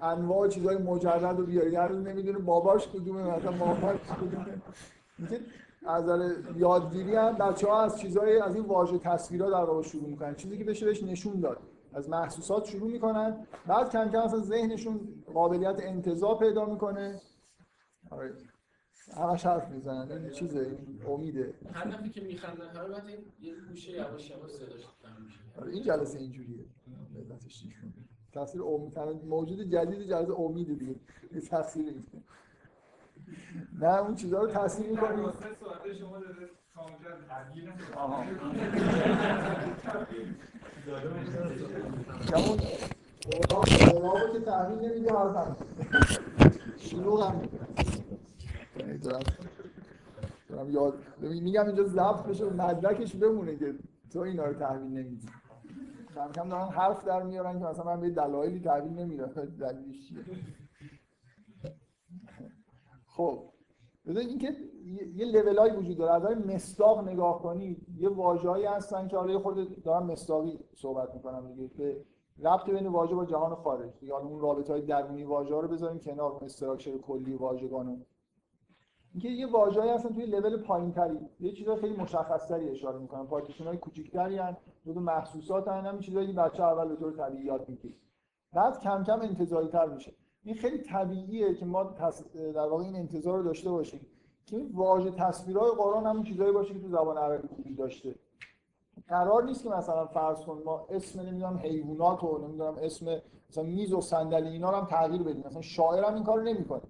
انواع 0.00 0.48
چیزای 0.48 0.76
مجرد 0.76 1.38
رو 1.38 1.46
بیارید 1.46 1.74
هر 1.74 1.88
روز 1.88 2.06
نمی‌دونه 2.06 2.38
باباش 2.38 2.88
کدومه 2.88 3.36
مثلا 3.36 3.50
ماماش 3.50 3.96
کدومه. 4.20 4.62
از 5.86 6.32
یادگیری 6.56 7.16
هم 7.16 7.34
بچه 7.34 7.68
ها 7.68 7.82
از 7.82 8.00
چیزای 8.00 8.38
از 8.38 8.54
این 8.54 8.64
واژه 8.64 8.98
تصویرها 8.98 9.50
در 9.50 9.64
واقع 9.64 9.82
شروع 9.82 10.08
می‌کنن. 10.08 10.34
چیزی 10.34 10.58
که 10.58 10.64
بشه 10.64 10.86
بهش 10.86 11.02
نشون 11.02 11.40
داد. 11.40 11.58
از 11.92 12.08
محسوسات 12.08 12.64
شروع 12.64 12.90
می‌کنن. 12.90 13.46
بعد 13.66 13.90
کم 13.90 14.10
کم 14.10 14.18
اصلا 14.18 14.40
ذهنشون 14.40 15.24
قابلیت 15.34 15.76
انتزاع 15.80 16.38
پیدا 16.38 16.64
می‌کنه. 16.64 17.20
آره. 18.10 18.34
همش 19.16 19.46
حرف 19.46 19.70
می‌زنن. 19.70 20.10
این 20.12 20.30
چیزه. 20.30 20.58
این 20.60 21.02
امیده. 21.08 21.54
هر 21.72 21.90
دفعه 21.90 22.08
که 22.08 22.20
میخندن 22.20 22.72
بعد 22.74 23.06
این 23.06 23.18
یه 23.40 23.54
گوشه 23.68 23.92
یواش 23.92 24.30
یواش 24.30 24.50
صداش 24.50 24.86
آره 25.60 25.72
این 25.72 25.82
جلسه 25.82 26.18
اینجوریه. 26.18 26.64
اینه. 26.86 27.38
تاثیر 28.32 28.62
امید 28.62 29.24
موجود 29.24 29.60
جدید 29.62 30.02
جلسه 30.02 30.40
امیده 30.40 30.74
دیگه. 30.74 30.94
تاثیر 31.50 31.94
نه 33.80 34.00
اون 34.00 34.14
چیزا 34.14 34.42
رو 34.42 34.46
تاثیر 34.46 34.90
می‌کنی. 34.90 35.22
شما 36.00 36.18
داره 36.18 36.34
که 44.32 44.40
تحویل 44.40 44.78
نمیدی 44.78 45.08
حرف 45.08 45.36
هم 45.36 45.56
شلوغ 46.76 47.22
هم 47.22 47.42
دارم 50.48 50.70
یاد 50.70 50.94
میگم 51.20 51.66
اینجا 51.66 51.84
ضبط 51.84 52.26
بشه 52.26 52.44
مدرکش 52.44 53.16
بمونه 53.16 53.56
که 53.56 53.74
تو 54.12 54.20
اینا 54.20 54.44
رو 54.44 54.54
تحویل 54.54 54.98
نمیدی. 54.98 55.28
کم 56.14 56.32
کم 56.32 56.48
دارن 56.48 56.68
حرف 56.68 57.04
در 57.04 57.22
میارن 57.22 57.58
که 57.58 57.64
مثلا 57.64 57.84
من 57.84 58.00
به 58.00 58.10
دلایلی 58.10 58.60
تعبیر 58.60 58.92
نمیدم. 58.92 59.26
دلیلش 59.26 60.08
چیه؟ 60.08 60.18
خب 63.16 63.38
ببین 64.06 64.28
اینکه 64.28 64.56
یه- 65.14 65.26
لولایی 65.26 65.76
وجود 65.76 65.98
داره. 65.98 66.12
از 66.12 66.46
مصداق 66.46 67.08
نگاه 67.08 67.42
کنید. 67.42 67.86
یه 67.98 68.08
واژه‌ای 68.08 68.64
هستن 68.64 69.08
که 69.08 69.16
حالا 69.16 69.38
خورده 69.38 69.64
دارم 69.64 70.06
مصداقی 70.06 70.58
صحبت 70.74 71.14
می‌کنم 71.14 71.52
دیگه 71.52 71.68
که 71.68 72.04
ربط 72.38 72.70
بین 72.70 72.86
واژه 72.86 73.14
با 73.14 73.24
جهان 73.24 73.54
خارج. 73.54 73.90
دیگه 74.00 74.12
حالا 74.12 74.26
اون 74.26 74.40
رابطه 74.40 74.72
های 74.72 74.82
درونی 74.82 75.24
واژه 75.24 75.60
رو 75.60 75.68
بذاریم 75.68 75.98
کنار 75.98 76.32
اون 76.32 76.44
استراکچر 76.44 76.98
کلی 76.98 77.34
واژگان 77.34 77.86
رو. 77.86 77.96
اینکه 79.12 79.28
یه 79.28 79.46
واژه‌ای 79.46 79.90
هستن 79.90 80.14
توی 80.14 80.26
لول 80.26 80.62
پایین‌تری. 80.62 81.18
یه 81.40 81.52
چیزای 81.52 81.76
خیلی 81.76 81.96
مشخص‌تری 81.96 82.70
اشاره 82.70 82.98
می‌کنن 82.98 83.26
پارتیشن‌های 83.26 83.76
کوچیک‌تری 83.76 84.38
ان 84.38 84.56
جزو 84.86 85.00
محسوسات 85.00 85.68
ان 85.68 85.86
همین 85.86 86.00
چیزایی 86.00 86.32
بچه 86.32 86.62
اول 86.62 86.88
به 86.88 86.96
طور 86.96 87.12
طبیعی 87.12 87.44
یاد 87.44 87.68
می‌گیره 87.68 87.94
بعد 88.52 88.80
کم 88.80 89.04
کم 89.04 89.20
انتزاعی‌تر 89.20 89.86
میشه. 89.86 90.12
این 90.46 90.54
خیلی 90.54 90.78
طبیعیه 90.78 91.54
که 91.54 91.66
ما 91.66 91.84
در 92.54 92.68
واقع 92.68 92.84
این 92.84 92.96
انتظار 92.96 93.38
رو 93.38 93.44
داشته 93.44 93.70
باشیم 93.70 94.00
که 94.46 94.56
این 94.56 94.70
واژه 94.74 95.10
تصویرهای 95.10 95.70
قرآن 95.70 96.06
همون 96.06 96.22
چیزایی 96.22 96.52
باشه 96.52 96.74
که 96.74 96.80
تو 96.80 96.88
زبان 96.88 97.18
عربی 97.18 97.48
وجود 97.58 97.76
داشته. 97.76 98.14
قرار 99.08 99.44
نیست 99.44 99.62
که 99.62 99.68
مثلا 99.68 100.06
فرض 100.06 100.44
کن 100.44 100.62
ما 100.64 100.86
اسم 100.90 101.20
نمی‌دونم 101.20 101.56
حیوانات 101.56 102.24
و 102.24 102.38
نمی‌دونم 102.38 102.74
اسم 102.82 103.22
مثلا 103.50 103.64
میز 103.64 103.92
و 103.92 104.00
صندلی 104.00 104.48
اینا 104.48 104.70
رو 104.70 104.76
هم 104.76 104.86
تغییر 104.86 105.22
بدیم. 105.22 105.42
مثلا 105.46 105.62
شاعر 105.62 106.04
هم 106.04 106.14
این 106.14 106.24
کارو 106.24 106.42
نمی‌کنه. 106.42 106.82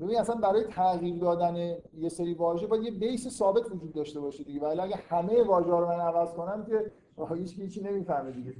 ببین 0.00 0.18
اصلا 0.18 0.36
برای 0.36 0.64
تغییر 0.64 1.18
دادن 1.18 1.56
یه 1.94 2.08
سری 2.08 2.34
واژه 2.34 2.66
باید 2.66 2.82
یه 2.82 2.90
بیس 2.90 3.28
ثابت 3.28 3.70
وجود 3.70 3.92
داشته 3.92 4.20
باشه 4.20 4.44
دیگه. 4.44 4.60
ولی 4.60 4.80
اگه 4.80 4.96
همه 4.96 5.42
واژه 5.42 5.70
رو 5.70 5.86
من 5.86 6.00
عوض 6.00 6.34
کنم 6.34 6.64
که 6.64 6.92
هیچ 7.34 7.58
هیچی 7.58 7.82
نمی‌فهمه 7.82 8.30
دیگه. 8.30 8.54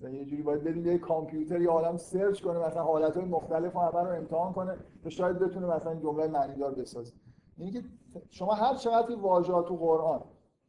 مثلا 0.00 0.10
یه 0.10 0.24
جوری 0.24 0.42
باید 0.42 0.64
بدیم 0.64 0.86
یه 0.86 0.98
کامپیوتر 0.98 1.60
یا 1.60 1.72
آدم 1.72 1.96
سرچ 1.96 2.42
کنه 2.42 2.58
مثلا 2.58 2.82
حالتهای 2.82 3.24
مختلف 3.24 3.76
همه 3.76 4.02
رو 4.02 4.16
امتحان 4.16 4.52
کنه 4.52 4.76
تا 5.04 5.10
شاید 5.10 5.38
بتونه 5.38 5.66
مثلا 5.66 5.94
جمله 5.94 6.26
معنیدار 6.26 6.74
بسازه. 6.74 7.12
یعنی 7.58 7.72
که 7.72 7.84
شما 8.30 8.54
هر 8.54 8.74
چقدر 8.74 9.16
واژه‌ها 9.16 9.62
تو 9.62 9.76
قرآن 9.76 10.20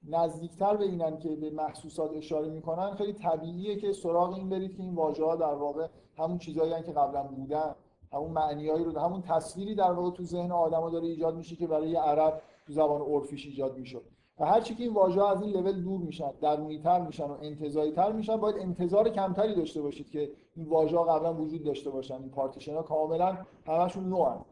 نزدیکتر 0.10 0.78
به 0.78 0.84
اینن 0.84 1.18
که 1.20 1.36
به 1.36 1.50
محسوسات 1.50 2.12
اشاره 2.14 2.50
می‌کنن 2.50 2.92
خیلی 2.96 3.14
طبیعیه 3.14 3.76
که 3.76 3.94
سراغ 3.94 4.34
این 4.34 4.50
برید 4.50 4.76
که 4.76 4.84
این 4.84 4.96
واژه 4.96 5.26
ها 5.26 5.36
در 5.36 5.54
واقع 5.54 5.88
همون 6.18 6.38
چیزایی 6.38 6.84
که 6.84 6.92
قبلا 6.92 7.24
بودن 7.24 7.76
همون 8.14 8.32
معنیایی 8.32 8.84
رو 8.84 9.00
همون 9.00 9.22
تصویری 9.22 9.76
در 9.76 9.92
واقع 9.92 10.18
تو 10.18 10.24
ذهن 10.24 10.52
آدما 10.52 10.90
داره 10.90 11.08
ایجاد 11.08 11.36
میشه 11.36 11.56
که 11.56 11.68
برای 11.68 11.90
یه 11.90 12.00
عرب 12.00 12.42
تو 12.68 12.74
زبان 12.74 13.02
عرفیش 13.02 13.46
ایجاد 13.46 13.78
می‌شد. 13.78 14.04
و 14.42 14.46
هر 14.46 14.62
چی 14.62 14.76
که 14.76 14.84
این 14.84 14.94
واژه 14.94 15.24
از 15.24 15.42
این 15.42 15.52
لول 15.52 15.82
دور 15.82 16.02
میشن 16.02 16.32
درونی‌تر 16.42 17.02
میشن 17.02 17.24
و 17.24 17.38
انتزاعی‌تر 17.42 18.12
میشن 18.12 18.38
باید 18.38 18.56
انتظار 18.58 19.10
کمتری 19.10 19.56
داشته 19.56 19.82
باشید 19.82 20.10
که 20.10 20.32
این 20.56 20.70
واژه 20.70 20.98
قبلا 20.98 21.34
وجود 21.34 21.64
داشته 21.64 21.90
باشن. 21.90 22.16
این 22.16 22.30
پارتیشن 22.30 22.76
ها 22.76 22.82
کاملا 22.82 23.38
همشون 23.66 24.10
نوعن 24.10 24.46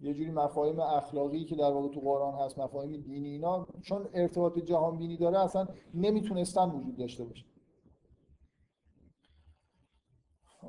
یه 0.00 0.14
جوری 0.14 0.30
مفاهیم 0.30 0.80
اخلاقی 0.80 1.44
که 1.44 1.56
در 1.56 1.72
واقع 1.72 1.88
تو 1.88 2.00
قرآن 2.00 2.34
هست 2.34 2.58
مفاهیم 2.58 3.00
دینی 3.00 3.28
اینا 3.28 3.66
چون 3.82 4.08
ارتباط 4.14 4.58
جهان 4.58 4.98
بینی 4.98 5.16
داره 5.16 5.38
اصلا 5.38 5.68
نمی‌تونستن 5.94 6.70
وجود 6.70 6.96
داشته 6.96 7.24
باشه. 7.24 7.44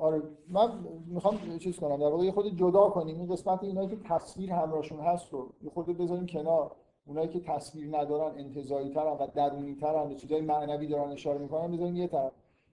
آره 0.00 0.22
من 0.48 0.86
می‌خوام 1.06 1.58
چیز 1.58 1.80
کنم 1.80 1.96
در 1.96 2.08
واقع 2.08 2.24
یه 2.24 2.32
خود 2.32 2.56
جدا 2.56 2.90
کنیم. 2.90 3.18
این 3.18 3.32
قسمت 3.32 3.64
اینایی 3.64 3.88
که 3.88 3.96
تصویر 3.96 4.52
همراهشون 4.52 5.00
هست 5.00 5.32
رو 5.32 5.52
یه 5.62 5.70
خود 5.70 5.86
بذاریم 5.86 6.26
کنار. 6.26 6.76
اونایی 7.06 7.28
که 7.28 7.40
تصویر 7.40 7.98
ندارن 7.98 8.38
انتزاعی 8.38 8.90
ترن 8.90 9.12
و 9.12 9.26
درونی 9.26 9.74
ترن 9.74 10.08
به 10.08 10.14
چیزای 10.14 10.40
معنوی 10.40 10.86
دارن 10.86 11.12
اشاره 11.12 11.38
می‌کنن 11.38 11.72
بذاریم 11.72 11.96
یه 11.96 12.08
طرف. 12.08 12.32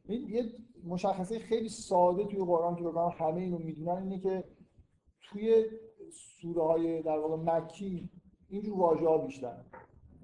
یه 0.10 0.44
مشخصه 0.88 1.40
خیلی 1.40 1.70
ساده 1.70 2.26
توی 2.26 2.40
قرآن 2.40 2.76
که 2.76 2.84
بگم 2.84 3.10
همه 3.10 3.42
اینو 3.42 3.58
می‌دونن 3.58 3.98
اینه 3.98 4.20
که 4.20 4.44
توی 5.22 5.66
سوره 6.12 6.64
های 6.64 7.02
در 7.02 7.20
واقع 7.20 7.36
مکی 7.36 8.10
اینجور 8.50 8.80
واژه 8.80 9.08
ها 9.08 9.18
بیشتر. 9.18 9.58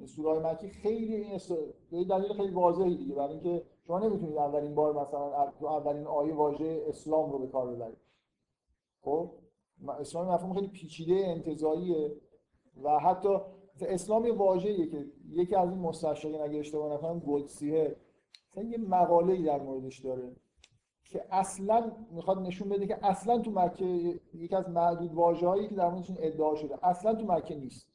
سوره 0.06 0.30
های 0.30 0.54
مکی 0.54 0.70
خیلی 0.70 1.16
این 1.16 1.36
است... 1.36 1.54
دلیل 1.92 2.34
خیلی 2.34 2.54
واضحی 2.54 2.98
دیگه 2.98 3.16
برای 3.16 3.34
اینکه 3.34 3.66
شما 3.88 4.00
نمی‌تونید 4.00 4.38
اولین 4.38 4.76
بار 4.76 4.94
مثلا 4.94 5.52
اولین 5.62 6.08
آیه 6.08 6.34
واژه 6.34 6.84
اسلام 6.88 7.32
رو 7.32 7.40
به 7.40 7.48
کار 7.48 7.76
ببرید. 7.76 7.98
خب؟ 9.02 9.32
اسلام 10.00 10.28
مفهوم 10.28 10.54
خیلی 10.54 10.68
پیچیده 10.68 11.28
انتزاعیه 11.28 12.12
و 12.84 13.00
حتی 13.00 13.30
اسلام 13.86 14.26
یه 14.26 14.34
واژه‌ایه 14.34 14.88
که 14.88 15.06
یکی 15.30 15.56
از 15.56 15.70
این 15.70 15.80
مستشرقین 15.80 16.42
اگه 16.42 16.60
اشتباه 16.60 16.94
نکنم 16.94 17.20
گلدسیه 17.20 17.96
مثلا 18.52 18.64
یه 18.64 18.78
مقاله‌ای 18.78 19.44
در 19.44 19.62
موردش 19.62 20.00
داره 20.00 20.36
که 21.04 21.26
اصلا 21.32 21.92
می‌خواد 22.12 22.40
نشون 22.40 22.70
بده 22.70 22.88
که 22.88 23.06
اصلا 23.06 23.40
تو 23.40 23.52
مکه 23.52 24.20
یکی 24.34 24.56
از 24.56 24.70
معدود 24.70 25.14
واژه‌هایی 25.14 25.68
که 25.68 25.76
در 25.76 25.90
موردش 25.90 26.12
ادعا 26.18 26.56
شده 26.56 26.86
اصلا 26.86 27.16
تو 27.16 27.26
مکه 27.26 27.56
نیست. 27.56 27.88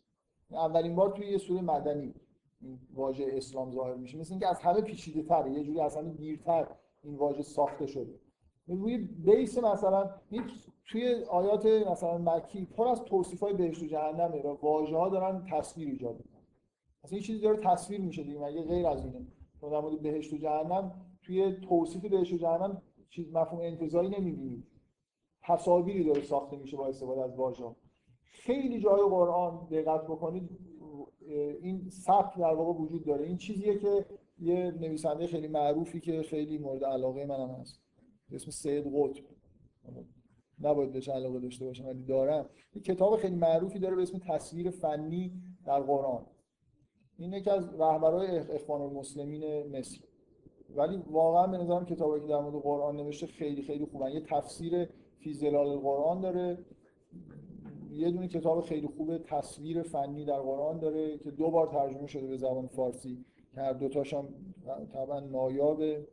اولین 0.50 0.94
بار 0.94 1.10
توی 1.10 1.26
یه 1.26 1.38
سوره 1.38 1.60
مدنی 1.60 2.14
این 2.60 2.78
واژه 2.94 3.26
اسلام 3.32 3.70
ظاهر 3.70 3.94
میشه. 3.94 4.18
مثل 4.18 4.32
اینکه 4.32 4.48
از 4.48 4.60
همه 4.60 4.80
پیچیده 4.80 5.22
یه 5.50 5.64
جوری 5.64 5.80
اصلا 5.80 6.02
دیرتر 6.02 6.66
این 7.02 7.14
واژه 7.14 7.42
ساخته 7.42 7.86
شده. 7.86 8.14
روی 8.66 8.98
بیس 8.98 9.58
مثلا 9.58 10.10
توی 10.86 11.24
آیات 11.30 11.66
مثلا 11.66 12.18
مکی 12.18 12.64
پر 12.64 12.88
از 12.88 13.02
توصیف 13.04 13.40
های 13.40 13.52
بهشت 13.52 13.82
و 13.82 13.86
جهنمه 13.86 14.42
و 14.42 14.56
واژه 14.62 14.96
ها 14.96 15.08
دارن 15.08 15.46
تصویر 15.50 15.88
ایجاد 15.88 16.16
می‌کنن. 16.16 16.42
مثلا 17.04 17.18
یه 17.18 17.24
چیزی 17.24 17.40
داره 17.40 17.60
تصویر 17.64 18.00
میشه 18.00 18.22
دیگه 18.22 18.40
مگه 18.40 18.62
غیر 18.62 18.86
از 18.86 19.04
اینه؟ 19.04 19.26
در 19.62 19.80
مورد 19.80 20.02
بهشت 20.02 20.32
و 20.32 20.36
جهنم 20.36 20.94
توی 21.22 21.52
توصیف 21.52 22.04
بهشت 22.04 22.32
و 22.32 22.36
جهنم 22.36 22.82
چیز 23.10 23.32
مفهوم 23.32 23.60
انتزاعی 23.60 24.08
نمی‌بینید 24.08 24.66
تصاویری 25.42 26.04
داره 26.04 26.22
ساخته 26.22 26.56
میشه 26.56 26.76
با 26.76 26.88
استفاده 26.88 27.22
از 27.22 27.36
واژه 27.36 27.64
خیلی 28.22 28.80
جای 28.80 29.00
قرآن 29.00 29.68
دقت 29.70 30.04
بکنید 30.04 30.50
این 31.62 31.90
سبک 31.90 32.38
در 32.38 32.54
واقع 32.54 32.80
وجود 32.80 33.04
داره. 33.04 33.26
این 33.26 33.36
چیزیه 33.36 33.78
که 33.78 34.06
یه 34.38 34.70
نویسنده 34.80 35.26
خیلی 35.26 35.48
معروفی 35.48 36.00
که 36.00 36.22
خیلی 36.22 36.58
مورد 36.58 36.84
علاقه 36.84 37.26
منم 37.26 37.50
هست. 37.50 37.82
اسم 38.32 38.50
سید 38.50 38.84
قطب. 38.86 39.24
نباید 40.62 40.92
بهش 40.92 41.08
علاقه 41.08 41.40
داشته 41.40 41.64
باشم 41.64 41.86
ولی 41.86 42.02
دارم. 42.02 42.46
یه 42.74 42.82
کتاب 42.82 43.16
خیلی 43.16 43.34
معروفی 43.34 43.78
داره 43.78 43.96
به 43.96 44.02
اسم 44.02 44.18
تصویر 44.18 44.70
فنی 44.70 45.32
در 45.66 45.80
قرآن. 45.80 46.26
این 47.18 47.32
یکی 47.32 47.50
از 47.50 47.74
رهبرهای 47.80 48.38
اخوان 48.38 48.80
المسلمین 48.80 49.76
مصر. 49.78 50.00
ولی 50.76 51.02
واقعا 51.10 51.46
به 51.46 51.58
نظرم 51.58 51.84
کتابی 51.84 52.20
که 52.20 52.26
در 52.26 52.40
مورد 52.40 52.62
قرآن 52.62 52.96
نوشته 52.96 53.26
خیلی 53.26 53.62
خیلی 53.62 53.84
خوبن 53.84 54.10
یه 54.10 54.20
تفسیر 54.20 54.88
فی 55.18 55.34
ظلال 55.34 55.68
القرآن 55.68 56.20
داره. 56.20 56.58
یه 57.90 58.10
دونه 58.10 58.28
کتاب 58.28 58.60
خیلی 58.60 58.86
خوب 58.86 59.18
تصویر 59.18 59.82
فنی 59.82 60.24
در 60.24 60.40
قرآن 60.40 60.78
داره 60.78 61.18
که 61.18 61.30
دو 61.30 61.50
بار 61.50 61.66
ترجمه 61.66 62.06
شده 62.06 62.26
به 62.26 62.36
زبان 62.36 62.66
فارسی. 62.66 63.24
که 63.54 63.60
هر 63.60 63.72
دوتاش 63.72 64.14
هم 64.14 64.28
طبعا 64.92 65.20
نایابه 65.20 66.06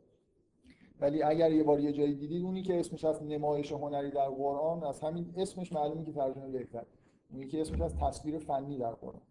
ولی 1.00 1.22
اگر 1.22 1.52
یه 1.52 1.62
بار 1.62 1.80
یه 1.80 1.92
جایی 1.92 2.14
دیدید 2.14 2.42
اونی 2.42 2.62
که 2.62 2.80
اسمش 2.80 3.04
از 3.04 3.22
نمایش 3.22 3.72
هنری 3.72 4.10
در 4.10 4.28
قرآن 4.28 4.84
از 4.84 5.00
همین 5.00 5.34
اسمش 5.36 5.72
معلومه 5.72 6.04
که 6.04 6.12
ترجمه 6.12 6.48
بهتر 6.48 6.84
اونی 7.32 7.46
که 7.46 7.60
اسمش 7.60 7.80
از 7.80 7.96
تصویر 7.96 8.38
فنی 8.38 8.78
در 8.78 8.92
قرآن. 8.92 9.22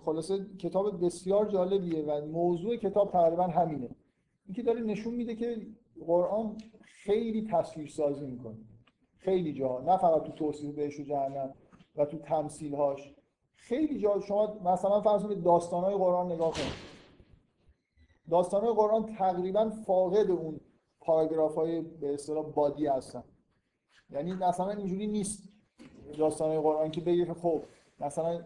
خلاصه 0.00 0.46
کتاب 0.58 1.04
بسیار 1.04 1.48
جالبیه 1.48 2.02
و 2.02 2.26
موضوع 2.26 2.76
کتاب 2.76 3.10
تقریبا 3.10 3.46
همینه. 3.46 3.88
اینکه 4.46 4.62
داره 4.62 4.80
نشون 4.80 5.14
میده 5.14 5.34
که 5.34 5.66
قرآن 6.06 6.56
خیلی 6.82 7.48
تصویر 7.52 7.88
سازی 7.88 8.26
می‌کنه. 8.26 8.58
خیلی 9.16 9.52
جا. 9.52 9.80
نه 9.80 9.96
فقط 9.96 10.22
تو 10.22 10.32
توصیف 10.32 10.74
بهش 10.74 11.00
و 11.00 11.02
جهنم 11.02 11.54
و 11.96 12.04
تو 12.04 12.18
تمثیل 12.18 12.74
هاش 12.74 13.14
خیلی 13.54 13.98
جا. 13.98 14.20
شما 14.20 14.58
مثلا 14.64 15.00
فرض 15.00 15.22
کنید 15.22 15.42
داستان 15.42 15.84
های 15.84 15.94
قرآن 15.94 16.32
نگاه 16.32 16.50
کنید. 16.50 16.90
داستان 18.30 18.64
های 18.64 18.74
قرآن 18.74 19.06
تقریبا 19.06 19.70
فاقد 19.70 20.30
اون 20.30 20.60
پاراگراف 21.00 21.54
های 21.54 21.80
به 21.80 22.14
اصطلاح 22.14 22.44
بادی 22.44 22.86
هستن. 22.86 23.24
یعنی 24.10 24.32
مثلا 24.34 24.70
اینجوری 24.70 25.06
نیست 25.06 25.48
داستان 26.18 26.60
قرآن 26.60 26.90
که 26.90 27.00
بگه 27.00 27.34
خب 27.34 27.62
مثلا 28.00 28.40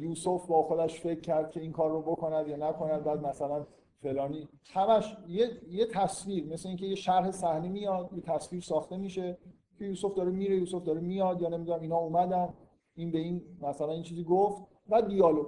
یوسف 0.00 0.46
با 0.46 0.62
خودش 0.62 1.00
فکر 1.00 1.20
کرد 1.20 1.50
که 1.50 1.60
این 1.60 1.72
کار 1.72 1.90
رو 1.90 2.02
بکند 2.02 2.48
یا 2.48 2.56
نکند 2.56 3.04
بعد 3.04 3.26
مثلا 3.26 3.66
فلانی. 4.02 4.48
همش 4.72 5.16
یه, 5.28 5.50
یه 5.68 5.86
تصویر 5.86 6.46
مثل 6.46 6.68
اینکه 6.68 6.86
یه 6.86 6.94
شرح 6.94 7.30
صحنه 7.30 7.68
میاد 7.68 8.10
یه 8.12 8.20
تصویر 8.20 8.62
ساخته 8.62 8.96
میشه 8.96 9.38
که 9.78 9.84
یوسف 9.84 10.14
داره 10.14 10.30
میره 10.30 10.56
یوسف 10.56 10.82
داره 10.82 11.00
میاد 11.00 11.42
یا 11.42 11.48
نمی‌دونم 11.48 11.80
اینا 11.80 11.98
اومدن 11.98 12.54
این 12.94 13.10
به 13.10 13.18
این 13.18 13.42
مثلا 13.60 13.92
این 13.92 14.02
چیزی 14.02 14.24
گفت 14.24 14.62
و 14.88 15.02
دیالوگ 15.02 15.46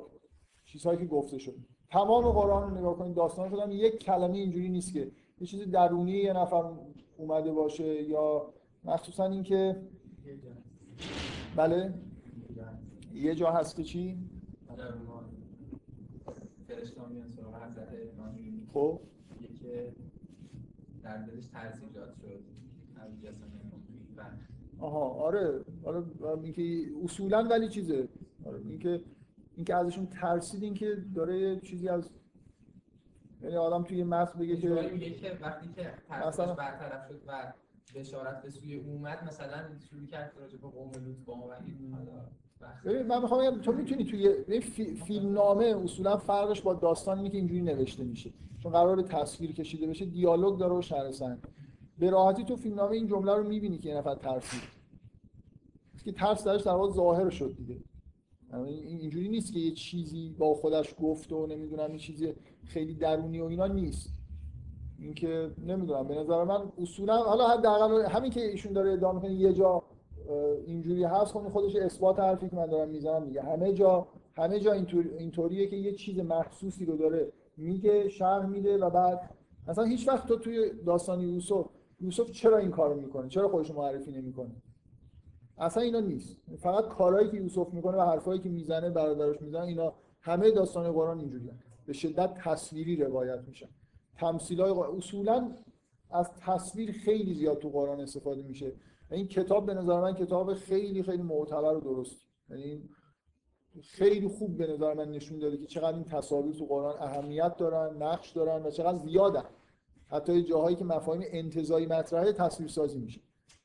چیزهایی 0.64 0.98
که 0.98 1.06
گفته 1.06 1.38
شد. 1.38 1.54
تمام 1.90 2.32
قرآن 2.32 2.62
رو 2.62 2.78
نگاه 2.78 2.96
کنید 2.96 3.14
داستان 3.14 3.50
شدم 3.50 3.70
یک 3.70 3.98
کلمه 3.98 4.38
اینجوری 4.38 4.68
نیست 4.68 4.92
که 4.92 5.12
یه 5.42 5.48
چیزی 5.48 5.66
درونی 5.66 6.12
یه 6.12 6.32
نفر 6.32 6.62
اومده 7.16 7.52
باشه 7.52 8.02
یا 8.02 8.52
مخصوصا 8.84 9.26
اینکه 9.26 9.82
بله؟ 11.56 11.94
یه 13.14 13.34
جا 13.34 13.50
هست 13.50 13.76
که 13.76 13.84
چی؟ 13.84 14.18
خب. 18.72 19.00
که 19.60 19.92
در 21.02 21.16
دلش 21.16 21.44
شد. 21.44 21.96
و 24.78 24.84
آها 24.84 25.08
آره. 25.08 25.64
آره 25.84 26.04
اینکه 26.42 26.86
اصولا 27.04 27.42
ولی 27.50 27.68
چیزه؟ 27.68 28.08
آره 28.44 28.58
اینکه 28.58 29.00
اینکه 29.56 29.74
ازشون 29.74 30.06
ترسید 30.06 30.62
اینکه 30.62 31.04
داره 31.14 31.60
چیزی 31.60 31.88
از 31.88 32.10
یعنی 33.42 33.56
آدم 33.56 33.82
توی 33.84 34.04
متن 34.04 34.38
بگه 34.38 34.56
که 34.56 34.68
میگه 34.68 35.10
که 35.10 35.38
وقتی 35.42 35.68
که 35.76 35.92
مثلا- 36.26 36.54
برطرف 36.54 37.08
شد 37.08 37.20
و 37.26 37.52
بشارت 37.94 38.42
به 38.42 38.50
سوی 38.50 38.74
اومد 38.74 39.24
مثلا 39.24 39.78
شروع 39.90 40.06
کرد 40.06 40.32
راجع 40.40 40.58
به 40.58 40.68
قوم 40.68 40.90
لوط 40.90 41.16
با 41.24 41.34
این 41.66 41.96
ببین 42.84 43.06
من 43.06 43.22
می‌خوام 43.22 43.40
بگم 43.50 43.60
تو 43.62 43.72
می‌تونی 43.72 44.04
توی 44.04 44.60
فی... 44.60 44.94
فیلم 44.94 45.32
نامه 45.32 45.64
اصولا 45.84 46.16
فرقش 46.16 46.60
با 46.60 46.74
داستان 46.74 47.18
اینه 47.18 47.30
که 47.30 47.36
اینجوری 47.36 47.62
نوشته 47.62 48.04
میشه. 48.04 48.30
چون 48.62 48.72
قرار 48.72 49.02
تصویر 49.02 49.52
کشیده 49.52 49.86
بشه 49.86 50.04
دیالوگ 50.04 50.58
داره 50.58 50.74
و 50.74 50.82
شرح 50.82 51.36
به 51.98 52.10
راحتی 52.10 52.44
تو 52.44 52.56
فیلم 52.56 52.74
نامه 52.74 52.90
این 52.92 53.06
جمله 53.06 53.34
رو 53.34 53.48
می‌بینی 53.48 53.78
که 53.78 53.88
یه 53.88 53.94
نفر 53.96 54.14
ترسید 54.14 54.60
که 56.04 56.12
ترس 56.12 56.44
درش 56.44 56.60
در 56.62 56.72
واقع 56.72 56.92
ظاهر 56.92 57.30
شد 57.30 57.54
دیگه. 57.56 57.76
یعنی 58.52 58.68
این- 58.70 58.98
اینجوری 59.00 59.28
نیست 59.28 59.52
که 59.52 59.58
یه 59.58 59.70
چیزی 59.70 60.34
با 60.38 60.54
خودش 60.54 60.94
گفت 61.02 61.32
و 61.32 61.46
نمی‌دونم 61.46 61.92
یه 61.92 61.98
چیزی 61.98 62.34
خیلی 62.72 62.94
درونی 62.94 63.40
و 63.40 63.44
اینا 63.44 63.66
نیست. 63.66 64.10
اینکه 64.98 65.50
نمی‌دونم 65.66 66.08
به 66.08 66.14
نظر 66.14 66.44
من 66.44 66.72
اصولا 66.78 67.16
حالا 67.16 67.48
حداقل 67.48 68.04
همین 68.04 68.30
که 68.30 68.40
ایشون 68.40 68.72
داره 68.72 68.92
ادعا 68.92 69.12
می‌کنه 69.12 69.32
یه 69.32 69.52
جا 69.52 69.82
اینجوری 70.66 71.04
هست. 71.04 71.32
خب 71.32 71.48
خودش 71.48 71.76
اثبات 71.76 72.18
حرفی 72.18 72.48
که 72.48 72.56
من 72.56 72.66
دارم 72.66 72.88
می‌زنم 72.88 73.24
دیگه 73.24 73.42
همه 73.42 73.72
جا 73.72 74.06
همه 74.36 74.60
جا 74.60 74.72
اینطور 74.72 75.04
اینطوریه 75.18 75.66
که 75.66 75.76
یه 75.76 75.92
چیز 75.92 76.18
محسوسی 76.18 76.84
رو 76.84 76.96
داره 76.96 77.32
میگه 77.56 78.08
شرح 78.08 78.46
میده 78.46 78.78
و 78.78 78.90
بعد 78.90 79.30
مثلا 79.68 79.84
هیچ 79.84 80.08
وقت 80.08 80.28
تو 80.28 80.36
توی 80.36 80.70
داستان 80.86 81.20
یوسف 81.20 81.66
یوسف 82.00 82.30
چرا 82.30 82.58
این 82.58 82.70
کارو 82.70 83.00
می‌کنه؟ 83.00 83.28
چرا 83.28 83.48
خودش 83.48 83.70
معرفی 83.70 84.12
نمی‌کنه؟ 84.12 84.56
اصلا 85.58 85.82
اینا 85.82 86.00
نیست. 86.00 86.36
فقط 86.58 86.88
کارهایی 86.88 87.30
که 87.30 87.36
یوسف 87.36 87.68
می‌کنه 87.72 87.96
و 87.96 88.00
حرفایی 88.00 88.40
که 88.40 88.48
می‌زنه 88.48 88.90
برادرش 88.90 89.42
می‌زنه 89.42 89.66
اینا 89.66 89.92
همه 90.20 90.50
داستان 90.50 90.92
قرآن 90.92 91.20
اینجوریه. 91.20 91.52
به 91.86 91.92
شدت 91.92 92.34
تصویری 92.34 92.96
روایت 92.96 93.40
میشن 93.46 93.68
تمثیلای 94.16 94.72
قرآن 94.72 94.96
اصولا 94.96 95.56
از 96.10 96.30
تصویر 96.40 96.92
خیلی 96.92 97.34
زیاد 97.34 97.58
تو 97.58 97.70
قرآن 97.70 98.00
استفاده 98.00 98.42
میشه. 98.42 98.72
و 99.10 99.14
این 99.14 99.28
کتاب 99.28 99.66
به 99.66 99.74
نظر 99.74 100.00
من 100.00 100.14
کتاب 100.14 100.54
خیلی 100.54 101.02
خیلی 101.02 101.22
معتبر 101.22 101.74
و 101.74 101.80
درست. 101.80 102.16
یعنی 102.50 102.88
خیلی 103.82 104.28
خوب 104.28 104.56
به 104.56 104.66
نظر 104.66 104.94
من 104.94 105.10
نشون 105.10 105.38
داده 105.38 105.56
که 105.56 105.66
چقدر 105.66 105.96
این 105.96 106.04
تصاویر 106.04 106.54
تو 106.54 106.66
قرآن 106.66 106.94
اهمیت 107.00 107.56
دارن 107.56 108.02
نقش 108.02 108.30
دارن 108.30 108.66
و 108.66 108.70
چقدر 108.70 108.98
زیادن. 108.98 109.44
حتی 110.06 110.42
جاهایی 110.42 110.76
که 110.76 110.84
مفاهیم 110.84 111.22
انتزاعی 111.26 111.86
مطرحه 111.86 112.32
تصویر 112.32 112.68
سازی 112.68 112.98
میشه. 112.98 113.20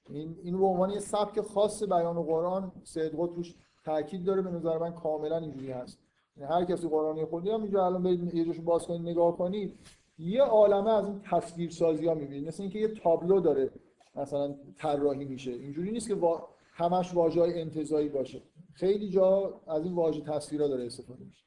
این 0.10 0.38
اینو 0.44 0.58
به 0.58 0.66
عنوان 0.66 0.90
یه 0.90 1.00
سبک 1.00 1.42
خاص 1.42 1.84
بیان 1.84 2.24
قرآن 2.24 2.72
سید 2.84 3.12
قطب 3.18 3.44
تاکید 3.86 4.24
داره 4.24 4.42
به 4.42 4.52
نظر 4.52 4.78
من 4.78 4.94
کاملا 4.94 5.38
اینجوری 5.38 5.72
هست. 5.72 6.00
یعنی 6.00 6.07
هر 6.46 6.66
کسی 6.66 6.88
قرآنی 6.88 7.26
خودی 7.26 7.50
هم 7.50 7.62
اینجا 7.62 7.86
الان 7.86 8.04
برید 8.04 8.34
یه 8.34 8.46
جاشو 8.46 8.62
باز 8.62 8.88
کنید 8.88 9.02
نگاه 9.02 9.38
کنید. 9.38 9.80
یه 10.20 10.42
عالمه 10.42 10.90
از 10.90 11.06
این 11.06 11.22
تصویر 11.32 11.70
سازی 11.70 12.08
ها 12.08 12.14
می‌بینید 12.14 12.48
مثل 12.48 12.64
اینکه 12.64 12.80
یه 12.80 12.88
تابلو 12.88 13.40
داره 13.40 13.72
مثلا 14.16 14.56
طراحی 14.78 15.26
میشه. 15.26 15.52
اینجوری 15.52 15.92
نیست 15.92 16.08
که 16.08 16.16
وا... 16.16 16.48
همش 16.74 17.14
واژه 17.14 17.42
های 17.42 17.62
انتزاعی 17.62 18.10
باشه. 18.10 18.42
خیلی 18.74 19.10
جا 19.10 19.62
از 19.68 19.84
این 19.84 19.96
واژه 19.96 20.22
تصویرها 20.22 20.68
داره 20.68 20.86
استفاده 20.86 21.24
میشه. 21.24 21.44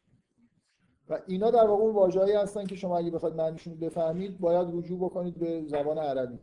و 1.09 1.21
اینا 1.27 1.51
در 1.51 1.67
واقع 1.67 1.83
اون 1.83 1.95
واژه‌ای 1.95 2.33
هستن 2.33 2.67
که 2.67 2.77
شما 2.77 2.99
اگه 2.99 3.11
بخواید 3.11 3.35
معنیشون 3.37 3.73
رو 3.73 3.79
بفهمید 3.79 4.41
باید 4.41 4.69
رجوع 4.73 4.99
بکنید 4.99 5.39
به 5.39 5.65
زبان 5.67 5.99
عربی. 5.99 6.39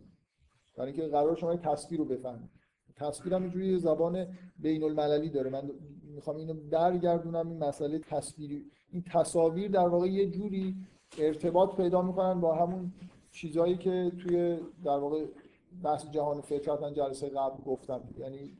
برای 0.77 0.91
اینکه 0.91 1.07
قرار 1.07 1.35
شما 1.35 1.55
تصویر 1.55 1.99
رو 1.99 2.05
بفهمید. 2.05 2.49
تصویر 2.95 3.33
هم 3.33 3.41
اینجوری 3.41 3.79
زبان 3.79 4.27
بین 4.59 4.83
المللی 4.83 5.29
داره. 5.29 5.49
من 5.49 5.71
می‌خوام 6.17 6.37
اینو 6.37 6.53
برگردونم 6.53 7.47
این 7.49 7.63
مسئله 7.63 7.99
تصویری 7.99 8.65
این 8.91 9.03
تصاویر 9.13 9.71
در 9.71 9.87
واقع 9.87 10.07
یه 10.07 10.29
جوری 10.29 10.75
ارتباط 11.19 11.75
پیدا 11.75 12.01
می‌کنن 12.01 12.41
با 12.41 12.55
همون 12.55 12.93
چیزهایی 13.31 13.77
که 13.77 14.11
توی 14.21 14.59
در 14.83 14.97
واقع 14.97 15.25
بحث 15.83 16.09
جهان 16.09 16.41
فطرت 16.41 16.81
من 16.81 16.93
جلسه 16.93 17.29
قبل 17.29 17.63
گفتم. 17.63 18.01
یعنی 18.17 18.57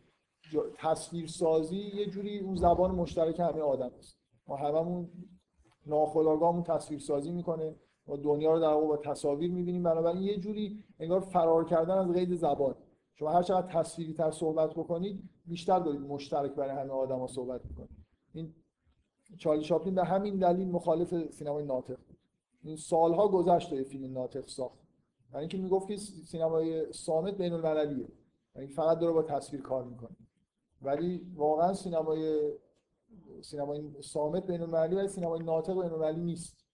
تصویر 0.77 1.27
سازی 1.27 1.77
یه 1.77 2.05
جوری 2.05 2.39
اون 2.39 2.55
زبان 2.55 2.91
مشترک 2.95 3.39
همه 3.39 3.61
آدم 3.61 3.91
است. 3.99 4.17
ما 4.47 4.55
هممون 4.55 5.09
ناخودآگاهمون 5.85 6.63
تصویر 6.63 6.99
سازی 6.99 7.31
می‌کنه. 7.31 7.75
ما 8.07 8.15
دنیا 8.17 8.53
رو 8.53 8.59
در 8.59 8.67
واقع 8.67 8.87
با 8.87 8.97
تصاویر 8.97 9.51
می‌بینیم. 9.51 9.83
بنابراین 9.83 10.21
یه 10.21 10.37
جوری 10.37 10.83
انگار 10.99 11.19
فرار 11.19 11.65
کردن 11.65 11.97
از 11.97 12.11
قید 12.11 12.35
زبان. 12.35 12.75
شما 13.15 13.31
هر 13.31 13.43
چقدر 13.43 13.67
تصویری 13.67 14.13
تر 14.13 14.31
صحبت 14.31 14.71
بکنید 14.73 15.23
بیشتر 15.47 15.79
دارید 15.79 16.01
مشترک 16.01 16.51
برای 16.51 16.71
همه 16.71 16.93
آدما 16.93 17.27
صحبت 17.27 17.65
می‌کنید. 17.65 17.89
این 18.33 18.53
چارلی 19.37 19.63
چاپلین 19.63 19.95
به 19.95 20.03
همین 20.03 20.37
دلیل 20.37 20.71
مخالف 20.71 21.31
سینمای 21.31 21.65
ناطق 21.65 21.97
بود. 21.97 22.17
این 22.63 22.75
سالها 22.75 23.27
گذشت 23.27 23.69
تا 23.69 23.83
فیلم 23.83 24.13
ناطق 24.13 24.47
ساخت. 24.47 24.79
یعنی 25.33 25.39
اینکه 25.39 25.57
می‌گفت 25.57 25.87
که 25.87 25.97
سینمای 25.97 26.93
صامت 26.93 27.37
بین 27.37 27.53
المللیه 27.53 28.07
یعنی 28.55 28.67
فقط 28.67 28.99
داره 28.99 29.13
با 29.13 29.23
تصویر 29.23 29.61
کار 29.61 29.83
می‌کنه. 29.83 30.15
ولی 30.81 31.27
واقعا 31.35 31.73
سینمای 31.73 32.51
سینمای 33.41 33.81
صامت 34.01 34.47
بین 34.47 34.61
المللی 34.61 34.95
ولی 34.95 35.07
سینمای 35.07 35.43
ناطق 35.43 35.73
بین 35.73 35.91
المللی 35.91 36.21
نیست. 36.21 36.65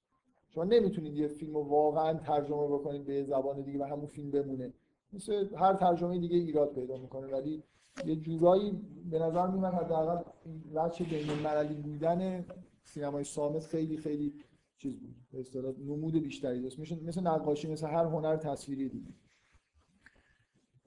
شما 0.50 0.64
نمی‌تونید 0.64 1.16
یه 1.16 1.28
فیلم 1.28 1.54
رو 1.54 1.64
واقعا 1.64 2.14
ترجمه 2.14 2.68
بکنید 2.68 3.06
به 3.06 3.24
زبان 3.24 3.62
دیگه 3.62 3.80
و 3.80 3.84
همون 3.84 4.06
فیلم 4.06 4.32
بمونه. 4.32 4.74
مثل 5.14 5.56
هر 5.56 5.74
ترجمه 5.74 6.20
دیگه 6.20 6.38
ایراد 6.38 6.74
پیدا 6.74 6.98
می‌کنه. 6.98 7.28
ولی 7.28 7.64
یه 8.06 8.16
جورایی 8.16 8.72
به 9.10 9.20
نظر 9.20 9.48
میاد 9.48 9.74
حداقل 9.74 10.24
این 10.46 10.64
وجه 10.74 11.06
بین 11.06 11.30
المللی 11.30 11.74
بودن 11.74 12.46
سینمای 12.84 13.24
صامت 13.24 13.66
خیلی 13.66 13.98
خیلی 13.98 14.34
چیز 14.78 15.00
بود. 15.00 15.16
به 15.32 15.40
اصطلاح 15.40 15.74
نمود 15.80 16.14
بیشتری 16.14 16.62
داشت. 16.62 16.80
مثل 16.80 17.22
نقاشی 17.22 17.72
مثل 17.72 17.88
هر 17.88 18.06
هنر 18.06 18.36
تصویری 18.36 18.90
دیگه. 18.90 19.14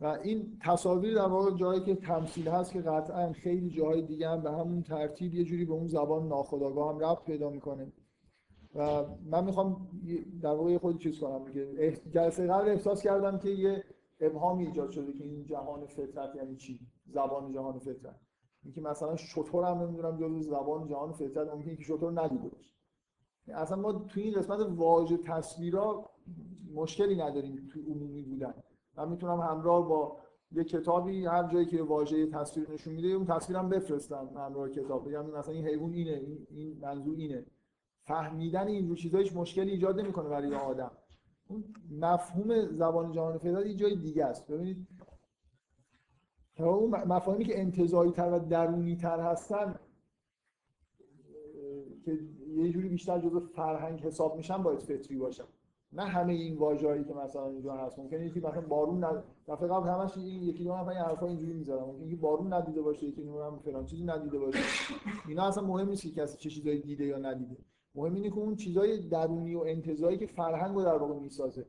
و 0.01 0.07
این 0.07 0.59
تصاویر 0.63 1.15
در 1.15 1.27
واقع 1.27 1.57
جایی 1.57 1.81
که 1.81 1.95
تمثیل 1.95 2.49
هست 2.49 2.73
که 2.73 2.81
قطعا 2.81 3.33
خیلی 3.33 3.71
جاهای 3.71 4.03
دیگه 4.03 4.29
هم 4.29 4.43
به 4.43 4.51
همون 4.51 4.83
ترتیب 4.83 5.35
یه 5.35 5.45
جوری 5.45 5.65
به 5.65 5.73
اون 5.73 5.87
زبان 5.87 6.29
ناخودآگاه 6.29 6.95
هم 6.95 6.99
ربط 6.99 7.25
پیدا 7.25 7.51
می‌کنه. 7.51 7.93
و 8.75 9.05
من 9.25 9.45
می‌خوام 9.45 9.89
در 10.43 10.51
واقع 10.51 10.79
خود 10.79 11.01
چیز 11.01 11.21
کنم 11.21 11.45
اح- 11.77 12.09
جلسه 12.11 12.47
قبل 12.47 12.69
احساس 12.69 13.03
کردم 13.03 13.39
که 13.39 13.51
یه 13.51 13.85
ابهامی 14.21 14.67
ایجاد 14.67 14.91
شده 14.91 15.13
که 15.13 15.25
این 15.25 15.45
جهان 15.45 15.87
فطرت 15.87 16.37
یعنی 16.37 16.57
چی؟ 16.57 16.81
زبان 17.07 17.53
جهان 17.53 17.79
فطرت. 17.79 18.21
اینکه 18.65 18.81
مثلا 18.81 19.17
شطور 19.17 19.65
هم 19.65 19.79
نمی‌دونم 19.79 20.17
جزو 20.17 20.43
زبان 20.43 20.87
جهان 20.87 21.13
فطرت 21.13 21.55
ممکنه 21.55 21.77
که 21.77 21.83
شطور 21.83 22.21
ندیده 22.21 22.49
باشه 22.49 22.71
یعنی 23.47 23.61
اصلا 23.61 23.77
ما 23.77 23.93
توی 23.93 24.23
این 24.23 24.35
قسمت 24.35 24.67
واژه 24.77 25.17
تصویرا 25.17 26.11
مشکلی 26.75 27.17
نداریم 27.17 27.69
توی 27.73 27.83
عمومی 27.83 28.23
بودن. 28.23 28.55
من 28.97 29.09
می‌تونم 29.09 29.41
همراه 29.41 29.89
با 29.89 30.19
یه 30.53 30.65
کتابی 30.65 31.27
هر 31.27 31.49
جایی 31.49 31.67
که 31.67 31.83
واژه 31.83 32.27
تصویر 32.27 32.71
نشون 32.71 32.95
میده 32.95 33.09
اون 33.09 33.27
تصویرم 33.27 33.69
بفرستم 33.69 34.31
همراه 34.37 34.69
کتاب. 34.69 35.09
بگم 35.09 35.31
مثلا 35.31 35.55
این 35.55 35.67
حیوان 35.67 35.93
اینه 35.93 36.23
این, 36.51 36.79
منظور 36.81 37.17
اینه. 37.17 37.47
فهمیدن 38.05 38.67
این 38.67 38.95
چیزا 38.95 39.19
هیچ 39.19 39.37
مشکلی 39.37 39.71
ایجاد 39.71 40.01
نمی‌کنه 40.01 40.29
برای 40.29 40.55
آدم. 40.55 40.91
اون 41.49 41.65
مفهوم 41.91 42.67
زبان 42.73 43.13
جهان 43.13 43.39
فعلا 43.39 43.61
یه 43.67 43.75
جای 43.75 43.97
دیگه 43.97 44.25
است. 44.25 44.47
ببینید 44.47 44.87
اون 46.59 46.91
مفاهیمی 46.91 47.45
که 47.45 47.61
انتزاعی 47.61 48.11
تر 48.11 48.33
و 48.33 48.39
درونی 48.39 48.97
تر 48.97 49.21
هستن 49.21 49.79
که 52.05 52.19
یه 52.57 52.71
جوری 52.71 52.89
بیشتر 52.89 53.19
جزو 53.19 53.41
فرهنگ 53.41 54.01
حساب 54.01 54.37
میشن 54.37 54.63
باید 54.63 54.83
فطری 54.83 55.17
باشن. 55.17 55.45
نه 55.93 56.05
همه 56.05 56.33
این 56.33 56.59
واژه‌ای 56.59 57.05
که 57.05 57.15
مثلا 57.15 57.49
اینجا 57.49 57.73
هست. 57.73 57.99
ممکنه 57.99 58.27
یکی 58.27 58.41
مثلا 58.41 58.61
بارون 58.61 59.05
ند... 59.05 59.25
دفعه 59.49 59.69
قبل 59.69 59.89
همش 59.89 60.17
یکی 60.17 60.65
دو 60.65 60.77
نفر 60.77 60.91
این 60.91 60.99
حرفا 60.99 61.27
اینجوری 61.27 61.53
می‌زدن. 61.53 61.83
ممکنه 61.83 62.07
یکی 62.07 62.17
بارون 62.17 62.53
ندیده 62.53 62.83
باشه 62.83 63.07
یکی 63.07 63.21
نمی‌دونم 63.23 63.59
فلان 63.59 63.85
چیزی 63.85 64.05
ندیده 64.05 64.39
باشه. 64.39 64.59
اینا 65.29 65.49
اصلا 65.49 65.67
مهم 65.67 65.89
نیست 65.89 66.03
که 66.03 66.11
کسی 66.11 66.39
چه 66.39 66.51
چیزایی 66.51 66.81
دیده 66.81 67.05
یا 67.05 67.19
ندیده. 67.19 67.57
مهم 67.97 68.15
اینه 68.15 68.31
که 68.31 68.39
اون 68.39 68.57
چیزای 68.57 69.09
درونی 69.09 69.55
و 69.55 69.61
انتزاعی 69.61 70.17
که 70.17 70.27
فرهنگ 70.27 70.75
رو 70.75 70.83
در 70.83 70.97
واقع 70.97 71.15
می‌سازه. 71.15 71.67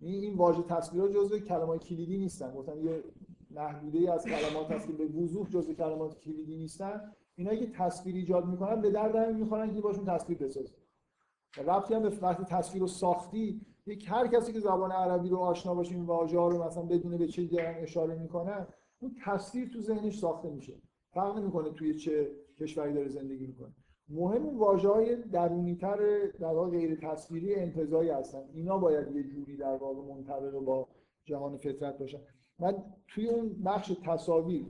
این 0.00 0.22
این 0.22 0.34
واژه 0.34 0.62
تصویرها 0.62 1.08
جزو 1.08 1.38
کلمات 1.38 1.84
کلیدی 1.84 2.18
نیستن. 2.18 2.54
گفتم 2.54 2.84
یه 2.84 3.04
محدوده 3.50 4.12
از 4.12 4.24
کلمات 4.24 4.70
هست 4.70 4.86
که 4.86 4.92
به 4.92 5.06
وضوح 5.06 5.48
جزو 5.48 5.74
کلمات 5.74 6.20
کلیدی 6.20 6.56
نیستن. 6.56 7.12
اینایی 7.36 7.58
که 7.58 7.66
تصویر 7.66 8.14
ایجاد 8.14 8.46
می‌کنن 8.46 8.80
به 8.80 8.90
درد 8.90 9.16
همین 9.16 9.36
می‌خورن 9.36 9.74
که 9.74 9.80
باشون 9.80 10.04
تصویر 10.04 10.38
بسازن. 10.38 10.74
و 11.58 11.70
ربطی 11.70 11.94
هم 11.94 12.02
به 12.02 12.08
وقتی 12.08 12.44
تصویر 12.44 12.80
رو 12.80 12.88
ساختی 12.88 13.60
یک 13.86 14.06
هر 14.08 14.26
کسی 14.26 14.52
که 14.52 14.60
زبان 14.60 14.92
عربی 14.92 15.28
رو 15.28 15.36
آشنا 15.36 15.74
باشه 15.74 15.94
این 15.94 16.04
واژه 16.04 16.38
ها 16.38 16.48
رو 16.48 16.64
مثلا 16.64 16.82
بدونه 16.82 17.16
به 17.18 17.26
چه 17.26 17.44
دارن 17.44 17.74
اشاره 17.82 18.14
می‌کنن 18.14 18.66
اون 18.98 19.16
تصویر 19.24 19.68
تو 19.68 19.80
ذهنش 19.80 20.18
ساخته 20.18 20.50
میشه. 20.50 20.74
فرق 21.12 21.38
نمی‌کنه 21.38 21.70
توی 21.70 21.94
چه 21.94 22.30
کشوری 22.60 22.92
داره 22.92 23.08
زندگی 23.08 23.46
می‌کنه. 23.46 23.74
مهم 24.08 24.58
واژه 24.58 24.88
های 24.88 25.16
درونیتر 25.16 26.26
در 26.40 26.54
واقع 26.54 26.70
غیر 26.70 26.98
تصویری 27.02 27.54
انتزاعی 27.54 28.10
هستن. 28.10 28.42
اینا 28.52 28.78
باید 28.78 29.16
یه 29.16 29.22
جوری 29.22 29.56
در 29.56 29.76
واقع 29.76 30.14
منطبق 30.14 30.58
با 30.58 30.88
جهان 31.24 31.56
فطرت 31.56 31.98
باشن. 31.98 32.18
من 32.58 32.74
توی 33.08 33.28
اون 33.28 33.62
بخش 33.64 33.92
تصاویر 34.04 34.66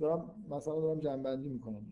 دارم 0.00 0.44
مثلا 0.50 0.80
دارم 0.80 1.00
جنبندی 1.00 1.48
می‌کنم. 1.48 1.86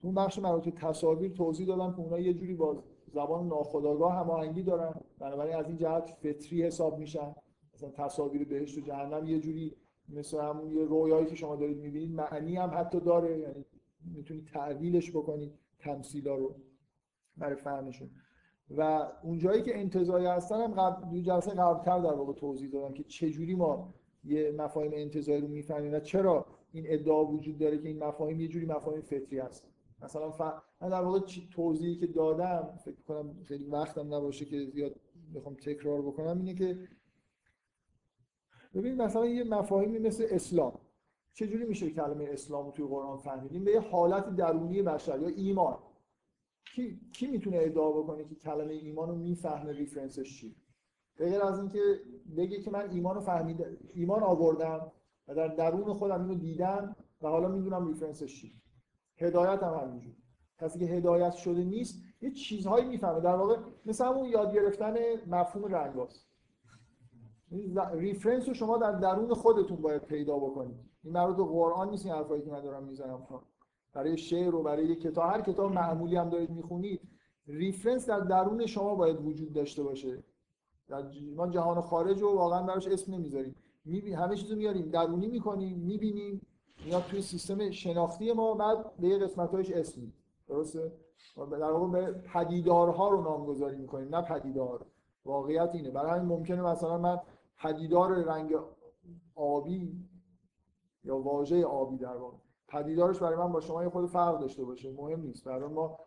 تو 0.00 0.12
بخش 0.12 0.38
مربوط 0.38 0.68
تصاویر 0.68 1.32
توضیح 1.32 1.66
دادم 1.66 1.92
که 1.92 1.98
اونها 1.98 2.20
یه 2.20 2.34
جوری 2.34 2.54
با 2.54 2.82
زبان 3.12 3.48
ناخودآگاه 3.48 4.12
هماهنگی 4.14 4.62
دارن. 4.62 4.94
بنابراین 5.18 5.56
از 5.56 5.66
این 5.66 5.76
جهت 5.76 6.10
فطری 6.10 6.62
حساب 6.62 6.98
میشن. 6.98 7.34
مثلا 7.74 7.90
تصاویر 7.90 8.44
بهشت 8.44 8.78
و 8.78 8.80
جهنم 8.80 9.26
یه 9.26 9.38
جوری 9.38 9.76
مثل 10.08 10.40
همون 10.40 10.70
یه 10.70 10.84
رویایی 10.84 11.26
که 11.26 11.34
شما 11.34 11.56
دارید 11.56 11.78
می‌بینید 11.78 12.14
معنی 12.14 12.56
هم 12.56 12.70
حتی 12.74 13.00
داره. 13.00 13.38
یعنی 13.38 13.64
می‌تونید 14.14 14.46
تعویلش 14.46 15.10
بکنید. 15.10 15.52
تمثیلا 15.78 16.34
رو 16.34 16.54
برای 17.36 17.56
فهمشون 17.56 18.10
و 18.70 19.08
اونجایی 19.22 19.62
که 19.62 19.78
انتزاعی 19.78 20.26
هستن 20.26 20.60
هم 20.60 20.74
قبل 20.74 21.10
دو 21.10 21.20
جلسه 21.20 21.50
قبلتر 21.50 21.98
در 21.98 22.14
واقع 22.14 22.32
توضیح 22.32 22.70
دادم 22.70 22.94
که 22.94 23.02
چجوری 23.02 23.54
ما 23.54 23.94
یه 24.24 24.50
مفاهیم 24.50 24.92
انتزاعی 24.94 25.40
رو 25.40 25.48
می‌فهمیم 25.48 25.94
و 25.94 26.00
چرا 26.00 26.46
این 26.72 26.84
ادعا 26.88 27.24
وجود 27.24 27.58
داره 27.58 27.78
که 27.78 27.88
این 27.88 28.04
مفاهیم 28.04 28.40
یه 28.40 28.48
جوری 28.48 28.66
مفاهیم 28.66 29.00
فطری 29.00 29.38
هست. 29.38 29.68
مثلا 30.02 30.30
ف... 30.30 30.40
من 30.80 30.88
در 30.88 31.00
واقع 31.00 31.20
توضیحی 31.50 31.96
که 31.96 32.06
دادم 32.06 32.78
فکر 32.84 33.02
کنم 33.08 33.42
خیلی 33.44 33.64
وقتم 33.64 34.14
نباشه 34.14 34.44
که 34.44 34.66
زیاد 34.66 35.00
بخوام 35.34 35.54
تکرار 35.54 36.02
بکنم 36.02 36.38
اینه 36.38 36.54
که 36.54 36.88
ببینید 38.74 39.02
مثلا 39.02 39.26
یه 39.26 39.44
مفاهیمی 39.44 39.98
مثل 39.98 40.26
اسلام. 40.30 40.80
چجوری 41.38 41.64
میشه 41.64 41.90
کلمه 41.90 42.28
اسلام 42.28 42.70
توی 42.70 42.86
قرآن 42.86 43.18
فهمیدیم؟ 43.18 43.64
به 43.64 43.70
یه 43.70 43.80
حالت 43.80 44.36
درونی 44.36 44.82
بشر 44.82 45.20
یا 45.20 45.28
ایمان. 45.28 45.78
کی, 46.74 47.00
کی 47.12 47.26
می‌تونه 47.26 47.58
ادعا 47.60 47.92
بکنه 47.92 48.24
که 48.24 48.34
کلمه 48.34 48.74
ایمان 48.74 49.08
رو 49.08 49.14
می‌فهمه 49.14 49.72
reference 49.72 50.28
ش 50.28 50.40
چی؟ 50.40 50.56
غیر 51.16 51.42
از 51.42 51.58
اینکه 51.58 51.80
بگه 52.36 52.60
که 52.60 52.70
من 52.70 52.90
ایمان 52.90 53.14
رو 53.14 53.20
فهمیدم 53.20 53.76
ایمان 53.94 54.22
آوردم 54.22 54.92
و 55.28 55.34
در 55.34 55.48
درون 55.48 55.92
خودم 55.92 56.20
اینو 56.22 56.34
دیدم 56.34 56.96
و 57.22 57.28
حالا 57.28 57.48
می‌دونم 57.48 57.88
reference 57.88 58.31
ش 58.31 58.40
چی. 58.40 58.52
هدایت 59.16 59.62
هم 59.62 59.74
همینجور. 59.74 60.14
کسی 60.60 60.78
که 60.78 60.84
هدایت 60.84 61.32
شده 61.32 61.64
نیست 61.64 62.02
یه 62.20 62.30
چیزهایی 62.30 62.84
می‌فهمه. 62.84 63.20
در 63.20 63.36
واقع 63.36 63.56
مثل 63.86 64.04
همون 64.04 64.28
یاد 64.28 64.54
گرفتن 64.54 64.94
مفهوم 65.26 65.74
رنگاست 65.74 66.28
reference 67.92 68.48
رو 68.48 68.54
شما 68.54 68.78
در 68.78 68.92
درون 68.92 69.34
خودتون 69.34 69.76
باید 69.76 70.02
پیدا 70.02 70.38
بکنید. 70.38 70.87
این 71.04 71.12
مربوط 71.12 71.36
به 71.36 71.44
قرآن 71.44 71.90
نیست 71.90 72.06
این 72.06 72.14
حرفایی 72.14 72.42
که 72.42 72.50
من 72.50 72.60
دارم 72.60 72.84
می‌زنم. 72.84 73.26
برای 73.92 74.16
شعر 74.18 74.54
و 74.54 74.62
برای 74.62 74.96
کتاب 74.96 75.30
هر 75.30 75.40
کتاب 75.40 75.72
معمولی 75.72 76.16
هم 76.16 76.28
دارید 76.28 76.50
می‌خونید 76.50 77.00
ریفرنس 77.46 78.08
در 78.08 78.20
درون 78.20 78.66
شما 78.66 78.94
باید 78.94 79.26
وجود 79.26 79.52
داشته 79.52 79.82
باشه. 79.82 80.22
در 80.88 81.02
ما 81.36 81.48
جهان 81.48 81.80
خارج 81.80 82.22
رو 82.22 82.34
واقعا 82.34 82.62
براش 82.62 82.86
اسم 82.86 83.14
نمی‌ذاریم. 83.14 83.54
میبین 83.84 84.14
همه 84.14 84.36
چیزو 84.36 84.56
میاریم 84.56 84.88
درونی 84.88 85.26
می‌کنیم 85.26 85.78
می‌بینیم 85.78 86.46
میاد 86.86 87.02
توی 87.02 87.22
سیستم 87.22 87.70
شناختی 87.70 88.32
ما 88.32 88.54
بعد 88.54 88.96
به 88.96 89.08
یه 89.08 89.18
قسمتایش 89.18 89.70
اسم 89.70 90.12
درسته؟ 90.48 90.92
در 91.36 91.70
واقع 91.72 91.86
به 91.86 92.12
پدیدارها 92.12 93.08
رو 93.08 93.22
نامگذاری 93.22 93.76
می‌کنیم 93.76 94.16
نه 94.16 94.22
پدیدار. 94.22 94.86
واقعیت 95.24 95.70
اینه. 95.74 95.90
برای 95.90 96.20
ممکنه 96.20 96.62
مثلا 96.62 96.98
من 96.98 97.20
پدیدار 97.58 98.12
رنگ 98.12 98.54
آبی 99.34 99.92
یا 101.04 101.18
واژه 101.18 101.64
آبی 101.64 101.96
در 101.96 102.16
واقع. 102.16 102.36
پدیدارش 102.68 103.18
برای 103.18 103.36
من 103.36 103.52
با 103.52 103.60
شما 103.60 103.82
یه 103.82 103.88
خورده 103.88 104.06
فرق 104.06 104.40
داشته 104.40 104.64
باشه. 104.64 104.92
مهم 104.92 105.20
نیست. 105.20 105.44
برای 105.44 105.68
ما 105.68 105.98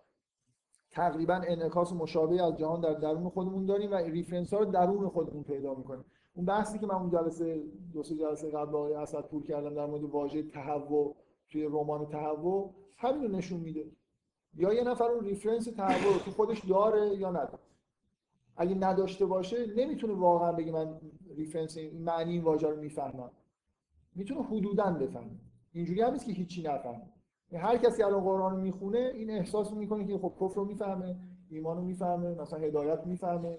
تقریبا 0.92 1.34
انعکاس 1.34 1.94
مشابه 1.94 2.44
از 2.44 2.58
جهان 2.58 2.82
در 2.82 2.94
درون 2.94 3.30
خودمون 3.30 3.66
داریم 3.66 3.92
و 3.92 3.96
reference 3.96 4.54
ها 4.54 4.60
رو 4.60 4.66
درون 4.66 5.10
خودمون 5.10 5.44
پیدا 5.44 5.74
می‌کنیم. 5.74 6.06
اون 6.34 6.46
بحثی 6.46 6.80
که 6.80 6.88
من 6.88 6.96
اون 6.96 7.10
جلسه 7.10 7.64
دو 7.94 8.04
سه 8.04 8.16
جلسه 8.16 8.50
قبل 8.50 8.76
آقای 8.76 8.94
اسد 8.94 9.22
پور 9.22 9.44
کردم 9.44 9.76
در 9.76 9.86
مورد 9.86 10.04
واژه 10.04 10.44
تهوع 10.44 11.16
توی 11.50 11.64
رمان 11.64 12.06
تهوع 12.06 12.74
همین 12.98 13.24
رو 13.24 13.28
نشون 13.38 13.60
میده. 13.60 13.86
یا 14.54 14.74
یه 14.74 14.84
نفر 14.84 15.06
اون 15.06 15.24
reference 15.24 15.66
تهوع 15.66 16.14
رو 16.14 16.20
تو 16.20 16.32
خودش 16.32 16.66
داره 16.66 17.16
یا 17.16 17.30
نداره. 17.30 17.60
اگه 18.58 18.76
نداشته 18.76 19.26
باشه 19.26 19.66
نمی‌تونه 19.76 20.14
واقعا 20.14 20.52
بگه 20.52 20.72
من 20.72 21.02
ریفرنس 21.36 21.78
معنی 21.94 22.32
این 22.32 22.44
واژه 22.44 22.68
رو 22.70 22.82
می‌فهمم. 22.82 23.32
می‌تونه 24.16 24.44
حدودا 24.44 24.92
بفهمه. 24.92 25.40
اینجوری 25.74 26.02
هم 26.02 26.12
نیست 26.12 26.26
که 26.26 26.32
هیچی 26.32 26.64
نفهمه. 26.64 27.10
هر 27.54 27.78
کسی 27.78 28.04
الان 28.04 28.24
قرآن 28.24 28.52
رو 28.52 28.62
می‌خونه 28.62 28.98
این 28.98 29.30
احساس 29.30 29.72
رو 29.72 29.78
می‌کنه 29.78 30.08
که 30.08 30.18
خب 30.18 30.34
کفر 30.42 30.56
رو 30.56 30.66
می‌فهمه 30.66 31.16
ایمان 31.50 31.78
رو 31.78 31.84
می‌فهمه 31.84 32.42
مثلا 32.42 32.60
هدایت 32.60 33.08
می‌فهمه. 33.08 33.58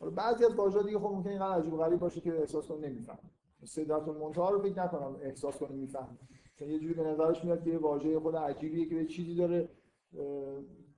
حالا 0.00 0.12
بعضی 0.12 0.44
از 0.44 0.54
واژه‌ها 0.54 0.82
دیگه 0.86 0.98
خب 0.98 1.04
ممکنه 1.04 1.32
اینقدر 1.32 1.60
عجیب 1.60 1.76
غریب 1.76 1.98
باشه 1.98 2.20
که 2.20 2.40
احساس 2.40 2.68
کنه 2.68 2.88
نمی‌فهمه. 2.88 3.18
سدرت 3.64 4.08
المنتهی 4.08 4.52
رو 4.52 4.62
فکر 4.62 4.84
نکنم 4.84 5.16
احساس 5.22 5.58
کنه 5.58 5.72
می‌فهمه. 5.72 6.18
یه 6.60 6.78
جوری 6.78 6.94
به 6.94 7.02
نظرش 7.02 7.44
میاد 7.44 7.64
که 7.64 7.78
واژه 7.78 8.20
خود 8.20 8.36
عجیبیه 8.36 8.86
که 8.86 8.94
به 8.94 9.04
چیزی 9.04 9.34
داره 9.34 9.68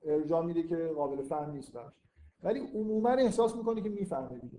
ارجاع 0.03 0.45
میده 0.45 0.63
که 0.63 0.91
قابل 0.95 1.21
فهم 1.21 1.51
نیست 1.51 1.73
براش. 1.73 1.93
ولی 2.43 2.59
عموما 2.59 3.09
احساس 3.09 3.55
می‌کنه 3.55 3.81
که 3.81 3.89
می‌فهمه 3.89 4.39
دیگه. 4.39 4.57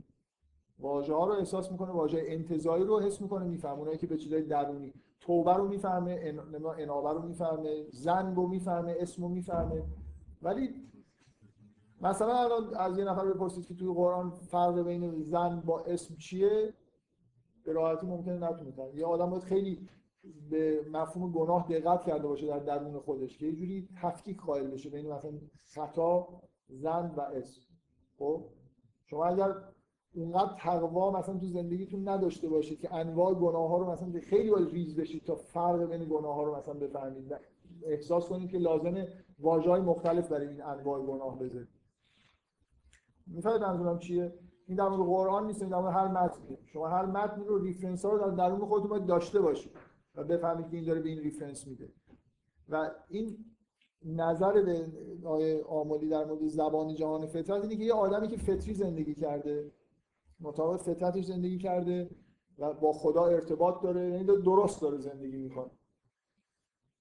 واژه 0.83 1.15
ها 1.15 1.27
رو 1.27 1.33
احساس 1.33 1.73
می‌کنه 1.73 1.91
واژه 1.91 2.23
انتزاعی 2.27 2.85
رو 2.85 3.01
حس 3.01 3.21
می‌کنه 3.21 3.45
می‌فهمه 3.45 3.79
اونایی 3.79 3.99
که 3.99 4.07
به 4.07 4.17
چیزای 4.17 4.43
درونی. 4.43 4.93
توبه 5.21 5.55
رو 5.55 5.69
می‌فهمه 5.69 6.35
انابه 6.79 7.13
رو 7.13 7.23
می‌فهمه 7.23 7.85
زن 7.91 8.35
رو 8.35 8.47
می‌فهمه 8.47 8.97
اسم 8.99 9.23
رو 9.23 9.29
می‌فهمه. 9.29 9.85
ولی 10.43 10.75
مثلا 12.01 12.39
الان 12.39 12.75
از 12.75 12.99
یه 12.99 13.05
نفر 13.05 13.27
بپرسید 13.27 13.67
که 13.67 13.75
توی 13.75 13.95
قرآن 13.95 14.31
فرق 14.31 14.83
بین 14.83 15.23
زن 15.23 15.61
با 15.61 15.81
اسم 15.81 16.17
چیه؟ 16.17 16.75
به 17.65 17.73
راحتی 17.73 18.07
ممکنه 18.07 18.39
نتونه 18.39 18.73
یه 18.95 19.07
آدم 19.07 19.31
باید 19.31 19.43
خیلی 19.43 19.89
به 20.51 20.87
مفهوم 20.93 21.33
گناه 21.33 21.69
دقت 21.69 22.03
کرده 22.03 22.29
باشه 22.29 22.47
در 22.47 22.59
درون 22.59 22.99
خودش 23.01 23.39
که 23.39 23.47
یه 23.47 23.53
جوری 23.53 23.89
تفکیک 24.03 24.41
قائل 24.41 24.67
بشه 24.67 24.91
بین 24.91 25.13
مثلا 25.13 25.33
خطا 25.75 26.29
زن 26.69 27.15
و 27.17 27.21
اسم. 27.21 27.61
خب؟ 28.19 28.45
شما 29.07 29.25
اگر 29.25 29.55
اونقدر 30.15 30.55
تقوا 30.59 31.11
مثلا 31.11 31.39
تو 31.39 31.47
زندگیتون 31.47 32.09
نداشته 32.09 32.49
باشید 32.49 32.81
که 32.81 32.95
انواع 32.95 33.35
گناه 33.35 33.69
ها 33.69 33.79
رو 33.79 33.91
مثلا 33.91 34.21
خیلی 34.21 34.51
باید 34.51 34.69
ریز 34.69 34.97
بشید 34.97 35.25
تا 35.25 35.35
فرق 35.35 35.85
بین 35.85 36.05
گناه 36.05 36.35
ها 36.35 36.43
رو 36.43 36.57
مثلا 36.57 36.75
بفهمید. 36.75 37.35
احساس 37.87 38.29
کنید 38.29 38.51
که 38.51 38.59
لازمه 38.59 39.09
واژه‌های 39.39 39.81
مختلف 39.81 40.29
برای 40.29 40.49
این 40.49 40.63
انواع 40.63 41.03
گناه 41.03 41.39
بذارید. 41.39 41.69
می‌فهمید 43.27 43.63
منظورم 43.63 43.99
چیه؟ 43.99 44.35
این 44.67 44.77
در 44.77 44.89
مورد 44.89 45.09
قرآن 45.09 45.47
نیست 45.47 45.63
این 45.63 45.71
در 45.71 45.79
مورد 45.79 45.95
هر 45.95 46.09
متنی. 46.09 46.59
شما 46.67 46.89
هر 46.89 47.07
متنی 47.07 47.45
رو 47.45 47.59
reference 47.59 48.05
ها 48.05 48.13
رو 48.13 48.19
در 48.19 48.49
درون 48.49 48.67
خودتون 48.67 48.91
باید 48.91 49.07
داشته 49.07 49.41
باشید 49.41 49.73
و 50.15 50.25
بفهمید 50.25 50.71
که 50.71 50.77
این 50.77 50.87
داره 50.87 51.01
به 51.01 51.09
این 51.09 51.19
ریفرنس 51.19 51.67
میده. 51.67 51.89
و 52.69 52.91
این 53.09 53.45
نظر 54.05 54.63
به 54.63 54.87
آیه 55.25 55.65
آمولی 55.69 56.09
در 56.09 56.25
مورد 56.25 56.47
زبان 56.47 56.95
جهان 56.95 57.27
فطرت 57.27 57.63
اینه 57.63 57.77
که 57.77 57.85
یه 57.85 57.93
آدمی 57.93 58.29
که 58.29 58.37
فطری 58.37 58.75
زندگی 58.75 59.15
کرده 59.15 59.73
مطابق 60.43 60.81
فطرتش 60.81 61.25
زندگی 61.25 61.59
کرده 61.59 62.11
و 62.59 62.73
با 62.73 62.93
خدا 62.93 63.27
ارتباط 63.27 63.83
داره 63.83 64.11
یعنی 64.11 64.25
درست 64.25 64.83
داره 64.83 64.99
زندگی 64.99 65.37
می‌کنه. 65.37 65.71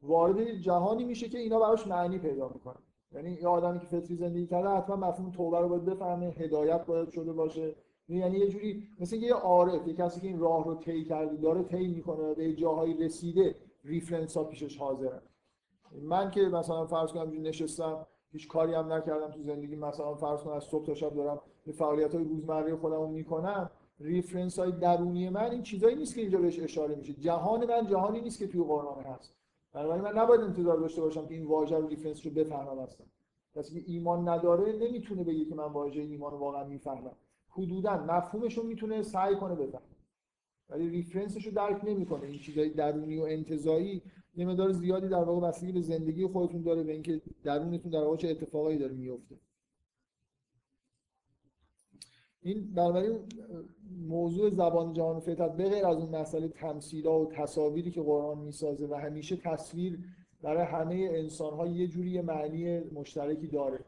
وارد 0.01 0.51
جهانی 0.51 1.03
میشه 1.03 1.29
که 1.29 1.37
اینا 1.37 1.59
براش 1.59 1.87
معنی 1.87 2.17
پیدا 2.17 2.49
می‌کنه. 2.49 2.77
یعنی 3.11 3.31
یه 3.31 3.47
آدمی 3.47 3.79
که 3.79 3.85
فطری 3.85 4.15
زندگی 4.15 4.47
کرده 4.47 4.69
حتما 4.69 4.95
مفهوم 4.95 5.31
توبه 5.31 5.59
رو 5.59 5.69
باید 5.69 5.85
بفهمه 5.85 6.25
هدایت 6.25 6.85
باید 6.85 7.09
شده 7.09 7.33
باشه. 7.33 7.75
یعنی 8.09 8.37
یه 8.37 8.47
جوری 8.47 8.87
مثل 8.99 9.15
یه 9.15 9.33
عارف 9.33 9.87
یه 9.87 9.93
کسی 9.93 10.21
که 10.21 10.27
این 10.27 10.39
راه 10.39 10.65
رو 10.65 10.75
طی 10.75 11.05
کرده 11.05 11.37
داره 11.37 11.63
طی 11.63 11.87
می‌کنه 11.87 12.33
به 12.33 12.53
جاهایی 12.53 12.93
رسیده 12.93 13.55
reference 13.83 14.37
ها 14.37 14.43
پیشش 14.43 14.77
حاضره 14.77 15.21
من 16.01 16.31
که 16.31 16.41
مثلا 16.41 16.85
فرض 16.85 17.11
کنم 17.11 17.41
نشستم 17.41 18.07
هیچ 18.31 18.47
کاری 18.47 18.73
هم 18.73 18.93
نکردم 18.93 19.31
تو 19.31 19.41
زندگی. 19.43 19.75
مثلا 19.75 20.15
فرض 20.15 20.39
کنم 20.39 20.53
از 20.53 20.63
صبح 20.63 20.85
تا 20.85 20.93
شب 20.93 21.13
دارم 21.15 21.41
به 21.65 21.71
فعالیت 21.71 22.15
های 22.15 22.23
روزمره 22.23 22.75
خودم 22.75 23.09
می‌کنم. 23.09 23.69
reference 23.99 24.59
های 24.59 24.71
درونی 24.71 25.29
من 25.29 25.51
این 25.51 25.63
چیزایی 25.63 25.95
نیست 25.95 26.15
که 26.15 26.21
اینجا 26.21 26.39
بهش 26.39 26.59
اشاره 26.59 26.95
میشه. 26.95 27.13
جهان 27.13 27.65
من 27.65 27.87
جهانی 27.87 28.21
نیست 28.21 28.39
که 28.39 28.47
توی 28.47 28.63
قرآن 28.63 29.03
هست. 29.03 29.35
بنابراین 29.73 30.03
من 30.03 30.17
نباید 30.17 30.41
انتظار 30.41 30.77
داشته 30.77 31.01
باشم 31.01 31.25
که 31.27 31.33
این 31.33 31.45
واژه 31.45 31.77
رو 31.77 31.87
reference 31.87 32.25
رو 32.25 32.31
بفهمم 32.31 32.79
اصلا. 32.79 33.05
کسی 33.55 33.81
که 33.81 33.91
ایمان 33.91 34.29
نداره 34.29 34.73
نمی‌تونه 34.73 35.23
بگه 35.23 35.45
که 35.45 35.55
من 35.55 35.63
واژه 35.63 36.01
ایمان 36.01 36.31
رو 36.31 36.37
واقعا 36.37 36.63
می‌فهمم. 36.63 37.15
حدودا 37.49 37.97
مفهومش 37.97 38.57
رو 38.57 38.63
می‌تونه 38.63 39.01
سعی 39.01 39.35
کنه 39.35 39.55
بفهمه. 39.55 39.83
ولی 40.69 40.89
ریفرنسش 40.89 41.45
رو 41.45 41.51
درک 41.51 41.81
نمی‌کنه. 41.83 42.25
این 42.25 42.39
چیزای 42.39 42.69
درونی 42.69 43.19
و 43.19 43.23
انتزاعی 43.23 44.01
یه 44.35 44.45
مقدار 44.45 44.71
زیادی 44.71 45.07
در 45.07 45.23
واقع 45.23 45.47
بستگی 45.47 45.71
به 45.71 45.81
زندگی 45.81 46.27
خودتون 46.27 46.61
داره 46.61 46.83
به 46.83 46.91
اینکه 46.91 47.21
درونتون 47.43 47.91
در 47.91 48.03
واقع 48.03 48.17
چه 48.17 48.29
اتفاقایی 48.29 48.77
داره 48.77 48.93
میفته 48.93 49.35
این 52.41 52.73
بنابراین 52.73 53.19
موضوع 54.07 54.49
زبان 54.49 54.93
جهان 54.93 55.19
فطرت 55.19 55.57
به 55.57 55.69
غیر 55.69 55.85
از 55.85 55.97
اون 55.97 56.15
مسئله 56.15 56.47
تمثیلا 56.47 57.19
و 57.19 57.31
تصاویری 57.31 57.91
که 57.91 58.01
قرآن 58.01 58.37
می‌سازه 58.37 58.87
و 58.87 58.93
همیشه 58.93 59.35
تصویر 59.35 59.99
برای 60.41 60.63
همه 60.63 61.09
انسان 61.11 61.53
ها 61.53 61.67
یه 61.67 61.87
جوری 61.87 62.21
معنی 62.21 62.79
مشترکی 62.79 63.47
داره. 63.47 63.79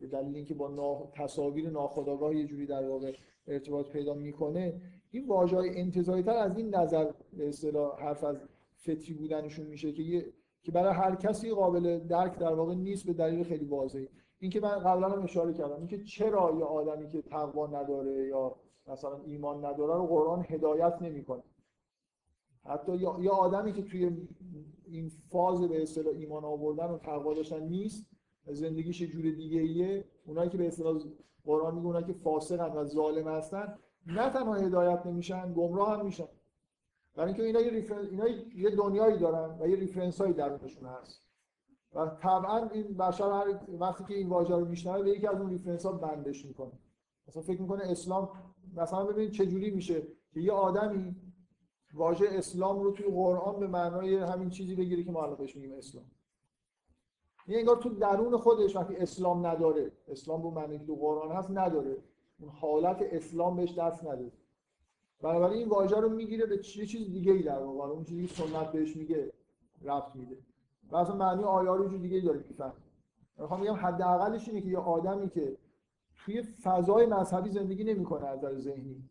به 0.00 0.06
دلیل 0.06 0.36
اینکه 0.36 0.54
با 0.54 1.12
تصاویر 1.14 1.70
ناخودآگاه 1.70 2.36
یه 2.36 2.46
جوری 2.46 2.66
در 2.66 2.88
واقع 2.88 3.12
ارتباط 3.46 3.88
پیدا 3.88 4.14
می‌کنه. 4.14 4.80
این 5.10 5.26
واژه 5.26 5.56
های 5.56 6.28
از 6.28 6.58
این 6.58 6.74
نظر 6.74 7.10
به 7.32 7.48
اصطلاح 7.48 8.00
حرف 8.00 8.24
از 8.24 8.36
فطری 8.78 9.14
بودنشون 9.14 9.66
میشه 9.66 9.92
که 9.92 10.02
یه 10.02 10.32
که 10.62 10.72
برای 10.72 10.94
هر 10.94 11.14
کسی 11.14 11.50
قابل 11.50 11.98
درک 11.98 12.38
در 12.38 12.54
واقع 12.54 12.74
نیست 12.74 13.06
به 13.06 13.12
دلیل 13.12 13.44
خیلی 13.44 13.64
واضحی 13.64 14.08
این 14.38 14.50
که 14.50 14.60
من 14.60 14.78
قبلا 14.78 15.08
هم 15.08 15.22
اشاره 15.22 15.52
کردم 15.52 15.76
اینکه 15.76 16.04
چرا 16.04 16.54
یه 16.58 16.64
آدمی 16.64 17.08
که 17.08 17.22
تقوا 17.22 17.66
نداره 17.66 18.28
یا 18.28 18.56
مثلا 18.86 19.22
ایمان 19.24 19.64
نداره 19.64 19.94
رو 19.94 20.06
قرآن 20.06 20.46
هدایت 20.48 21.02
نمی‌کنه. 21.02 21.42
حتی 22.64 22.96
یا, 22.96 23.32
آدمی 23.32 23.72
که 23.72 23.82
توی 23.82 24.28
این 24.84 25.08
فاز 25.08 25.62
به 25.62 25.82
اصطلاح 25.82 26.14
ایمان 26.14 26.44
آوردن 26.44 26.90
و 26.90 26.98
تقوا 26.98 27.34
داشتن 27.34 27.62
نیست 27.62 28.06
زندگیش 28.46 29.00
یه 29.00 29.06
جور 29.06 29.30
دیگه 29.30 29.60
ایه 29.60 30.04
اونایی 30.26 30.50
که 30.50 30.58
به 30.58 30.66
اصطلاح 30.66 31.02
قرآن 31.44 31.78
اونایی 31.78 32.06
که 32.06 32.12
فاسقن 32.12 32.76
و 32.76 32.84
ظالم 32.84 33.28
هستن 33.28 33.78
نه 34.06 34.30
تنها 34.30 34.54
هدایت 34.54 35.06
نمیشن 35.06 35.52
گمراه 35.52 35.98
هم 35.98 36.04
میشن. 36.04 36.28
برای 37.18 37.28
اینکه 37.28 37.42
اینا 37.42 37.60
یه 37.60 37.70
reference 37.70 38.10
اینا 38.10 38.28
یه 38.56 38.70
دنیایی 38.70 39.18
دارن 39.18 39.58
و 39.60 39.68
یه 39.68 39.76
reference 39.76 40.20
هایی 40.20 40.32
درونشون 40.32 40.88
هست. 40.88 41.22
و 41.94 42.06
طبعا 42.06 42.68
این 42.68 42.96
بشر 42.96 43.30
هر 43.32 43.60
وقتی 43.78 44.04
که 44.04 44.14
این 44.14 44.28
واژه 44.28 44.56
رو 44.56 44.64
میشنوه 44.64 45.02
به 45.02 45.10
یکی 45.10 45.26
از 45.26 45.40
اون 45.40 45.50
reference 45.50 45.86
ها 45.86 45.92
بندش 45.92 46.44
می‌کنه. 46.44 46.72
مثلا 47.28 47.42
فکر 47.42 47.62
می‌کنه 47.62 47.84
اسلام 47.84 48.30
مثلا 48.76 49.04
ببینید 49.04 49.30
چه 49.30 49.46
جوری 49.46 49.70
میشه 49.70 50.02
که 50.34 50.40
یه 50.40 50.52
آدمی 50.52 51.16
واژه 51.94 52.26
اسلام 52.30 52.80
رو 52.80 52.92
توی 52.92 53.06
قرآن 53.06 53.60
به 53.60 53.66
معنای 53.66 54.16
همین 54.16 54.50
چیزی 54.50 54.74
بگیره 54.74 55.04
که 55.04 55.12
ما 55.12 55.22
الان 55.22 55.36
بهش 55.36 55.56
میگیم 55.56 55.72
اسلام. 55.72 56.04
این 57.46 57.58
انگار 57.58 57.76
تو 57.76 57.88
درون 57.88 58.36
خودش 58.36 58.76
وقتی 58.76 58.96
اسلام 58.96 59.46
نداره 59.46 59.92
اسلام 60.08 60.42
به 60.42 60.60
معنی 60.60 60.78
که 60.78 60.86
تو 60.86 60.96
قرآن 60.96 61.36
هست 61.36 61.50
نداره. 61.50 61.96
اون 62.40 62.50
حالت 62.50 62.98
اسلام 63.02 63.56
بهش 63.56 63.78
دست 63.78 64.04
نداره 64.04 64.32
بنابراین 65.22 65.58
این 65.58 65.68
واژه 65.68 65.96
رو 65.96 66.08
می‌گیره 66.08 66.46
به 66.46 66.58
چیز 66.58 66.88
چیز 66.88 67.12
دیگه 67.12 67.32
ای 67.32 67.42
در 67.42 67.58
واقع. 67.58 67.88
اون 67.90 68.04
چیزی 68.04 68.26
که 68.26 68.34
سنت 68.34 68.72
بهش 68.72 68.96
میگه 68.96 69.32
رفت 69.82 70.16
میده. 70.16 70.36
و 70.90 70.96
اصلا 70.96 71.16
معنی 71.16 71.44
آیه 71.44 71.70
رو 71.70 71.88
جو 71.88 71.98
دیگه 71.98 72.16
ای 72.16 72.22
داره 72.22 72.44
میفهم 72.48 72.72
می‌خوام 73.38 73.60
بگم 73.60 73.74
حداقلش 73.74 74.48
اینه 74.48 74.60
که 74.60 74.68
یه 74.68 74.78
آدمی 74.78 75.28
که 75.28 75.56
توی 76.16 76.42
فضای 76.42 77.06
مذهبی 77.06 77.50
زندگی 77.50 77.84
نمی‌کنه 77.84 78.26
از 78.26 78.38
نظر 78.38 78.58
ذهنی. 78.58 79.02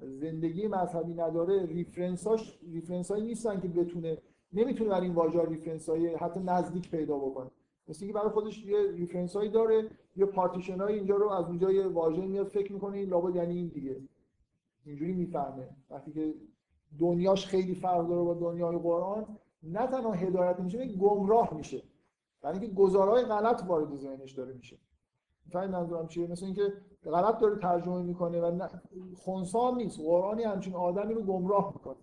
زندگی 0.00 0.68
مذهبی 0.68 1.14
نداره 1.14 1.66
ریفرنساش 1.66 2.58
ریفرنسایی 2.72 3.24
نیستن 3.24 3.60
که 3.60 3.68
بتونه 3.68 4.18
نمی‌تونه 4.52 4.90
برای 4.90 5.06
این 5.06 5.14
واژه 5.14 5.42
reference 5.44 5.88
های 5.88 6.14
حتی 6.14 6.40
نزدیک 6.40 6.90
پیدا 6.90 7.18
بکنه. 7.18 7.50
مثل 7.88 8.04
اینکه 8.04 8.18
برای 8.18 8.30
خودش 8.30 8.64
یه 8.64 8.92
reference 8.92 9.36
هایی 9.36 9.50
داره 9.50 9.90
یه 10.16 10.26
پارتیشن 10.26 10.80
های 10.80 10.94
اینجا 10.94 11.16
رو 11.16 11.28
از 11.28 11.46
اونجا 11.46 11.72
یه 11.72 11.86
واژه 11.86 12.26
میاد 12.26 12.46
فکر 12.46 12.72
می‌کنه 12.72 12.96
این 12.98 13.08
لابد 13.08 13.36
یعنی 13.36 13.56
این 13.56 13.68
دیگه. 13.68 13.96
اینجوری 14.88 15.12
می‌فهمه. 15.12 15.68
وقتی 15.90 16.12
که 16.12 16.34
دنیاش 16.98 17.46
خیلی 17.46 17.74
فرق 17.74 18.08
داره 18.08 18.22
با 18.22 18.34
دنیای 18.34 18.78
قرآن 18.78 19.26
نه 19.62 19.86
تنها 19.86 20.12
هدایت 20.12 20.60
نمیشه 20.60 20.86
گمراه 20.86 21.54
میشه. 21.54 21.82
برای 22.42 22.58
اینکه 22.58 22.74
گزاره‌های 22.74 23.24
غلط 23.24 23.62
وارد 23.66 23.96
ذهنش 23.96 24.32
داره 24.32 24.52
میشه. 24.52 24.76
فهم 25.50 25.70
منظورم 25.70 26.08
چیه؟ 26.08 26.26
مثل 26.26 26.44
اینکه 26.44 26.72
غلط 27.04 27.38
داره 27.38 27.56
ترجمه 27.56 28.02
می‌کنه 28.02 28.40
و 28.40 28.68
خونسا 29.16 29.70
نیست. 29.70 30.00
قرآنی 30.00 30.42
همچین 30.42 30.74
آدمی 30.74 31.14
رو 31.14 31.22
گمراه 31.22 31.72
می‌کنه. 31.74 31.96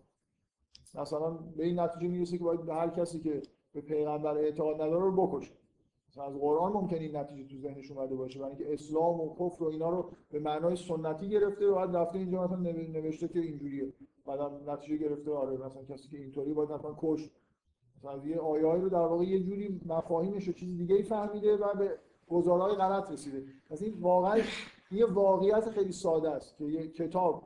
مثلا 0.96 1.32
به 1.32 1.66
این 1.66 1.80
نتیجه 1.80 2.08
می‌رسه 2.08 2.38
که 2.38 2.44
باید 2.44 2.66
به 2.66 2.74
هر 2.74 2.90
کسی 2.90 3.20
که 3.20 3.42
به 3.74 3.82
پیغمبر 3.82 4.38
اعتقاد 4.38 4.76
نداره 4.76 5.06
رو 5.06 5.28
بکشه. 5.28 5.52
مثلا 6.16 6.26
از 6.26 6.40
قرآن 6.40 6.74
ممکن 6.74 6.96
این 6.96 7.16
نتیجه 7.16 7.56
تو 7.56 7.62
ذهنش 7.62 7.92
اومده 7.92 8.16
باشه 8.16 8.40
برای 8.40 8.56
اینکه 8.56 8.74
اسلام 8.74 9.22
و 9.22 9.36
کفر 9.36 9.64
و 9.64 9.68
اینا 9.68 9.90
رو 9.90 10.12
به 10.32 10.40
معنای 10.40 10.76
سنتی 10.76 11.30
گرفته 11.30 11.68
و 11.68 11.76
بعد 11.76 11.96
رفته 11.96 12.20
اینجا 12.20 12.44
مثلا 12.44 12.58
نوشته 12.72 13.28
که 13.28 13.40
اینجوریه. 13.40 13.94
بعدم 14.26 14.52
نتیجه 14.68 14.98
گرفته 14.98 15.32
آره 15.32 15.58
مثلا 15.58 15.84
کسی 15.84 16.10
که 16.10 16.18
اینطوری 16.18 16.54
باید 16.54 16.72
مثلا 16.72 16.96
کش. 16.98 17.30
مثلا 17.98 18.26
یه 18.26 18.40
آیه 18.40 18.82
رو 18.82 18.90
در 18.90 18.98
واقع 18.98 19.24
یه 19.24 19.44
جوری 19.44 19.82
مفاهیمش 19.86 20.48
رو 20.48 20.54
چیز 20.54 20.78
دیگه 20.78 20.96
ای 20.96 21.04
فهمیده 21.04 21.58
و 21.58 21.74
به 21.74 22.00
گزارهای 22.28 22.76
غلط 22.76 23.12
رسیده. 23.12 23.44
پس 23.70 23.82
این 23.82 23.94
واقعا 24.00 24.40
یه 24.92 25.06
واقعیت 25.06 25.70
خیلی 25.70 25.92
ساده 25.92 26.30
است 26.30 26.58
که 26.58 26.64
یه 26.66 26.88
کتاب 26.88 27.44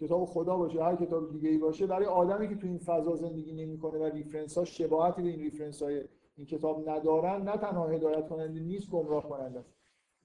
کتاب 0.00 0.24
خدا 0.24 0.56
باشه 0.56 0.84
هر 0.84 0.96
کتاب 0.96 1.32
دیگه 1.32 1.48
ای 1.48 1.58
باشه 1.58 1.86
برای 1.86 2.06
آدمی 2.06 2.48
که 2.48 2.54
تو 2.54 2.66
این 2.66 2.78
فضا 2.78 3.16
زندگی 3.16 3.52
نمی‌کنه 3.52 3.98
و 3.98 4.04
reference 4.04 4.58
ها 4.58 4.64
شباهتی 4.64 5.22
به 5.22 5.28
این 5.28 5.40
reference 5.40 5.82
های 5.82 6.04
این 6.40 6.46
کتاب 6.46 6.88
ندارن 6.88 7.42
نه 7.42 7.56
تنها 7.56 7.86
هدایت 7.86 8.28
کننده 8.28 8.60
نیست 8.60 8.90
گمراه 8.90 9.28
کننده 9.28 9.58
است. 9.58 9.74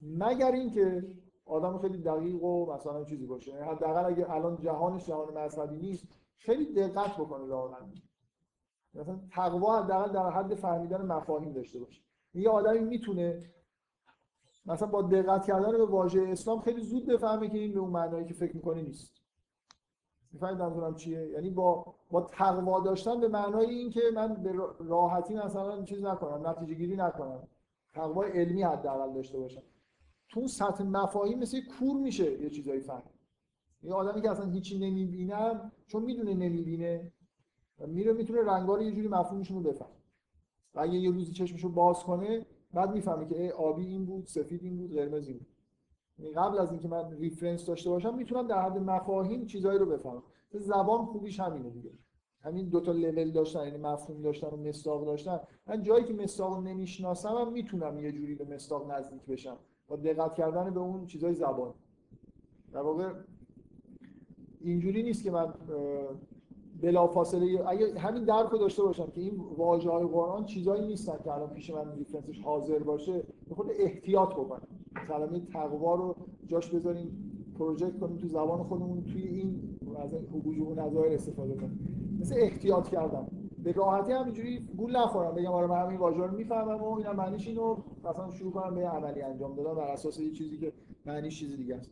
مگر 0.00 0.52
اینکه 0.52 1.14
آدم 1.44 1.78
خیلی 1.78 1.98
دقیق 1.98 2.42
و 2.42 2.74
مثلا 2.74 3.04
چیزی 3.04 3.26
باشه. 3.26 3.50
یعنی 3.50 3.62
حداقل 3.62 4.04
اگه 4.04 4.30
الان 4.30 4.56
جهانش 4.56 5.06
جهان 5.06 5.38
مذهبی 5.38 5.76
نیست 5.76 6.08
خیلی 6.36 6.72
دقت 6.72 7.16
بکنه 7.16 7.44
واقعا 7.44 7.78
مثلا 8.94 9.20
تقوا 9.30 9.82
حداقل 9.82 10.12
در 10.12 10.30
حد 10.30 10.54
فهمیدن 10.54 11.06
مفاهیم 11.06 11.52
داشته 11.52 11.78
باشه. 11.78 12.02
یه 12.34 12.50
آدمی 12.50 12.80
می‌تونه 12.80 13.50
مثلا 14.66 14.88
با 14.88 15.02
دقت 15.02 15.46
کردن 15.46 15.72
به 15.72 15.86
واژه 15.86 16.22
اسلام 16.22 16.60
خیلی 16.60 16.82
زود 16.82 17.06
بفهمه 17.06 17.48
که 17.48 17.58
این 17.58 17.74
به 17.74 17.80
اون 17.80 17.90
معنایی 17.90 18.24
که 18.24 18.34
فکر 18.34 18.56
می‌کنه 18.56 18.82
نیست. 18.82 19.25
می‌فهمید 20.36 20.58
منظورم 20.58 20.94
چیه؟ 20.94 21.28
یعنی 21.28 21.50
با 21.50 21.94
با 22.10 22.20
تقوا 22.20 22.80
داشتن 22.80 23.20
به 23.20 23.28
معنای 23.28 23.66
این 23.66 23.90
که 23.90 24.00
من 24.14 24.34
به 24.34 24.52
راحتی 24.78 25.34
مثلا 25.34 25.82
چیز 25.84 26.04
نکنم 26.04 26.46
نتیجه 26.46 26.74
گیری 26.74 26.96
نکنم. 26.96 27.48
تقوا 27.94 28.24
علمی 28.24 28.62
حداقل 28.62 29.12
داشته 29.12 29.38
باشم. 29.38 29.62
تو 30.28 30.48
سطح 30.48 30.84
مفاهیم 30.84 31.38
مثل 31.38 31.60
کور 31.78 31.96
میشه 31.96 32.42
یه 32.42 32.50
چیزایی 32.50 32.80
فهم 32.80 33.02
یه 33.82 33.92
آدمی 33.92 34.22
که 34.22 34.30
اصلا 34.30 34.46
هیچی 34.50 34.78
نمی‌بینم 34.78 35.72
چون 35.86 36.02
می‌دونه 36.02 36.34
نمی‌بینه 36.34 37.12
میره 37.86 38.12
می‌تونه 38.12 38.42
رنگا 38.42 38.76
رو 38.76 38.82
یه 38.82 38.92
جوری 38.92 39.08
مفهومشون 39.08 39.56
رو 39.56 39.70
بفهم 39.70 39.88
و 40.74 40.80
اگه 40.80 40.94
یه 40.94 41.10
روزی 41.10 41.32
چشمشو 41.32 41.68
باز 41.68 42.04
کنه 42.04 42.46
بعد 42.74 42.90
می‌فهمه 42.90 43.26
که 43.26 43.52
آبی 43.52 43.86
این 43.86 44.06
بود 44.06 44.26
سفید 44.26 44.62
این 44.62 44.76
بود 44.76 44.94
قرمز 44.94 45.28
این 45.28 45.38
بود. 45.38 45.55
قبل 46.36 46.58
از 46.58 46.70
اینکه 46.72 46.88
من 46.88 47.10
reference 47.10 47.66
داشته 47.66 47.90
باشم 47.90 48.14
می‌تونم 48.14 48.46
در 48.46 48.62
حد 48.62 48.78
مفاهیم 48.78 49.46
چیزایی 49.46 49.78
رو 49.78 49.86
بفهمم. 49.86 50.22
زبان 50.52 51.04
خوبیش 51.04 51.40
همینه 51.40 51.70
دیگه. 51.70 51.90
همین 52.40 52.68
دو 52.68 52.80
تا 52.80 52.92
لول 52.92 53.30
داشتن 53.30 53.64
یعنی 53.64 53.78
مفهوم 53.78 54.22
داشتن 54.22 54.46
و 54.46 54.56
مصداق 54.56 55.06
داشتن. 55.06 55.40
من 55.66 55.82
جایی 55.82 56.04
که 56.04 56.14
مصداق 56.14 56.62
نمی‌شناسم 56.62 57.34
هم 57.34 57.52
می‌تونم 57.52 57.98
یه 57.98 58.12
جوری 58.12 58.34
به 58.34 58.54
مصداق 58.54 58.90
نزدیک 58.90 59.26
بشم. 59.26 59.56
با 59.88 59.96
دقت 59.96 60.34
کردن 60.34 60.74
به 60.74 60.80
اون 60.80 61.06
چیزای 61.06 61.34
زبان. 61.34 61.74
در 62.72 62.80
واقع 62.80 63.12
اینجوری 64.60 65.02
نیست 65.02 65.24
که 65.24 65.30
من 65.30 65.54
بلافاصله 66.82 67.68
اگه 67.68 67.98
همین 67.98 68.24
درک 68.24 68.48
رو 68.48 68.58
داشته 68.58 68.82
باشم 68.82 69.06
که 69.06 69.20
این 69.20 69.40
واژه 69.56 69.90
های 69.90 70.06
قرآن 70.06 70.44
چیزایی 70.44 70.86
نیستن 70.86 71.18
که 71.24 71.32
الان 71.32 71.50
پیش 71.50 71.70
من 71.70 71.96
reference 71.96 72.32
ش 72.32 72.40
حاضر 72.40 72.78
باشه 72.78 73.22
یه 73.48 73.54
خورده 73.54 73.70
احتیاط 73.78 74.30
بکنم. 74.30 74.68
این 75.32 75.46
تقوا 75.46 75.94
رو 75.94 76.16
جاش 76.46 76.70
بذاریم 76.70 77.32
project 77.58 77.98
کنیم 77.98 78.16
تو 78.16 78.28
زبان 78.28 78.62
خودمون 78.62 79.04
توی 79.04 79.22
این 79.22 79.78
از 80.04 80.14
وجوه 80.44 80.74
نظایر 80.74 81.12
استفاده 81.12 81.54
کنیم. 81.54 82.18
مثل 82.20 82.34
احتیاط 82.38 82.88
کردم 82.88 83.28
به 83.62 83.72
راحتی 83.72 84.12
همینجوری 84.12 84.68
گول 84.76 84.96
نخورم 84.96 85.34
بگم 85.34 85.52
آره 85.52 85.66
من 85.66 85.82
همین 85.82 85.98
واژه 85.98 86.26
رو 86.26 86.36
می‌فهمم 86.36 86.82
و 86.82 86.94
اینا 86.94 87.12
معنیش 87.12 87.48
اینو 87.48 87.76
مثلا 88.04 88.30
شروع 88.30 88.52
کنم 88.52 88.74
به 88.74 88.88
عملی 88.88 89.22
انجام 89.22 89.54
دادن 89.54 89.74
بر 89.74 89.82
اساس 89.82 90.20
یه 90.20 90.32
چیزی 90.32 90.58
که 90.58 90.72
معنیش 91.06 91.38
چیز 91.38 91.56
دیگه 91.56 91.76
است. 91.76 91.90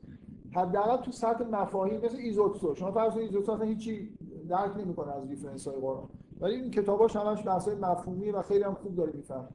حداقل 0.53 0.97
تو 0.97 1.11
سطح 1.11 1.45
مفاهیم 1.45 2.01
مثل 2.01 2.17
ایزوتسو. 2.17 2.75
شما 2.75 2.93
فرض 2.93 3.13
کنید 3.13 3.27
ایزوتسو 3.27 3.53
اصلا 3.53 3.67
هیچی 3.67 4.11
درک 4.49 4.77
نمی‌کنه 4.77 5.13
از 5.13 5.29
reference 5.29 5.69
های 5.69 5.81
قرآن. 5.81 6.09
ولی 6.41 6.55
این 6.55 6.71
کتاباش 6.71 7.17
همش 7.17 7.47
بحث 7.47 7.69
مفهومی 7.69 8.31
و 8.31 8.43
خیلی 8.43 8.65
هم 8.65 8.75
خوب 8.75 8.95
داره 8.95 9.13
می‌فهمه. 9.13 9.49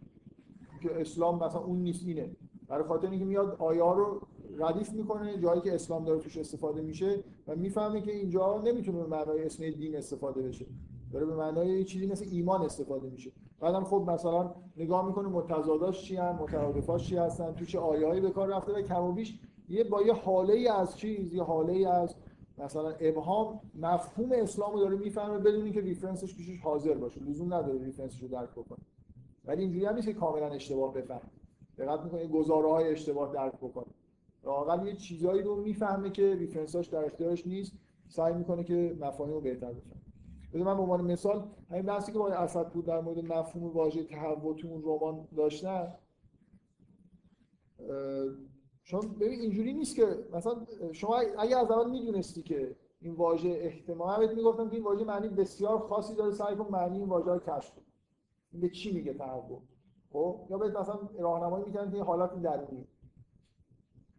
که 0.81 1.01
اسلام 1.01 1.43
مثلا 1.43 1.61
اون 1.61 1.79
نیست 1.79 2.07
اینه. 2.07 2.31
برای 2.69 2.83
خاطر 2.83 3.09
اینکه 3.09 3.25
میاد 3.25 3.55
آیه 3.59 3.83
رو 3.83 4.21
ردیف 4.57 4.93
می‌کنه 4.93 5.37
جایی 5.37 5.61
که 5.61 5.75
اسلام 5.75 6.05
داره 6.05 6.19
توش 6.19 6.37
استفاده 6.37 6.81
میشه 6.81 7.23
و 7.47 7.55
می‌فهمه 7.55 8.01
که 8.01 8.11
اینجا 8.11 8.61
نمی‌تونه 8.61 8.97
به 8.97 9.07
معنای 9.07 9.45
اسم 9.45 9.69
دین 9.69 9.95
استفاده 9.95 10.41
بشه. 10.41 10.65
داره 11.13 11.25
به 11.25 11.35
معنای 11.35 11.83
چیزی 11.83 12.07
مثل 12.07 12.25
ایمان 12.31 12.61
استفاده 12.61 13.09
میشه. 13.09 13.31
بعدم 13.59 13.83
خب 13.83 14.05
مثلا 14.07 14.55
نگاه 14.77 15.07
می‌کنه 15.07 15.29
متضاداش 15.29 16.03
چی 16.03 16.15
هستن 16.15 16.43
مترادفاش 16.43 17.07
چی 17.07 17.17
هستن 17.17 17.53
تو 17.53 17.65
چه 17.65 17.79
آیه‌ای 17.79 18.21
به 18.21 18.29
کار 18.29 18.47
رفته 18.47 18.73
و 18.73 18.81
کم 18.81 19.03
و 19.03 19.11
بیش 19.11 19.39
یه 19.69 19.83
با 19.83 20.01
یه 20.01 20.13
حاله 20.13 20.53
ای 20.53 20.67
از 20.67 20.97
چیز 20.97 21.33
یه 21.33 21.43
حاله 21.43 21.73
ای 21.73 21.85
از 21.85 22.15
مثلا 22.57 22.89
ابهام 22.99 23.59
مفهوم 23.75 24.29
اسلام 24.31 24.73
رو 24.73 24.79
داره 24.79 24.97
می‌فهمه 24.97 25.37
بدون 25.37 25.63
اینکه 25.63 25.81
reference 25.81 26.25
ش 26.25 26.35
پیشش 26.35 26.59
حاضر 26.59 26.93
باشه. 26.93 27.21
لزوم 27.21 27.53
نداره 27.53 27.85
reference 27.85 28.15
ش 28.15 28.21
رو 28.21 28.27
درک 28.27 28.51
بکنه. 28.51 28.79
ولی 29.45 29.61
اینجوری 29.61 29.85
هم 29.85 29.95
نیست 29.95 30.07
که 30.07 30.13
کاملا 30.13 30.47
اشتباه 30.47 30.93
بفهم 30.93 31.21
دقت 31.79 32.03
می‌کنه 32.03 32.27
گزاره 32.27 32.69
های 32.69 32.87
اشتباه 32.87 33.33
درک 33.33 33.53
بکنه. 33.53 33.93
لاقل 34.43 34.87
یه 34.87 34.95
چیزایی 34.95 35.41
رو 35.41 35.55
می‌فهمه 35.55 36.09
که 36.09 36.35
ریفرنساش 36.35 36.87
در 36.87 37.05
اختیارش 37.05 37.47
نیست. 37.47 37.73
سعی 38.07 38.33
می‌کنه 38.33 38.63
که 38.63 38.97
مفاهیم 38.99 39.33
رو 39.33 39.41
بهتر 39.41 39.73
بفهمه. 39.73 40.01
بذار 40.53 40.65
من 40.65 40.75
به 40.75 40.81
عنوان 40.81 41.01
مثال 41.01 41.47
همین 41.69 41.81
بحثی 41.81 42.11
که 42.11 42.17
با 42.17 42.27
اسد 42.27 42.71
بود 42.71 42.85
در 42.85 43.01
مورد 43.01 43.19
مفهوم 43.19 43.63
واژه 43.63 44.03
تهوع 44.03 44.55
تو 44.55 44.67
اون 44.67 44.81
رمان 44.85 45.27
داشتن. 45.37 45.93
چون 48.83 49.01
ببین 49.19 49.39
اینجوری 49.39 49.73
نیست 49.73 49.95
که 49.95 50.05
مثلا 50.33 50.65
شما 50.91 51.17
اگه 51.17 51.57
از 51.57 51.71
اول 51.71 51.91
می‌دونستی 51.91 52.41
که 52.41 52.75
این 53.01 53.13
واژه 53.13 53.49
احتمال 53.49 54.19
بهت 54.19 54.35
می‌گفتم 54.37 54.69
که 54.69 54.75
این 54.75 54.83
واژه 54.83 55.05
معنی 55.05 55.27
بسیار 55.27 55.79
خاصی 55.79 56.15
داره 56.15 56.31
سعی 56.31 56.55
کن 56.55 56.67
معنی 56.71 56.97
این 56.97 57.09
واژه 57.09 57.31
رو 57.31 57.39
کشف 57.39 57.75
کن 57.75 57.81
این 58.51 58.61
به 58.61 58.69
چی 58.69 58.91
میگه 58.91 59.13
تهوع؟ 59.13 59.61
خب؟ 60.13 60.39
یا 60.49 60.57
بهت 60.57 60.75
مثلا 60.75 60.99
راهنمایی 61.19 61.65
می‌کنن 61.65 61.89
که 61.89 61.95
این 61.95 62.05
حالت 62.05 62.41
درونی 62.41 62.87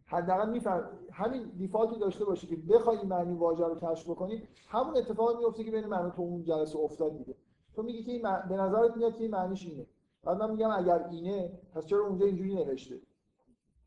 حداقل 0.06 0.50
میفهم 0.50 0.88
همین 1.12 1.42
دیفالتی 1.58 1.98
داشته 1.98 2.24
باشی 2.24 2.46
که 2.46 2.56
بخوای 2.56 3.02
معنی 3.02 3.34
واژه 3.34 3.64
رو 3.64 3.74
کشف 3.74 4.10
بکنی 4.10 4.42
همون 4.68 4.96
اتفاقی 4.96 5.36
میفته 5.36 5.64
که 5.64 5.70
بین 5.70 5.86
من 5.86 6.12
تو 6.16 6.22
اون 6.22 6.42
جلسه 6.42 6.78
افتاد 6.78 7.18
دیگه. 7.18 7.34
تو 7.74 7.82
میگی 7.82 8.02
که 8.02 8.12
این 8.12 8.22
مع... 8.22 8.46
به 8.46 8.56
نظرت 8.56 8.96
میاد 8.96 9.16
که 9.16 9.22
این 9.22 9.30
معنیش 9.30 9.66
اینه. 9.66 9.86
بعد 10.24 10.36
من 10.36 10.50
میگم 10.50 10.70
اگر 10.70 11.08
اینه 11.08 11.52
پس 11.74 11.86
چرا 11.86 12.06
اونجا 12.06 12.26
اینجوری 12.26 12.54
نوشته؟ 12.54 13.00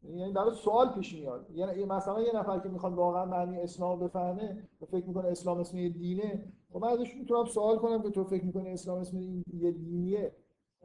یعنی 0.03 0.33
برای 0.33 0.55
سوال 0.55 0.93
پیش 0.93 1.13
میاد. 1.13 1.51
یعنی 1.51 1.85
مثلا 1.85 2.21
یه 2.21 2.35
نفر 2.35 2.59
که 2.59 2.69
می‌خواد 2.69 2.93
واقعا 2.93 3.25
معنی 3.25 3.61
اسلام 3.61 3.99
بفهمه 3.99 4.67
و 4.81 4.85
فکر 4.85 5.05
می‌کنه 5.05 5.27
اسلام 5.27 5.59
اسم 5.59 5.77
یه 5.77 5.89
دینه 5.89 6.51
و 6.73 6.79
من 6.79 6.87
ازش 6.87 7.15
می‌تونم 7.15 7.45
سوال 7.45 7.77
کنم 7.77 8.01
که 8.01 8.09
تو 8.09 8.23
فکر 8.23 8.45
می‌کنه 8.45 8.69
اسلام 8.69 8.99
اسم 8.99 9.17
یه 9.53 9.71
دینیه؟ 9.71 10.35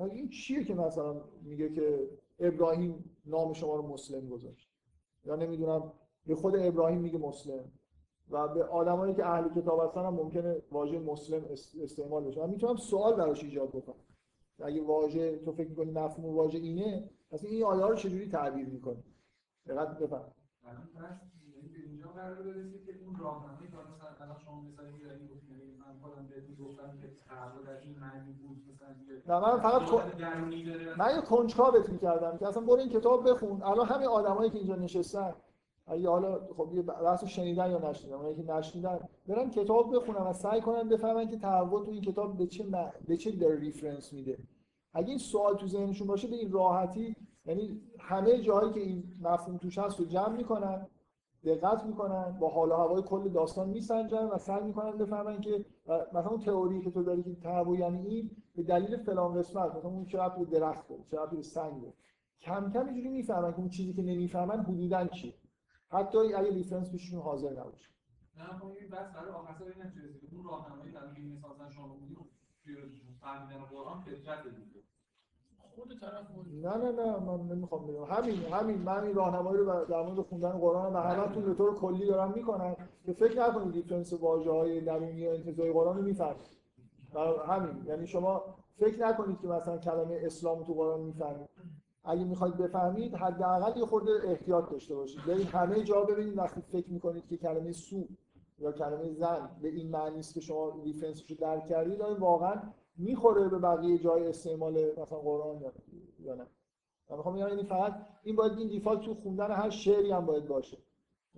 این 0.05 0.29
چیه 0.29 0.65
که 0.65 0.75
مثلا 0.75 1.21
میگه 1.43 1.69
که 1.69 2.09
ابراهیم 2.39 3.05
نام 3.27 3.53
شما 3.53 3.77
رو 3.77 3.83
مسلم 3.83 4.29
گذاشت؟ 4.29 4.71
یا 5.25 5.37
نمی‌دونم 5.37 5.93
به 6.27 6.35
خود 6.35 6.57
ابراهیم 6.57 7.01
میگه 7.01 7.19
مسلم 7.19 7.65
و 8.31 8.49
به 8.49 8.65
آدمایی 8.65 9.15
که 9.15 9.27
اهل 9.27 9.49
کتاب 9.61 9.81
هستن 9.85 10.05
هم 10.05 10.15
ممکنه 10.15 10.63
واژه 10.73 10.99
مسلم 10.99 11.45
استعمال 11.83 12.25
بشه. 12.25 12.41
من 12.41 12.51
می‌تونم 12.51 12.77
سوال 12.77 13.15
براش 13.17 13.45
ایجاد 13.45 13.69
بکنم. 13.69 14.05
اگه 14.61 14.83
واژه 14.83 15.39
تو 15.39 15.53
فکر 15.53 15.69
می‌کنی 15.69 15.91
مفهوم 15.91 16.35
واژه 16.35 16.59
اینه 16.59 17.11
پس 17.31 17.45
این 17.45 17.65
آیه 17.65 17.87
رو 17.87 17.95
چجوری 17.95 18.29
تعبیر 18.29 18.67
می‌کنی؟ 18.67 19.03
دقت 19.67 19.99
بفهم 19.99 20.33
اینجا 21.87 22.09
قرار 22.09 22.45
که 22.87 22.93
اون 23.07 23.17
راهنمایی 23.17 23.71
که 23.71 23.77
مثلا 23.77 24.39
شما 24.45 24.61
مثلا 24.61 24.85
نه 29.29 29.41
من 29.41 29.61
فقط 29.61 29.83
من 30.99 31.15
یه 31.15 31.21
کنجکاوت 31.21 31.89
می‌کردم 31.89 32.37
که 32.37 32.49
اصلا 32.49 32.63
برو 32.63 32.79
این 32.79 32.89
کتاب 32.89 33.31
بخون. 33.31 33.63
الان 33.63 33.87
همین 33.87 34.09
آدمایی 34.09 34.51
که 34.51 34.59
اینجا 34.59 34.77
نشستن 34.77 35.35
اگه 35.87 36.09
حالا 36.09 36.41
خب 36.57 36.75
یه 36.75 36.83
بحث 36.83 37.25
شنیدن 37.25 37.71
یا 37.71 37.91
نشنیدن 37.91 38.17
اونایی 38.17 38.37
که 38.37 38.43
نشنیدن 38.43 38.99
برن 39.29 39.51
کتاب 39.51 39.97
بخونن 39.97 40.21
و 40.21 40.33
سعی 40.33 40.61
کنن 40.61 40.89
بفهمن 40.89 41.29
که 41.29 41.37
تحول 41.37 41.85
تو 41.85 41.91
این 41.91 42.01
کتاب 42.01 42.39
به 42.39 42.47
چه 42.47 42.65
م... 42.65 42.93
به 43.09 43.17
چه 43.17 43.31
در 43.31 43.49
ریفرنس 43.49 44.13
میده. 44.13 44.39
اگه 44.95 45.09
این 45.09 45.19
سوال 45.19 45.57
تو 45.57 45.67
ذهنشون 45.67 46.07
باشه 46.07 46.29
به 46.29 46.37
این 46.37 46.53
راحتی 46.53 47.17
یعنی 47.47 47.81
همه 47.99 48.41
جاهایی 48.41 48.73
که 48.73 48.81
این 48.81 49.05
مفهوم 49.23 49.57
توش 49.57 49.79
هست 49.79 50.01
رو 50.01 50.07
جمع 50.07 50.37
می‌کنن 50.37 50.87
دقت 51.45 51.85
می‌کنن 51.85 52.37
با 52.41 52.49
حال 52.49 52.71
و 52.71 52.75
هوای 52.75 53.03
کل 53.03 53.29
داستان 53.29 53.69
میسنجن 53.69 54.25
و 54.25 54.39
سعی 54.39 54.63
می‌کنن 54.63 54.91
بفهمن 54.91 55.41
که 55.41 55.65
مثلا 55.89 56.31
اون 56.31 56.41
تئوری 56.41 56.81
که 56.81 56.91
تو 56.91 57.03
داری 57.03 57.23
که 57.23 57.35
تحول 57.35 57.79
یعنی 57.79 58.07
این 58.07 58.31
به 58.57 58.63
دلیل 58.63 58.97
فلان 58.97 59.35
قسمت 59.35 59.75
مثلا 59.75 59.91
اون 59.91 60.07
چه 60.07 60.19
به 60.39 60.45
درخت 60.45 60.89
داره 60.89 61.03
چه 61.11 61.37
به 61.37 61.43
سنگ 61.43 61.93
کم 62.41 62.71
کم 62.73 62.87
اینجوری 62.87 63.09
می‌فهمن 63.09 63.53
که 63.53 63.59
اون 63.59 63.69
چیزی 63.69 63.93
که 63.93 64.03
نمی‌فهمن 64.03 64.61
حدودا 64.61 65.07
چیه. 65.07 65.35
حتی 65.91 66.19
اگه 66.19 66.51
لیسانس 66.51 66.93
پیششون 66.93 67.21
حاضر 67.21 67.51
نباشه 67.51 67.89
نه 68.37 68.45
خب 68.45 68.67
این 68.67 68.89
بس 68.89 69.13
برای 69.15 69.31
آخر 69.31 69.55
سر 69.59 69.65
این 69.65 69.83
نمیشه 69.83 70.27
اون 70.33 70.45
راهنمایی 70.45 70.97
الان 70.97 71.11
مثلا 71.53 71.71
شما 71.71 71.89
بودید 71.89 72.19
توی 72.65 72.75
فهمیدن 73.21 73.65
قرآن 73.65 74.01
فطرت 74.01 74.43
دیگه. 74.43 74.83
خود 75.79 76.01
طرف 76.01 76.27
نه 76.63 76.77
نه 76.77 76.93
نه 76.93 77.19
من 77.19 77.57
نمی‌خوام 77.57 77.87
بگم. 77.87 78.05
همین 78.05 78.35
همین. 78.53 78.79
من 78.79 79.05
این 79.05 79.15
راهنمایی 79.15 79.59
رو 79.59 79.85
در 79.85 80.03
مورد 80.03 80.21
خوندن 80.21 80.51
قرآن 80.51 80.93
و 80.93 80.99
همتون 80.99 81.45
به 81.45 81.55
طور 81.55 81.75
کلی 81.75 82.07
دارم 82.07 82.33
می‌کنم 82.37 82.77
که 83.05 83.13
فکر 83.13 83.49
نکنید 83.49 83.73
دیفرنس 83.73 84.13
واژه 84.13 84.51
های 84.51 84.81
درونی 84.81 85.27
و 85.27 85.31
انتزاعی 85.31 85.73
قرآن 85.73 85.97
رو 85.97 86.03
می‌فهمید. 86.03 86.59
همین. 87.49 87.87
یعنی 87.87 88.07
شما 88.07 88.45
فکر 88.79 89.07
نکنید 89.07 89.41
که 89.41 89.49
مثلا 89.49 89.79
کلمه 89.79 90.21
اسلام 90.23 90.63
تو 90.63 90.75
قرآن 90.75 91.01
می‌فهمید. 91.01 91.49
اگه 92.05 92.25
می‌خواید 92.25 92.57
بفهمید 92.57 93.15
حداقل 93.15 93.79
یه 93.81 93.87
خورده 93.87 94.11
احتیاط 94.25 94.71
داشته 94.71 94.95
باشید. 94.95 95.21
برید 95.27 95.47
همه 95.47 95.85
جا 95.85 96.03
ببینید 96.03 96.39
وقتی 96.39 96.61
فکر 96.61 96.91
می‌کنید 96.91 97.27
که 97.27 97.37
کلمه 97.37 97.73
سو 97.73 98.09
یا 98.59 98.73
کلمه 98.73 99.13
زن 99.13 99.51
به 99.63 99.69
این 99.69 99.91
معنی 99.91 100.19
است 100.19 100.35
که 100.35 100.41
شما 100.41 100.73
ریفرنسش 100.85 101.31
رو 101.31 101.37
درک 101.37 101.67
کردید 101.67 102.01
واقعا 102.01 102.63
می‌خوره 102.99 103.49
به 103.49 103.59
بقیه 103.59 103.99
جای 103.99 104.27
استعمال 104.27 104.91
مثلا 104.99 105.19
قرآن 105.19 105.61
یا 106.21 106.35
نه. 106.35 106.47
من 107.11 107.17
می‌خوام 107.17 107.35
بگم 107.37 107.49
یعنی 107.49 107.63
فقط 107.63 107.95
این 108.23 108.37
باید 108.37 108.53
این 108.59 108.69
دیفالت 108.69 109.01
تو 109.01 109.15
خوندن 109.15 109.51
هر 109.51 109.71
شعری 109.71 110.11
هم 110.11 110.27
باید 110.27 110.49
باشه. 110.49 110.79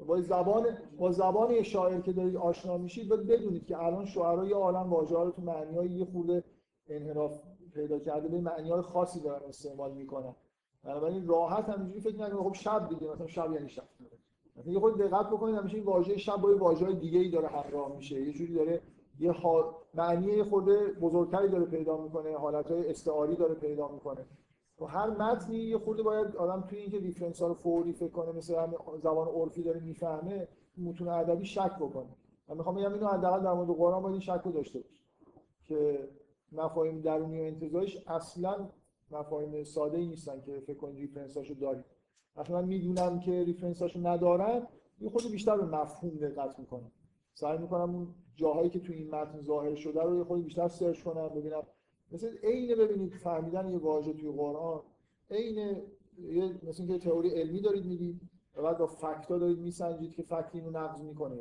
با 0.07 0.20
زبان 0.20 0.66
با 0.99 1.12
زبان 1.12 1.62
شاعر 1.62 2.01
که 2.01 2.12
دارید 2.12 2.37
آشنا 2.37 2.78
میشید 2.78 3.09
باید 3.09 3.27
بدونید 3.27 3.66
که 3.66 3.82
الان 3.82 4.05
شعرا 4.05 4.45
یه 4.45 4.55
عالم 4.55 4.91
واژه 4.91 5.15
رو 5.15 5.31
تو 5.31 5.43
معنی 5.43 5.87
یه 5.87 6.05
خورده 6.05 6.45
انحراف 6.89 7.41
پیدا 7.74 7.99
کرده 7.99 8.28
به 8.28 8.41
معنی 8.41 8.70
های 8.70 8.82
خاصی 8.82 9.20
دارن 9.20 9.49
استعمال 9.49 9.93
می‌کنن. 9.93 10.35
بنابراین 10.85 11.27
راحت 11.27 11.69
همینجوری 11.69 12.01
فکر 12.01 12.16
نکنید 12.16 12.43
خب 12.43 12.53
شب 12.53 12.89
دیگه 12.89 13.12
مثلا 13.12 13.27
شب 13.27 13.53
یعنی 13.53 13.69
شب. 13.69 13.82
مثلا 14.57 14.73
یه 14.73 14.81
خود 14.81 14.99
دقت 14.99 15.27
بکنید 15.27 15.55
همیشه 15.55 15.77
این 15.77 15.87
واژه 15.87 16.16
شب 16.16 16.37
با 16.37 16.57
واژه 16.57 16.85
های 16.85 16.95
دیگه 16.95 17.19
ای 17.19 17.31
داره 17.31 17.49
همراه 17.49 17.97
میشه. 17.97 18.20
یه 18.20 18.32
جوری 18.32 18.55
داره 18.55 18.82
یه 19.21 19.33
ها... 19.33 19.77
معنی 19.95 20.43
خود 20.43 20.65
بزرگتری 21.01 21.49
داره 21.49 21.65
پیدا 21.65 21.97
می‌کنه 21.97 22.39
حالت 22.39 22.71
های 22.71 22.91
استعاری 22.91 23.37
داره 23.37 23.55
پیدا 23.55 23.89
می‌کنه. 23.89 24.25
و 24.81 24.85
هر 24.85 25.11
متنی 25.11 25.57
یه 25.57 25.79
خورده 25.79 26.03
باید 26.03 26.37
آدم 26.37 26.67
توی 26.69 26.79
اینکه 26.79 26.99
ریفرنس 26.99 27.43
ها 27.43 27.49
رو 27.49 27.55
فوری 27.55 27.93
فکر 27.93 28.11
کنه 28.11 28.33
مثل 28.33 28.55
زبان 29.03 29.29
عرفی 29.29 29.63
داره 29.63 29.81
می‌فهمه 29.81 30.49
متون 30.79 31.09
ادبی 31.09 31.45
شک 31.45 31.77
بکنه. 31.77 32.17
من 32.49 32.57
می‌خوام 32.57 32.75
بگم 32.75 32.93
اینو 32.93 33.07
حداقل 33.07 33.45
در 33.45 33.53
مورد 33.53 33.69
قرآن 33.69 34.03
باید 34.03 34.13
این 34.13 34.21
شک 34.21 34.41
رو 34.45 34.53
داشته 34.53 34.79
باشه 34.79 34.95
که 35.65 36.09
مفاهیم 36.53 37.01
درونی 37.01 37.41
و 37.41 37.43
انتزاعیش 37.43 38.05
اصلا 38.07 38.69
مفاهیم 39.11 39.65
ساده 39.65 39.99
ای 39.99 40.07
نیستن 40.07 40.41
که 40.41 40.61
فکر 40.61 40.79
کنید 40.79 40.97
reference 40.97 41.37
هاشو 41.37 41.55
دارید 41.55 41.85
وقتی 42.37 42.53
من 42.53 42.65
می‌دونم 42.65 43.21
که 43.21 43.45
reference 43.45 43.82
هاشو 43.83 44.07
ندارن 44.07 44.67
یه 45.01 45.11
خورده 45.11 45.31
بیشتر 45.31 45.57
به 45.57 45.65
مفهوم 45.65 46.11
دقت 46.11 46.59
می‌کنم. 46.59 46.91
سعی 47.35 47.59
می‌کنم 47.59 47.95
اون 47.95 48.09
جاهایی 48.41 48.71
که 48.71 48.81
تو 48.81 48.93
این 48.93 49.11
متن 49.11 49.41
ظاهر 49.41 49.75
شده 49.75 50.03
رو 50.03 50.17
یه 50.17 50.25
خورده 50.24 50.45
بیشتر 50.45 50.69
search 50.69 51.03
کنم 51.03 51.29
ببینم. 51.29 51.62
مثل 52.12 52.37
عین 52.43 52.75
ببینید 52.79 53.15
فهمیدن 53.15 53.71
یه 53.71 53.79
واژه 53.79 54.12
توی 54.12 54.31
قرآن 54.31 54.81
عین 55.31 55.83
مثل 56.62 56.83
اینکه 56.83 56.99
تئوری 56.99 57.31
علمی 57.31 57.61
دارید 57.61 57.85
می‌دید 57.87 58.21
و 58.57 58.62
بعد 58.62 58.79
با 58.79 58.87
فکتا 58.87 59.39
دارید 59.39 59.59
میسنجید 59.59 60.15
که 60.15 60.23
فکت 60.23 60.51
اینو 60.53 60.71
نقض 60.71 61.03
می‌کنه. 61.03 61.37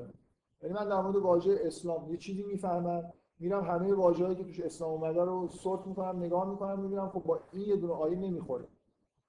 یعنی 0.64 0.76
من 0.76 0.90
در 0.90 1.02
مورد 1.02 1.16
واژه 1.16 1.60
اسلام 1.62 2.12
یه 2.12 2.18
چیزی 2.18 2.44
می‌فهمم 2.44 3.14
میرم 3.40 3.64
همه 3.64 3.94
واژه‌ای 3.94 4.36
که 4.36 4.44
توش 4.44 4.60
اسلام 4.60 4.92
اومده 4.92 5.24
رو 5.24 5.48
سورت 5.48 5.88
می‌کنم 5.88 6.24
نگاه 6.24 6.50
می‌کنم 6.50 6.80
می‌بینم 6.80 7.10
خب 7.10 7.24
با 7.24 7.40
این 7.54 7.68
یه 7.68 7.76
دونه 7.76 7.94
آیه 7.94 8.16
نمی‌خوره. 8.16 8.66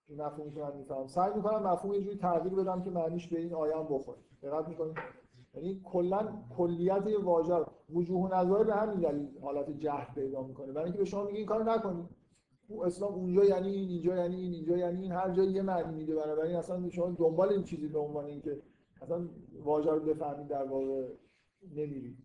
این 0.08 0.22
مفهومی 0.22 0.52
که 0.52 0.60
من 0.60 0.76
می‌فهمم. 0.76 1.06
سعی 1.06 1.34
می‌کنم 1.34 1.62
مفهوم 1.62 1.94
یه 1.94 2.00
جوری 2.00 2.16
تغییر 2.16 2.54
بدم 2.54 2.82
که 2.82 2.90
معنیش 2.90 3.28
به 3.28 3.40
این 3.40 3.54
آیه 3.54 3.76
هم 3.76 3.86
بخوره. 3.90 4.18
دقت 4.42 4.68
می‌کنید 4.68 4.96
یعنی 5.54 5.80
کلا 5.84 6.42
کلیت 6.56 7.06
یه 7.06 7.18
واژه 7.18 7.66
وجوه 7.90 8.38
نظر 8.38 8.64
به 8.64 8.74
همین 8.74 9.00
دلیل 9.00 9.28
حالت 9.42 9.70
جهل 9.70 10.14
پیدا 10.14 10.42
می‌کنه. 10.42 10.72
برای 10.72 10.84
اینکه 10.84 10.98
به 10.98 11.04
شما 11.04 11.24
میگه 11.24 11.38
این 11.38 11.46
کارو 11.46 11.64
نکنید. 11.64 12.06
او 12.68 12.84
اسلام 12.84 13.14
اونجا 13.14 13.44
یعنی 13.44 13.68
این 13.68 13.88
اینجا 13.88 14.16
یعنی 14.16 14.36
این 14.36 14.52
اینجا 14.52 14.76
یعنی 14.76 15.02
این 15.02 15.12
هر 15.12 15.30
جایی 15.30 15.52
یه 15.52 15.62
معنی 15.62 15.94
میده 15.94 16.14
بنابراین 16.14 16.56
اصلا 16.56 16.88
شما 16.88 17.10
دنبال 17.10 17.48
این 17.48 17.64
چیزی 17.64 17.88
به 17.88 17.98
عنوان 17.98 18.24
اینکه 18.24 18.62
اصلا 19.02 19.28
واژه 19.64 19.90
رو 19.90 20.00
بفهمید 20.00 20.48
در 20.48 20.64
واقع 20.64 21.08
نمیرید 21.76 22.18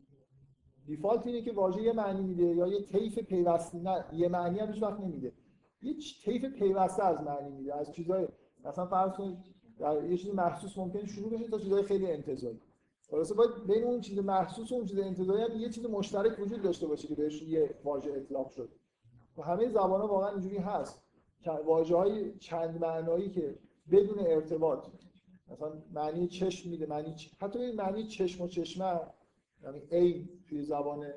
دیفالت 0.86 1.28
اینه 1.28 1.42
که 1.42 1.52
واژه 1.52 1.82
یه 1.82 1.94
معنی 1.94 2.24
میده 2.24 2.44
یا 2.44 2.68
یه 2.68 2.82
طیف 2.82 3.20
پیوسته 3.20 3.78
نه 3.78 4.06
یه 4.14 4.28
معنی 4.28 4.60
هم 4.60 4.82
وقت 4.82 5.00
نمیده. 5.00 5.34
یه 5.82 5.94
طیف 6.26 6.46
پیوسته 6.46 7.04
از 7.04 7.22
معنی 7.22 7.50
میده 7.50 7.76
از 7.76 7.92
چیزای 7.92 8.28
مثلا 8.66 8.86
فرض 8.86 9.12
کنید 9.12 9.38
در 9.80 10.04
یه 10.04 10.18
چیزی 10.18 10.32
محسوس 10.32 10.78
ممکنه 10.78 11.06
شروع 11.06 11.32
بشه 11.32 11.48
تا 11.48 11.60
چیزای 11.60 11.84
خیلی 11.84 12.12
انتزاعی 12.12 12.60
خلاصه 13.10 13.34
باید 13.34 13.68
بین 13.68 13.84
اون 13.84 14.02
چیز 14.02 14.20
محسوس 14.20 14.72
و 14.72 14.76
اون 14.76 14.86
چیز 14.86 15.00
انتزاعی 15.00 15.44
هم 15.44 15.60
یه 15.60 15.70
چیز 15.70 15.86
مشترک 15.86 16.40
وجود 16.40 16.62
داشته 16.62 16.88
باشه 16.88 17.08
که 17.08 17.16
بهش 17.16 17.42
یه 17.42 17.76
واژه 17.84 18.12
اطلاق 18.12 18.50
شد. 18.50 18.70
و 19.38 19.42
همه 19.42 19.70
زبان 19.70 20.02
ها 20.02 20.08
واقعا 20.08 20.30
اینجوری 20.30 20.58
هست. 20.58 21.02
واژه 21.66 21.96
های 21.96 22.38
چند 22.38 22.82
معنایی 22.82 23.30
که 23.30 23.60
بدون 23.92 24.20
ارتباط 24.20 24.88
مثلا 25.48 25.74
معنی 25.94 26.28
چشم 26.28 26.70
میده 26.70 26.86
معنی 26.86 27.16
چ... 27.16 27.30
حتی 27.40 27.72
معنی 27.72 28.08
چشم 28.08 28.44
و 28.44 28.48
چشمه 28.48 29.00
یعنی 29.64 29.82
ای 29.92 30.30
توی 30.50 30.64
زبان 30.64 31.08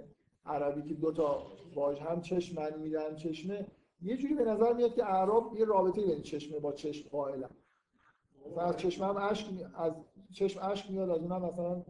عربی 0.47 0.89
که 0.89 0.95
دو 0.95 1.13
تا 1.13 1.47
واژه 1.75 2.03
هم 2.03 2.21
چشم 2.21 2.63
معنی 2.63 2.83
میدن 2.83 3.17
چشمه 3.17 3.67
یه 4.03 4.17
جوری 4.17 4.35
به 4.35 4.45
نظر 4.45 4.73
میاد 4.73 4.95
که 4.95 5.05
اعراب 5.05 5.57
یه 5.59 5.65
رابطه 5.65 6.03
بین 6.03 6.23
چشمه 6.23 6.59
با 6.59 6.73
چشم 6.73 7.09
قائلن. 7.09 7.51
مثلا 8.47 8.63
از 8.63 8.77
چشم 8.77 9.05
هم 9.05 9.17
اشک 9.17 9.47
از 9.75 9.93
چشم 10.33 10.61
اشک 10.63 10.91
میاد 10.91 11.11
از 11.11 11.19
اونم 11.19 11.43
مثلا 11.43 11.83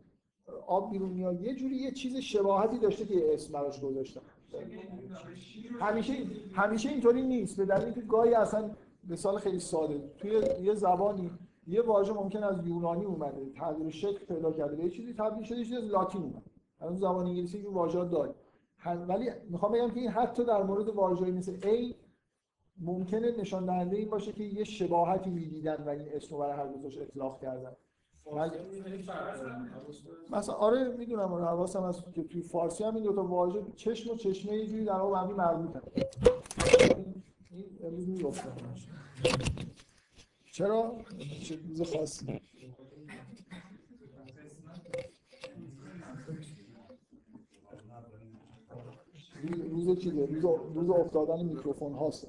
آب 0.67 0.91
بیرون 0.91 1.11
میاد. 1.11 1.41
یه 1.41 1.55
جوری 1.55 1.77
یه 1.77 1.93
چیز 1.93 2.17
شباهتی 2.17 2.79
داشته 2.79 3.07
که 3.07 3.35
اسم 3.35 3.53
براش 3.53 3.81
گذاشتن 3.81 4.21
همیشه 5.81 6.15
همیشه 6.53 6.89
اینطوری 6.89 7.23
نیست 7.23 7.57
به 7.57 7.65
دلیل 7.65 7.85
اینکه 7.85 8.01
گاهی 8.01 8.35
اصلا 8.35 8.71
مثال 9.09 9.39
خیلی 9.39 9.59
ساده. 9.59 10.11
توی 10.17 10.31
یه 10.63 10.75
زبانی 10.75 11.31
یه 11.67 11.83
واژه 11.83 12.13
ممکن 12.13 12.45
از 12.45 12.67
یونانی 12.67 13.05
اومده 13.05 13.51
تغییر 13.55 13.91
شکل 13.91 14.25
پیدا 14.25 14.53
کرده. 14.53 14.85
یه 14.85 14.91
چیزی 14.91 15.15
تبدیل 15.15 15.45
شده 15.45 15.59
چیزی 15.59 15.77
از 15.77 15.85
لاتین 15.85 16.23
اومده 16.23 16.43
هنوز 16.81 17.01
زبان 17.01 17.27
انگلیسی 17.27 17.59
این 17.59 17.67
واژه 17.67 18.05
داره. 18.05 18.35
ولی 19.09 19.31
می‌خوام 19.51 19.73
بگم 19.73 19.91
که 19.91 20.01
این 20.01 20.11
حتی 20.11 20.45
در 20.45 20.63
مورد 20.63 20.89
واژه‌ای 20.89 21.33
مثل 21.33 21.61
A 21.61 21.95
ممکنه 22.81 23.41
نشان 23.41 23.67
دهنده 23.67 23.97
این 23.97 24.11
باشه 24.11 24.33
که 24.33 24.45
یه 24.45 24.65
شباهتی 24.65 25.31
می‌دیدن 25.31 25.85
و 25.87 25.89
این 25.89 26.09
اسمو 26.13 26.39
برای 26.39 26.57
هر 26.57 26.67
دوتاش 26.67 26.99
اطلاق 26.99 27.41
کردن. 27.41 27.77
مثلا 30.31 30.55
آره 30.55 30.89
می‌دونم 30.89 31.33
آره 31.33 31.45
حواسم 31.45 31.83
هست 31.83 32.13
که 32.15 32.23
توی 32.23 32.43
فارسی 32.43 32.85
هم 32.85 32.95
این 32.95 33.05
دو 33.05 33.13
تا 33.15 33.25
واژه 33.25 33.63
چشم 33.77 34.11
و 34.11 34.17
چشمه 34.17 34.53
یه 34.53 34.67
جوری 34.67 34.85
در 34.85 34.93
واقع 34.93 35.19
هم 35.21 35.37
مربوطن 35.37 35.81
این 37.51 37.79
امروز 37.85 38.09
می‌گفتم 38.09 38.53
چرا؟ 40.53 40.93
روز 41.69 41.83
خاصی 41.83 42.41
روز 49.71 49.99
چیه؟ 49.99 50.27
روز 50.27 50.45
روز 50.75 50.91
افتادن 50.91 51.45
میکروفون 51.45 51.93
هاست 51.93 52.29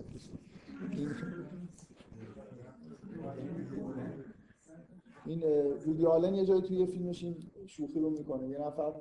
این 5.30 5.43
وودی 5.85 6.06
آلن 6.06 6.34
یه 6.35 6.45
جایی 6.45 6.61
توی 6.61 6.85
فیلمش 6.85 7.23
این 7.23 7.35
شوخی 7.68 7.99
رو 7.99 8.10
می‌کنه. 8.10 8.47
یه 8.47 8.57
نفر 8.68 8.93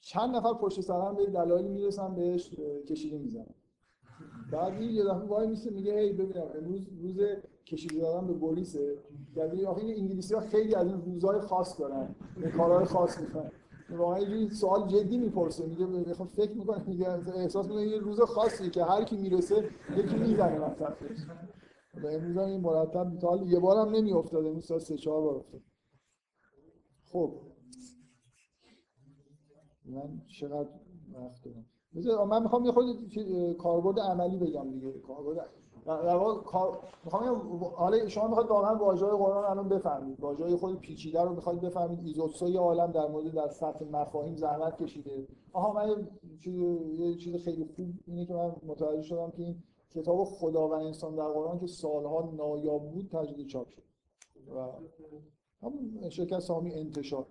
چند 0.00 0.36
نفر 0.36 0.54
پشت 0.54 0.80
سر 0.80 1.00
هم 1.00 1.16
به 1.16 1.26
دلایلی 1.26 1.68
می‌رسن 1.68 2.14
بهش 2.14 2.54
کشیده 2.88 3.18
می‌زنن. 3.18 3.54
بعد 4.52 4.72
این 4.72 4.90
یه 4.90 5.04
دفعه 5.04 5.24
وای 5.24 5.46
میسته 5.46 5.70
میگه 5.70 5.98
هی 5.98 6.12
ببینم 6.12 6.46
امروز 6.58 6.88
روز 7.02 7.20
کشیده 7.66 8.00
دادن 8.00 8.26
به 8.26 8.32
بوریسه 8.32 8.96
یعنی 9.36 9.64
آخه 9.64 9.84
این 9.84 9.96
انگلیسی 9.96 10.34
ها 10.34 10.40
خیلی 10.40 10.74
از 10.74 10.86
این 10.86 11.02
روزهای 11.02 11.40
خاص 11.40 11.80
دارن 11.80 12.14
به 12.40 12.50
کارهای 12.50 12.84
خاص 12.84 13.20
می‌کنن 13.20 13.50
واقعا 13.90 14.20
یه 14.20 14.50
سوال 14.50 14.88
جدی 14.88 15.18
می‌پرسه 15.18 15.66
میگه 15.66 15.86
می‌خوام 15.86 16.28
فکر 16.28 16.52
می‌کنه 16.52 16.88
میگه 16.88 17.08
احساس 17.36 17.66
می‌کنه 17.66 17.86
یه 17.86 17.98
روز 17.98 18.20
خاصی 18.20 18.70
که 18.70 18.84
هر 18.84 19.04
کی 19.04 19.16
می‌رسه 19.16 19.64
یکی 19.96 20.16
می‌زنه 20.16 20.58
مثلا. 20.58 20.94
و 21.94 22.06
امروز 22.06 22.36
هم 22.36 22.48
این 22.48 22.60
مرتب 22.60 23.18
تا 23.18 23.36
یه 23.36 23.60
بارم 23.60 23.88
نمیافتاد 23.88 24.46
امروز 24.46 24.68
تا 24.68 24.78
سه 24.78 24.96
چهار 24.96 25.22
بار 25.22 25.36
افتاد. 25.36 25.60
خب. 27.12 27.40
من 29.84 30.22
چقدر 30.40 30.68
وقت 31.14 31.44
دارم؟ 31.44 32.28
من 32.28 32.42
می‌خوام 32.42 32.64
یه 32.64 32.72
خود 32.72 32.86
کاربرد 33.58 34.00
عملی 34.00 34.38
بگم 34.38 34.70
دیگه. 34.70 34.92
کاربرد 34.92 35.50
می‌خوام 37.04 37.24
حالا 37.76 38.08
شما 38.08 38.28
می‌خواید 38.28 38.50
واقعا 38.50 38.74
واژه‌های 38.74 39.18
قرآن 39.18 39.44
الان 39.44 39.68
بفهمید 39.68 40.20
واژه‌های 40.20 40.56
خود 40.56 40.80
پیچیده 40.80 41.22
رو 41.22 41.34
می‌خواید 41.34 41.60
بفهمید 41.60 41.98
ایزوتسوی 42.06 42.56
عالم 42.56 42.92
در 42.92 43.08
مورد 43.08 43.34
در 43.34 43.48
سطح 43.48 43.84
مفاهیم 43.84 44.36
زحمت 44.36 44.82
کشیده. 44.82 45.28
آها 45.52 45.72
من 45.72 46.08
یه 46.98 47.14
چیز 47.14 47.36
خیلی 47.36 47.64
خوب 47.76 47.94
اینه 48.06 48.26
که 48.26 48.34
من 48.34 48.56
متوجه 48.66 49.02
شدم 49.02 49.30
که 49.30 49.42
این 49.42 49.62
کتاب 49.90 50.24
خدا 50.24 50.68
و 50.68 50.72
انسان 50.72 51.16
در 51.16 51.28
قرآن 51.28 51.58
که 51.58 51.66
سالها 51.66 52.32
نایاب 52.36 52.90
بود 52.90 53.08
تجدید 53.08 53.46
چاپ 53.46 53.68
شد. 53.68 53.82
و 54.56 54.72
همون 55.62 56.10
شرکت 56.10 56.38
سامی 56.38 56.74
انتشار. 56.74 57.26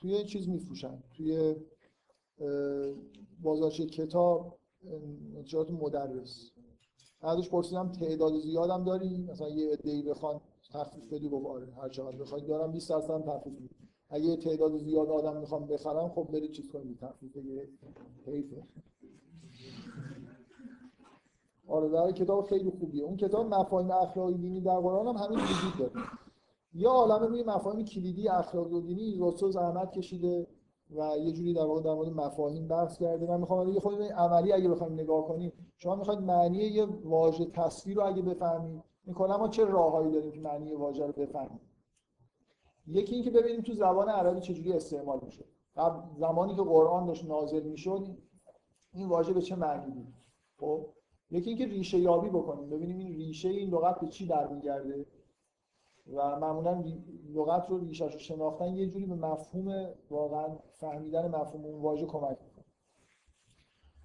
توی 0.00 0.24
چیز 0.24 0.48
میفروشن. 0.48 1.02
توی 1.16 1.54
بازارچه 3.42 3.86
کتاب 3.86 4.58
انتشارات 5.36 5.70
مدرس. 5.70 6.50
بعدش 7.20 7.50
پرسیدم 7.50 7.92
تعداد 7.92 8.38
زیادم 8.40 8.84
داری؟ 8.84 9.18
مثلا 9.18 9.48
یه 9.48 9.72
عده‌ای 9.72 10.02
بخوان 10.02 10.40
تخفیف 10.72 11.12
بدی 11.12 11.28
گفت 11.28 11.46
آره 11.46 11.72
هر 11.74 11.88
چقدر 11.88 12.16
بخواید 12.16 12.46
دارم 12.46 12.72
20 12.72 12.90
درصد 12.90 13.24
تخفیف 13.24 13.60
میدم. 13.60 13.88
اگه 14.08 14.36
تعداد 14.36 14.78
زیاد 14.78 15.08
آدم 15.08 15.36
می‌خوام 15.36 15.66
بخرم 15.66 16.08
خب 16.08 16.28
برید 16.32 16.52
چیز 16.52 16.70
کنید 16.72 16.98
تخفیف 16.98 17.36
حیفه. 18.26 18.62
آره 21.68 21.88
در 21.88 22.12
کتاب 22.12 22.44
خیلی 22.44 22.70
خوبیه. 22.70 23.04
اون 23.04 23.16
کتاب 23.16 23.54
مفاهیم 23.54 23.90
اخلاقی 23.90 24.34
دینی 24.34 24.60
در 24.60 24.80
قرآن 24.80 25.06
هم 25.06 25.24
همین 25.24 25.38
وجود 25.38 25.78
داره. 25.78 26.06
یه 26.74 26.88
عالمه 26.88 27.26
روی 27.26 27.42
مفاهیم 27.42 27.84
کلیدی 27.84 28.28
اخلاقی 28.28 28.74
و 28.74 28.80
دینی 28.80 29.18
رسول 29.20 29.50
زحمت 29.50 29.92
کشیده 29.92 30.46
و 30.96 31.18
یه 31.18 31.32
جوری 31.32 31.54
در 31.54 31.64
واقع 31.64 31.80
در 31.80 31.94
مورد 31.94 32.08
مفاهیم 32.08 32.68
بحث 32.68 32.98
کرده. 32.98 33.26
من 33.26 33.40
می‌خوام 33.40 33.68
یه 33.68 33.80
خود 33.80 34.02
عملی 34.02 34.52
اگه 34.52 34.68
بخوایم 34.68 34.92
نگاه 34.92 35.28
کنیم 35.28 35.52
شما 35.76 35.94
می‌خواید 35.94 36.20
معنی 36.20 36.58
یه 36.58 36.86
واژه 37.04 37.44
تصویر 37.44 37.96
رو 37.96 38.06
اگه 38.06 38.22
بفهمید 38.22 38.82
می‌کنم 39.06 39.36
ما 39.36 39.48
چه 39.48 39.64
راههایی 39.64 40.12
داریم 40.12 40.32
که 40.32 40.40
معنی 40.40 40.74
واژه 40.74 41.06
رو 41.06 41.12
بفهمیم؟ 41.12 41.60
یکی 42.86 43.14
اینکه 43.14 43.30
ببینیم 43.30 43.60
تو 43.60 43.74
زبان 43.74 44.08
عربی 44.08 44.40
چجوری 44.40 44.72
استعمال 44.72 45.20
میشه. 45.22 45.44
قبل 45.76 46.00
زمانی 46.18 46.54
که 46.54 46.62
قرآن 46.62 47.06
داشت 47.06 47.24
نازل 47.24 47.62
می‌شد 47.62 48.06
این 48.92 49.08
واژه 49.08 49.32
به 49.32 49.42
چه 49.42 49.56
معنی 49.56 49.90
بود؟ 49.90 50.14
خب 50.60 50.86
یکی 51.34 51.50
اینکه 51.50 51.66
ریشه 51.66 51.98
یابی 51.98 52.28
بکنیم. 52.28 52.70
ببینیم 52.70 52.98
این 52.98 53.14
ریشه 53.16 53.48
این 53.48 53.70
لغت 53.70 54.00
به 54.00 54.06
چی 54.08 54.26
برمیگرده 54.26 55.06
و 56.12 56.38
معمولا 56.40 56.84
لغت 57.34 57.70
رو 57.70 57.78
ریشش 57.78 58.12
رو 58.12 58.18
شناختن 58.18 58.74
یه 58.74 58.86
جوری 58.88 59.06
به 59.06 59.14
مفهوم 59.14 59.88
واقعا 60.10 60.56
فهمیدن 60.72 61.28
مفهوم 61.28 61.64
اون 61.64 61.82
واژه 61.82 62.06
کمک 62.06 62.38
می‌کنه. 62.42 62.64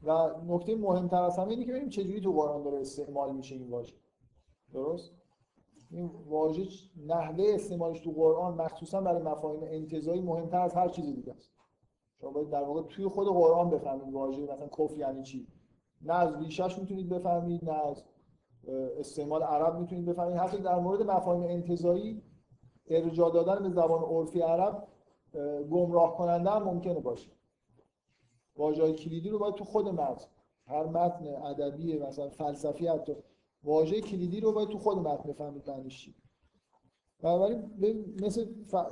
و 0.04 0.32
نکته 0.48 0.76
مهمتر 0.76 1.24
از 1.24 1.38
همه 1.38 1.50
اینه 1.50 1.66
که 1.66 1.72
ببینیم 1.72 1.90
چجوری 1.90 2.22
تو 2.22 2.32
قرآن 2.32 2.64
داره 2.64 2.80
استعمال 2.80 3.36
میشه 3.36 3.56
این 3.56 3.70
واژه. 3.70 3.96
درست؟ 4.74 5.12
این 5.92 6.12
واژه 6.28 6.68
نحوه 7.08 7.46
استعمالش 7.48 8.00
تو 8.00 8.12
قرآن 8.12 8.54
مخصوصا 8.54 9.02
برای 9.02 9.24
مفاهیم 9.24 9.64
انتزاعی 9.64 10.22
مهمتر 10.22 10.62
از 10.62 10.74
هر 10.74 10.90
چیزی 10.90 11.14
دیگه 11.14 11.34
است. 11.34 11.52
شما 12.22 12.32
باید 12.32 12.50
در 12.50 12.64
واقع 12.64 12.82
توی 12.82 13.08
خود 13.08 13.28
قرآن 13.28 13.70
بفهمید 13.70 14.14
واژه 14.14 14.42
مثلا 14.42 14.68
کف 14.68 14.98
یعنی 14.98 15.24
چی. 15.24 15.48
نه 16.02 16.14
از 16.14 16.36
ریشش 16.36 16.80
می‌تونید 16.80 17.10
بفهمید 17.10 17.66
نه 17.66 17.88
از 17.88 18.04
استعمال 19.00 19.44
عرب 19.44 19.80
می‌تونید 19.80 20.06
بفهمید. 20.06 20.38
حتی 20.38 20.58
در 20.58 20.80
مورد 20.80 21.02
مفاهیم 21.02 21.44
انتزاعی 21.44 22.22
ارجاع 22.88 23.32
دادن 23.32 23.64
به 23.64 23.70
زبان 23.70 24.04
عرفی 24.04 24.42
عرب 24.42 24.88
گمراه 25.72 26.18
کننده 26.18 26.50
هم 26.50 26.64
ممکنه 26.64 27.00
باشه. 27.00 27.32
واژه 28.56 28.94
کلیدی 28.94 29.30
رو 29.30 29.40
باید 29.40 29.56
تو 29.56 29.64
خود 29.64 29.88
متن 29.88 30.26
هر 30.66 30.86
متن 30.86 31.28
ادبی 31.28 32.00
مثلا 32.00 32.30
فلسفی 32.30 32.88
حتی 32.88 33.16
واژه 33.64 34.02
کلیدی 34.02 34.40
رو 34.40 34.52
باید 34.52 34.70
تو 34.70 34.78
خود 34.78 34.98
متن 34.98 35.30
بفهمید 35.30 35.70
معنیش 35.70 36.10
بنابراین 37.22 37.64
مثل 38.24 38.46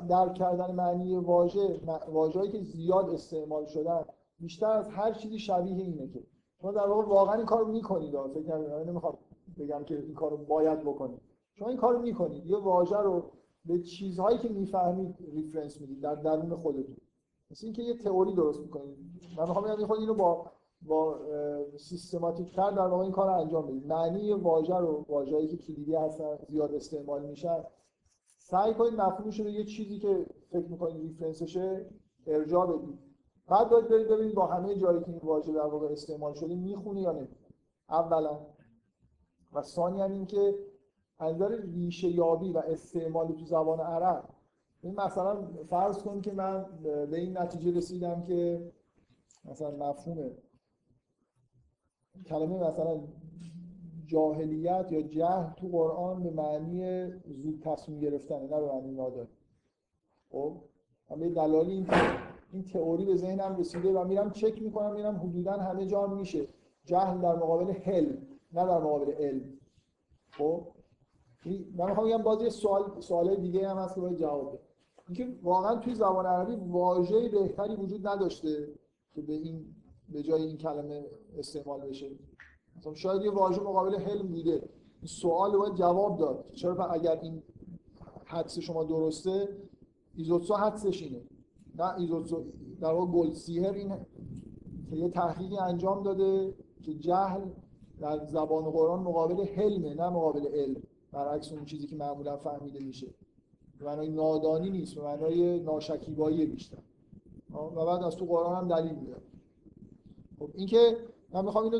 درک 0.09 0.34
کردن 0.34 0.71
معنی 0.71 1.15
واژه 1.15 1.79
واژه‌ای 2.07 2.49
که 2.49 2.61
زیاد 2.61 3.09
استعمال 3.09 3.65
شدن 3.65 4.05
بیشتر 4.39 4.71
از 4.71 4.89
هر 4.89 5.13
چیزی 5.13 5.39
شبیه 5.39 5.84
اینه 5.84 6.07
که 6.07 6.23
شما 6.61 6.71
در 6.71 6.88
واقع 6.88 7.05
واقعا 7.05 7.35
این 7.35 7.45
کارو 7.45 7.67
می‌کنید 7.67 8.15
فکر 8.34 8.84
نمی‌خوام 8.84 9.17
بگم 9.59 9.84
که 9.84 9.99
این 9.99 10.13
کارو 10.13 10.38
باید 10.38 10.79
بکنید. 10.79 11.19
شما 11.53 11.67
این 11.67 11.77
کارو 11.77 11.99
می‌کنید. 12.01 12.45
یه 12.45 12.57
واژه 12.57 12.97
رو 12.97 13.31
به 13.65 13.79
چیزهایی 13.79 14.38
که 14.38 14.49
می‌فهمید 14.49 15.15
reference 15.34 15.81
می‌دید 15.81 16.01
در 16.01 16.15
درون 16.15 16.55
خودتون. 16.55 16.97
مثل 17.51 17.65
اینکه 17.65 17.81
یه 17.81 17.97
تئوری 17.97 18.34
درست 18.34 18.59
می‌کنید. 18.59 18.97
من 19.38 19.47
می‌خوام 19.47 19.65
بگم 19.65 19.85
خورده 19.85 19.99
اینو 19.99 20.13
با 20.13 20.51
با 20.81 21.19
سیستماتیک 21.77 22.55
تر 22.55 22.71
در 22.71 22.88
واقع 22.88 23.03
این 23.03 23.11
کار 23.11 23.29
انجام 23.29 23.67
بدید. 23.67 23.88
معنی 23.88 24.34
واژه 24.34 24.77
رو 24.77 25.05
واژه‌ای 25.09 25.47
که 25.47 25.57
کلیدی 25.57 25.95
هستن 25.95 26.38
زیاد 26.49 26.73
استعمال 26.73 27.25
میشن 27.25 27.63
سعی 28.38 28.73
کنید 28.73 28.93
مفهومش 28.93 29.39
رو 29.39 29.49
یه 29.49 29.63
چیزی 29.63 29.99
که 29.99 30.25
فکر 30.49 30.67
می‌کنید 30.67 31.01
reference 31.01 31.67
شه 31.67 31.89
ارجاع 32.27 32.67
بدید. 32.67 33.06
بعد 33.47 33.69
باید 33.69 33.87
برید 33.87 34.07
ببینید 34.07 34.35
با 34.35 34.47
همه 34.47 34.75
جایی 34.75 34.99
که 34.99 35.09
این 35.09 35.19
واژه 35.23 35.53
در 35.53 35.65
واقع 35.65 35.87
استعمال 35.87 36.33
شده 36.33 36.55
می‌خونه 36.55 37.01
یا 37.01 37.11
نه 37.11 37.27
اولا. 37.89 38.39
و 39.53 39.61
ثانیا 39.61 40.05
اینکه 40.05 40.55
از 41.19 41.35
نظر 41.35 41.61
ریشه 41.61 42.07
یابی 42.07 42.51
و 42.51 42.57
استعمال 42.57 43.27
تو 43.27 43.45
زبان 43.45 43.79
عرب 43.79 44.29
این 44.81 44.95
مثلا 44.95 45.47
فرض 45.69 45.97
کن 45.97 46.21
که 46.21 46.33
من 46.33 46.65
به 46.83 47.17
این 47.17 47.37
نتیجه 47.37 47.77
رسیدم 47.77 48.23
که 48.23 48.71
مثلا 49.45 49.71
مفهوم 49.71 50.31
کلمه 52.25 52.69
مثلا 52.69 52.99
جاهلیت 54.05 54.91
یا 54.91 55.01
جهل 55.01 55.53
تو 55.53 55.67
قرآن 55.67 56.23
به 56.23 56.29
معنی 56.31 57.09
زود 57.25 57.61
تصمیم 57.61 57.99
گرفتن 57.99 58.41
نه 58.41 58.47
به 58.47 58.73
معنی 58.73 58.91
ناداری 58.91 59.29
خب؟ 60.31 60.61
به 61.09 61.29
دلالی 61.29 61.71
این 61.71 61.87
این 62.51 62.63
تئوری 62.63 63.05
به 63.05 63.15
ذهنم 63.15 63.55
رسیده 63.55 63.91
و 63.91 64.03
میرم 64.03 64.31
چک 64.31 64.61
می‌کنم 64.61 64.93
میرم 64.93 65.15
حدودا 65.15 65.51
همه 65.51 65.85
جا 65.85 66.07
میشه. 66.07 66.47
جهل 66.85 67.21
در 67.21 67.35
مقابل 67.35 67.71
حل 67.71 68.17
نه 68.53 68.65
در 68.65 68.79
مقابل 68.79 69.11
علم. 69.11 69.43
خب؟ 70.31 70.67
من 71.75 71.89
می‌خوام 71.89 72.07
بگم 72.07 72.23
باز 72.23 72.41
یه 72.41 72.49
سوال 72.49 72.99
سوال 72.99 73.35
دیگه 73.35 73.69
هم 73.69 73.77
هست 73.77 73.95
که 73.95 74.15
جواب 74.15 74.49
بده 74.53 74.59
اینکه 75.07 75.39
واقعا 75.43 75.75
توی 75.75 75.95
زبان 75.95 76.25
عربی 76.25 76.55
واژه 76.55 77.29
بهتری 77.29 77.75
وجود 77.75 78.07
نداشته 78.07 78.67
که 79.13 79.21
به 79.21 79.33
این 79.33 79.65
به 80.09 80.23
جای 80.23 80.43
این 80.43 80.57
کلمه 80.57 81.05
استعمال 81.37 81.81
بشه. 81.81 82.09
مثلا 82.77 82.93
شاید 82.93 83.21
یه 83.21 83.31
واژه 83.31 83.61
مقابل 83.61 83.95
حلم 83.95 84.27
بوده. 84.27 84.69
این 84.99 85.07
سوال 85.07 85.57
باید 85.57 85.75
جواب 85.75 86.17
داد. 86.17 86.45
چرا 86.53 86.85
اگر 86.85 87.19
این 87.21 87.43
حدس 88.25 88.59
شما 88.59 88.83
درسته 88.83 89.57
ایزوتسو 90.15 90.53
حدسش 90.53 91.01
اینه. 91.01 91.21
نه 91.77 91.97
ایزوتسو 91.97 92.43
در 92.81 92.93
واقع 92.93 93.11
گلدسیهر 93.11 93.73
این 93.73 93.89
که 94.89 94.95
یه 94.95 95.09
تحقیقی 95.09 95.57
انجام 95.57 96.03
داده 96.03 96.53
که 96.83 96.93
جهل 96.93 97.41
در 97.99 98.25
زبان 98.25 98.63
قرآن 98.63 98.99
مقابل 98.99 99.45
حلمه 99.45 99.93
نه 99.93 100.09
مقابل 100.09 100.47
علم. 100.47 100.81
برعکس 101.11 101.51
اون 101.51 101.65
چیزی 101.65 101.87
که 101.87 101.95
معمولا 101.95 102.37
فهمیده 102.37 102.79
میشه. 102.79 103.07
به 103.79 103.85
معنای 103.85 104.09
نادانی 104.09 104.69
نیست 104.69 104.95
به 104.95 105.01
معنای 105.01 105.59
ناشکیبایی 105.59 106.45
بیشتر. 106.45 106.77
و 107.75 107.85
بعد 107.85 108.03
از 108.03 108.15
تو 108.15 108.25
قرآن 108.25 108.55
هم 108.55 108.67
دلیل 108.67 108.95
میاره 108.95 109.21
خب 110.39 110.49
اینکه 110.53 110.97
من 111.33 111.45
می‌خوام 111.45 111.63
اینو 111.63 111.79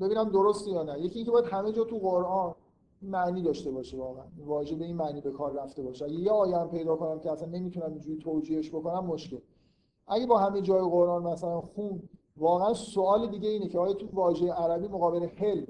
ببینم 0.00 0.28
درسته 0.30 0.70
یا 0.70 0.82
نه. 0.82 1.00
یکی 1.00 1.16
اینکه 1.16 1.30
باید 1.30 1.44
همه 1.44 1.72
جا 1.72 1.84
تو 1.84 1.98
قرآن 1.98 2.54
معنی 3.02 3.42
داشته 3.42 3.70
باشه 3.70 3.96
واقعا. 3.96 4.24
واژه 4.46 4.76
به 4.76 4.84
این 4.84 4.96
معنی 4.96 5.20
به 5.20 5.30
کار 5.30 5.52
رفته 5.52 5.82
باشه. 5.82 6.04
اگه 6.04 6.14
یه 6.14 6.30
آیه 6.30 6.56
هم 6.56 6.70
پیدا 6.70 6.96
کنم 6.96 7.18
که 7.18 7.32
اصلا 7.32 7.48
نمی‌تونم 7.48 7.90
اینجوری 7.92 8.18
توجیهش 8.18 8.70
بکنم 8.70 9.06
مشکل. 9.06 9.38
اگه 10.06 10.26
با 10.26 10.38
همه 10.38 10.62
جای 10.62 10.80
قرآن 10.80 11.22
مثلا 11.22 11.60
خون 11.60 12.02
واقعا 12.36 12.74
سوال 12.74 13.30
دیگه 13.30 13.48
اینه 13.48 13.68
که 13.68 13.78
آیا 13.78 13.92
تو 13.92 14.08
واژه 14.12 14.52
عربی 14.52 14.88
مقابل 14.88 15.26
حل 15.26 15.64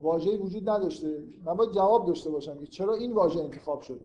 واژه‌ای 0.00 0.36
وجود 0.36 0.68
نداشته؟ 0.70 1.24
من 1.44 1.54
باید 1.54 1.72
جواب 1.72 2.06
داشته 2.06 2.30
باشم 2.30 2.58
که 2.58 2.66
چرا 2.66 2.94
این 2.94 3.12
واژه 3.12 3.40
انتخاب 3.40 3.80
شده؟ 3.80 4.04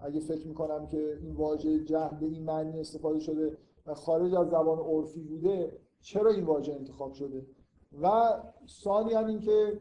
اگه 0.00 0.20
فکر 0.20 0.48
می‌کنم 0.48 0.86
که 0.86 1.18
این 1.22 1.34
واژه 1.34 1.84
جهل 1.84 2.16
به 2.16 2.26
این 2.26 2.44
معنی 2.44 2.80
استفاده 2.80 3.18
شده 3.18 3.58
و 3.86 3.94
خارج 3.94 4.34
از 4.34 4.48
زبان 4.48 4.78
عرفی 4.78 5.20
بوده 5.20 5.78
چرا 6.00 6.30
این 6.30 6.44
واژه 6.44 6.72
انتخاب 6.72 7.12
شده؟ 7.12 7.46
و 8.02 8.34
ثانیا 8.68 9.26
این 9.26 9.40
که 9.40 9.80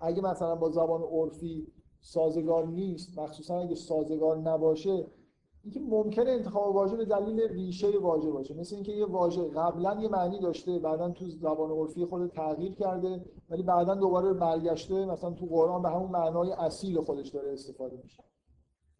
اگه 0.00 0.22
مثلا 0.22 0.54
با 0.54 0.70
زبان 0.70 1.02
عرفی 1.02 1.66
سازگار 2.00 2.66
نیست 2.66 3.18
مخصوصا 3.18 3.58
اگه 3.58 3.74
سازگار 3.74 4.36
نباشه 4.38 5.06
اینکه 5.64 5.80
ممکنه 5.80 6.30
انتخاب 6.30 6.74
واژه 6.74 6.96
به 6.96 7.04
دلیل 7.04 7.40
ریشه 7.40 7.98
واژه 7.98 8.30
باشه. 8.30 8.54
مثل 8.54 8.74
اینکه 8.74 8.92
یه 8.92 9.06
واژه 9.06 9.48
قبلا 9.48 10.00
یه 10.00 10.08
معنی 10.08 10.40
داشته 10.40 10.78
بعدا 10.78 11.10
تو 11.10 11.28
زبان 11.28 11.70
عرفی 11.70 12.04
خود 12.04 12.30
تغییر 12.30 12.74
کرده 12.74 13.24
ولی 13.50 13.62
بعدا 13.62 13.94
دوباره 13.94 14.32
برگشته 14.32 15.06
مثلا 15.06 15.30
تو 15.30 15.46
قرآن 15.46 15.82
به 15.82 15.88
همون 15.88 16.10
معنای 16.10 16.52
اصیل 16.52 17.00
خودش 17.00 17.28
داره 17.28 17.52
استفاده 17.52 17.96
میشه. 18.02 18.24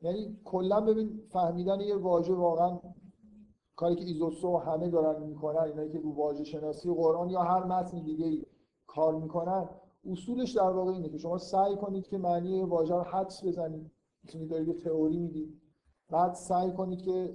یعنی 0.00 0.40
کلا 0.44 0.80
ببین 0.80 1.22
فهمیدن 1.28 1.80
یه 1.80 1.96
واژه 1.96 2.34
واقعا 2.34 2.78
کاری 3.76 3.94
که 3.94 4.04
ایزوتسو 4.04 4.58
همه 4.58 4.88
دارن 4.88 5.22
می‌کنن 5.22 5.62
اینایی 5.62 5.92
که 5.92 5.98
رو 5.98 6.14
واژه 6.14 6.44
شناسی 6.44 6.94
قرآن 6.94 7.30
یا 7.30 7.42
هر 7.42 7.64
متن 7.64 8.04
دیگه 8.04 8.26
ای 8.26 8.46
کار 8.86 9.14
می‌کنن 9.14 9.68
اصولش 10.08 10.52
در 10.52 10.70
واقع 10.70 10.92
اینه 10.92 11.08
که 11.08 11.18
شما 11.18 11.38
سعی 11.38 11.76
کنید 11.76 12.06
که 12.06 12.18
معنی 12.18 12.62
واژه 12.62 12.94
رو 12.94 13.02
حدس 13.02 13.44
بزنید. 13.44 13.90
مثل 14.24 14.46
دارید 14.46 14.68
یه 14.68 14.74
تئوری 14.74 15.18
می‌دید 15.18 15.60
بعد 16.10 16.34
سعی 16.34 16.72
کنید 16.72 17.02
که 17.02 17.34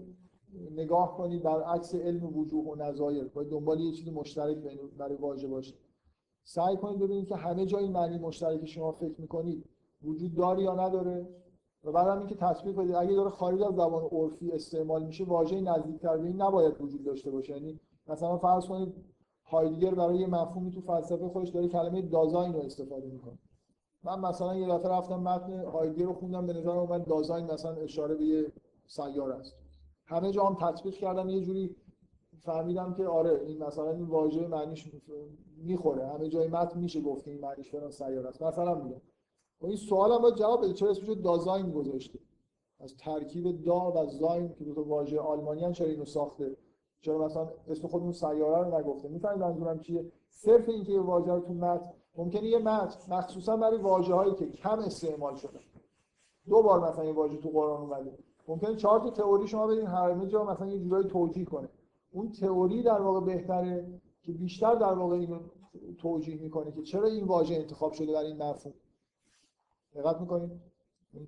نگاه 0.71 1.17
کنید 1.17 1.43
برعکس 1.43 1.95
علم 1.95 2.37
وجوه 2.37 2.65
و 2.65 2.75
نظایر. 2.75 3.27
باید 3.27 3.49
دنبال 3.49 3.79
یه 3.79 3.91
چیزی 3.91 4.11
مشترک 4.11 4.57
برای 4.97 5.15
واژه 5.15 5.47
باشه 5.47 5.73
سعی 6.43 6.77
کنید 6.77 6.99
ببینید 6.99 7.27
که 7.27 7.35
همه 7.35 7.65
جای 7.65 7.89
معنی 7.89 8.17
مشترک 8.17 8.65
شما 8.65 8.91
فکر 8.91 9.21
می‌کنید 9.21 9.65
وجود 10.03 10.35
داره 10.35 10.63
یا 10.63 10.75
نداره. 10.75 11.27
و 11.83 11.91
بعدم 11.91 12.19
اینکه 12.19 12.35
تطبیق 12.35 12.75
بدید 12.75 12.95
اگه 12.95 13.13
داره 13.13 13.29
خارج 13.29 13.61
از 13.61 13.73
زبان 13.73 14.03
عرفی 14.03 14.51
استعمال 14.51 15.05
میشه 15.05 15.23
واژه 15.23 15.61
نزدیکتر 15.61 16.17
به 16.17 16.27
این 16.27 16.41
نباید 16.41 16.81
وجود 16.81 17.03
داشته 17.03 17.31
باشه. 17.31 17.53
یعنی 17.53 17.79
مثلا 18.07 18.37
فرض 18.37 18.65
کنید 18.65 18.93
هایدگر 19.45 19.93
برای 19.93 20.17
یه 20.17 20.27
مفهومی 20.27 20.71
تو 20.71 20.81
فلسفه 20.81 21.27
خودش 21.27 21.49
داره 21.49 21.67
کلمه 21.67 22.01
دازاین 22.01 22.53
رو 22.53 22.59
استفاده 22.59 23.07
می‌کنه. 23.07 23.37
من 24.03 24.19
مثلا 24.19 24.55
یه 24.55 24.67
دفعه 24.67 24.91
رفتم 24.91 25.19
متن 25.19 25.65
هایدگر 25.65 26.05
رو 26.05 26.13
خوندم 26.13 26.47
به 26.47 26.53
نظر 26.53 26.69
اومد 26.69 27.05
دازاین 27.05 27.51
مثلا 27.51 27.71
اشاره 27.71 28.15
به 28.15 28.25
یه 28.25 28.51
سیاره 28.87 29.35
است. 29.35 29.55
همه 30.05 30.31
جا 30.31 30.43
هم 30.45 30.55
تطبیق 30.55 30.93
کردم 30.93 31.29
یه 31.29 31.41
جوری 31.41 31.75
فهمیدم 32.43 32.93
که 32.93 33.07
آره 33.07 33.41
این 33.47 33.63
مثلا 33.63 33.91
این 33.91 34.05
واژه 34.05 34.47
معنیش 34.47 34.91
می‌خوره. 35.57 36.07
همه 36.07 36.29
جای 36.29 36.47
متن 36.47 36.79
میشه 36.79 37.01
گفت 37.01 37.27
این 37.27 37.39
معنیش 37.39 37.71
فلان 37.71 37.91
سیاره 37.91 38.29
است. 38.29 38.41
مثلا 38.41 38.75
میگم. 38.75 39.01
و 39.61 39.65
این 39.65 39.75
سوال 39.75 40.11
هم 40.11 40.21
باید 40.21 40.35
جواب 40.35 40.63
بده. 40.63 40.73
چرا 40.73 40.89
اسمش 40.89 41.09
دازاین 41.09 41.71
گذاشته؟ 41.71 42.19
از 42.79 42.97
ترکیب 42.97 43.63
دا 43.63 43.91
و 43.91 44.05
زاین 44.05 44.53
که 44.53 44.63
دو 44.63 44.73
تا 44.73 44.83
واژه 44.83 45.19
آلمانی 45.19 45.63
هم 45.63 45.71
چرا 45.71 45.87
اینو 45.87 46.05
ساخته؟ 46.05 46.57
چرا 47.03 47.17
مثلا 47.17 47.47
اسم 47.69 47.87
خودمون 47.87 48.11
سیاره 48.11 48.69
رو 48.69 48.79
نگفته 48.79 49.07
می‌فهمید 49.07 49.39
منظورم 49.39 49.79
چیه؟ 49.79 50.11
صرف 50.29 50.69
اینکه 50.69 50.91
یه 50.91 51.01
واژه 51.01 51.33
رو 51.33 51.39
تو 51.39 51.53
متن 51.53 51.93
ممکنه 52.17 52.43
یه 52.43 52.57
متن 52.59 53.15
مخصوصا 53.15 53.57
برای 53.57 53.77
واژه 53.77 54.13
هایی 54.13 54.33
که 54.33 54.49
کم 54.49 54.79
استعمال 54.79 55.35
شده. 55.35 55.59
دو 56.49 56.61
بار 56.61 56.89
مثلا 56.89 57.05
یه 57.05 57.13
واژه 57.13 57.37
تو 57.37 57.49
قرآن 57.49 57.81
اومده. 57.81 58.17
ممکنه 58.47 58.75
چهار 58.75 58.99
تا 58.99 59.09
تئوری 59.09 59.47
شما 59.47 59.67
بدین 59.67 59.87
همه 59.87 60.27
جا 60.27 60.43
مثلا 60.43 60.67
یه 60.67 60.79
جورایی 60.79 61.07
توجیه 61.07 61.45
کنه. 61.45 61.69
اون 62.11 62.31
تئوری 62.31 62.83
در 62.83 63.01
واقع 63.01 63.25
بهتره 63.25 64.01
که 64.21 64.31
بیشتر 64.31 64.75
در 64.75 64.93
واقع 64.93 65.15
اینو 65.15 65.39
توجیه 65.97 66.41
می‌کنه 66.41 66.71
که 66.71 66.81
چرا 66.81 67.07
این 67.07 67.23
واژه 67.23 67.55
انتخاب 67.55 67.91
شده 67.91 68.13
برای 68.13 68.27
این 68.27 68.43
مفهوم. 68.43 68.73
دقت 69.95 70.21
می‌کنید؟ 70.21 70.51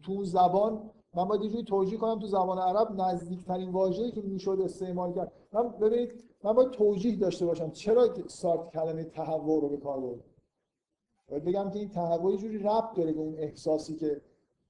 تو 0.03 0.11
اون 0.11 0.23
زبان 0.23 0.89
من 1.15 1.25
باید 1.25 1.43
یه 1.43 1.63
توجیه 1.63 1.97
کنم 1.97 2.19
تو 2.19 2.27
زبان 2.27 2.59
عرب 2.59 3.01
نزدیکترین 3.01 3.71
واژه‌ای 3.71 4.11
که 4.11 4.21
می‌شد 4.21 4.61
استعمال 4.63 5.13
کرد. 5.13 5.31
من 5.53 5.69
ببینید 5.69 6.23
من 6.43 6.53
باید 6.53 6.71
توجیه 6.71 7.15
داشته 7.15 7.45
باشم 7.45 7.71
چرا 7.71 8.07
سارت 8.27 8.69
کلمه 8.69 9.03
تهوع 9.03 9.61
رو 9.61 9.69
به 9.69 9.77
کار 9.77 9.99
برد. 9.99 10.19
باید 11.29 11.43
بگم 11.43 11.69
که 11.69 11.79
این 11.79 11.89
تهوع 11.89 12.31
یه 12.31 12.37
جوری 12.37 12.57
ربط 12.57 12.95
داره 12.95 13.13
به 13.13 13.19
اون 13.19 13.35
احساسی 13.37 13.95
که 13.95 14.21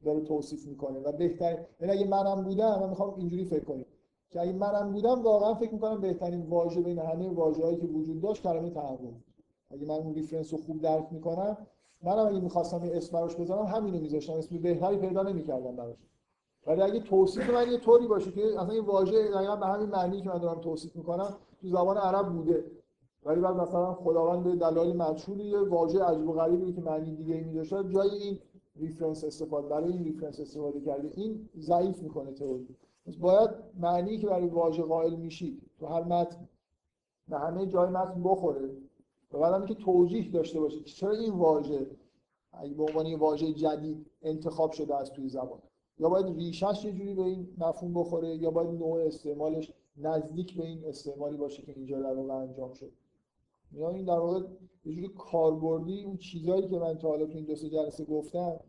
داره 0.03 0.21
توصیف 0.21 0.67
می‌کنه 0.67 0.99
و 0.99 1.11
بهتر 1.11 1.65
یعنی 1.81 1.93
اگه 1.93 2.07
منم 2.07 2.43
بودم 2.43 2.79
من 2.79 2.89
می‌خوام 2.89 3.13
اینجوری 3.15 3.45
فکر 3.45 3.63
کنیم 3.63 3.85
که 4.29 4.41
اگه 4.41 4.53
منم 4.53 4.91
بودم 4.91 5.23
واقعا 5.23 5.53
فکر 5.53 5.73
می‌کنم 5.73 6.01
بهترین 6.01 6.41
واژه 6.41 6.81
بین 6.81 6.99
همه 6.99 7.29
واژه‌هایی 7.29 7.77
که 7.77 7.87
وجود 7.87 8.21
داشت 8.21 8.43
کلمه 8.43 8.69
تهوع 8.69 9.13
اگه 9.71 9.85
من 9.85 9.95
اون 9.95 10.15
reference 10.15 10.53
رو 10.53 10.59
خوب 10.59 10.81
درک 10.81 11.07
می‌کنم 11.11 11.57
منم 12.03 12.27
اگه 12.27 12.39
می‌خواستم 12.39 12.81
اسم 12.83 13.17
براش 13.17 13.35
بذارم 13.35 13.65
همینو 13.65 13.99
میذاشتم. 13.99 14.33
اسم 14.33 14.57
بهتری 14.57 14.97
پیدا 14.97 15.23
نمی‌کردم 15.23 15.75
براش. 15.75 15.97
ولی 16.67 16.81
اگه 16.81 16.99
توصیف 16.99 17.49
من 17.49 17.71
یه 17.71 17.77
طوری 17.77 18.07
باشه 18.07 18.31
که 18.31 18.45
اصلا 18.45 18.73
این 18.73 18.85
واژه 18.85 19.31
دقیقا 19.31 19.55
به 19.55 19.65
همین 19.65 19.89
معنی 19.89 20.21
که 20.21 20.29
من 20.29 20.37
دارم 20.37 20.61
توصیف 20.61 20.95
می‌کنم 20.95 21.35
تو 21.61 21.67
زبان 21.67 21.97
عرب 21.97 22.33
بوده. 22.33 22.65
ولی 23.23 23.41
بعد 23.41 23.55
مثلا 23.55 23.93
خداوند 23.93 24.59
دلایل 24.59 24.97
مجهولی 24.97 25.43
یه 25.43 25.59
واژه 25.59 26.03
عجیب 26.03 26.29
و 26.29 26.33
غریبی 26.33 26.73
که 26.73 26.81
معنی 26.81 27.15
دیگه 27.15 27.35
ای 27.35 27.43
میذاشته 27.43 27.89
جای 27.89 28.09
این 28.09 28.39
reference 28.75 29.23
استفاده 29.23 29.67
برای 29.67 29.91
این 29.91 30.03
reference 30.03 30.39
استفاده 30.39 30.81
کرده. 30.81 31.09
این 31.15 31.49
ضعیف 31.57 32.03
می‌کنه 32.03 32.31
تئوری. 32.31 32.67
باید 33.19 33.49
معنی 33.79 34.17
که 34.17 34.27
برای 34.27 34.47
واژه 34.47 34.83
قائل 34.83 35.15
میشی 35.15 35.61
تو 35.79 35.85
هر 35.85 36.03
متن 36.03 36.49
به 37.27 37.39
همه 37.39 37.65
جای 37.65 37.89
متن 37.89 38.23
بخوره. 38.23 38.69
و 39.31 39.39
بعدم 39.39 39.57
اینکه 39.57 39.75
توجیه 39.75 40.31
داشته 40.31 40.59
باشه 40.59 40.79
که 40.79 40.89
چرا 40.89 41.11
این 41.11 41.33
واژه 41.33 41.87
اگه 42.53 42.73
به 42.73 42.83
عنوان 42.83 43.05
یه 43.05 43.17
واژه 43.17 43.53
جدید 43.53 44.05
انتخاب 44.21 44.71
شده 44.71 44.95
از 44.95 45.11
توی 45.11 45.29
زبان. 45.29 45.59
یا 45.99 46.09
باید 46.09 46.35
ریشش 46.35 46.85
یه 46.85 46.91
جوری 46.91 47.13
به 47.13 47.21
این 47.21 47.47
مفهوم 47.57 47.93
بخوره 47.93 48.35
یا 48.35 48.51
باید 48.51 48.69
نوع 48.69 49.01
استعمالش 49.01 49.71
نزدیک 49.97 50.57
به 50.57 50.65
این 50.65 50.85
استعمالی 50.85 51.37
باشه 51.37 51.63
که 51.63 51.73
اینجا 51.75 52.01
در 52.01 52.13
واقع 52.13 52.33
انجام 52.33 52.73
شد. 52.73 52.91
یا 53.71 53.89
این 53.89 54.05
در 54.05 54.19
واقع 54.19 54.39
یه 54.85 54.93
جوری 54.95 55.07
کاربردی 55.07 56.03
اون 56.03 56.17
چیزایی 56.17 56.67
که 56.67 56.79
من 56.79 56.97
تا 56.97 57.07
حالا 57.07 57.25
تو 57.25 57.37
این 57.37 57.45
دو 57.45 57.55
سه 57.55 57.69
جلسه 57.69 58.05
گفتم 58.05 58.59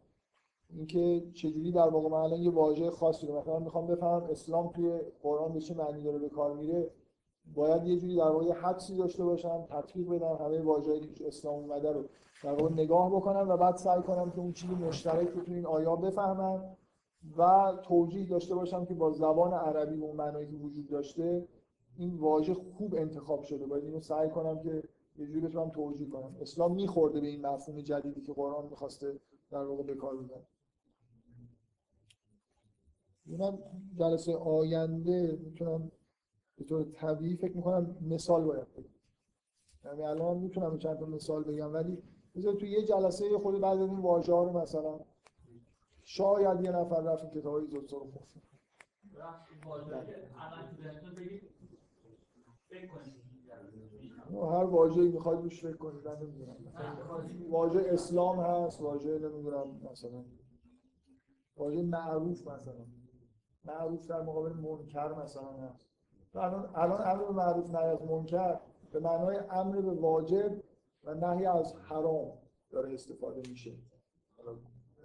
اینکه 0.70 1.22
چجوری 1.34 1.72
در 1.72 1.88
واقع 1.88 2.08
من 2.08 2.18
الان 2.18 2.40
یه 2.40 2.50
واژه 2.50 2.90
خاصی 2.90 3.26
رو 3.26 3.38
مثلا 3.38 3.58
می‌خوام 3.58 3.86
بفهمم 3.86 4.22
اسلام 4.30 4.68
توی 4.68 4.98
قرآن 5.22 5.52
به 5.52 5.60
چه 5.60 5.74
معنی 5.74 6.02
داره 6.02 6.18
به 6.18 6.28
کار 6.28 6.54
میره 6.54 6.90
باید 7.54 7.86
یه 7.86 7.96
جوری 7.96 8.16
در 8.16 8.28
واقع 8.28 8.52
حدسی 8.52 8.96
داشته 8.96 9.24
باشم 9.24 9.64
تطبیق 9.70 10.08
بدم 10.08 10.36
همه 10.40 10.62
واژه‌ای 10.62 11.00
که 11.00 11.26
اسلام 11.26 11.54
اومده 11.54 11.92
رو 11.92 12.04
در 12.44 12.52
واقع 12.52 12.72
نگاه 12.72 13.10
بکنم 13.10 13.48
و 13.48 13.56
بعد 13.56 13.76
سعی 13.76 14.02
کنم 14.02 14.30
که 14.30 14.38
اون 14.38 14.52
چیزی 14.52 14.74
مشترک 14.74 15.28
رو 15.28 15.40
تو 15.40 15.52
این 15.52 15.66
آیا 15.66 15.96
بفهمم. 15.96 16.76
و 17.36 17.72
توجیه 17.82 18.28
داشته 18.28 18.54
باشم 18.54 18.84
که 18.84 18.94
با 18.94 19.12
زبان 19.12 19.52
عربی 19.52 20.00
اون 20.00 20.16
معنایی 20.16 20.46
که 20.46 20.56
وجود 20.56 20.88
داشته 20.88 21.48
این 21.96 22.16
واژه 22.16 22.54
خوب 22.54 22.94
انتخاب 22.94 23.42
شده. 23.42 23.66
باید 23.66 23.84
اینو 23.84 24.00
سعی 24.00 24.30
کنم 24.30 24.62
که 24.62 24.82
یه 25.18 25.26
جوری 25.26 25.40
بتونم 25.40 25.70
توجیه 25.70 26.08
کنم. 26.08 26.36
اسلام 26.40 26.74
میخورده 26.74 27.20
به 27.20 27.26
این 27.26 27.46
مفهوم 27.46 27.80
جدیدی 27.80 28.20
که 28.20 28.32
قرآن 28.32 28.68
می‌خواسته 28.68 29.20
در 29.50 29.64
واقع 29.64 29.82
به 29.82 29.94
کار 29.94 30.16
ببره. 30.16 30.46
من 33.26 33.58
جلسه 33.98 34.36
آینده 34.36 35.38
می‌تونم 35.44 35.92
به 36.56 36.64
طور 36.64 36.84
طبیعی 36.84 37.36
فکر 37.36 37.56
می‌کنم 37.56 37.96
مثال 38.00 38.44
باید 38.44 38.74
بگم. 38.74 38.90
یعنی 39.84 40.02
الان 40.02 40.36
می‌تونم 40.36 40.78
چند 40.78 40.98
تا 40.98 41.06
مثال 41.06 41.44
بگم 41.44 41.72
ولی 41.72 42.02
بذار 42.34 42.54
تو 42.54 42.66
یه 42.66 42.82
جلسه 42.82 43.38
خود 43.38 43.60
بعد 43.60 43.78
این 43.78 43.98
واژه 43.98 44.32
ها 44.32 44.44
رو 44.44 44.58
مثلا 44.58 45.00
شاید 46.08 46.60
یه 46.60 46.70
نفر 46.70 47.00
رفت 47.00 47.24
این 47.24 47.32
کتاب 47.32 47.54
های 47.54 47.66
زودسا 47.66 47.96
رو 47.96 48.10
خورد 48.10 48.26
هر 54.30 54.64
واژه‌ای 54.64 55.08
می‌خواید 55.08 55.40
روش 55.40 55.64
فکر 55.64 55.76
کنید 55.76 56.08
من 56.08 56.16
نمی‌دونم. 56.16 56.56
واژه 57.50 57.80
اسلام 57.86 58.40
هست 58.40 58.80
واژه 58.80 59.18
نمی‌دونم 59.18 59.80
مثلا. 59.90 60.24
واژه 61.56 61.82
معروف 61.82 62.48
مثلا. 62.48 62.86
معروف 63.64 64.06
در 64.06 64.22
مقابل 64.22 64.52
منکر 64.52 65.12
مثلا 65.12 65.52
هست. 65.52 65.86
الان 66.34 66.70
الان 66.74 67.00
امر 67.00 67.24
به 67.24 67.32
معروف 67.32 67.74
نهی 67.74 67.84
از 67.84 68.02
منکر 68.02 68.60
به 68.92 69.00
معنای 69.00 69.36
امر 69.50 69.80
به 69.80 69.90
واجب 69.90 70.62
و 71.04 71.14
نهی 71.14 71.46
از 71.46 71.74
حرام 71.76 72.32
داره 72.70 72.94
استفاده 72.94 73.42
میشه. 73.48 73.72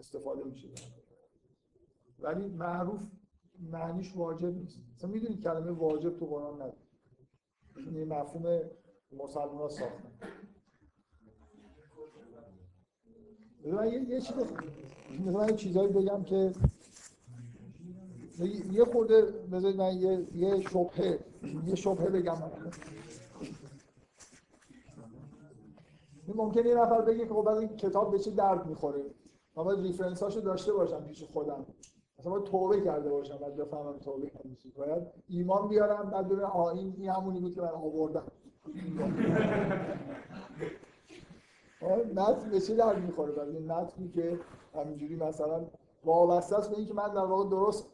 استفاده 0.01 0.43
میشه. 0.43 0.67
ولی 2.19 2.47
معروف 2.47 3.01
معنیش 3.59 4.15
واجب 4.15 4.55
نیست. 4.57 4.79
مثلا 4.95 5.09
می‌دونید 5.09 5.43
کلمه 5.43 5.71
واجب 5.71 6.17
تو 6.17 6.25
قرآن 6.25 6.53
نداره. 6.55 6.77
یه 7.93 8.05
مفهوم 8.05 8.61
مسلمان 9.11 9.57
ها 9.57 9.69
ساختن 9.69 10.11
من 13.65 13.87
یه, 13.87 14.21
یه 15.49 15.55
چیزایی 15.55 15.87
بگم 15.87 16.23
که 16.23 16.53
یه 18.71 18.85
خورده 18.85 19.21
بذارید 19.21 19.77
من 19.77 19.97
یه 19.97 20.27
یه 20.35 20.61
شبهه 20.61 21.19
یه 21.65 21.75
شبهه 21.75 22.09
بگم. 22.09 22.37
ممکنه 26.27 26.67
یه 26.67 26.75
نفر 26.75 27.01
بگه 27.01 27.27
که 27.27 27.33
خب 27.33 27.47
این 27.47 27.77
کتاب 27.77 28.11
به 28.11 28.19
چه 28.19 28.31
درد 28.31 28.65
می‌خوره؟ 28.67 29.03
من 29.55 29.63
باید 29.63 29.79
ریفرنس 29.79 30.23
هاشو 30.23 30.39
داشته 30.39 30.73
باشم 30.73 31.03
پیش 31.03 31.23
خودم. 31.23 31.65
مثلا 32.19 32.31
باید 32.31 32.43
توبه 32.43 32.81
کرده 32.81 33.09
باشم 33.09 33.37
بعد 33.37 33.55
بفهمم 33.55 33.99
توبه 33.99 34.29
کردم 34.29 34.57
باید 34.77 35.03
ایمان 35.27 35.67
بیارم 35.67 36.09
بعد 36.09 36.27
ببینم 36.27 36.43
آه 36.43 36.67
این 36.67 36.93
این 36.97 37.09
همونی 37.09 37.39
بود 37.39 37.55
که 37.55 37.61
من 37.61 37.67
آوردم. 37.67 38.23
متن 42.15 42.49
به 42.51 42.59
چه 42.59 42.75
درد 42.75 42.97
می‌خوره؟ 43.05 43.31
بعد 43.31 43.93
این 43.97 44.11
که 44.11 44.39
همینجوری 44.75 45.15
مثلا 45.15 45.65
وابسته 46.05 46.57
است 46.57 46.69
به 46.69 46.77
اینکه 46.77 46.93
من 46.93 47.13
در 47.13 47.25
واقع 47.25 47.49
درست 47.49 47.85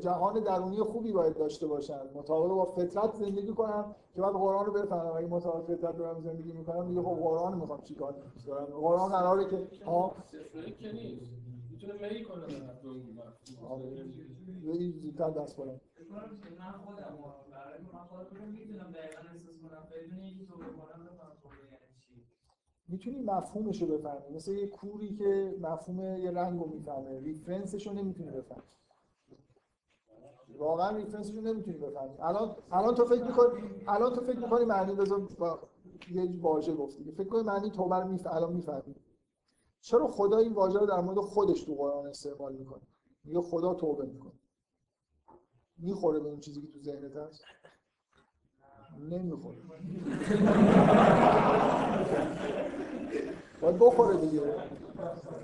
جهان 0.00 0.40
درونی 0.40 0.76
خوبی 0.76 1.12
باید 1.12 1.36
داشته 1.36 1.66
باشم 1.66 2.00
مطابق 2.14 2.48
با 2.48 2.64
فطرت 2.64 3.14
زندگی 3.14 3.52
کنم 3.52 3.94
که 4.14 4.22
بعد 4.22 4.32
قرآن 4.32 4.66
رو 4.66 4.72
بفهمم. 4.72 5.16
اگه 5.16 5.26
مطابق 5.26 5.74
فطرت 5.74 5.96
دارم 5.96 6.20
زندگی 6.20 6.52
می‌کنم 6.52 6.88
دیگه 6.88 7.02
خب 7.02 7.14
قرآن 7.14 7.52
رو 7.52 7.58
می‌خوام 7.58 7.82
چیکار 7.82 8.12
کنم 8.12 8.64
قرآن 8.64 9.10
قراره 9.10 9.50
که 9.50 9.68
ها 9.84 10.14
که 10.78 10.92
نیست. 10.92 11.32
می‌تونه 11.70 11.92
میل 11.92 12.24
کنه 12.24 12.46
زودتر 14.90 15.30
دست 15.30 15.56
کنم. 15.56 15.66
من 15.68 16.72
خودم 16.72 17.18
برای 17.50 17.80
من 17.92 18.04
خودم 18.08 18.48
می‌تونم 18.50 18.90
دقیقا 18.92 19.20
احساس 19.32 19.56
کنم. 19.62 19.82
بدون 19.92 20.20
اینکه 20.20 20.46
تو 20.46 20.54
بکنم 20.54 21.04
بفهمم 21.04 21.32
چی؟ 22.00 22.14
می‌تونی 22.88 23.18
مفهومش 23.18 23.82
رو 23.82 23.88
بفهمی. 23.88 24.36
مثل 24.36 24.52
یه 24.52 24.66
کوری 24.66 25.14
که 25.14 25.54
مفهوم 25.60 26.00
یه 26.00 26.30
رنگ 26.30 26.60
رو 26.60 26.66
می‌فهمه. 26.66 27.20
reference 27.20 27.74
ش 27.74 27.86
رو 27.86 27.92
نمی‌تونی 27.92 28.30
بفهمی. 28.30 28.62
واقعا 30.56 30.96
reference 30.96 31.27
ش 31.27 31.34
رو 31.34 31.40
نمی‌تونی 31.40 31.78
بفهمی. 31.78 32.14
الان 32.20 32.56
الان 32.72 32.94
تو 32.94 33.04
فکر 33.04 33.24
می‌کنی 33.24 33.48
الان 33.88 34.14
تو 34.14 34.20
فکر 34.20 34.38
می‌کنی 34.38 34.64
معنی 34.64 34.94
بذار 34.94 35.20
با 35.38 35.58
یه 36.10 36.30
واژه 36.40 36.74
گفتی. 36.74 37.12
فکر 37.12 37.28
کنی 37.28 37.42
معنی 37.42 37.70
توبه 37.70 37.96
رو 37.96 38.08
میف... 38.08 38.26
الان 38.26 38.52
می‌فهمی. 38.52 38.94
چرا 39.80 40.08
خدا 40.08 40.38
این 40.38 40.52
واژه 40.52 40.78
رو 40.78 40.86
در 40.86 41.00
مورد 41.00 41.18
خودش 41.18 41.62
تو 41.62 41.74
قرآن 41.74 42.06
استعمال 42.06 42.52
می‌کنه؟ 42.52 42.82
میگه 43.24 43.40
خدا 43.40 43.74
توبه 43.74 44.06
می‌کنه. 44.06 44.32
می‌خوره 45.78 46.20
به 46.20 46.28
اون 46.28 46.40
چیزی 46.40 46.60
که 46.60 46.66
تو 46.72 46.80
ذهنت 46.80 47.16
هست؟ 47.16 47.44
نمی‌خوره. 49.10 49.58
باید 53.60 53.78
بخوره 53.78 54.16
دیگه. 54.16 54.40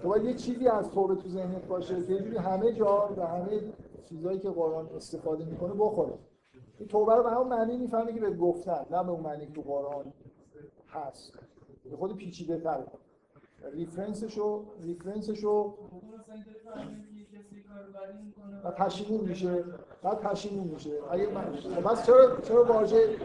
تو 0.03 0.09
باید 0.09 0.25
یه 0.25 0.35
چیزی 0.35 0.69
از 0.69 0.91
توبه 0.91 1.15
تو 1.15 1.29
ذهنت 1.29 1.67
باشه 1.67 2.07
که 2.07 2.41
همه 2.41 2.73
جا 2.73 3.15
و 3.17 3.27
همه 3.27 3.61
چیزایی 4.05 4.39
که 4.39 4.51
قرآن 4.51 4.89
استفاده 4.97 5.45
می‌کنه 5.45 5.75
بخوره. 5.75 6.19
این 6.79 6.89
توبه 6.89 7.15
رو 7.15 7.23
به 7.23 7.31
همون 7.31 7.49
معنی 7.49 7.77
می‌فهمی 7.77 8.15
که 8.15 8.21
به 8.21 8.31
گفتن 8.31 8.87
نه 8.91 9.03
به 9.03 9.11
اون 9.11 9.21
معنی 9.21 9.47
که 9.47 9.61
قرآن 9.61 10.13
هست. 10.89 11.33
به 11.91 11.97
خود 11.97 12.17
پیچیده 12.17 12.59
تر. 12.61 12.85
ریفرنسشو 13.73 14.65
ریفرنسشو 14.81 15.75
و 18.65 18.71
پشیمون 18.71 19.21
میشه. 19.21 19.65
بعد 20.03 20.21
پشیمون 20.21 20.69
میشه. 20.69 20.99
اگه 21.11 21.31
من 21.31 21.45
بس 21.85 22.07
چرا 22.07 22.41
چرا 22.41 22.65
واژه 22.65 23.17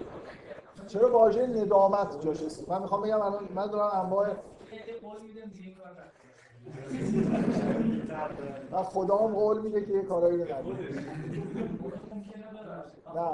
چرا 0.87 1.11
واژه 1.11 1.47
ندامت 1.47 2.21
جاش 2.25 2.43
من 2.67 2.81
می‌خوام 2.81 3.01
بگم 3.01 3.21
الان 3.21 3.49
من 3.55 3.67
دارم 3.67 4.05
انواع 4.05 4.27
و 8.71 8.83
خدا 8.83 9.17
هم 9.17 9.33
قول 9.33 9.61
میده 9.61 9.85
که 9.85 9.93
یه 9.93 10.01
کارایی 10.01 10.37
رو 10.37 10.45
نه. 13.15 13.31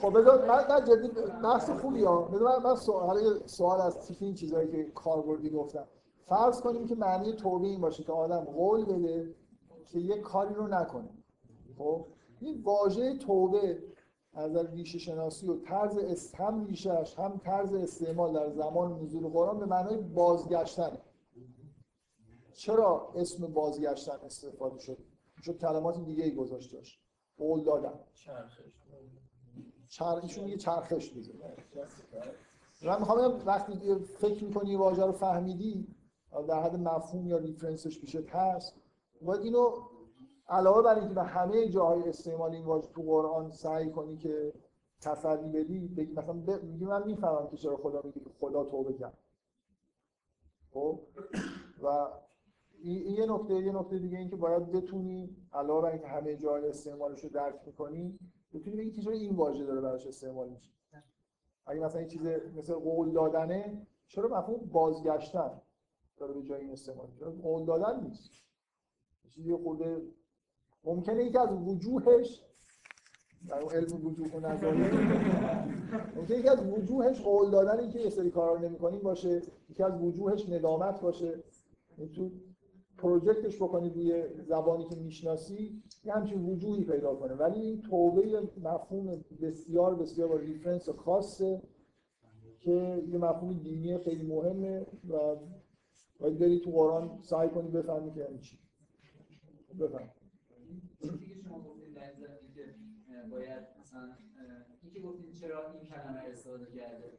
خب 0.00 0.20
بذار 0.20 0.48
من 0.48 0.64
من 0.68 0.84
جدی 0.84 1.08
بحث 1.42 1.70
خوبی 1.70 2.04
ها. 2.04 2.22
بذار 2.22 2.58
من 2.58 2.76
سوال 2.76 3.18
سوال 3.46 3.80
از 3.80 3.98
تیپ 4.00 4.16
این 4.20 4.34
چیزایی 4.34 4.68
که 4.68 4.84
کاربردی 4.84 5.50
گفتم. 5.50 5.84
فرض 6.26 6.60
کنیم 6.60 6.86
که 6.86 6.94
معنی 6.94 7.32
توبه 7.32 7.66
این 7.66 7.80
باشه 7.80 8.04
که 8.04 8.12
آدم 8.12 8.40
قول 8.40 8.84
بده 8.84 9.34
که 9.86 9.98
یه 9.98 10.18
کاری 10.18 10.54
رو 10.54 10.68
نکنه. 10.68 11.08
خب؟ 11.78 12.06
این 12.40 12.62
واژه 12.62 13.18
توبه 13.18 13.78
از 14.34 14.56
ریشه 14.56 14.98
شناسی 14.98 15.48
و 15.48 15.56
طرز 15.56 16.34
هم 16.34 16.64
ریشهش 16.64 17.18
هم 17.18 17.40
طرز 17.44 17.74
استعمال 17.74 18.32
در 18.32 18.50
زمان 18.50 19.02
نزول 19.02 19.28
قرآن 19.28 19.58
به 19.58 19.66
معنای 19.66 19.96
بازگشتنه. 19.96 20.98
چرا 22.52 23.12
اسم 23.16 23.46
بازگشتن 23.46 24.18
استفاده 24.24 24.78
شد؟ 24.78 24.98
شد 25.42 25.58
کلمات 25.58 26.04
دیگه 26.04 26.24
ای 26.24 26.34
گذاشته 26.34 26.82
قول 27.38 27.64
دادن. 27.64 28.00
چر... 29.88 30.20
ایشون 30.22 30.48
یه 30.48 30.56
چرخش 30.56 31.14
بزنه 31.14 31.56
من 32.82 32.98
می‌خوام 32.98 33.42
وقتی 33.46 33.94
فکر 33.94 34.44
می‌کنی 34.44 34.76
واژه 34.76 35.06
رو 35.06 35.12
فهمیدی 35.12 35.86
در 36.48 36.62
حد 36.62 36.76
مفهوم 36.76 37.26
یا 37.26 37.36
ریفرنسش 37.38 38.00
پیشت 38.00 38.30
هست. 38.30 38.74
باید 39.22 39.40
اینو 39.40 39.72
علاوه 40.48 40.82
بر 40.82 40.98
اینکه 40.98 41.14
به 41.14 41.22
همه 41.22 41.68
جاهای 41.68 42.08
استعمال 42.08 42.52
این 42.52 42.64
واژه 42.64 42.88
تو 42.88 43.02
قرآن 43.02 43.50
سعی 43.50 43.90
کنی 43.90 44.16
که 44.16 44.52
تسلی 45.00 45.48
بدی 45.48 45.78
بگی 45.78 46.12
مثلا 46.12 46.32
میگی 46.62 46.84
من 46.84 47.06
می‌فهمم 47.06 47.48
که 47.48 47.56
چرا 47.56 47.76
خدا 47.76 48.02
میگه 48.04 48.20
خدا 48.40 48.64
توبه 48.64 48.92
کرد. 48.92 49.18
خب؟ 50.72 51.00
و 51.82 52.08
یه 52.84 53.26
نکته 53.26 53.54
یه 53.54 53.72
نکته 53.72 53.98
دیگه 53.98 54.18
این 54.18 54.28
که 54.30 54.36
باید 54.36 54.70
بتونی 54.70 55.36
علاوه 55.52 55.82
بر 55.82 55.90
اینکه 55.90 56.06
همه 56.06 56.36
جای 56.36 56.68
استعمالش 56.68 57.24
رو 57.24 57.30
درک 57.30 57.60
می‌کنی 57.66 58.18
بتونی 58.54 58.76
بگی 58.76 59.02
چرا 59.02 59.12
این 59.12 59.36
واژه 59.36 59.64
داره 59.64 59.80
براش 59.80 60.06
استعمال 60.06 60.48
میشه. 60.48 60.70
اگه 61.66 61.80
مثلا 61.80 62.00
این 62.00 62.08
چیز 62.08 62.22
مثل 62.56 62.74
قول 62.74 63.10
دادنه 63.10 63.86
چرا 64.06 64.28
مفهوم 64.28 64.68
بازگشتن 64.72 65.50
داره 66.16 66.32
به 66.34 66.42
جای 66.42 66.60
این 66.60 66.70
استعمال 66.70 67.06
میشه؟ 67.10 67.24
قول 67.24 67.64
دادن 67.64 68.04
نیست. 68.04 68.30
چیزی 69.28 69.54
خورده 69.54 70.02
ممکنه 70.84 71.24
یکی 71.24 71.38
از 71.38 71.52
وجوهش 71.52 72.44
در 73.48 73.60
اون 73.60 73.72
علم 73.72 74.06
وجوه 74.06 74.28
و 74.36 74.40
ممکنه 76.16 76.38
یکی 76.38 76.48
از 76.48 76.66
وجوهش 76.66 77.20
قول 77.20 77.50
دادن 77.50 77.90
که 77.90 77.98
یه 78.00 78.10
سری 78.10 78.30
کارا 78.30 78.54
رو 78.54 78.60
نمی‌کنیم 78.60 79.00
باشه 79.00 79.42
یکی 79.70 79.82
از 79.82 80.00
وجوهش 80.00 80.48
ندامت 80.48 81.00
باشه. 81.00 81.42
تو 82.14 82.30
پروژکتش 83.02 83.56
بکنی 83.56 83.90
روی 83.90 84.24
زبانی 84.42 84.88
که 84.88 84.96
می‌شناسی 84.96 85.82
یه 86.04 86.12
همچین 86.12 86.44
وجوهی 86.44 86.84
پیدا 86.84 87.14
کنه. 87.14 87.34
ولی 87.34 87.60
این 87.60 87.80
توبه 87.80 88.48
مفهوم 88.62 89.24
بسیار 89.42 89.94
بسیار 89.94 90.28
با 90.28 90.36
ریفرنس 90.36 90.88
خاصه 90.88 91.62
که 92.60 93.04
یه 93.08 93.18
مفهوم 93.18 93.52
دینی 93.52 93.98
خیلی 93.98 94.26
مهمه 94.26 94.86
و 95.08 95.36
باید 96.20 96.38
بری 96.38 96.60
تو 96.60 96.70
قرآن 96.70 97.18
سعی 97.22 97.48
کنی 97.48 97.70
بفهمی 97.70 98.14
که 98.14 98.20
یعنی 98.20 98.38
چی. 98.38 98.58
بفهم. 99.80 100.10
باید 103.30 103.62
مثلا 103.80 104.16
این 104.82 104.92
که 104.92 105.00
گفتید 105.00 105.34
چرا 105.40 105.72
این 105.72 105.82
کلمه 105.82 106.18
استفاده 106.18 106.66
کرده 106.66 107.18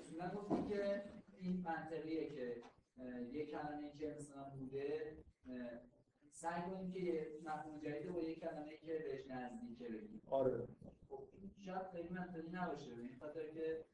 اصولا 0.00 0.30
گفتید 0.34 0.68
که 0.68 1.02
این 1.38 1.62
منطقیه 1.64 2.28
که 2.28 2.56
یک 3.32 3.50
کلمه 3.50 3.90
که 3.98 4.16
مثلا 4.18 4.44
بوده 4.44 5.16
سعی 6.30 6.62
کنیم 6.62 6.92
که 6.92 6.98
یه 6.98 7.40
مفهوم 7.44 7.78
جدید 7.78 8.12
با 8.12 8.22
یک 8.22 8.40
کلمه 8.40 8.76
که 8.76 8.86
بهش 8.86 9.26
نزدیکه 9.26 9.88
بگیم. 9.88 10.22
آره. 10.30 10.68
خب 11.08 11.24
شاید 11.64 11.86
خیلی 11.92 12.08
منطقی 12.08 12.50
نباشه 12.52 12.94
به 12.94 13.02
این 13.02 13.16
خاطر 13.20 13.50
که 13.54 13.84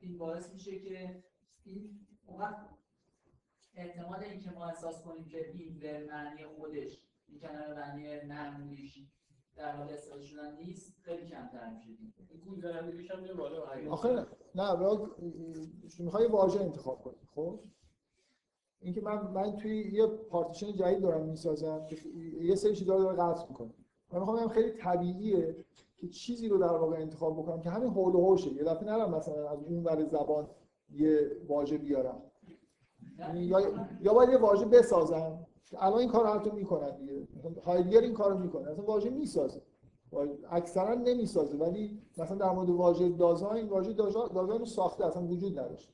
این 0.00 0.18
باعث 0.18 0.52
میشه 0.52 0.78
که 0.78 1.22
این 1.64 2.06
وقت 2.38 2.66
احتمال 3.74 4.24
اینکه 4.24 4.50
ما 4.50 4.66
احساس 4.66 5.02
کنیم 5.02 5.24
که 5.24 5.50
این 5.50 5.78
به 5.78 6.06
معنی 6.10 6.44
خودش 6.44 6.98
این 7.28 7.40
کلمه 7.40 7.74
معنی 7.74 8.20
معمولیش 8.20 8.98
در 9.56 9.76
حال 9.76 9.92
استفاده 9.92 10.24
شدن 10.24 10.56
نیست 10.56 11.00
خیلی 11.02 11.26
کمتر 11.26 11.70
میشه 11.70 11.88
این 11.90 12.40
گول 12.44 12.66
هم 13.10 13.26
یه 13.26 13.34
بالا. 13.34 13.90
آخه 13.90 14.26
نه 14.54 14.76
می‌خوای 15.98 16.26
واژه 16.26 16.60
انتخاب 16.60 17.02
کنی 17.02 17.26
خب؟ 17.34 17.60
اینکه 18.82 19.00
من 19.00 19.30
من 19.30 19.56
توی 19.56 19.90
یه 19.92 20.06
پارتیشن 20.06 20.72
جدید 20.72 21.00
دارم 21.00 21.26
می‌سازم 21.26 21.86
یه 22.40 22.54
سری 22.54 22.76
چیزا 22.76 22.96
رو 22.96 23.08
قطع 23.08 23.48
می‌کنه. 23.48 23.70
من 24.12 24.18
می‌خوام 24.18 24.48
خیلی 24.48 24.70
طبیعیه 24.70 25.56
که 25.96 26.08
چیزی 26.08 26.48
رو 26.48 26.58
در 26.58 26.76
واقع 26.76 26.96
انتخاب 26.96 27.38
بکنم 27.38 27.60
که 27.60 27.70
همین 27.70 27.90
حول 27.90 28.14
و 28.14 28.20
حوشه. 28.20 28.52
یه 28.52 28.64
دفعه 28.64 28.84
نرم 28.84 29.14
مثلا 29.14 29.48
از 29.48 29.58
اون 29.64 29.84
ور 29.84 30.04
زبان 30.04 30.46
یه 30.90 31.30
واژه 31.48 31.78
بیارم. 31.78 32.22
یا 33.34 33.60
یا 34.00 34.14
باید 34.14 34.30
یه 34.30 34.38
واژه 34.38 34.64
بسازم. 34.64 35.46
الان 35.78 35.98
این 35.98 36.08
کار 36.08 36.26
حتی 36.26 36.50
می‌کنن 36.50 36.96
دیگه. 36.96 37.28
هایدگر 37.64 38.00
این 38.00 38.14
کارو 38.14 38.38
می‌کنه. 38.38 38.70
اصلا 38.70 38.84
واژه 38.84 39.10
می‌سازه. 39.10 39.62
اکثرا 40.50 40.94
نمی‌سازه. 40.94 41.56
ولی 41.56 41.98
مثلا 42.18 42.36
در 42.36 42.50
مورد 42.50 42.70
واژه 42.70 43.08
دازاین 43.08 43.68
واژه 43.68 43.92
دازاین 43.92 44.58
رو 44.58 44.64
ساخته. 44.64 45.06
اصلا 45.06 45.22
وجود 45.22 45.58
نداشت. 45.58 45.92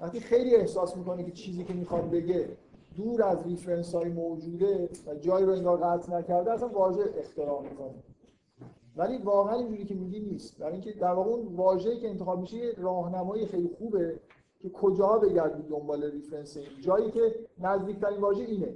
وقتی 0.00 0.20
خیلی 0.20 0.56
احساس 0.56 0.96
می‌کنه 0.96 1.24
که 1.24 1.32
چیزی 1.32 1.64
که 1.64 1.74
می‌خواد 1.74 2.10
بگه 2.10 2.48
دور 2.96 3.22
از 3.22 3.46
reference 3.46 3.94
های 3.94 4.08
موجوده 4.08 4.88
و 5.06 5.14
جایی 5.14 5.46
رو 5.46 5.52
انگار 5.52 5.76
قطع 5.76 6.18
نکرده 6.18 6.52
اصلا 6.52 6.68
واژه 6.68 7.02
اختراع 7.18 7.62
می‌کنه. 7.62 7.94
ولی 8.96 9.18
واقعا 9.18 9.54
اینجوری 9.54 9.84
که 9.84 9.94
میگی 9.94 10.20
نیست. 10.20 10.58
برای 10.58 10.72
اینکه 10.72 10.92
در 10.92 11.12
واقع 11.12 11.30
اون 11.30 11.56
واژه‌ای 11.56 12.00
که 12.00 12.08
انتخاب 12.08 12.40
میشه 12.40 12.72
راهنمایی 12.76 13.46
خیلی 13.46 13.68
خوبه 13.78 14.20
که 14.62 14.70
کجا 14.70 15.08
بگردید 15.08 15.66
دنبال 15.68 16.04
reference 16.04 16.56
این. 16.56 16.66
جایی 16.80 17.10
که 17.10 17.34
نزدیکترین 17.58 18.20
واژه 18.20 18.44
اینه. 18.44 18.74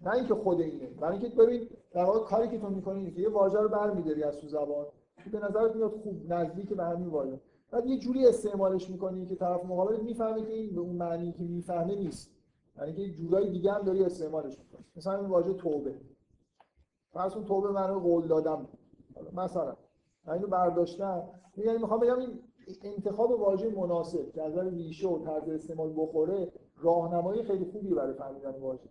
نه 0.00 0.14
اینکه 0.14 0.34
خود 0.34 0.60
اینه. 0.60 0.86
برای 0.86 1.18
اینکه 1.18 1.36
ببین 1.36 1.68
در 1.92 2.04
واقع 2.04 2.18
کاری 2.18 2.48
که 2.48 2.58
تو 2.58 2.70
می‌کنی 2.70 3.10
که 3.10 3.20
یه 3.20 3.28
واژه 3.28 3.58
رو 3.58 3.68
برمی‌داری 3.68 4.22
از 4.22 4.38
تو 4.38 4.48
زبان 4.48 4.86
به 5.32 5.38
نظرت 5.38 5.76
میاد 5.76 5.90
خوب 5.90 6.32
نزدیک 6.32 6.68
به 6.68 6.84
همین 6.84 7.08
واژه. 7.08 7.40
بعد 7.74 7.86
یه 7.86 7.98
جوری 7.98 8.26
استعمالش 8.26 8.90
می‌کنی 8.90 9.26
که 9.26 9.34
طرف 9.34 9.64
مقابل 9.64 10.00
می‌فهمه 10.00 10.42
که 10.42 10.52
این 10.52 10.74
به 10.74 10.80
اون 10.80 10.96
معنی 10.96 11.32
که 11.32 11.42
می‌فهمه 11.42 11.94
نیست. 11.94 12.30
یعنی 12.78 12.92
که 12.92 13.10
جورای 13.10 13.50
دیگه 13.50 13.72
هم 13.72 13.82
داری 13.82 14.04
استعمالش 14.04 14.58
می‌کنی. 14.58 14.84
مثلا 14.96 15.18
این 15.18 15.26
واژه 15.26 15.52
توبه. 15.52 15.94
فرض 17.12 17.34
کن 17.34 17.44
توبه 17.44 17.70
معنی 17.70 18.00
قول 18.00 18.26
دادم 18.26 18.68
مثلا 19.32 19.76
من 20.26 20.34
اینو 20.34 20.46
برداشتم. 20.46 21.22
یعنی 21.56 21.78
می‌خوام 21.78 22.00
بگم 22.00 22.18
این 22.18 22.38
انتخاب 22.82 23.30
واژه 23.30 23.70
مناسب 23.70 24.32
که 24.32 24.42
از 24.42 24.58
ریشه 24.58 25.08
و 25.08 25.24
طرز 25.24 25.48
استعمال 25.48 25.92
بخوره 25.96 26.52
راهنمایی 26.76 27.42
خیلی 27.42 27.64
خوبی 27.64 27.94
برای 27.94 28.14
فهمیدن 28.14 28.50
واژه. 28.60 28.88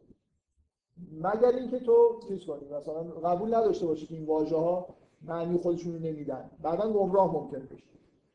مگر 1.21 1.55
اینکه 1.55 1.79
تو 1.79 2.19
چیز 2.27 2.45
کنی؟ 2.45 2.69
مثلا 2.69 3.03
قبول 3.03 3.55
نداشته 3.55 3.85
باشی 3.85 4.07
که 4.07 4.15
این 4.15 4.25
واژه 4.25 4.55
ها 4.55 4.87
معنی 5.21 5.57
خودشون 5.57 5.93
رو 5.93 5.99
نمیدن. 5.99 6.51
بعدا 6.61 6.93
گمراه 6.93 7.33
ممکن 7.33 7.59
بشی 7.59 7.83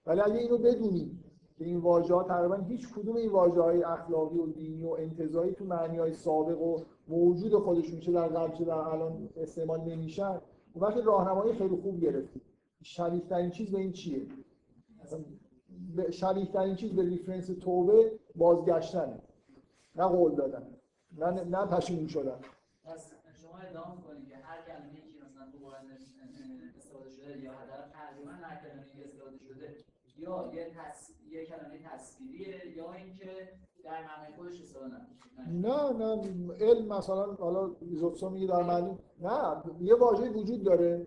ولی 0.09 0.21
اگه 0.21 0.39
اینو 0.39 0.59
بدونی 0.59 1.19
که 1.59 1.65
این 1.65 1.77
واژه 1.77 2.15
ها 2.15 2.23
تقریبا 2.23 2.57
هیچ 2.57 2.89
کدوم 2.95 3.17
این 3.17 3.31
واژه 3.31 3.61
های 3.61 3.83
اخلاقی 3.83 4.39
و 4.39 4.47
دینی 4.47 4.85
و 4.85 4.91
انتزاعی 4.91 5.53
تو 5.53 5.65
معنی 5.65 5.99
های 5.99 6.13
سابق 6.13 6.63
و 6.63 6.81
موجود 7.09 7.55
خودشون 7.55 8.01
چه 8.01 8.13
در 8.13 8.29
قبل 8.29 8.57
چه 8.57 8.65
در 8.65 8.73
الان 8.73 9.29
استعمال 9.37 9.81
نمیشن 9.81 10.41
اون 10.73 10.85
وقت 10.85 10.97
راهنمایی 10.97 11.53
خیلی 11.53 11.77
خوب 11.77 12.01
گرفتی. 12.01 12.41
شبیه 12.83 13.21
ترین 13.21 13.51
چیز 13.51 13.71
به 13.71 13.79
این 13.79 13.93
چیه؟ 13.93 14.27
شبیه 16.11 16.47
ترین 16.47 16.77
چیز 16.77 16.93
به 16.93 17.03
ریفرنس 17.03 17.47
توبه 17.47 18.13
بازگشتنه. 18.35 19.19
نه 19.97 20.05
قول 20.05 20.35
دادن 20.35 20.67
نه 21.19 21.31
نه 21.45 21.67
پشیمون 21.67 22.07
شدن. 22.07 22.39
پس 22.85 23.13
شما 23.43 23.59
ادعا 23.59 23.83
کنید 23.83 24.29
که 24.29 24.37
هر 24.37 24.59
کلمه‌ای 24.67 24.97
که 24.97 25.19
مثلا 25.25 25.51
تو 25.53 25.59
قرآن 25.59 25.87
استفاده 26.77 27.11
شده 27.11 27.45
یا 27.45 27.53
حداقل 27.53 27.91
تقریبا 27.93 28.31
هر 28.31 28.57
کلمه‌ای 28.63 28.91
که 28.93 29.05
استفاده 29.05 29.39
شده 29.39 29.77
یا 30.19 30.51
یه 30.55 30.71
تص... 30.77 31.11
یه 31.31 31.47
کلمه 31.47 31.79
تصویریه 31.93 32.77
یا 32.77 32.93
اینکه 32.93 33.49
در 33.85 34.01
معنی 34.03 34.37
خودش 34.37 34.63
استفاده 34.63 34.95
نه 35.49 35.93
نه. 35.93 36.55
علم 36.61 36.87
مثلا 36.87 37.35
حالا 37.35 37.77
ایزوتسو 37.81 38.31
میگه 38.31 38.47
در 38.47 38.63
معنی 38.63 38.99
نه 39.21 39.63
یه 39.81 39.95
واژه 39.95 40.31
وجود 40.31 40.65
داره. 40.65 41.07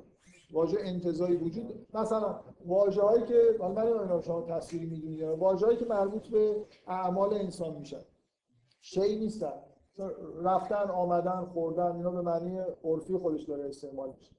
واژه 0.53 0.77
انتزاعی 0.81 1.35
وجود 1.35 1.87
مثلا 1.93 2.39
واژه 2.65 3.01
هایی 3.01 3.23
که 3.23 3.55
من 3.59 3.71
نمی‌دونم 3.71 4.21
شما 4.21 4.41
تصویری 4.41 4.85
می‌دونید 4.85 5.21
واژه 5.21 5.65
هایی 5.65 5.77
که 5.77 5.85
مربوط 5.85 6.27
به 6.27 6.65
اعمال 6.87 7.33
انسان 7.33 7.75
میشن. 7.75 8.01
شی 8.81 9.19
نیستن. 9.19 9.53
رفتن 10.43 10.89
آمدن 10.89 11.45
خوردن 11.45 11.95
اینا 11.95 12.11
به 12.11 12.21
معنی 12.21 12.59
عرفی 12.83 13.17
خودش 13.17 13.43
داره 13.43 13.69
استعمال 13.69 14.13
میشه. 14.17 14.35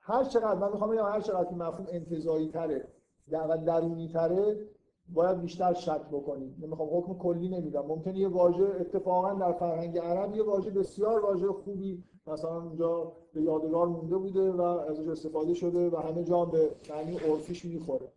هر 0.00 0.24
چقدر 0.24 0.54
من 0.54 0.72
می‌خوام 0.72 0.90
بگم 0.90 1.06
هر 1.06 1.20
چقدر 1.20 1.44
که 1.44 1.54
مفهوم 1.54 1.86
انتزاعی 1.90 2.48
تره 2.48 2.88
و 3.32 3.58
درونی 3.66 4.08
تره 4.08 4.68
باید 5.14 5.40
بیشتر 5.40 5.74
شک 5.74 6.00
بکنید 6.12 6.64
نمی‌خوام 6.64 6.88
حکم 6.92 7.14
کلی 7.14 7.48
نمیدم. 7.48 7.86
ممکنه 7.86 8.18
یه 8.18 8.28
واژه 8.28 8.64
اتفاقا 8.80 9.34
در 9.34 9.52
فرهنگ 9.52 9.98
عرب 9.98 10.36
یه 10.36 10.42
واژه 10.42 10.70
بسیار 10.70 11.20
واژه 11.20 11.46
خوبی 11.46 12.04
مثلا 12.26 12.62
اونجا 12.62 13.12
به 13.32 13.42
یادگار 13.42 13.86
مونده 13.86 14.16
بوده 14.16 14.52
و 14.52 14.60
ازش 14.62 15.08
استفاده 15.08 15.54
شده 15.54 15.90
و 15.90 15.96
همه 15.96 16.24
جا 16.24 16.44
به 16.44 16.70
معنی 16.90 17.16
عرفیش 17.16 17.64
می‌خوره. 17.64 18.08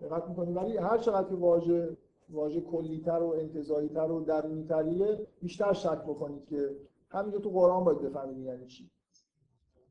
دقت 0.00 0.28
می‌کنید 0.28 0.56
ولی 0.56 0.76
هر 0.76 0.98
چقدر 0.98 1.28
که 1.28 1.34
واژه 1.34 1.96
واژه 2.30 2.60
کلیتر 2.60 3.22
و 3.22 3.34
انتزاعیتر 3.38 4.10
و 4.10 4.20
درونیتریه 4.20 5.26
بیشتر 5.40 5.72
شک 5.72 6.02
بکنید 6.02 6.46
که 6.46 6.76
همینجا 7.08 7.38
تو 7.38 7.50
قرآن 7.50 7.84
باید 7.84 8.00
بفهمید 8.00 8.38
یعنی 8.38 8.66
چی. 8.66 8.90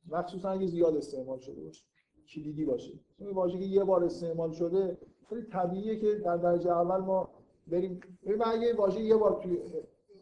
مخصوصا 0.09 0.49
اگه 0.49 0.67
زیاد 0.67 0.95
استعمال 0.95 1.39
شده 1.39 1.61
باشه. 1.61 1.90
کلیدی 2.27 2.65
باشه. 2.65 2.91
این 3.17 3.29
واژه 3.29 3.59
که 3.59 3.65
یه 3.65 3.83
بار 3.83 4.03
استعمال 4.03 4.51
شده 4.51 4.97
خیلی 5.29 5.41
طبیعیه 5.41 5.99
که 5.99 6.15
در 6.15 6.37
درجه 6.37 6.71
اول 6.71 6.97
ما 6.97 7.29
بریم. 7.67 7.99
بریم 8.25 8.41
اگه 8.45 8.75
واژه 8.75 9.01
یه 9.01 9.15
بار 9.15 9.41
توی 9.43 9.57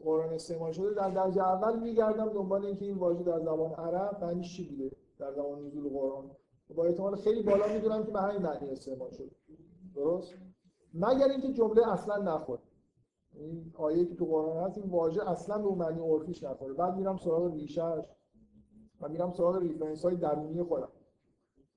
قرآن 0.04 0.34
استعمال 0.34 0.72
شده 0.72 0.94
در 0.94 1.10
درجه 1.10 1.44
اول 1.44 1.80
میگردم 1.80 2.30
دنبال 2.30 2.66
اینکه 2.66 2.86
این 2.86 2.98
واژه 2.98 3.24
در 3.24 3.40
زبان 3.40 3.72
عرب 3.72 4.24
معنیش 4.24 4.58
چی 4.58 4.64
بوده؟ 4.64 4.92
در 5.20 5.34
زمان 5.34 5.66
نزول 5.66 5.90
قرآن. 5.90 6.32
با 6.76 6.86
احتمال 6.86 7.16
خیلی 7.16 7.44
بالا 7.44 7.74
می‌دونم 7.74 8.04
که 8.04 8.12
به 8.12 8.22
همین 8.22 8.42
معنی 8.42 8.70
استعمال 8.70 9.12
شده. 9.12 9.32
درست؟ 9.96 10.34
مگر 10.94 11.28
اینکه 11.28 11.54
جمله 11.54 11.92
اصلا 11.92 12.18
نخوره. 12.18 12.62
این 13.36 13.72
آیه 13.74 14.06
که 14.06 14.16
تو 14.16 14.26
قرآن 14.26 14.58
هست 14.58 14.78
این 14.78 14.90
واژه 14.90 15.30
اصلا 15.30 15.58
به 15.58 15.76
معنی 15.76 16.00
عرفیش 16.00 16.44
نخوره. 16.44 16.74
بعد 16.74 16.96
میرم 16.96 17.18
سراغ 17.18 17.54
ریشه‌ش 17.54 18.06
و 19.02 19.10
میرم 19.10 19.32
سراغ 19.32 19.56
reference 19.56 20.06
های 20.06 20.16
درونی 20.16 20.64
خودم. 20.64 20.90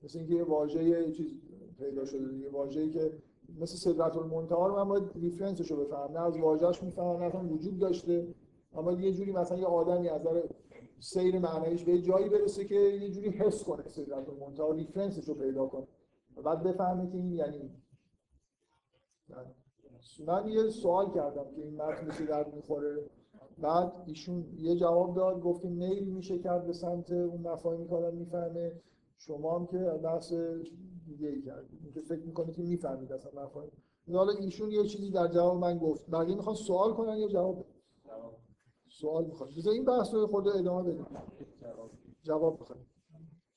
مثل 0.03 0.19
اینکه 0.19 0.33
یه 0.33 0.43
واژه 0.43 1.11
چیز 1.11 1.33
پیدا 1.77 2.05
شده 2.05 2.37
یه 2.37 2.49
واژه‌ای 2.49 2.89
که 2.89 3.11
مثل 3.59 3.75
سدرة 3.75 4.17
المنتهی 4.17 4.67
رو 4.67 4.75
من 4.75 4.89
باید 4.89 5.03
reference 5.15 5.61
ش 5.61 5.71
رو 5.71 5.77
بفهمم. 5.77 6.17
نه 6.17 6.19
از 6.19 6.37
واژه‌اش 6.37 6.83
می‌فهمم 6.83 7.23
نه 7.23 7.53
وجود 7.53 7.79
داشته. 7.79 8.27
اما 8.73 8.91
یه 8.91 9.13
جوری 9.13 9.31
مثلا 9.31 9.57
یه 9.57 9.65
آدمی 9.65 10.09
از 10.09 10.21
نظر 10.21 10.41
سیر 10.99 11.39
معنیش 11.39 11.83
به 11.83 12.01
جایی 12.01 12.29
برسه 12.29 12.65
که 12.65 12.75
یه 12.75 13.09
جوری 13.09 13.29
حس 13.29 13.63
کنه 13.63 13.87
سدرة 13.87 14.29
المنتهی 14.29 14.71
reference 14.71 15.18
ش 15.18 15.29
رو 15.29 15.33
پیدا 15.33 15.67
کنه. 15.67 15.87
و 16.37 16.41
بعد 16.41 16.63
بفهمه 16.63 17.11
که 17.11 17.17
این 17.17 17.33
یعنی 17.33 17.71
من. 20.27 20.47
یه 20.47 20.69
سوال 20.69 21.13
کردم 21.13 21.45
که 21.55 21.61
این 21.61 21.75
متن 21.75 22.09
چه 22.17 22.25
درد 22.25 22.55
می‌خوره. 22.55 23.09
بعد 23.57 23.93
ایشون 24.05 24.45
یه 24.57 24.75
جواب 24.75 25.15
داد 25.15 25.41
گفت 25.41 25.65
میل 25.65 26.09
میشه 26.09 26.39
کرد 26.39 26.67
به 26.67 26.73
سمت 26.73 27.11
اون 27.11 27.41
مفاهیمی 27.41 27.87
که 27.87 27.95
آدم 27.95 28.17
می‌فهمه. 28.17 28.71
شما 29.25 29.59
هم 29.59 29.67
که 29.67 29.77
بحث 29.77 30.33
دیگه 31.05 31.27
ای 31.27 31.41
کردید. 31.41 31.79
اینکه 31.83 32.01
فکر 32.01 32.25
می‌کنید 32.25 32.55
که 32.55 32.63
می‌فهمید 32.63 33.11
اصلا 33.11 33.43
مفاهیم. 33.43 33.71
حالا 34.13 34.31
ایشون 34.31 34.71
یه 34.71 34.83
چیزی 34.83 35.11
در 35.11 35.27
جواب 35.27 35.57
من 35.57 35.77
گفت. 35.77 36.09
بقیه 36.09 36.35
می‌خوان 36.35 36.55
سوال 36.55 36.93
کنن 36.93 37.17
یا 37.17 37.27
جواب 37.27 37.65
سوال 38.87 39.25
می‌خواد 39.25 39.49
بذار 39.57 39.73
این 39.73 39.85
بحث 39.85 40.13
رو 40.13 40.27
خود 40.27 40.47
ادامه 40.47 40.91
بدیم. 40.91 41.05
جواب 42.23 42.59
بخواد. 42.59 42.79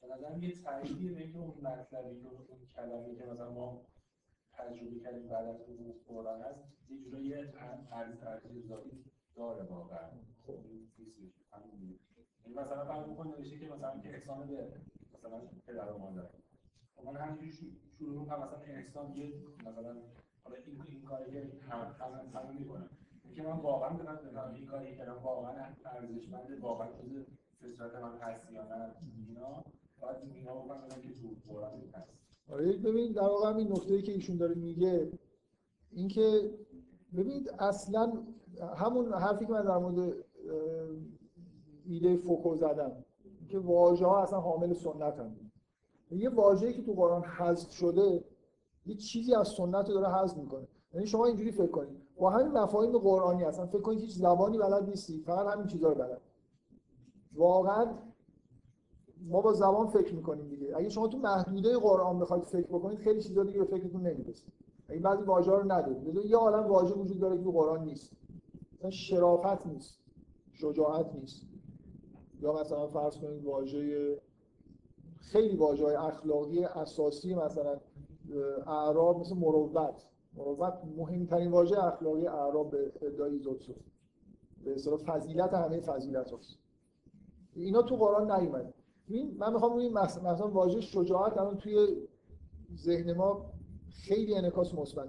به 0.00 0.46
یه 0.46 1.12
به 1.14 1.22
اینکه 1.22 1.38
اون 1.38 1.48
مطلبی 1.48 2.20
که 2.20 2.28
اون 2.28 2.58
کلمه‌ای 2.76 3.16
که 3.16 3.24
مثلا 3.24 3.50
ما 3.50 3.82
تجربه 4.52 5.00
کردیم 5.00 5.28
بعد 5.28 5.46
از 5.46 5.56
حضور 5.60 5.94
قرآن 6.08 6.42
هست 6.42 6.58
یه 6.90 6.98
جورایی 7.04 7.34
ارز 7.34 8.18
ترجیح 8.20 8.68
داره 9.36 9.62
واقعا. 9.62 10.08
خب. 10.46 10.52
یعنی 12.44 12.54
مثلا 12.56 12.84
فرض 12.84 13.06
بکن 13.10 13.26
نوشته 13.26 13.58
که 13.58 13.68
مثلا 13.68 14.00
که 14.00 14.08
احسان 14.08 14.46
به 14.46 14.68
مثلا 15.26 15.40
پدر 15.66 15.92
و 15.92 15.98
مادر. 15.98 16.28
خب 16.96 17.06
من 17.06 17.16
همینجوری 17.16 17.52
شروع 17.98 18.20
می‌کنم. 18.20 18.38
مثلا 18.38 18.58
احسان 18.66 19.16
یه 19.16 19.32
مثلا 19.60 19.96
حالا 20.44 20.56
این 20.66 20.82
این 20.88 21.02
کاری 21.02 21.32
که 21.32 21.64
هم 21.68 21.94
هم 22.34 22.54
می‌کنم. 22.58 22.88
که 23.34 23.42
من 23.42 23.52
واقعا 23.52 23.90
بدونم 23.90 24.52
این 24.54 24.66
کاری 24.66 24.96
که 24.96 25.04
واقعا 25.04 25.74
ارزشمند 25.84 26.60
واقعا 26.60 26.88
جز 26.88 27.26
فطرت 27.60 27.94
من 28.02 28.18
هست 28.18 28.50
یا 28.50 28.64
نه 28.64 28.94
اینا. 29.28 29.64
باید 30.00 30.16
اینا 30.34 30.64
من 30.64 30.88
که 30.88 31.20
تو 31.20 31.52
قرآن 31.52 31.80
هست. 31.94 32.10
آره 32.52 32.72
ببینید 32.72 33.14
در 33.14 33.22
واقع 33.22 33.56
این 33.56 33.72
نکته 33.72 34.02
که 34.02 34.12
ایشون 34.12 34.36
داره 34.36 34.54
میگه 34.54 35.12
اینکه 35.92 36.50
ببینید 37.16 37.50
اصلا 37.58 38.12
همون 38.76 39.12
حرفی 39.12 39.46
که 39.46 39.52
من 39.52 39.62
در 39.62 39.78
مورد 39.78 40.14
ایده 41.86 42.16
فوکو 42.16 42.56
زدم. 42.56 43.04
که 43.48 43.58
واژه 43.58 44.06
ها 44.06 44.22
اصلا 44.22 44.40
حامل 44.40 44.72
سنت 44.72 45.18
هم 45.18 45.36
یه 46.10 46.28
واژه‌ای 46.28 46.72
که 46.72 46.82
تو 46.82 46.92
قرآن 46.92 47.24
حذف 47.24 47.70
شده 47.70 48.24
یه 48.86 48.94
چیزی 48.94 49.34
از 49.34 49.48
سنت 49.48 49.88
رو 49.88 49.94
داره 49.94 50.14
حذف 50.14 50.36
می‌کنه. 50.36 50.68
یعنی 50.94 51.06
شما 51.06 51.26
اینجوری 51.26 51.50
فکر 51.50 51.70
کنید. 51.70 52.02
با 52.16 52.30
همین 52.30 52.52
مفاهیم 52.52 52.98
قرآنی 52.98 53.44
اصلا 53.44 53.66
فکر 53.66 53.80
کنید 53.80 54.00
هیچ 54.00 54.14
زبانی 54.14 54.58
بلد 54.58 54.88
نیستی. 54.88 55.22
فقط 55.26 55.46
همین 55.54 55.66
چیزا 55.66 55.88
رو 55.88 55.94
بلد. 55.94 56.20
واقعا 57.34 57.86
ما 59.28 59.40
با 59.40 59.52
زبان 59.52 59.86
فکر 59.86 60.14
می‌کنیم 60.14 60.48
دیگه. 60.48 60.76
اگه 60.76 60.88
شما 60.88 61.08
تو 61.08 61.18
محدوده 61.18 61.78
قرآن 61.78 62.18
بخواید 62.18 62.44
فکر 62.44 62.66
بکنید 62.66 62.98
خیلی 62.98 63.22
چیزا 63.22 63.44
دیگه 63.44 63.58
به 63.58 63.64
فکرتون 63.64 64.06
نمی‌رسه. 64.06 64.46
اگه 64.88 65.00
بعضی 65.00 65.22
واژه 65.22 65.50
رو 65.52 65.72
ندارید. 65.72 66.24
یه 66.24 66.36
عالم 66.36 66.66
واژه 66.66 66.94
وجود 66.94 67.20
داره 67.20 67.38
که 67.38 67.44
تو 67.44 67.52
قرآن 67.52 67.84
نیست. 67.84 68.12
مثلا 68.78 68.90
شرافت 68.90 69.66
نیست. 69.66 69.98
شجاعت 70.52 71.14
نیست. 71.14 71.46
یا 72.40 72.52
مثلا 72.52 72.86
فرض 72.86 73.16
کنید 73.16 73.44
واژه 73.44 74.16
خیلی 75.16 75.56
واژه 75.56 75.84
اخلاقی 75.84 76.64
اساسی 76.64 77.34
مثلا 77.34 77.80
اعراب 78.66 79.20
مثل 79.20 79.36
مروت. 79.36 80.02
مروت 80.34 80.74
مهمترین 80.96 81.50
واژه 81.50 81.84
اخلاقی 81.84 82.26
اعراب 82.26 82.70
به 82.70 82.92
ادعای 83.02 83.32
ایزوتسو 83.32 83.72
به 84.64 84.74
اصطلاح 84.74 84.98
فضیلت 84.98 85.54
همه 85.54 85.80
فضیلت 85.80 86.32
هست 86.32 86.58
اینا 87.54 87.82
تو 87.82 87.96
قرآن 87.96 88.40
نیومده. 88.40 88.74
من 89.38 89.52
می‌خوام 89.52 89.92
مثلا, 89.92 90.32
مثلا 90.32 90.48
واژه 90.48 90.80
شجاعت 90.80 91.38
الان 91.38 91.56
توی 91.56 91.96
ذهن 92.76 93.12
ما 93.12 93.50
خیلی 93.90 94.34
انعکاس 94.34 94.74
مثبت 94.74 95.08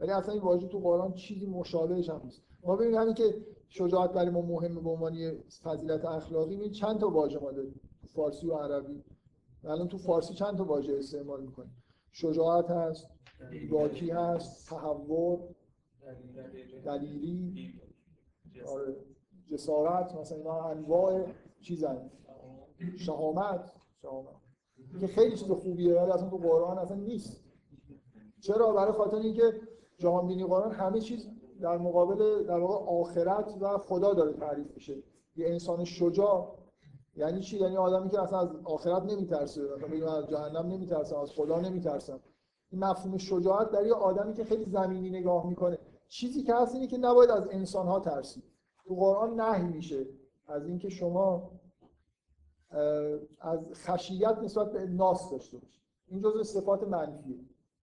ولی 0.00 0.10
اصلا 0.10 0.32
این 0.32 0.42
واژه 0.42 0.68
تو 0.68 0.78
قرآن 0.78 1.14
چیزی 1.14 1.46
مشابهش 1.46 2.10
هم 2.10 2.20
نیست. 2.24 2.42
ما 2.64 2.76
ببینیم 2.76 3.00
همین 3.00 3.14
که 3.14 3.46
شجاعت 3.72 4.12
برای 4.12 4.30
ما 4.30 4.40
مهمه 4.40 4.80
به 4.80 4.90
عنوان 4.90 5.38
فضیلت 5.62 6.04
اخلاقی. 6.04 6.56
می 6.56 6.70
چند 6.70 7.00
تا 7.00 7.08
واژه 7.08 7.38
ما 7.38 7.52
داریم؟ 7.52 7.80
فارسی 8.14 8.46
و 8.46 8.54
عربی. 8.54 9.04
الان 9.64 9.88
تو 9.88 9.98
فارسی 9.98 10.34
چند 10.34 10.58
تا 10.58 10.64
واژه 10.64 10.92
استعمال 10.98 11.42
می‌کنیم؟ 11.42 11.82
شجاعت 12.12 12.70
هست 12.70 13.06
باکی 13.70 14.10
هست 14.10 14.68
تحور 14.68 15.38
دلیری 16.84 17.80
آره 18.66 18.96
جسارت 19.50 20.14
مثلا 20.14 20.38
اینا 20.38 20.62
انواع 20.62 21.26
چیزن. 21.60 22.10
شهامت. 22.96 23.72
شهامت. 24.02 24.36
که 25.00 25.06
خیلی 25.06 25.36
چیز 25.36 25.50
خوبیه 25.50 25.94
ولی 25.94 26.10
اصلا 26.10 26.30
تو 26.30 26.36
قرآن 26.36 26.78
اصلا 26.78 26.96
نیست. 26.96 27.44
چرا؟ 28.40 28.72
برای 28.72 28.92
خاطر 28.92 29.16
اینکه 29.16 29.52
جهان 29.98 30.26
بینی 30.26 30.44
قرآن 30.44 30.72
همه 30.72 31.00
چیز 31.00 31.28
در 31.62 31.78
مقابل 31.78 32.44
در 32.44 32.58
واقع 32.58 32.74
آخرت 32.74 33.54
و 33.60 33.78
خدا 33.78 34.14
داره 34.14 34.32
تعریف 34.32 34.74
میشه. 34.74 35.02
یه 35.36 35.46
انسان 35.46 35.84
شجاع. 35.84 36.58
یعنی 37.16 37.40
چی؟ 37.40 37.58
یعنی 37.58 37.76
آدمی 37.76 38.10
که 38.10 38.22
اصلا 38.22 38.38
از 38.38 38.48
آخرت 38.64 39.02
نمیترسه. 39.02 39.62
مثلا 39.76 40.12
از 40.12 40.28
جهنم 40.28 40.66
نمیترسه 40.66 41.18
از 41.18 41.30
خدا 41.30 41.60
نمیترسه 41.60 42.20
این 42.70 42.84
مفهوم 42.84 43.16
شجاعت 43.16 43.70
در 43.70 43.86
یه 43.86 43.94
آدمی 43.94 44.34
که 44.34 44.44
خیلی 44.44 44.64
زمینی 44.64 45.10
نگاه 45.10 45.46
می‌کنه. 45.46 45.78
چیزی 46.08 46.42
که 46.42 46.54
هست 46.54 46.74
اینه 46.74 46.86
که 46.86 46.98
نباید 46.98 47.30
از 47.30 47.48
انسان 47.50 47.86
ها 47.86 48.00
ترسید. 48.00 48.44
تو 48.84 48.94
قرآن 48.94 49.40
نهی 49.40 49.66
میشه 49.66 50.06
از 50.46 50.66
اینکه 50.66 50.88
شما 50.88 51.50
از 53.40 53.60
خشیت 53.72 54.38
نسبت 54.42 54.72
به 54.72 54.86
ناس 54.86 55.30
داشته 55.30 55.58
باشید. 55.58 55.82
این 56.08 56.20
جزء 56.20 56.42
صفات 56.42 56.82
منفیه. 56.82 57.40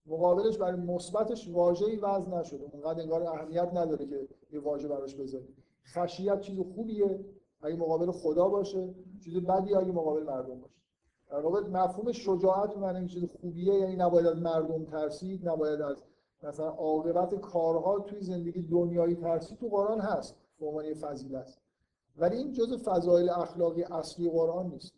مقابلش 0.09 0.57
برای 0.57 0.81
مثبتش 0.81 1.49
واژه‌ای 1.51 1.95
وضع 1.95 2.29
نشده. 2.29 2.69
اونقدر 2.73 3.01
انگار 3.01 3.23
اهمیت 3.23 3.69
نداره 3.73 4.05
که 4.05 4.27
یه 4.51 4.59
واژه 4.59 4.87
براش 4.87 5.15
بذارید 5.15 5.55
خشیت 5.93 6.39
چیز 6.39 6.59
خوبیه 6.75 7.19
اگه 7.61 7.75
مقابل 7.75 8.11
خدا 8.11 8.47
باشه 8.47 8.93
چیز 9.23 9.37
بدی 9.37 9.75
اگه 9.75 9.91
مقابل 9.91 10.23
مردم 10.23 10.59
باشه. 10.59 10.73
در 11.29 11.39
واقع 11.39 11.67
مفهوم 11.67 12.11
شجاعت 12.11 12.77
من 12.77 12.95
این 12.95 13.07
چیز 13.07 13.23
خوبیه 13.41 13.73
یعنی 13.73 13.95
نباید 13.95 14.27
از 14.27 14.37
مردم 14.37 14.83
ترسید 14.83 15.49
نباید 15.49 15.81
از 15.81 16.03
مثلا 16.43 16.69
عاقبت 16.69 17.35
کارها 17.35 17.99
توی 17.99 18.21
زندگی 18.21 18.61
دنیایی 18.61 19.15
ترسید 19.15 19.57
تو 19.57 19.67
قرآن 19.67 19.99
هست 19.99 20.35
به 20.59 20.65
عنوان 20.65 20.93
فضیلت. 20.93 21.57
ولی 22.17 22.37
این 22.37 22.51
جزء 22.51 22.77
فضایل 22.77 23.29
اخلاقی 23.29 23.83
اصلی 23.83 24.29
قرآن 24.29 24.69
نیست. 24.69 24.93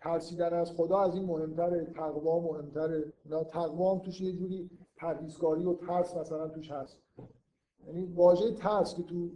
ترسیدن 0.00 0.52
از 0.52 0.72
خدا 0.72 0.98
از 0.98 1.14
این 1.14 1.24
مهمتره 1.24 1.84
تقوا 1.84 2.40
مهمتره. 2.40 3.12
نه 3.26 3.44
تقوا 3.44 3.94
هم 3.94 3.98
توش 3.98 4.20
یه 4.20 4.32
جوری 4.32 4.70
پرهیزکاری 4.96 5.64
و 5.64 5.74
ترس 5.74 6.16
مثلا 6.16 6.48
توش 6.48 6.70
هست. 6.70 6.98
یعنی 7.86 8.04
واژه 8.04 8.52
ترس 8.52 8.94
که 8.94 9.02
تو 9.02 9.30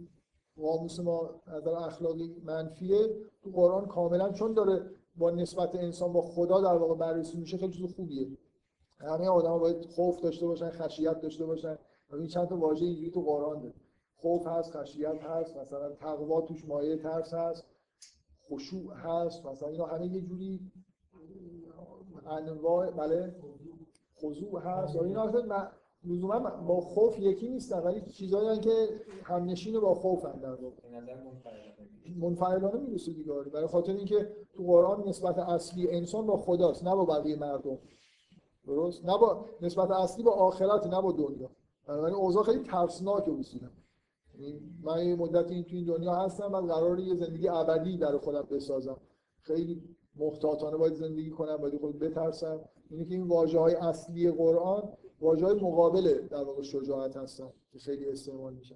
قاموس 0.61 0.99
ما 0.99 1.29
از 1.45 1.67
اخلاقی 1.67 2.35
منفیه 2.45 3.09
تو 3.43 3.49
قرآن 3.49 3.85
کاملا 3.85 4.31
چون 4.31 4.53
داره 4.53 4.89
با 5.15 5.31
نسبت 5.31 5.75
انسان 5.75 6.13
با 6.13 6.21
خدا 6.21 6.61
در 6.61 6.77
واقع 6.77 6.95
بررسی 6.95 7.37
میشه 7.37 7.57
خیلی 7.57 7.73
چیز 7.73 7.95
خوبیه. 7.95 8.27
همه 8.97 9.27
آدم 9.27 9.57
باید 9.59 9.85
خوف 9.85 10.19
داشته 10.19 10.47
باشن 10.47 10.69
خشیت 10.69 11.21
داشته 11.21 11.45
باشن. 11.45 11.77
این 12.13 12.27
چند 12.27 12.47
تا 12.47 12.57
واژه 12.57 12.85
اینجوری 12.85 13.11
تو 13.11 13.21
قرآن 13.21 13.61
داره. 13.61 13.73
خوف 14.17 14.47
هست 14.47 14.71
خشیت 14.71 15.21
هست 15.21 15.57
مثلا 15.57 15.89
تقوا 15.89 16.41
توش 16.41 16.65
مایه 16.65 16.97
ترس 16.97 17.33
هست. 17.33 17.65
خشوع 18.51 18.93
هست 18.93 19.45
مثلا 19.45 19.69
اینا 19.69 19.85
همه 19.85 20.07
یه 20.07 20.21
جوری 20.21 20.59
انواع 22.25 22.91
بله 22.91 23.35
خضوع 24.21 24.59
هست. 24.59 24.95
اینا 24.95 25.23
اصلا 25.23 25.67
لزوما 26.03 26.39
با 26.39 26.81
خوف 26.81 27.19
یکی 27.19 27.49
نیستن 27.49 27.79
ولی 27.79 28.01
چیزایی 28.01 28.59
که 28.59 28.89
همنشین 29.23 29.79
با 29.79 29.93
خوف 29.93 30.25
هم 30.25 30.39
در 30.39 30.53
واقع 30.53 30.75
منفعلانه. 32.19 32.79
می‌رسه 32.79 33.13
دیگه. 33.13 33.33
آره. 33.33 33.49
برای 33.49 33.67
خاطر 33.67 33.91
اینکه 33.91 34.31
تو 34.53 34.63
قرآن 34.63 35.07
نسبت 35.07 35.39
اصلی 35.39 35.91
انسان 35.91 36.27
با 36.27 36.37
خداست 36.37 36.83
نه 36.83 36.95
با 36.95 37.05
بقیه 37.05 37.35
مردم. 37.35 37.77
درست؟ 38.65 39.05
نه 39.05 39.17
با 39.17 39.45
نسبت 39.61 39.91
اصلی 39.91 40.23
با 40.23 40.31
آخرت 40.31 40.87
نه 40.87 41.01
با 41.01 41.11
دنیا. 41.11 41.49
یعنی 41.87 42.15
اوضاع 42.15 42.43
خیلی 42.43 42.63
ترسناکه 42.63 43.31
اصولا 43.31 43.69
من 44.83 45.05
یه 45.05 45.15
مدت 45.15 45.51
این 45.51 45.63
تو 45.63 45.75
این 45.75 45.85
دنیا 45.85 46.15
هستم 46.15 46.51
و 46.51 46.61
قرار 46.61 46.99
یه 46.99 47.15
زندگی 47.15 47.47
ابدی 47.47 47.97
در 47.97 48.17
خودم 48.17 48.47
بسازم. 48.51 48.97
خیلی 49.39 49.81
محتاطانه 50.15 50.77
باید 50.77 50.93
زندگی 50.93 51.29
کنم 51.29 51.57
باید 51.57 51.77
خود 51.77 51.99
بترسم. 51.99 52.59
اینه 52.89 53.05
که 53.05 53.13
این 53.13 53.27
واژه 53.27 53.59
های 53.59 53.75
اصلی 53.75 54.31
قرآن 54.31 54.93
واژه 55.21 55.45
های 55.45 55.55
مقابل 55.55 56.27
در 56.27 56.43
واقع 56.43 56.61
شجاعت 56.61 57.17
هستن 57.17 57.49
که 57.71 57.79
خیلی 57.79 58.09
استعمال 58.09 58.53
میشن. 58.53 58.75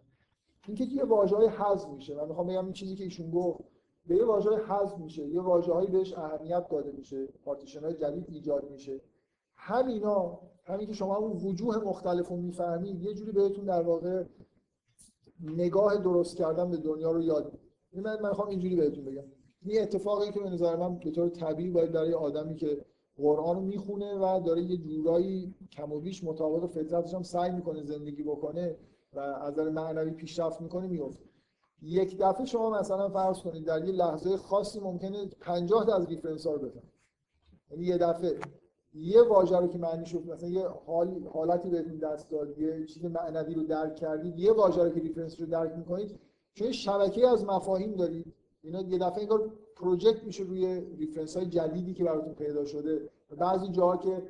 اینکه 0.68 0.84
یه 0.84 1.04
واژه 1.04 1.36
های 1.36 1.48
حذف 1.48 1.90
میشه. 1.90 2.16
من 2.16 2.28
می‌خوام 2.28 2.48
بگم 2.48 2.64
این 2.64 2.74
چیزی 2.74 2.96
که 2.96 3.04
ایشون 3.04 3.32
گفت 3.32 3.60
به 4.08 4.16
یه 4.16 4.26
واژه 4.26 4.50
حذف 4.50 4.98
میشه. 4.98 5.28
یه 5.28 5.42
واژه 5.42 5.92
بهش 5.92 6.14
اهمیت 6.14 6.68
داده 6.70 6.92
میشه. 6.92 7.26
پارتیشن 7.26 7.80
های 7.80 7.94
جدید 7.94 8.26
ایجاد 8.30 8.70
میشه. 8.72 9.02
همینا 9.56 10.40
همین 10.64 10.88
که 10.88 10.94
شما 10.94 11.16
اون 11.18 11.32
وجوه 11.32 11.78
مختلف 11.78 12.28
رو 12.28 12.38
می‌فهمید 12.38 13.02
یه 13.02 13.14
جوری 13.14 13.32
بهتون 13.32 13.66
در 13.66 13.82
واقع 13.82 14.24
نگاه 15.42 15.98
درست 15.98 16.38
کردن 16.38 16.72
به 16.72 16.78
دنیا 16.78 17.12
رو 17.12 17.22
یاد 17.22 17.46
میده 17.94 18.10
من 18.10 18.22
من 18.22 18.30
می‌خوام 18.30 18.48
اینجوری 18.48 18.76
بهتون 18.76 19.06
بگم. 19.06 19.24
این 19.62 19.82
اتفاقی 19.82 20.32
که 20.32 20.40
به 20.40 20.50
نظر 20.50 20.76
من 20.76 20.96
به 20.96 21.12
طور 21.12 21.30
طبیعی 21.30 21.70
باید 21.70 21.92
برای 21.92 22.14
آدمی 22.14 22.56
که 22.56 22.86
قرآن 23.18 23.56
رو 23.56 23.62
می‌خونه 23.62 24.16
و 24.16 24.40
داره 24.46 24.62
یه 24.62 24.78
جورایی 24.78 25.56
کم 25.72 25.92
و 25.92 26.00
بیش 26.00 26.24
مطابق 26.24 26.66
فطرتش 26.66 27.14
هم 27.14 27.24
سعی 27.24 27.52
می‌کنه 27.52 27.84
زندگی 27.84 28.24
بکنه 28.24 28.76
و 29.14 29.20
از 29.20 29.54
نظر 29.54 29.70
معنوی 29.70 30.12
پیشرفت 30.12 30.62
می‌کنه 30.62 30.88
میفته 30.88 31.26
یک 31.82 32.18
دفعه 32.18 32.46
شما 32.46 32.70
مثلا 32.70 33.10
فرض 33.10 33.40
کنید 33.40 33.66
در 33.66 33.86
یه 33.86 33.92
لحظه 33.92 34.38
خاصی 34.38 34.80
ممکنه 34.80 35.26
50 35.26 35.86
تا 35.86 35.96
از 35.96 36.06
reference 36.06 36.48
ها 36.48 36.54
رو 36.54 36.60
بفهمید. 36.60 36.92
یعنی 37.72 37.86
یه 37.86 37.98
دفعه. 37.98 38.40
یه 38.96 39.22
واژه 39.22 39.58
رو 39.58 39.68
که 39.68 39.78
معنی 39.78 40.06
شد 40.06 40.28
مثلا 40.28 40.50
یه 40.50 40.68
حال 40.68 41.28
حالتی 41.34 41.70
بهتون 41.70 41.98
دست 41.98 42.32
داد 42.32 42.60
یه 42.60 42.86
چیز 42.86 43.06
معنوی 43.06 43.54
رو 43.54 43.64
درک 43.64 43.96
کردید 43.96 44.40
یه 44.40 44.52
واژه 44.52 44.84
رو 44.84 44.90
که 44.90 45.00
reference 45.00 45.40
رو 45.40 45.46
درک 45.46 45.72
می‌کنید 45.78 46.20
چون 46.54 46.72
شبکه 46.72 47.28
از 47.28 47.46
مفاهیم 47.46 47.96
دارید 47.96 48.34
اینا 48.62 48.82
یه 48.82 48.98
دفعه 48.98 49.22
انگار 49.22 49.52
project 49.76 50.24
میشه 50.24 50.44
روی 50.44 50.82
reference 50.98 51.38
های 51.38 51.46
جدیدی 51.46 51.94
که 51.94 52.04
براتون 52.04 52.34
پیدا 52.34 52.66
شده. 52.66 53.10
بعضی 53.38 53.68
جاها 53.68 53.98
که 53.98 54.24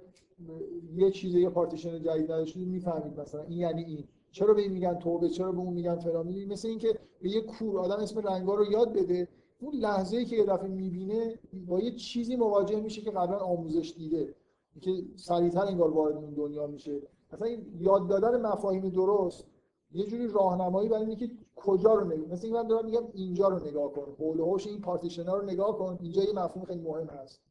یه 0.96 1.12
چیز 1.12 1.36
یه 1.36 1.50
پارتیشن 1.50 2.02
جدید 2.02 2.32
نداشتید 2.32 2.68
می‌فهمید 2.68 3.20
مثلا 3.20 3.42
این 3.42 3.60
یعنی 3.60 3.84
این. 3.84 4.04
چرا 4.32 4.54
به 4.54 4.62
این 4.62 4.72
میگن 4.72 4.94
توبه؟ 4.94 5.30
چرا 5.30 5.52
به 5.52 5.60
اون 5.60 5.74
میگن 5.74 5.96
فلان؟ 5.96 6.46
مثل 6.46 6.68
اینکه 6.68 7.00
به 7.22 7.30
یه 7.30 7.42
کور 7.42 7.80
آدم 7.80 8.04
اسم 8.04 8.20
رنگا 8.20 8.56
رو 8.56 8.72
یاد 8.72 8.94
بده. 8.94 9.28
اون 9.60 9.76
لحظه 9.76 10.18
ای 10.18 10.26
که 10.26 10.36
یه 10.36 10.44
دفعه 10.44 10.68
می‌بینه 10.68 11.40
با 11.68 11.80
یه 11.80 11.92
چیزی 11.92 12.36
مواجه 12.36 12.82
میشه 12.82 13.02
که 13.02 13.12
قبلا 13.12 13.38
آموزش 13.38 13.94
دیده. 13.98 14.36
که 14.82 14.92
سریعتر 15.16 15.66
انگار 15.66 15.92
وارد 15.94 16.16
اون 16.16 16.34
دنیا 16.34 16.68
میشه. 16.68 17.02
مثلا 17.34 17.48
این 17.48 17.66
یاد 17.80 18.08
دادن 18.08 18.42
مفاهیم 18.42 18.90
درست 18.90 19.48
یه 19.92 20.06
جوری 20.06 20.28
راهنمایی 20.28 20.90
برای 20.90 21.06
اینکه 21.06 21.32
کجا 21.56 21.94
رو 21.94 22.06
نگاه 22.06 22.32
مثلا 22.32 22.52
من 22.52 22.68
دارم 22.68 22.86
میگم 22.86 23.04
اینجا 23.14 23.48
رو 23.48 23.68
نگاه 23.68 23.92
کن. 23.92 24.16
حول 24.20 24.40
و 24.40 24.58
این 24.66 24.82
پارتیشن 24.82 25.24
ها 25.24 25.38
رو 25.38 25.46
نگاه 25.46 25.78
کن. 25.78 25.98
اینجا 26.02 26.24
یه 26.24 26.34
مفهوم 26.34 26.66
خیلی 26.66 26.82
مهم 26.82 27.08
هست. 27.08 27.42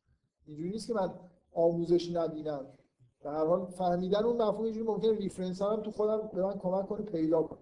اینجوری 0.46 0.70
نیست 0.70 0.86
که 0.86 0.94
من 0.94 1.10
آموزش 1.52 2.10
نبینم. 2.10 2.66
در 3.22 3.30
هر 3.30 3.46
حال 3.46 3.66
فهمیدن 3.66 4.24
اون 4.24 4.36
مفهوم 4.42 4.64
اینجوری 4.64 4.86
ممکنه 4.86 5.12
reference 5.12 5.62
هم 5.62 5.82
تو 5.82 5.90
خودم 5.90 6.30
به 6.34 6.42
من 6.42 6.58
کمک 6.58 6.86
کنه 6.86 7.02
پیدا 7.02 7.42
کنم. 7.42 7.58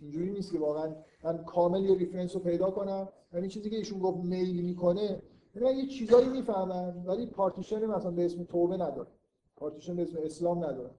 اینجوری 0.00 0.30
نیست 0.30 0.52
که 0.52 0.58
واقعا 0.58 0.94
من 1.24 1.44
کامل 1.44 1.84
یه 1.84 1.96
reference 1.96 2.34
رو 2.34 2.40
پیدا 2.42 2.70
کنم. 2.70 3.08
یعنی 3.32 3.48
چیزی 3.48 3.70
که 3.70 3.76
ایشون 3.76 3.98
گفت 3.98 4.18
میل 4.24 4.64
می‌کنه 4.64 5.22
من 5.54 5.76
یه 5.76 5.86
چیزایی 5.86 6.28
می‌فهمم 6.28 7.02
ولی 7.06 7.26
پارتیشن 7.26 7.86
مثلا 7.86 8.10
به 8.10 8.24
اسم 8.24 8.44
توبه 8.44 8.76
نداره. 8.76 9.08
پارتیشن 9.56 9.96
به 9.96 10.02
اسم 10.02 10.18
اسلام 10.24 10.58
نداره. 10.58 10.90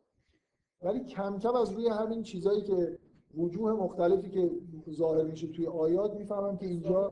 ولی 0.81 0.99
کم 0.99 1.39
کم 1.39 1.55
از 1.55 1.71
روی 1.71 1.87
همین 1.87 2.23
چیزایی 2.23 2.61
که 2.61 2.99
وجوه 3.37 3.71
مختلفی 3.71 4.29
که 4.29 4.51
ظاهر 4.91 5.23
میشه 5.23 5.47
توی 5.47 5.67
آیات 5.67 6.13
می‌فهمم 6.13 6.57
که 6.57 6.65
اینجا. 6.65 7.11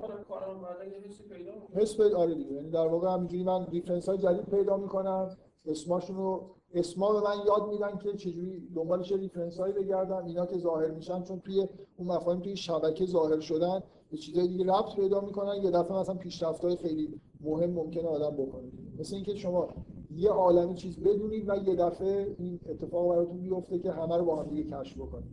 حس 1.73 1.97
پیدا 1.97 2.17
آره 2.17 2.35
دیگه. 2.35 2.51
یعنی 2.51 2.69
در 2.69 2.87
واقع 2.87 3.13
همینجوری 3.13 3.43
من 3.43 3.65
reference 3.65 4.09
های 4.09 4.17
جدید 4.17 4.45
پیدا 4.45 4.77
می‌کنم. 4.77 5.37
اسماشون 5.65 6.15
رو 6.15 6.49
اسما 6.73 7.13
به 7.13 7.21
من 7.21 7.35
یاد 7.47 7.69
میدن 7.69 7.97
که 7.97 8.13
چجوری 8.13 8.69
دنبال 8.75 9.01
چه 9.01 9.17
reference 9.17 9.59
هایی 9.59 9.73
بگردم. 9.73 10.25
اینا 10.25 10.45
که 10.45 10.57
ظاهر 10.57 10.91
میشن 10.91 11.23
چون 11.23 11.39
توی 11.39 11.67
اون 11.97 12.07
مفاهیم 12.07 12.41
توی 12.41 12.55
شبکه 12.55 13.05
ظاهر 13.05 13.39
شدن 13.39 13.83
به 14.11 14.17
چیزای 14.17 14.47
دیگه 14.47 14.65
ربط 14.65 14.95
پیدا 14.95 15.21
می‌کنن. 15.21 15.63
یه 15.63 15.71
دفعه 15.71 15.97
مثلا 15.97 16.15
پیشرفت 16.15 16.65
های 16.65 16.75
خیلی 16.75 17.21
مهم 17.43 17.69
ممکنه 17.69 18.07
آدم 18.07 18.43
بکنه 18.43 18.71
مثل 18.99 19.15
اینکه 19.15 19.35
شما 19.35 19.69
یه 20.15 20.29
عالمه 20.29 20.73
چیز 20.73 20.99
بدونید 20.99 21.49
و 21.49 21.55
یه 21.55 21.75
دفعه 21.75 22.35
این 22.39 22.59
اتفاق 22.69 23.09
براتون 23.09 23.41
بیفته 23.41 23.79
که 23.79 23.91
همه 23.91 24.17
رو 24.17 24.25
با 24.25 24.43
هم 24.43 24.49
دیگه 24.49 24.63
کشف 24.63 24.97
بکنید. 24.97 25.31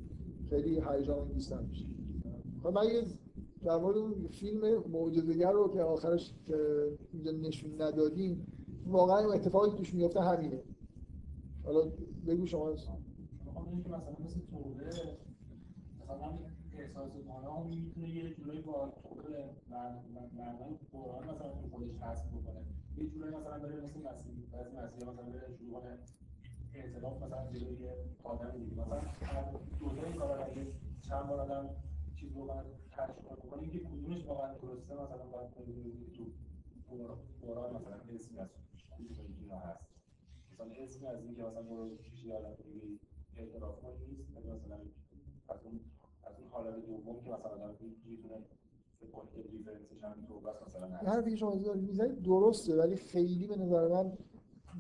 خیلی 0.51 0.83
هیجان 0.91 1.19
انگیز 1.19 1.53
میشه. 1.53 1.87
خب 2.63 2.69
من 2.69 2.85
یه 2.85 3.03
در 3.65 3.77
مورد 3.77 3.97
اون 3.97 4.29
فیلم 4.31 4.83
معجزه‌گر 4.93 5.53
رو 5.53 5.69
که 5.69 5.83
آخرش 5.83 6.35
که 7.23 7.33
نشون 7.33 7.83
ندادیم 7.83 8.47
واقعا 8.87 9.19
اون 9.19 9.35
اتفاقی 9.35 9.77
توش 9.77 9.95
میفته 9.95 10.21
همینه. 10.21 10.63
حالا 11.65 11.93
بگو 12.27 12.47
شما. 12.47 12.75
که 12.75 12.81
مثلا 13.89 14.17
مثل 14.25 14.41
توبه 14.51 14.87
مثلا 16.03 16.39
احساس 16.79 17.11
گناه 17.13 17.67
می‌تونه 17.69 18.09
یه 18.09 18.35
جورایی 18.35 18.61
با 18.61 18.93
معنای 19.71 20.79
قرآن 20.93 21.25
مثلا 21.25 21.49
تو 21.49 21.69
خودش 21.71 21.91
حذف 22.03 22.27
بکنه 22.27 22.61
یه 22.97 23.07
جورایی 23.11 23.37
مثلا 23.37 23.59
بره 23.59 23.81
مثل 23.81 23.99
مسیح 24.01 24.33
بعضی 24.53 24.77
مسیحا 24.77 25.13
مثلا 25.13 25.25
بره 25.25 25.57
شروع 25.59 25.81
کنه 25.81 25.99
اعتراف 26.75 27.23
مثلا 27.23 27.53
جلوی 27.53 27.89
آدم 28.25 28.51
دیگه. 28.51 28.81
مثلا 28.83 29.01
دوتا 29.79 30.03
این 30.03 30.17
کارا 30.17 30.35
رو 30.37 30.45
اگه 30.51 30.67
چند 31.09 31.27
بار 31.29 31.41
آدم 31.41 31.69
چیز 32.17 32.33
بکنه 32.33 32.63
کشف 32.93 33.17
کنه 33.29 33.37
بکنه 33.37 33.63
اینکه 33.63 33.79
کدومش 33.79 34.27
واقعا 34.27 34.55
درسته 34.55 34.95
مثلا 34.95 35.27
باید 35.33 35.55
ببینید 35.55 36.13
تو 36.13 36.25
قرآن 37.43 37.75
مثلا 37.77 37.97
اسمی 38.15 38.39
از 38.39 38.49
کدوم 38.99 39.51
هست. 39.59 39.89
مثلا 40.53 40.67
اسمی 40.85 41.07
از 41.07 41.23
اینکه 41.25 41.43
مثلا 41.43 41.63
برو 41.63 41.97
پیش 41.97 42.25
یه 42.25 42.35
آدم 42.35 42.55
دیگه 42.55 42.99
اعتراف 43.37 43.83
کنی 43.83 44.07
نیست 44.07 44.31
مثلا 44.31 44.53
از 45.49 45.63
اون 45.65 45.81
از 46.25 46.35
اون 46.39 46.49
حالت 46.51 46.87
دوم 46.87 47.21
که 47.21 47.31
مثلا 47.31 47.51
آدم 47.51 47.75
می‌تونه 48.05 48.35
حرفی 51.07 51.31
که 51.31 51.37
شما 51.37 51.57
دارید 51.57 51.83
می‌زنید 51.83 52.23
درسته 52.23 52.77
ولی 52.77 52.97
خیلی 52.97 53.47
به 53.47 53.57
نظر 53.57 53.89
من 53.89 54.13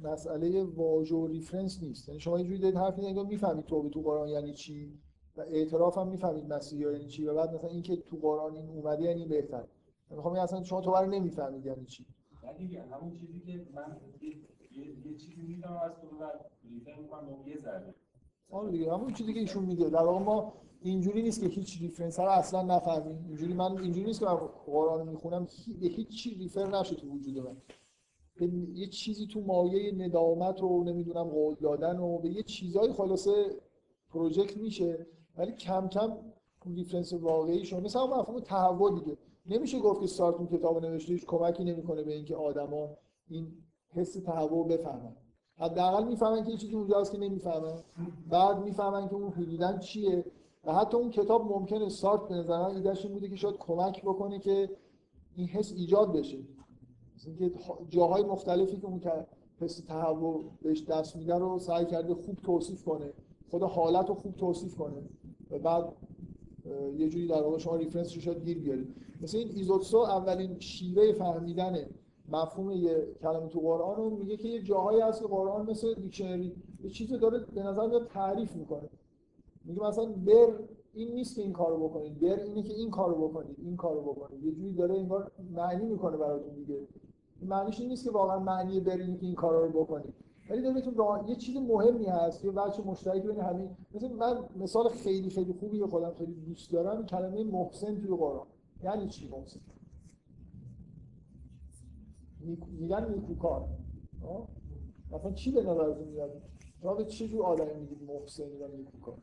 مسئله 0.02 0.64
واژه 0.64 1.14
و 1.14 1.26
ریفرنس 1.26 1.82
نیست. 1.82 2.08
یعنی 2.08 2.20
شما 2.20 2.38
یه 2.38 2.44
جوری 2.44 2.58
دارید 2.58 2.76
حرف 2.76 2.98
می‌زنید 2.98 3.18
می‌فهمید 3.18 3.64
توبه 3.64 3.88
تو 3.88 4.02
قرآن 4.02 4.28
یعنی 4.28 4.52
چی 4.52 4.98
و 5.36 5.40
اعتراف 5.40 5.98
هم 5.98 6.08
می‌فهمید 6.08 6.52
مسیحی 6.52 6.92
یعنی 6.92 7.06
چی 7.06 7.26
و 7.26 7.34
بعد 7.34 7.54
مثلا 7.54 7.70
اینکه 7.70 7.96
تو 7.96 8.16
قرآن 8.16 8.56
این 8.56 8.68
اومده 8.68 9.02
یعنی 9.02 9.26
بهتر. 9.26 9.64
می‌خوام 10.10 10.34
اصلا 10.34 10.62
شما 10.62 10.80
تو 10.80 10.90
رو 10.90 11.06
نمی‌فهمید 11.06 11.66
یعنی 11.66 11.84
چی. 11.84 12.06
نه 12.44 12.52
دیگه 12.52 12.82
همون 12.82 13.14
چیزی 13.14 13.40
که 13.40 13.66
من 13.74 13.96
یه, 14.70 15.16
چیزی 15.16 15.42
می‌فهمم 15.42 15.76
از 15.76 15.92
تو 16.00 16.06
و 16.06 16.28
refer 16.70 17.00
می‌کنم 17.00 17.46
یه 17.46 17.56
ذره. 17.56 17.94
آره 18.50 18.70
دیگه 18.70 18.92
همون 18.92 19.12
چیزی 19.12 19.34
که 19.34 19.40
ایشون 19.40 19.64
میگه. 19.64 19.90
در 19.90 20.02
واقع 20.02 20.24
ما 20.24 20.52
اینجوری 20.82 21.22
نیست 21.22 21.40
که 21.40 21.46
هیچ 21.46 21.80
reference 21.80 22.20
رو 22.20 22.28
اصلا 22.28 22.62
نفهمیم. 22.62 23.24
اینجوری 23.28 23.54
من 23.54 23.78
اینجوری 23.78 24.06
نیست 24.06 24.20
که 24.20 24.26
من 24.26 24.36
قرآن 24.66 24.98
رو 24.98 25.04
می‌خونم 25.04 25.46
به 25.80 25.86
هیچ 25.86 26.28
refer 26.38 26.66
نشه 26.66 26.94
تو 26.94 27.08
وجود 27.08 27.38
من. 27.38 27.56
به 28.36 28.46
یه 28.74 28.86
چیزی 28.86 29.26
تو 29.26 29.40
مایه 29.40 29.92
ندامت 29.92 30.62
و 30.62 30.84
نمی‌دونم 30.84 31.24
قول 31.24 31.54
دادن 31.54 31.98
و 31.98 32.18
به 32.18 32.28
یه 32.28 32.42
چیزای 32.42 32.92
خلاصه 32.92 33.32
project 34.10 34.56
میشه 34.56 35.06
ولی 35.36 35.52
کم 35.52 35.88
کم 35.88 36.16
اون 36.64 36.74
reference 36.74 37.12
واقعی 37.12 37.64
شما 37.64 37.80
مثلا 37.80 38.06
مفهوم 38.06 38.40
تهوع 38.40 39.00
دیگه. 39.00 39.16
نمیشه 39.46 39.78
گفت 39.78 40.00
که 40.00 40.06
سارتر 40.06 40.34
اون 40.34 40.46
کتاب 40.46 40.84
نوشته 40.84 41.12
هیچ 41.12 41.26
کمکی 41.26 41.64
نمی‌کنه 41.64 42.02
به 42.02 42.14
اینکه 42.14 42.36
آدما 42.36 42.88
این 43.28 43.52
حس 43.94 44.12
تهوع 44.12 44.68
بفهمن. 44.68 45.16
حداقل 45.56 46.08
می‌فهمن 46.08 46.44
که 46.44 46.50
یه 46.50 46.56
چیزی 46.56 46.74
اونجاست 46.74 47.12
که 47.12 47.18
نمی‌فهمن. 47.18 47.82
بعد 48.30 48.58
می‌فهمن 48.58 49.08
که 49.08 49.14
اون 49.14 49.32
حدوداً 49.32 49.78
چیه. 49.78 50.24
و 50.68 50.72
حتی 50.72 50.96
اون 50.96 51.10
کتاب 51.10 51.52
ممکنه 51.52 51.88
سارت 51.88 52.28
به 52.28 52.34
نظر 52.34 52.62
ایدهش 52.62 53.04
این 53.04 53.14
بوده 53.14 53.28
که 53.28 53.36
شاید 53.36 53.56
کمک 53.56 54.02
بکنه 54.02 54.38
که 54.38 54.70
این 55.36 55.46
حس 55.46 55.72
ایجاد 55.72 56.12
بشه. 56.12 56.38
اینکه 57.26 57.52
جاهای 57.88 58.22
مختلفی 58.22 58.76
که 58.76 58.86
اون 58.86 59.00
حس 59.60 59.80
تهوع 59.80 60.44
بهش 60.62 60.84
دست 60.84 61.16
میده 61.16 61.34
رو 61.34 61.58
سعی 61.58 61.86
کرده 61.86 62.14
خوب 62.14 62.36
توصیف 62.36 62.84
کنه. 62.84 63.12
خود 63.50 63.62
حالت 63.62 64.08
رو 64.08 64.14
خوب 64.14 64.36
توصیف 64.36 64.76
کنه. 64.76 65.02
و 65.50 65.58
بعد 65.58 65.92
یه 66.96 67.08
جوری 67.08 67.26
در 67.26 67.42
واقع 67.42 67.58
شما 67.58 67.76
ریفرنس 67.76 68.14
رو 68.14 68.20
شاید 68.20 68.44
گیر 68.44 68.58
بیارید. 68.58 68.94
مثل 69.20 69.38
این 69.38 69.48
ایزوتسو 69.54 69.96
اولین 69.96 70.58
شیوه 70.58 71.12
فهمیدن 71.12 71.86
مفهوم 72.28 72.70
یه 72.70 73.06
کلمه 73.22 73.48
تو 73.48 73.60
قرآن 73.60 73.96
رو 73.96 74.10
میگه 74.10 74.36
که 74.36 74.48
یه 74.48 74.62
جاهایی 74.62 75.00
هست 75.00 75.22
که 75.22 75.28
قرآن 75.28 75.70
مثل 75.70 75.94
دیکشنری 75.94 76.52
یه 76.84 76.90
چیزی 76.90 77.18
داره 77.18 77.38
به 77.54 77.62
نظر 77.62 77.86
میاد 77.86 78.06
تعریف 78.06 78.56
می‌کنه. 78.56 78.88
میگه 79.68 79.82
مثلا 79.82 80.04
بر 80.06 80.58
این 80.94 81.14
نیست 81.14 81.36
که 81.36 81.42
این 81.42 81.52
کارو 81.52 81.88
بکنید 81.88 82.20
بر 82.20 82.42
اینه 82.42 82.62
که 82.62 82.72
این 82.72 82.90
کارو 82.90 83.28
بکنید 83.28 83.56
این 83.58 83.76
کارو 83.76 84.02
بکنید. 84.02 84.44
یه 84.44 84.52
جوری 84.52 84.72
داره 84.72 84.94
انگار 84.94 85.32
معنی 85.50 85.86
می‌کنه 85.86 86.16
براتون 86.16 86.54
دیگه. 86.54 86.88
معنیش 87.42 87.80
این 87.80 87.88
نیست 87.88 88.04
که 88.04 88.10
واقعا 88.10 88.38
معنی 88.38 88.80
بر 88.80 88.96
اینه 88.96 89.16
که 89.16 89.26
این 89.26 89.34
کارا 89.34 89.66
رو 89.66 89.84
بکنید. 89.84 90.14
ولی 90.50 90.62
داره 90.62 90.74
بهتون 90.74 91.28
یه 91.28 91.36
چیز 91.36 91.56
مهمی 91.56 92.06
هست 92.06 92.44
یه 92.44 92.50
بچه 92.50 92.82
مشترک 92.82 93.22
بین 93.22 93.40
همین 93.40 93.76
مثلا 93.94 94.08
من 94.08 94.44
مثال 94.56 94.88
خیلی 94.88 95.30
خیلی 95.30 95.52
خوبی 95.52 95.84
خودم 95.84 96.14
خیلی 96.14 96.34
دوست 96.34 96.72
دارم 96.72 97.06
کلمه 97.06 97.44
محسن 97.44 98.00
توی 98.00 98.16
قرآن. 98.16 98.46
یعنی 98.82 99.08
چی 99.08 99.28
محسن؟ 99.28 99.60
میگن 102.80 103.14
نیکوکار. 103.14 103.68
مثلا 105.12 105.32
چی 105.32 105.50
به 105.50 105.60
نظرتون 105.62 106.08
میاد؟ 106.08 106.42
شما 106.82 106.94
به 106.94 107.04
چه 107.04 107.28
جور 107.28 107.42
آدمی 107.42 107.80
میگید 107.80 108.02
محسن 108.02 108.42
و 108.42 108.68
نیکوکار 108.76 109.14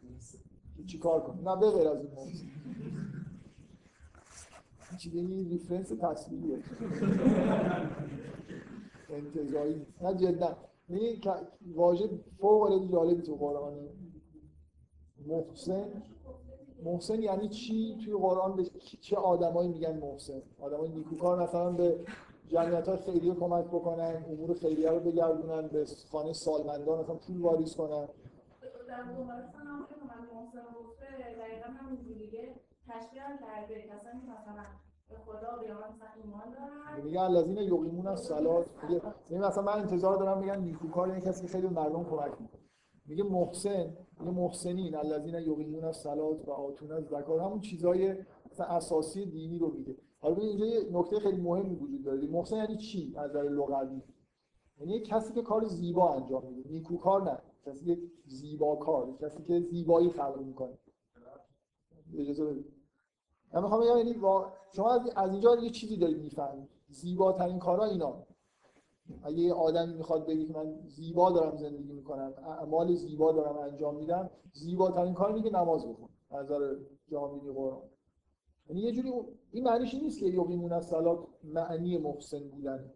چی 0.88 0.99
کار 0.99 1.22
کنه 1.22 1.41
نه 1.41 1.60
به 1.60 1.72
غیر 1.72 1.88
از 1.88 1.98
این 2.02 2.11
محسن. 2.15 2.48
چی 4.98 5.11
این 5.14 5.49
ریفرنس 5.49 5.90
تصویریه. 5.90 6.60
انتظایی 9.10 9.86
نه 10.02 10.14
جدا. 10.15 10.57
این 10.88 11.22
واژه 11.76 12.10
فوق 12.40 12.61
العاده 12.61 12.88
جالبی 12.88 13.22
تو 13.22 13.36
قرآن 13.36 13.73
محسن. 15.27 16.03
محسن 16.84 17.23
یعنی 17.23 17.49
چی؟ 17.49 17.98
توی 18.06 18.14
قرآن 18.14 18.56
به 18.56 18.64
چه 19.02 19.15
آدمایی 19.15 19.69
میگن 19.69 19.98
محسن؟ 19.98 20.41
آدمای 20.60 20.90
نیکوکار 20.90 21.44
مثلا 21.44 21.72
به 21.72 22.06
جمعیت 22.48 22.88
های 22.88 22.98
خیریه 22.98 23.34
کمک 23.36 23.66
بکنن 23.66 24.26
امور 24.30 24.54
خیریه 24.54 24.90
رو 24.90 25.00
بگردونن 25.00 25.68
به 25.68 25.86
خانه 26.12 26.34
سالمندان 26.34 27.00
مثلا 27.00 27.16
پول 27.16 27.42
واریز 27.42 27.76
کنن. 27.76 28.08
در 28.88 29.02
هم 29.02 29.16
که 29.90 29.96
من 30.06 30.22
محسن 30.34 30.62
گفته 30.80 31.06
دقیقا 31.40 31.68
همینجوریه 31.80 32.56
تشبیه 32.88 33.22
هم 33.22 33.38
کرده. 33.38 33.82
کسانی 33.82 34.22
مثلا 34.22 34.66
به 35.10 35.16
خدا 35.26 35.58
به 35.58 35.74
مثلا 35.74 36.08
ایمان 36.24 36.52
دارن. 36.52 37.04
میگه 37.04 37.22
الذین 37.22 37.58
یقیمون 37.58 38.10
میگه 38.84 39.02
یعنی 39.30 39.46
مثلا 39.46 39.64
من 39.64 39.74
انتظار 39.74 40.18
دارم 40.18 40.42
بگن 40.42 40.60
نیکوکار 40.60 41.08
یعنی 41.08 41.22
کسی 41.22 41.42
که 41.42 41.48
خیلی 41.48 41.68
مردم 41.68 42.04
کمک 42.04 42.42
می‌کنه. 42.42 42.62
میگه 43.06 43.24
محسن 43.24 43.98
میگه 44.20 44.32
محسنین 44.32 44.96
الذین 44.96 45.34
یقیمون 45.34 45.84
الصلاه 45.84 46.46
و 46.48 46.52
آتون 46.52 46.92
الزکات 46.92 47.42
همون 47.42 47.60
چیزای 47.60 48.16
مثلا 48.52 48.66
اساسی 48.66 49.26
دینی 49.26 49.60
رو 49.60 49.72
میگه. 49.72 49.96
حالا 50.26 50.42
اینجا 50.42 50.66
یه 50.66 50.90
نکته 50.92 51.20
خیلی 51.20 51.42
مهمی 51.42 51.76
وجود 51.76 52.04
داره. 52.04 52.28
محسن 52.28 52.56
یعنی 52.56 52.78
چی؟ 52.78 53.14
از 53.18 53.30
نظر 53.30 53.44
لغوی. 53.44 54.02
یعنی 54.80 55.00
کسی 55.00 55.34
که 55.34 55.42
کار 55.42 55.66
زیبا 55.66 56.14
انجام 56.14 56.46
میده. 56.46 56.70
نیکوکار 56.70 57.24
نه. 57.24 57.38
کسی 57.66 57.86
که 57.86 58.02
زیبا 58.26 58.76
کار 58.76 59.18
کسی 59.22 59.44
که 59.44 59.60
زیبایی 59.60 60.10
خلق 60.10 60.42
می‌کنه. 60.42 60.78
اجازه 62.18 62.46
بدید. 62.46 62.66
من 63.54 63.64
می‌خوام 63.64 63.98
یعنی 63.98 64.14
شما 64.76 64.92
از 65.16 65.32
اینجا 65.32 65.56
یه 65.56 65.70
چیزی 65.70 65.98
دارید 65.98 66.18
می‌فهمید. 66.18 66.70
زیباترین 66.90 67.60
کارا 67.60 67.86
اینا. 67.86 68.24
اگه 69.24 69.38
یه 69.38 69.54
آدمی 69.54 69.94
می‌خواد 69.94 70.26
بگه 70.28 70.46
که 70.46 70.54
من 70.54 70.80
زیبا 70.88 71.32
دارم 71.32 71.58
زندگی 71.58 71.94
می‌کنم 71.94 72.34
اعمال 72.44 72.96
زیبا 72.96 73.32
دارم 73.32 73.58
انجام 73.58 73.96
میدم 73.96 74.30
زیباترین 74.54 75.14
کار 75.14 75.34
اینه 75.34 75.50
که 75.50 75.58
نماز 75.58 75.88
بخون 75.88 76.10
از 76.30 76.46
نظر 76.46 76.76
جامعه 77.08 77.52
قرآن 77.54 77.82
یعنی 78.70 78.82
یه 78.82 78.92
جوری 78.92 79.12
این 79.52 79.64
معنیش 79.64 79.94
نیست 79.94 80.20
که 80.20 80.26
یقیمون 80.26 80.74
از 80.74 80.94
معنی 81.44 81.98
محسن 81.98 82.50
بودن. 82.50 82.92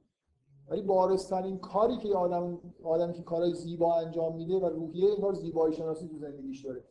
ولی 0.70 0.82
بارسترین 0.82 1.58
کاری 1.58 1.98
که 1.98 2.16
آدم 2.16 2.60
آدمی 2.84 3.14
که 3.14 3.24
کارهای 3.24 3.54
زیبا 3.54 3.96
انجام 3.96 4.36
میده 4.36 4.56
و 4.56 4.66
روحیه 4.66 5.14
انگار 5.14 5.34
زیبایی 5.34 5.76
شناسی 5.76 6.08
تو 6.08 6.18
زندگیش 6.18 6.66
داره. 6.66 6.84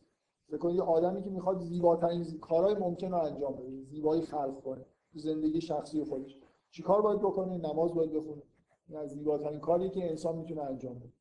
بکنید 0.52 0.76
یه 0.76 0.82
آدمی 0.82 1.22
که 1.22 1.30
می‌خواد 1.30 1.60
زیباترین 1.60 2.24
کارهای 2.40 2.74
ممکن 2.74 3.10
رو 3.10 3.18
انجام 3.18 3.52
بده 3.52 3.82
زیبایی 3.82 4.22
خلق 4.22 4.62
کنه 4.64 4.84
تو 5.12 5.18
زندگی 5.18 5.60
شخصی 5.60 6.05
خودش. 6.05 6.38
چیکار 6.70 7.02
باید 7.02 7.18
بکنه؟ 7.18 7.56
نماز 7.56 7.94
باید 7.94 8.12
بخونه. 8.12 8.42
این 8.88 8.98
از 8.98 9.10
زیباترین 9.10 9.60
کاری 9.60 9.90
که 9.90 10.10
انسان 10.10 10.36
می‌تونه 10.36 10.62
انجام 10.62 10.94
بده. 10.94 11.12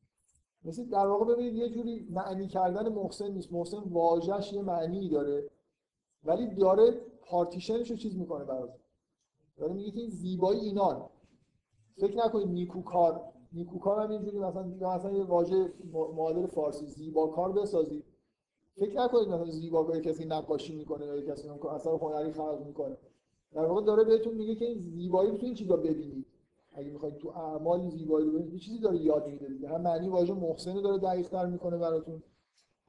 مثل 0.64 0.84
در 0.84 1.06
واقع 1.06 1.24
ببینید 1.24 1.54
یه 1.54 1.68
جوری 1.68 2.08
معنی 2.10 2.46
کردن 2.46 2.88
محسن 2.88 3.32
نیست. 3.32 3.52
محسن 3.52 3.78
واژه‌ش 3.78 4.52
یه 4.52 4.62
معنی 4.62 5.08
داره. 5.08 5.50
ولی 6.24 6.54
داره 6.54 7.00
پارتیشنش 7.28 7.90
رو 7.90 7.96
چیز 7.96 8.16
می‌کنه 8.16 8.44
براتون 8.44 8.80
داره 9.56 9.72
میگه 9.72 9.90
که 9.90 10.00
این 10.00 10.10
زیبایی 10.10 10.60
اینان. 10.60 11.02
فکر 11.96 12.16
نکنید 12.16 12.48
نیکوکار. 12.48 13.20
نیکوکار 13.52 14.00
هم 14.00 14.10
اینجوری 14.10 14.38
مثلا 14.38 14.66
یا 14.80 14.96
مثلا 14.96 15.12
یه 15.12 15.24
واژه 15.24 15.72
معادل 15.92 16.46
فارسی. 16.46 16.86
زیباکار 16.86 17.52
بسازید 17.52 18.04
فکر 18.76 19.00
نکنید 19.00 19.28
مثلا 19.28 19.50
زیباکار 19.50 20.00
کسی 20.00 20.24
نقاشی 20.24 20.76
می‌کنه 20.76 21.06
یا 21.06 21.20
کسی 21.20 21.48
اثر 21.48 21.90
هنری 21.90 22.32
خلق 22.32 22.62
می‌کنه. 22.66 22.96
در 23.52 23.64
واقع 23.64 23.82
داره 23.82 24.04
بهتون 24.04 24.34
میگه 24.34 24.54
که 24.54 24.64
این 24.64 24.78
زیبایی 24.78 25.30
رو 25.30 25.36
تو 25.36 25.46
این 25.46 25.54
چیزا 25.54 25.76
ببینید. 25.76 26.26
اگه 26.74 26.90
می‌خواید 26.90 27.18
تو 27.18 27.28
اعمال 27.28 27.88
زیبایی 27.88 28.26
رو 28.26 28.32
ببینید 28.32 28.60
چیزی 28.60 28.78
داره 28.78 28.98
یاد 28.98 29.26
میده 29.26 29.46
دیگه. 29.46 29.68
هم 29.68 29.80
معنی 29.80 30.08
واژه 30.08 30.34
محسن 30.34 30.80
داره 30.80 30.98
دقیق‌تر 30.98 31.46
می‌کنه 31.46 31.78
براتون. 31.78 32.22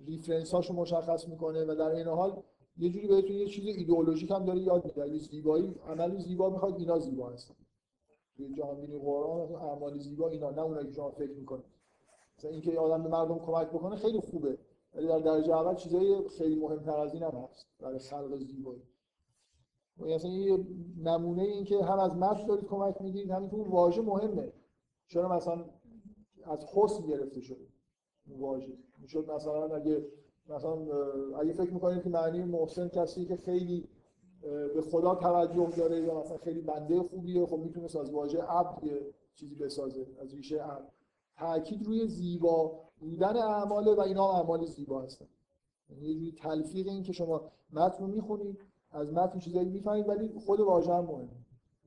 ریفرنس 0.05 0.53
هاشو 0.53 0.73
مشخص 0.73 1.27
می‌کنه 1.27 1.65
و 1.65 1.75
در 1.75 1.89
این 1.89 2.07
حال 2.07 2.43
یه 2.79 2.89
جوری 2.89 3.07
بهتون 3.07 3.35
یه 3.35 3.47
چیز 3.47 3.65
ایدئولوژیک 3.65 4.31
هم 4.31 4.45
داره 4.45 4.59
یاد 4.59 4.85
میده. 4.85 5.03
اگه 5.03 5.17
زیبایی 5.17 5.75
عمل 5.87 6.17
زیبا 6.17 6.49
می‌خواد 6.49 6.79
اینا 6.79 6.99
زیبا 6.99 7.29
هستن. 7.29 7.55
توی 8.37 8.53
جهانبینی 8.53 8.99
قرآن 8.99 9.41
مثلا 9.41 9.59
اعمال 9.59 9.97
زیبا 9.97 10.29
اینا 10.29 10.49
نه 10.49 10.61
اونایی 10.61 10.87
که 10.87 10.93
شما 10.93 11.11
فکر 11.11 11.31
می‌کنید. 11.31 11.65
مثلا 12.37 12.51
اینکه 12.51 12.71
یه 12.71 12.79
آدم 12.79 13.03
به 13.03 13.09
مردم 13.09 13.39
کمک 13.39 13.67
بکنه 13.67 13.95
خیلی 13.95 14.19
خوبه. 14.19 14.57
ولی 14.93 15.07
در 15.07 15.19
درجه 15.19 15.55
اول 15.55 15.75
چیزای 15.75 16.29
خیلی 16.37 16.55
مهمتر 16.55 16.99
از 16.99 17.13
این 17.13 17.23
هم 17.23 17.31
هست. 17.31 17.67
برای 17.79 17.99
خلق 17.99 18.37
زیبایی. 18.37 18.81
مثلا 19.97 20.31
یه 20.31 20.65
نمونه 20.97 21.41
این 21.41 21.63
که 21.63 21.83
هم 21.83 21.99
از 21.99 22.15
متن 22.15 22.45
دارید 22.45 22.65
کمک 22.65 23.01
می‌گیرید 23.01 23.31
همین 23.31 23.49
اون 23.51 23.67
واژه 23.67 24.01
مهمه. 24.01 24.53
چرا 25.07 25.35
مثلا 25.35 25.65
از 26.43 26.65
حسن 26.65 27.05
گرفته 27.05 27.41
شده؟ 27.41 27.67
واژه. 28.27 28.77
می‌شد 29.01 29.31
مثلا 29.31 29.75
اگه 29.75 30.05
مثلا 30.49 30.77
اگه 31.39 31.53
فکر 31.53 31.73
می‌کنید 31.73 32.03
که 32.03 32.09
معنی 32.09 32.43
محسن 32.43 32.87
کسی 32.87 33.25
که 33.25 33.35
خیلی 33.35 33.87
به 34.75 34.81
خدا 34.91 35.15
توجه 35.15 35.69
داره 35.77 35.99
یا 35.99 36.19
مثلا 36.19 36.37
خیلی 36.37 36.61
بنده 36.61 37.03
خوبیه 37.03 37.45
خب 37.45 37.57
می‌تونه 37.57 37.85
از 37.85 38.11
واژه 38.11 38.41
عبد 38.41 38.83
چیزی 39.35 39.55
بسازه 39.55 40.07
از 40.21 40.33
ریشه 40.33 40.63
عبد. 40.63 40.91
تاکید 41.37 41.85
روی 41.85 42.07
زیبا 42.07 42.79
بودن 42.99 43.37
اعمال 43.37 43.87
و 43.87 43.99
اینا 43.99 44.31
اعمال 44.31 44.65
زیبا 44.65 45.01
هستن. 45.01 45.25
یعنی 45.89 46.05
یه 46.05 46.15
جوری 46.15 46.31
تلفیق 46.31 46.87
این 46.87 47.03
که 47.03 47.13
شما 47.13 47.41
متن 47.73 48.03
رو 48.03 48.07
می‌خونید 48.07 48.59
از 48.91 49.13
متن 49.13 49.39
چیزایی 49.39 49.69
می‌فهمید 49.69 50.09
ولی 50.09 50.29
خود 50.45 50.59
واژه 50.59 50.93
هم 50.93 51.05
مهمه. 51.05 51.29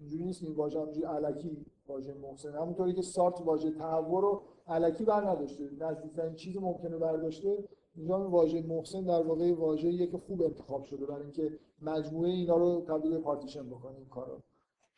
اینجوری 0.01 0.25
نیست 0.25 0.43
این 0.43 0.55
واژه 0.55 0.81
همونجوری 0.81 1.07
الکی 1.07 1.67
واژه 1.89 2.15
محسن. 2.15 2.55
همونطوری 2.55 2.93
که 2.93 3.03
سارت 3.03 3.41
واژه 3.41 3.71
تحور 3.71 4.23
رو 4.23 4.43
الکی 4.67 5.05
بر 5.05 5.31
نداشته. 5.31 5.71
نزدیکترین 5.81 6.35
چیزی 6.35 6.59
ممکنه 6.59 6.99
برداشته 6.99 7.65
اینجا 7.95 8.31
واژه 8.31 8.63
محسن 8.63 9.05
در 9.05 9.23
واقع 9.23 9.55
واژه‌ایه 9.55 10.07
که 10.07 10.19
خوب 10.19 10.43
انتخاب 10.43 10.85
شده 10.85 11.07
برای 11.07 11.23
اینکه 11.23 11.59
مجموعه 11.83 12.31
اینا 12.31 12.57
رو 12.57 12.85
تبدیل 12.89 13.11
به 13.11 13.19
پارتیشن 13.19 13.71
بکنه 13.71 13.97
این 13.97 14.09
کارا 14.09 14.43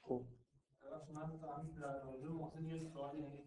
خب. 0.02 0.20
من 1.14 1.26
در 1.80 2.04
مورد 2.04 2.24
محسن 2.24 2.64
یه 2.64 2.78
سوالی 2.78 3.18
یعنی 3.18 3.38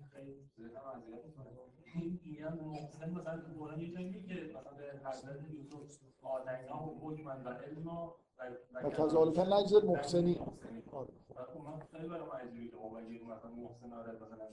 خیلی 1.94 2.19
اینا 2.24 2.49
محسن 2.49 3.10
مثلا 3.10 3.38
تو 3.38 3.53
قرآن 3.60 3.82
یه 3.82 3.91
جایی 3.94 4.10
میگه 4.10 4.36
مثلا 4.36 4.74
به 4.78 5.10
حضرت 5.10 5.49
یوسف 5.49 6.24
و 6.24 7.07
حکمن 7.07 7.44
و 7.44 7.49
علم 7.49 7.88
و 7.88 8.90
کذالک 8.90 9.40
نجز 9.40 9.74
المحسنین 9.74 10.36
خب 10.36 11.60
من 11.65 11.80
خیلی 11.91 12.07
برام 12.07 12.30
عجیبه 12.30 12.68
که 12.68 12.78
خب 12.78 12.94
اگه 12.94 13.24
مثلا 13.24 13.52
محسن 13.52 13.94
آره 13.94 14.11
مثلا 14.11 14.48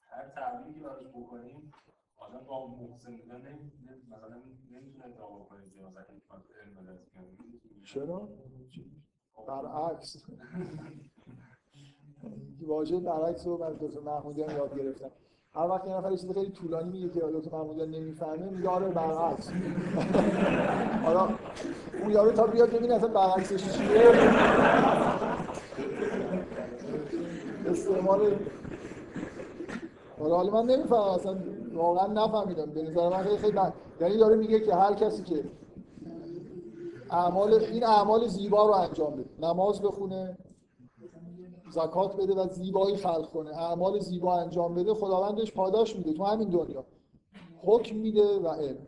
هر 0.00 0.28
تعبیری 0.28 0.74
که 0.74 0.80
براش 0.86 1.06
بکنیم 1.06 1.72
آدم 2.18 2.44
با 2.48 2.66
محسن 2.66 3.16
بودن 3.16 3.36
مثلا 4.10 4.36
نمی‌تونه 4.70 5.04
ادعا 5.04 5.38
بکنه 5.38 5.64
که 5.64 5.80
مثلا 5.80 6.02
حکمت 6.02 6.44
علم 6.62 6.98
چرا؟ 7.84 8.28
برعکس. 9.48 10.16
واژه 12.66 13.00
برعکس 13.00 13.46
رو 13.46 13.58
من 13.58 13.72
دکتر 13.72 14.00
محمودی 14.00 14.42
هم 14.42 14.56
یاد 14.56 14.78
گرفتم. 14.78 15.10
هر 15.54 15.68
وقت 15.68 15.86
یه 15.86 15.96
نفر 15.96 16.16
چیز 16.16 16.30
خیلی 16.32 16.50
طولانی 16.52 16.90
میگه 16.90 17.08
که 17.08 17.20
دکتر 17.20 17.56
محمودی 17.56 17.86
نمی‌فهمه 17.86 18.68
آره 18.68 18.88
برعکس. 18.88 19.50
حالا 21.04 21.28
اون 22.02 22.10
یارو 22.10 22.32
تا 22.32 22.46
بیاد 22.46 22.70
ببین 22.70 22.92
اصلا 22.92 23.08
برعکسش 23.08 23.78
چیه. 23.78 24.00
استعمال 27.66 28.36
حالا 30.18 30.62
من 30.62 30.70
نمی‌فهمم 30.70 31.02
اصلا. 31.02 31.55
واقعا 31.76 32.06
نفهمیدم. 32.06 32.66
به 32.66 32.82
نظر 32.82 33.08
من 33.08 33.22
خیلی 33.22 33.36
خیلی 33.36 33.58
یعنی 34.00 34.16
داره 34.16 34.36
میگه 34.36 34.60
که 34.60 34.74
هر 34.74 34.94
کسی 34.94 35.22
که 35.22 35.44
اعمال 37.10 37.54
این 37.54 37.84
اعمال 37.84 38.26
زیبا 38.26 38.66
رو 38.66 38.72
انجام 38.72 39.16
بده. 39.16 39.46
نماز 39.46 39.82
بخونه 39.82 40.38
زکات 41.70 42.16
بده 42.16 42.34
و 42.34 42.48
زیبایی 42.48 42.96
خلق 42.96 43.30
کنه. 43.30 43.50
اعمال 43.50 43.98
زیبا 43.98 44.36
انجام 44.36 44.74
بده 44.74 44.94
خداوندش 44.94 45.52
پاداش 45.52 45.96
میده 45.96 46.12
تو 46.12 46.24
همین 46.24 46.48
دنیا. 46.48 46.84
حکم 47.62 47.96
میده 47.96 48.38
و 48.38 48.48
علم. 48.48 48.86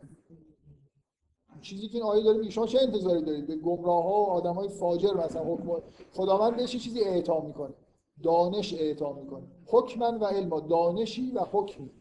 چیزی 1.61 1.87
که 1.87 1.95
این 1.95 2.03
آیه 2.03 2.23
داره 2.23 2.37
میگه 2.37 2.51
شما 2.51 2.67
چه 2.67 2.79
انتظاری 2.81 3.21
دارید؟ 3.21 3.47
به 3.47 3.55
گمراه 3.55 4.03
ها 4.03 4.09
و 4.09 4.29
آدم 4.29 4.53
های 4.53 4.69
فاجر 4.69 5.13
مثلا 5.13 5.43
حکم 5.43 5.67
خداوند 6.13 6.55
بهش 6.55 6.71
چیزی 6.71 6.99
اعطا 6.99 7.39
می‌کنه. 7.39 7.73
دانش 8.23 8.73
اعطا 8.73 9.13
می‌کنه. 9.13 9.43
حکمن 9.65 10.17
و 10.17 10.25
علم 10.25 10.59
دانشی 10.59 11.31
و 11.31 11.39
حکمی. 11.51 11.91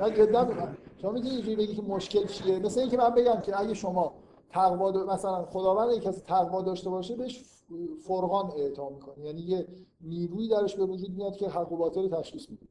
نه 0.00 0.10
جدا 0.10 0.48
شما 1.02 1.10
میگید 1.10 1.32
اینجوری 1.32 1.56
بگی 1.56 1.74
که 1.74 1.82
مشکل 1.82 2.26
چیه؟ 2.26 2.58
مثل 2.58 2.80
اینکه 2.80 2.96
من 2.96 3.10
بگم 3.10 3.40
که 3.40 3.60
اگه 3.60 3.74
شما 3.74 4.12
تقوا 4.50 4.90
مثلا 4.90 5.44
خداوند 5.44 5.92
یک 5.92 6.02
کسی 6.02 6.20
تقوا 6.20 6.62
داشته 6.62 6.90
باشه 6.90 7.16
بهش 7.16 7.44
فرقان 8.06 8.50
اعطا 8.56 8.88
می‌کنه. 8.88 9.24
یعنی 9.24 9.40
یه 9.40 9.66
نیرویی 10.00 10.48
درش 10.48 10.76
به 10.76 10.84
وجود 10.84 11.10
میاد 11.10 11.36
که 11.36 11.48
حق 11.48 11.72
و 11.72 11.76
باطل 11.76 12.08
تشخیص 12.08 12.50
میده. 12.50 12.66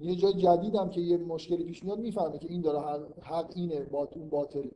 یه 0.00 0.14
جای 0.16 0.32
جدیدم 0.32 0.90
که 0.90 1.00
یه 1.00 1.16
مشکلی 1.16 1.64
پیش 1.64 1.84
میاد 1.84 1.98
می‌فهمه 1.98 2.38
که 2.38 2.48
این 2.48 2.60
داره 2.60 2.78
حق, 3.22 3.50
اینه 3.54 3.80
باطل 3.80 4.20
باطله. 4.20 4.70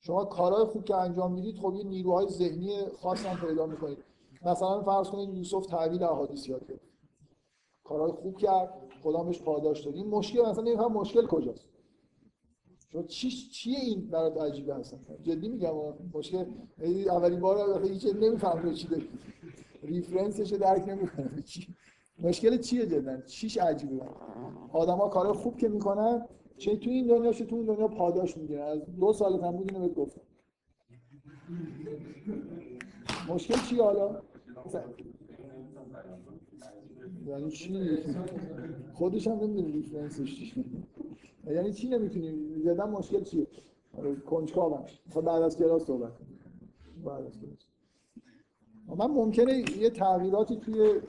شما 0.00 0.24
کارهای 0.24 0.64
خوب 0.64 0.84
که 0.84 0.96
انجام 0.96 1.32
می‌دید 1.32 1.58
خب 1.58 1.74
یه 1.74 1.84
نیروهای 1.84 2.28
ذهنی 2.28 2.70
خاص 3.02 3.26
هم 3.26 3.48
پیدا 3.48 3.66
می‌کنید. 3.66 3.98
مثلا 4.46 4.82
فرض 4.82 5.08
کنید 5.08 5.34
یوسف 5.34 5.66
تعبیر 5.66 6.04
احادیث 6.04 6.48
یاد 6.48 6.66
گرفت. 6.68 6.84
کارهای 7.84 8.12
خوب 8.12 8.38
کرد. 8.38 8.74
بهش 9.12 9.42
پاداش 9.42 9.80
داد 9.80 9.94
این 9.94 10.06
مشکل 10.06 10.40
مثلا 10.50 10.64
نمیفهم 10.64 10.92
مشکل 10.92 11.26
کجاست. 11.26 11.68
شما 12.92 13.02
چی 13.02 13.30
چیه 13.30 13.78
این 13.78 14.10
برات 14.10 14.36
عجیبه 14.36 14.74
هستن 14.74 14.98
جدی 15.22 15.48
میگم 15.48 15.72
مشکل 16.14 16.44
اولین 17.10 17.40
بار 17.40 17.84
هیچ 17.84 18.06
نمیفهم 18.20 18.72
چی 18.72 18.88
داری. 18.88 19.08
ریفرنسش 19.82 20.52
رو 20.52 20.58
درک 20.58 20.88
نمی‌کنم. 20.88 21.42
چی؟ 21.44 21.74
مشکل 22.18 22.58
چیه 22.58 22.86
جدا؟ 22.86 23.20
چیش 23.20 23.58
عجیبه؟ 23.58 24.00
آدما 24.72 25.08
کار 25.08 25.32
خوب 25.32 25.56
که 25.56 25.68
می‌کنن 25.68 26.26
چه 26.58 26.76
تو 26.76 26.90
این 26.90 27.06
دنیا 27.06 27.32
چه 27.32 27.44
تو 27.44 27.56
اون 27.56 27.64
دنیا 27.64 27.88
پاداش 27.88 28.36
می‌گیرن. 28.36 28.62
از 28.62 28.80
دو 29.00 29.12
سال 29.12 29.40
هم 29.40 29.52
بود 29.52 29.72
اینو 29.72 29.86
بهت 29.86 29.96
گفتم. 29.96 30.20
مشکل 33.28 33.54
چی 33.68 33.76
حالا؟ 33.76 34.22
یعنی 37.26 37.50
چی 37.50 37.98
خودش 38.92 39.28
هم 39.28 39.34
نمی‌دونه 39.34 39.72
ریفرنسش 39.72 40.34
چیه. 40.34 40.64
یعنی 41.46 41.72
چی 41.72 41.88
نمی‌تونی؟ 41.88 42.60
زدن 42.64 42.90
مشکل 42.90 43.22
چیه؟ 43.22 43.46
کنجکاوم. 44.26 44.84
خب 45.10 45.20
بعد 45.20 45.42
از 45.42 45.56
کلاس 45.56 45.84
صحبت 45.84 46.12
بعد 47.04 47.26
از 47.26 47.32
کلاس. 47.40 47.58
من 48.98 49.06
ممکنه 49.06 49.64
یه 49.78 49.90
تغییراتی 49.90 50.56
توی 50.56 51.00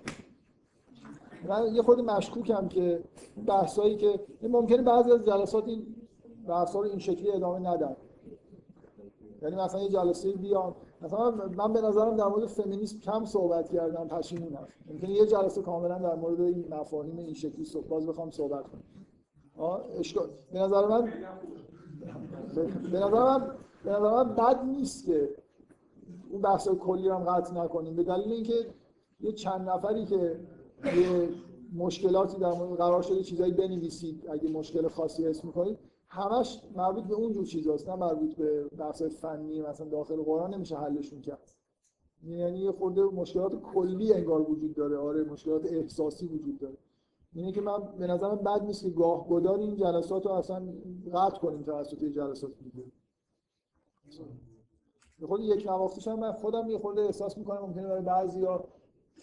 من 1.47 1.75
یه 1.75 1.81
خود 1.81 1.99
مشکوکم 1.99 2.67
که 2.67 3.03
بحثایی 3.47 3.95
که 3.95 4.19
ممکنه 4.41 4.81
بعضی 4.81 5.11
از 5.11 5.25
جلسات 5.25 5.67
این 5.67 5.95
بحثا 6.47 6.79
رو 6.79 6.89
این 6.89 6.99
شکلی 6.99 7.31
ادامه 7.31 7.69
ندن. 7.69 7.95
یعنی 9.41 9.55
مثلا 9.55 9.81
یه 9.81 9.89
جلسه 9.89 10.31
بیام. 10.31 10.75
مثلا 11.01 11.31
من 11.31 11.73
به 11.73 11.81
نظرم 11.81 12.15
در 12.15 12.27
مورد 12.27 12.45
فمینیسم 12.45 12.99
کم 12.99 13.25
صحبت 13.25 13.69
کردم 13.69 14.07
پشیمونم 14.07 14.67
ممکنه 14.87 15.09
یه 15.09 15.25
جلسه 15.25 15.61
کاملا 15.61 15.97
در 15.97 16.15
مورد 16.15 16.41
این 16.41 16.73
مفاهیم 16.73 17.17
این 17.17 17.33
شکلی 17.33 17.67
باز 17.89 18.07
بخوام 18.07 18.31
صحبت 18.31 18.65
کنم. 18.67 18.83
اشکال 19.99 20.29
به 20.51 20.59
نظر 20.59 20.87
من 20.87 21.13
به 22.91 22.99
نظر 22.99 23.23
من 23.23 23.51
به 23.83 23.91
نظر 23.91 24.23
من 24.23 24.35
بد 24.35 24.63
نیست 24.63 25.05
که 25.05 25.29
اون 26.29 26.41
بحث 26.41 26.67
کلی 26.67 27.09
رو 27.09 27.15
هم 27.15 27.23
قطع 27.23 27.53
نکنیم. 27.53 27.95
به 27.95 28.03
دلیل 28.03 28.31
اینکه 28.31 28.65
یه 29.19 29.31
چند 29.31 29.69
نفری 29.69 30.05
که 30.05 30.39
یه 30.85 31.29
مشکلاتی 31.75 32.37
در 32.37 32.51
مورد 32.51 32.77
قرار 32.77 33.01
شده 33.01 33.23
چیزایی 33.23 33.51
بنویسید 33.51 34.29
اگه 34.29 34.49
مشکل 34.49 34.87
خاصی 34.87 35.27
حس 35.27 35.45
می‌کنید 35.45 35.79
همش 36.15 36.61
مربوط 36.75 37.03
به 37.03 37.13
اون 37.13 37.33
جور 37.33 37.45
چیزاست. 37.45 37.89
نه 37.89 37.95
مربوط 37.95 38.35
به 38.35 38.63
بحث 38.63 39.01
فنی 39.01 39.61
مثلا 39.61 39.87
داخل 39.87 40.21
قرآن 40.21 40.53
نمیشه 40.53 40.77
حلشون 40.77 41.21
کرد. 41.21 41.55
یعنی 42.23 42.59
یه 42.59 42.71
خورده 42.71 43.03
مشکلات 43.03 43.61
کلی 43.61 44.13
انگار 44.13 44.51
وجود 44.51 44.73
داره. 44.75 44.97
آره 44.97 45.23
مشکلات 45.23 45.65
احساسی 45.65 46.27
وجود 46.27 46.59
داره. 46.59 46.77
اینه 47.33 47.51
که 47.51 47.61
من 47.61 47.77
به 47.99 48.07
نظرم 48.07 48.35
بد 48.35 48.63
نیست 48.65 48.83
که 48.83 48.89
گاه 48.89 49.27
گدار 49.27 49.59
این 49.59 49.75
جلسات 49.75 50.25
رو 50.25 50.31
اصلا 50.31 50.63
قطع 51.13 51.37
کنیم 51.37 51.61
توسط 51.61 52.03
جلسات 52.03 52.51
دیگه. 52.63 52.85
به 55.19 55.27
خود 55.27 55.41
یک 55.41 55.65
نواختیش 55.67 56.07
هم 56.07 56.19
من 56.19 56.31
خودم 56.31 56.69
یه 56.69 56.77
خورده 56.77 57.01
احساس 57.01 57.37
می‌کنم 57.37 57.61
ممکنه 57.61 57.87
برای 57.87 58.01
بعضیا 58.01 58.63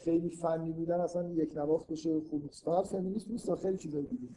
خیلی 0.05 0.31
فنی 0.31 0.73
بودن 0.73 1.01
اصلا 1.01 1.28
یک 1.28 1.56
نواخت 1.56 1.86
بشه 1.86 2.20
خوب 2.31 2.43
نیست. 2.43 2.64
فقط 2.64 2.94
نیست 2.94 3.55
خیلی 3.55 3.77
چیزای 3.78 4.02
دیگه. 4.02 4.28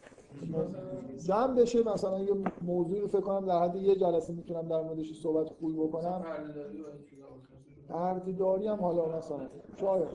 جمع 1.18 1.56
بشه 1.56 1.94
مثلا 1.94 2.20
یه 2.20 2.34
موضوعی 2.62 3.02
رو 3.02 3.08
فکر 3.08 3.22
کنم 3.22 3.46
در 3.46 3.60
حد 3.64 3.76
یه 3.76 3.96
جلسه 3.96 4.34
می‌تونم 4.34 4.68
در 4.68 4.82
موردش 4.82 5.22
صحبت 5.22 5.50
خوبی 5.50 5.74
بکنم. 5.74 6.26
بردهداری 7.90 8.68
هم 8.68 8.80
حالا 8.80 9.18
مثلا 9.18 9.40
شاید. 9.80 10.08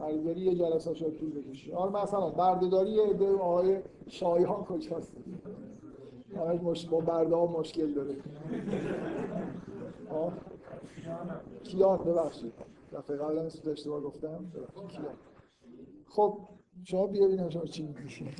بردهداری 0.00 0.40
یه 0.40 0.54
جلسه 0.54 0.94
شاید 0.94 1.16
طول 1.16 1.30
بکشه. 1.30 1.74
حالا 1.76 2.02
مثلا 2.02 2.30
بردهداری 2.30 2.90
یه 2.90 3.02
عده 3.02 3.32
آقای 3.32 3.78
شایان 4.06 4.64
کجاست؟ 4.64 5.12
همش 6.36 6.60
مش... 6.60 6.86
با 6.86 7.00
برده 7.00 7.36
ها 7.36 7.46
مشکل 7.46 7.92
داره. 7.94 8.16
آه. 10.10 10.32
کیان 11.64 11.98
ببخشید. 11.98 12.52
دفعه 12.92 13.16
قبل 13.16 13.38
اشتباه 13.70 14.00
گفتم. 14.00 14.52
ببخشید. 14.54 14.88
کیان. 14.88 15.14
خب 16.08 16.38
شما 16.84 17.06
بیا 17.06 17.26
ببینم 17.26 17.50
شما 17.50 17.66
چی 17.66 17.82
میگی؟ 17.82 18.30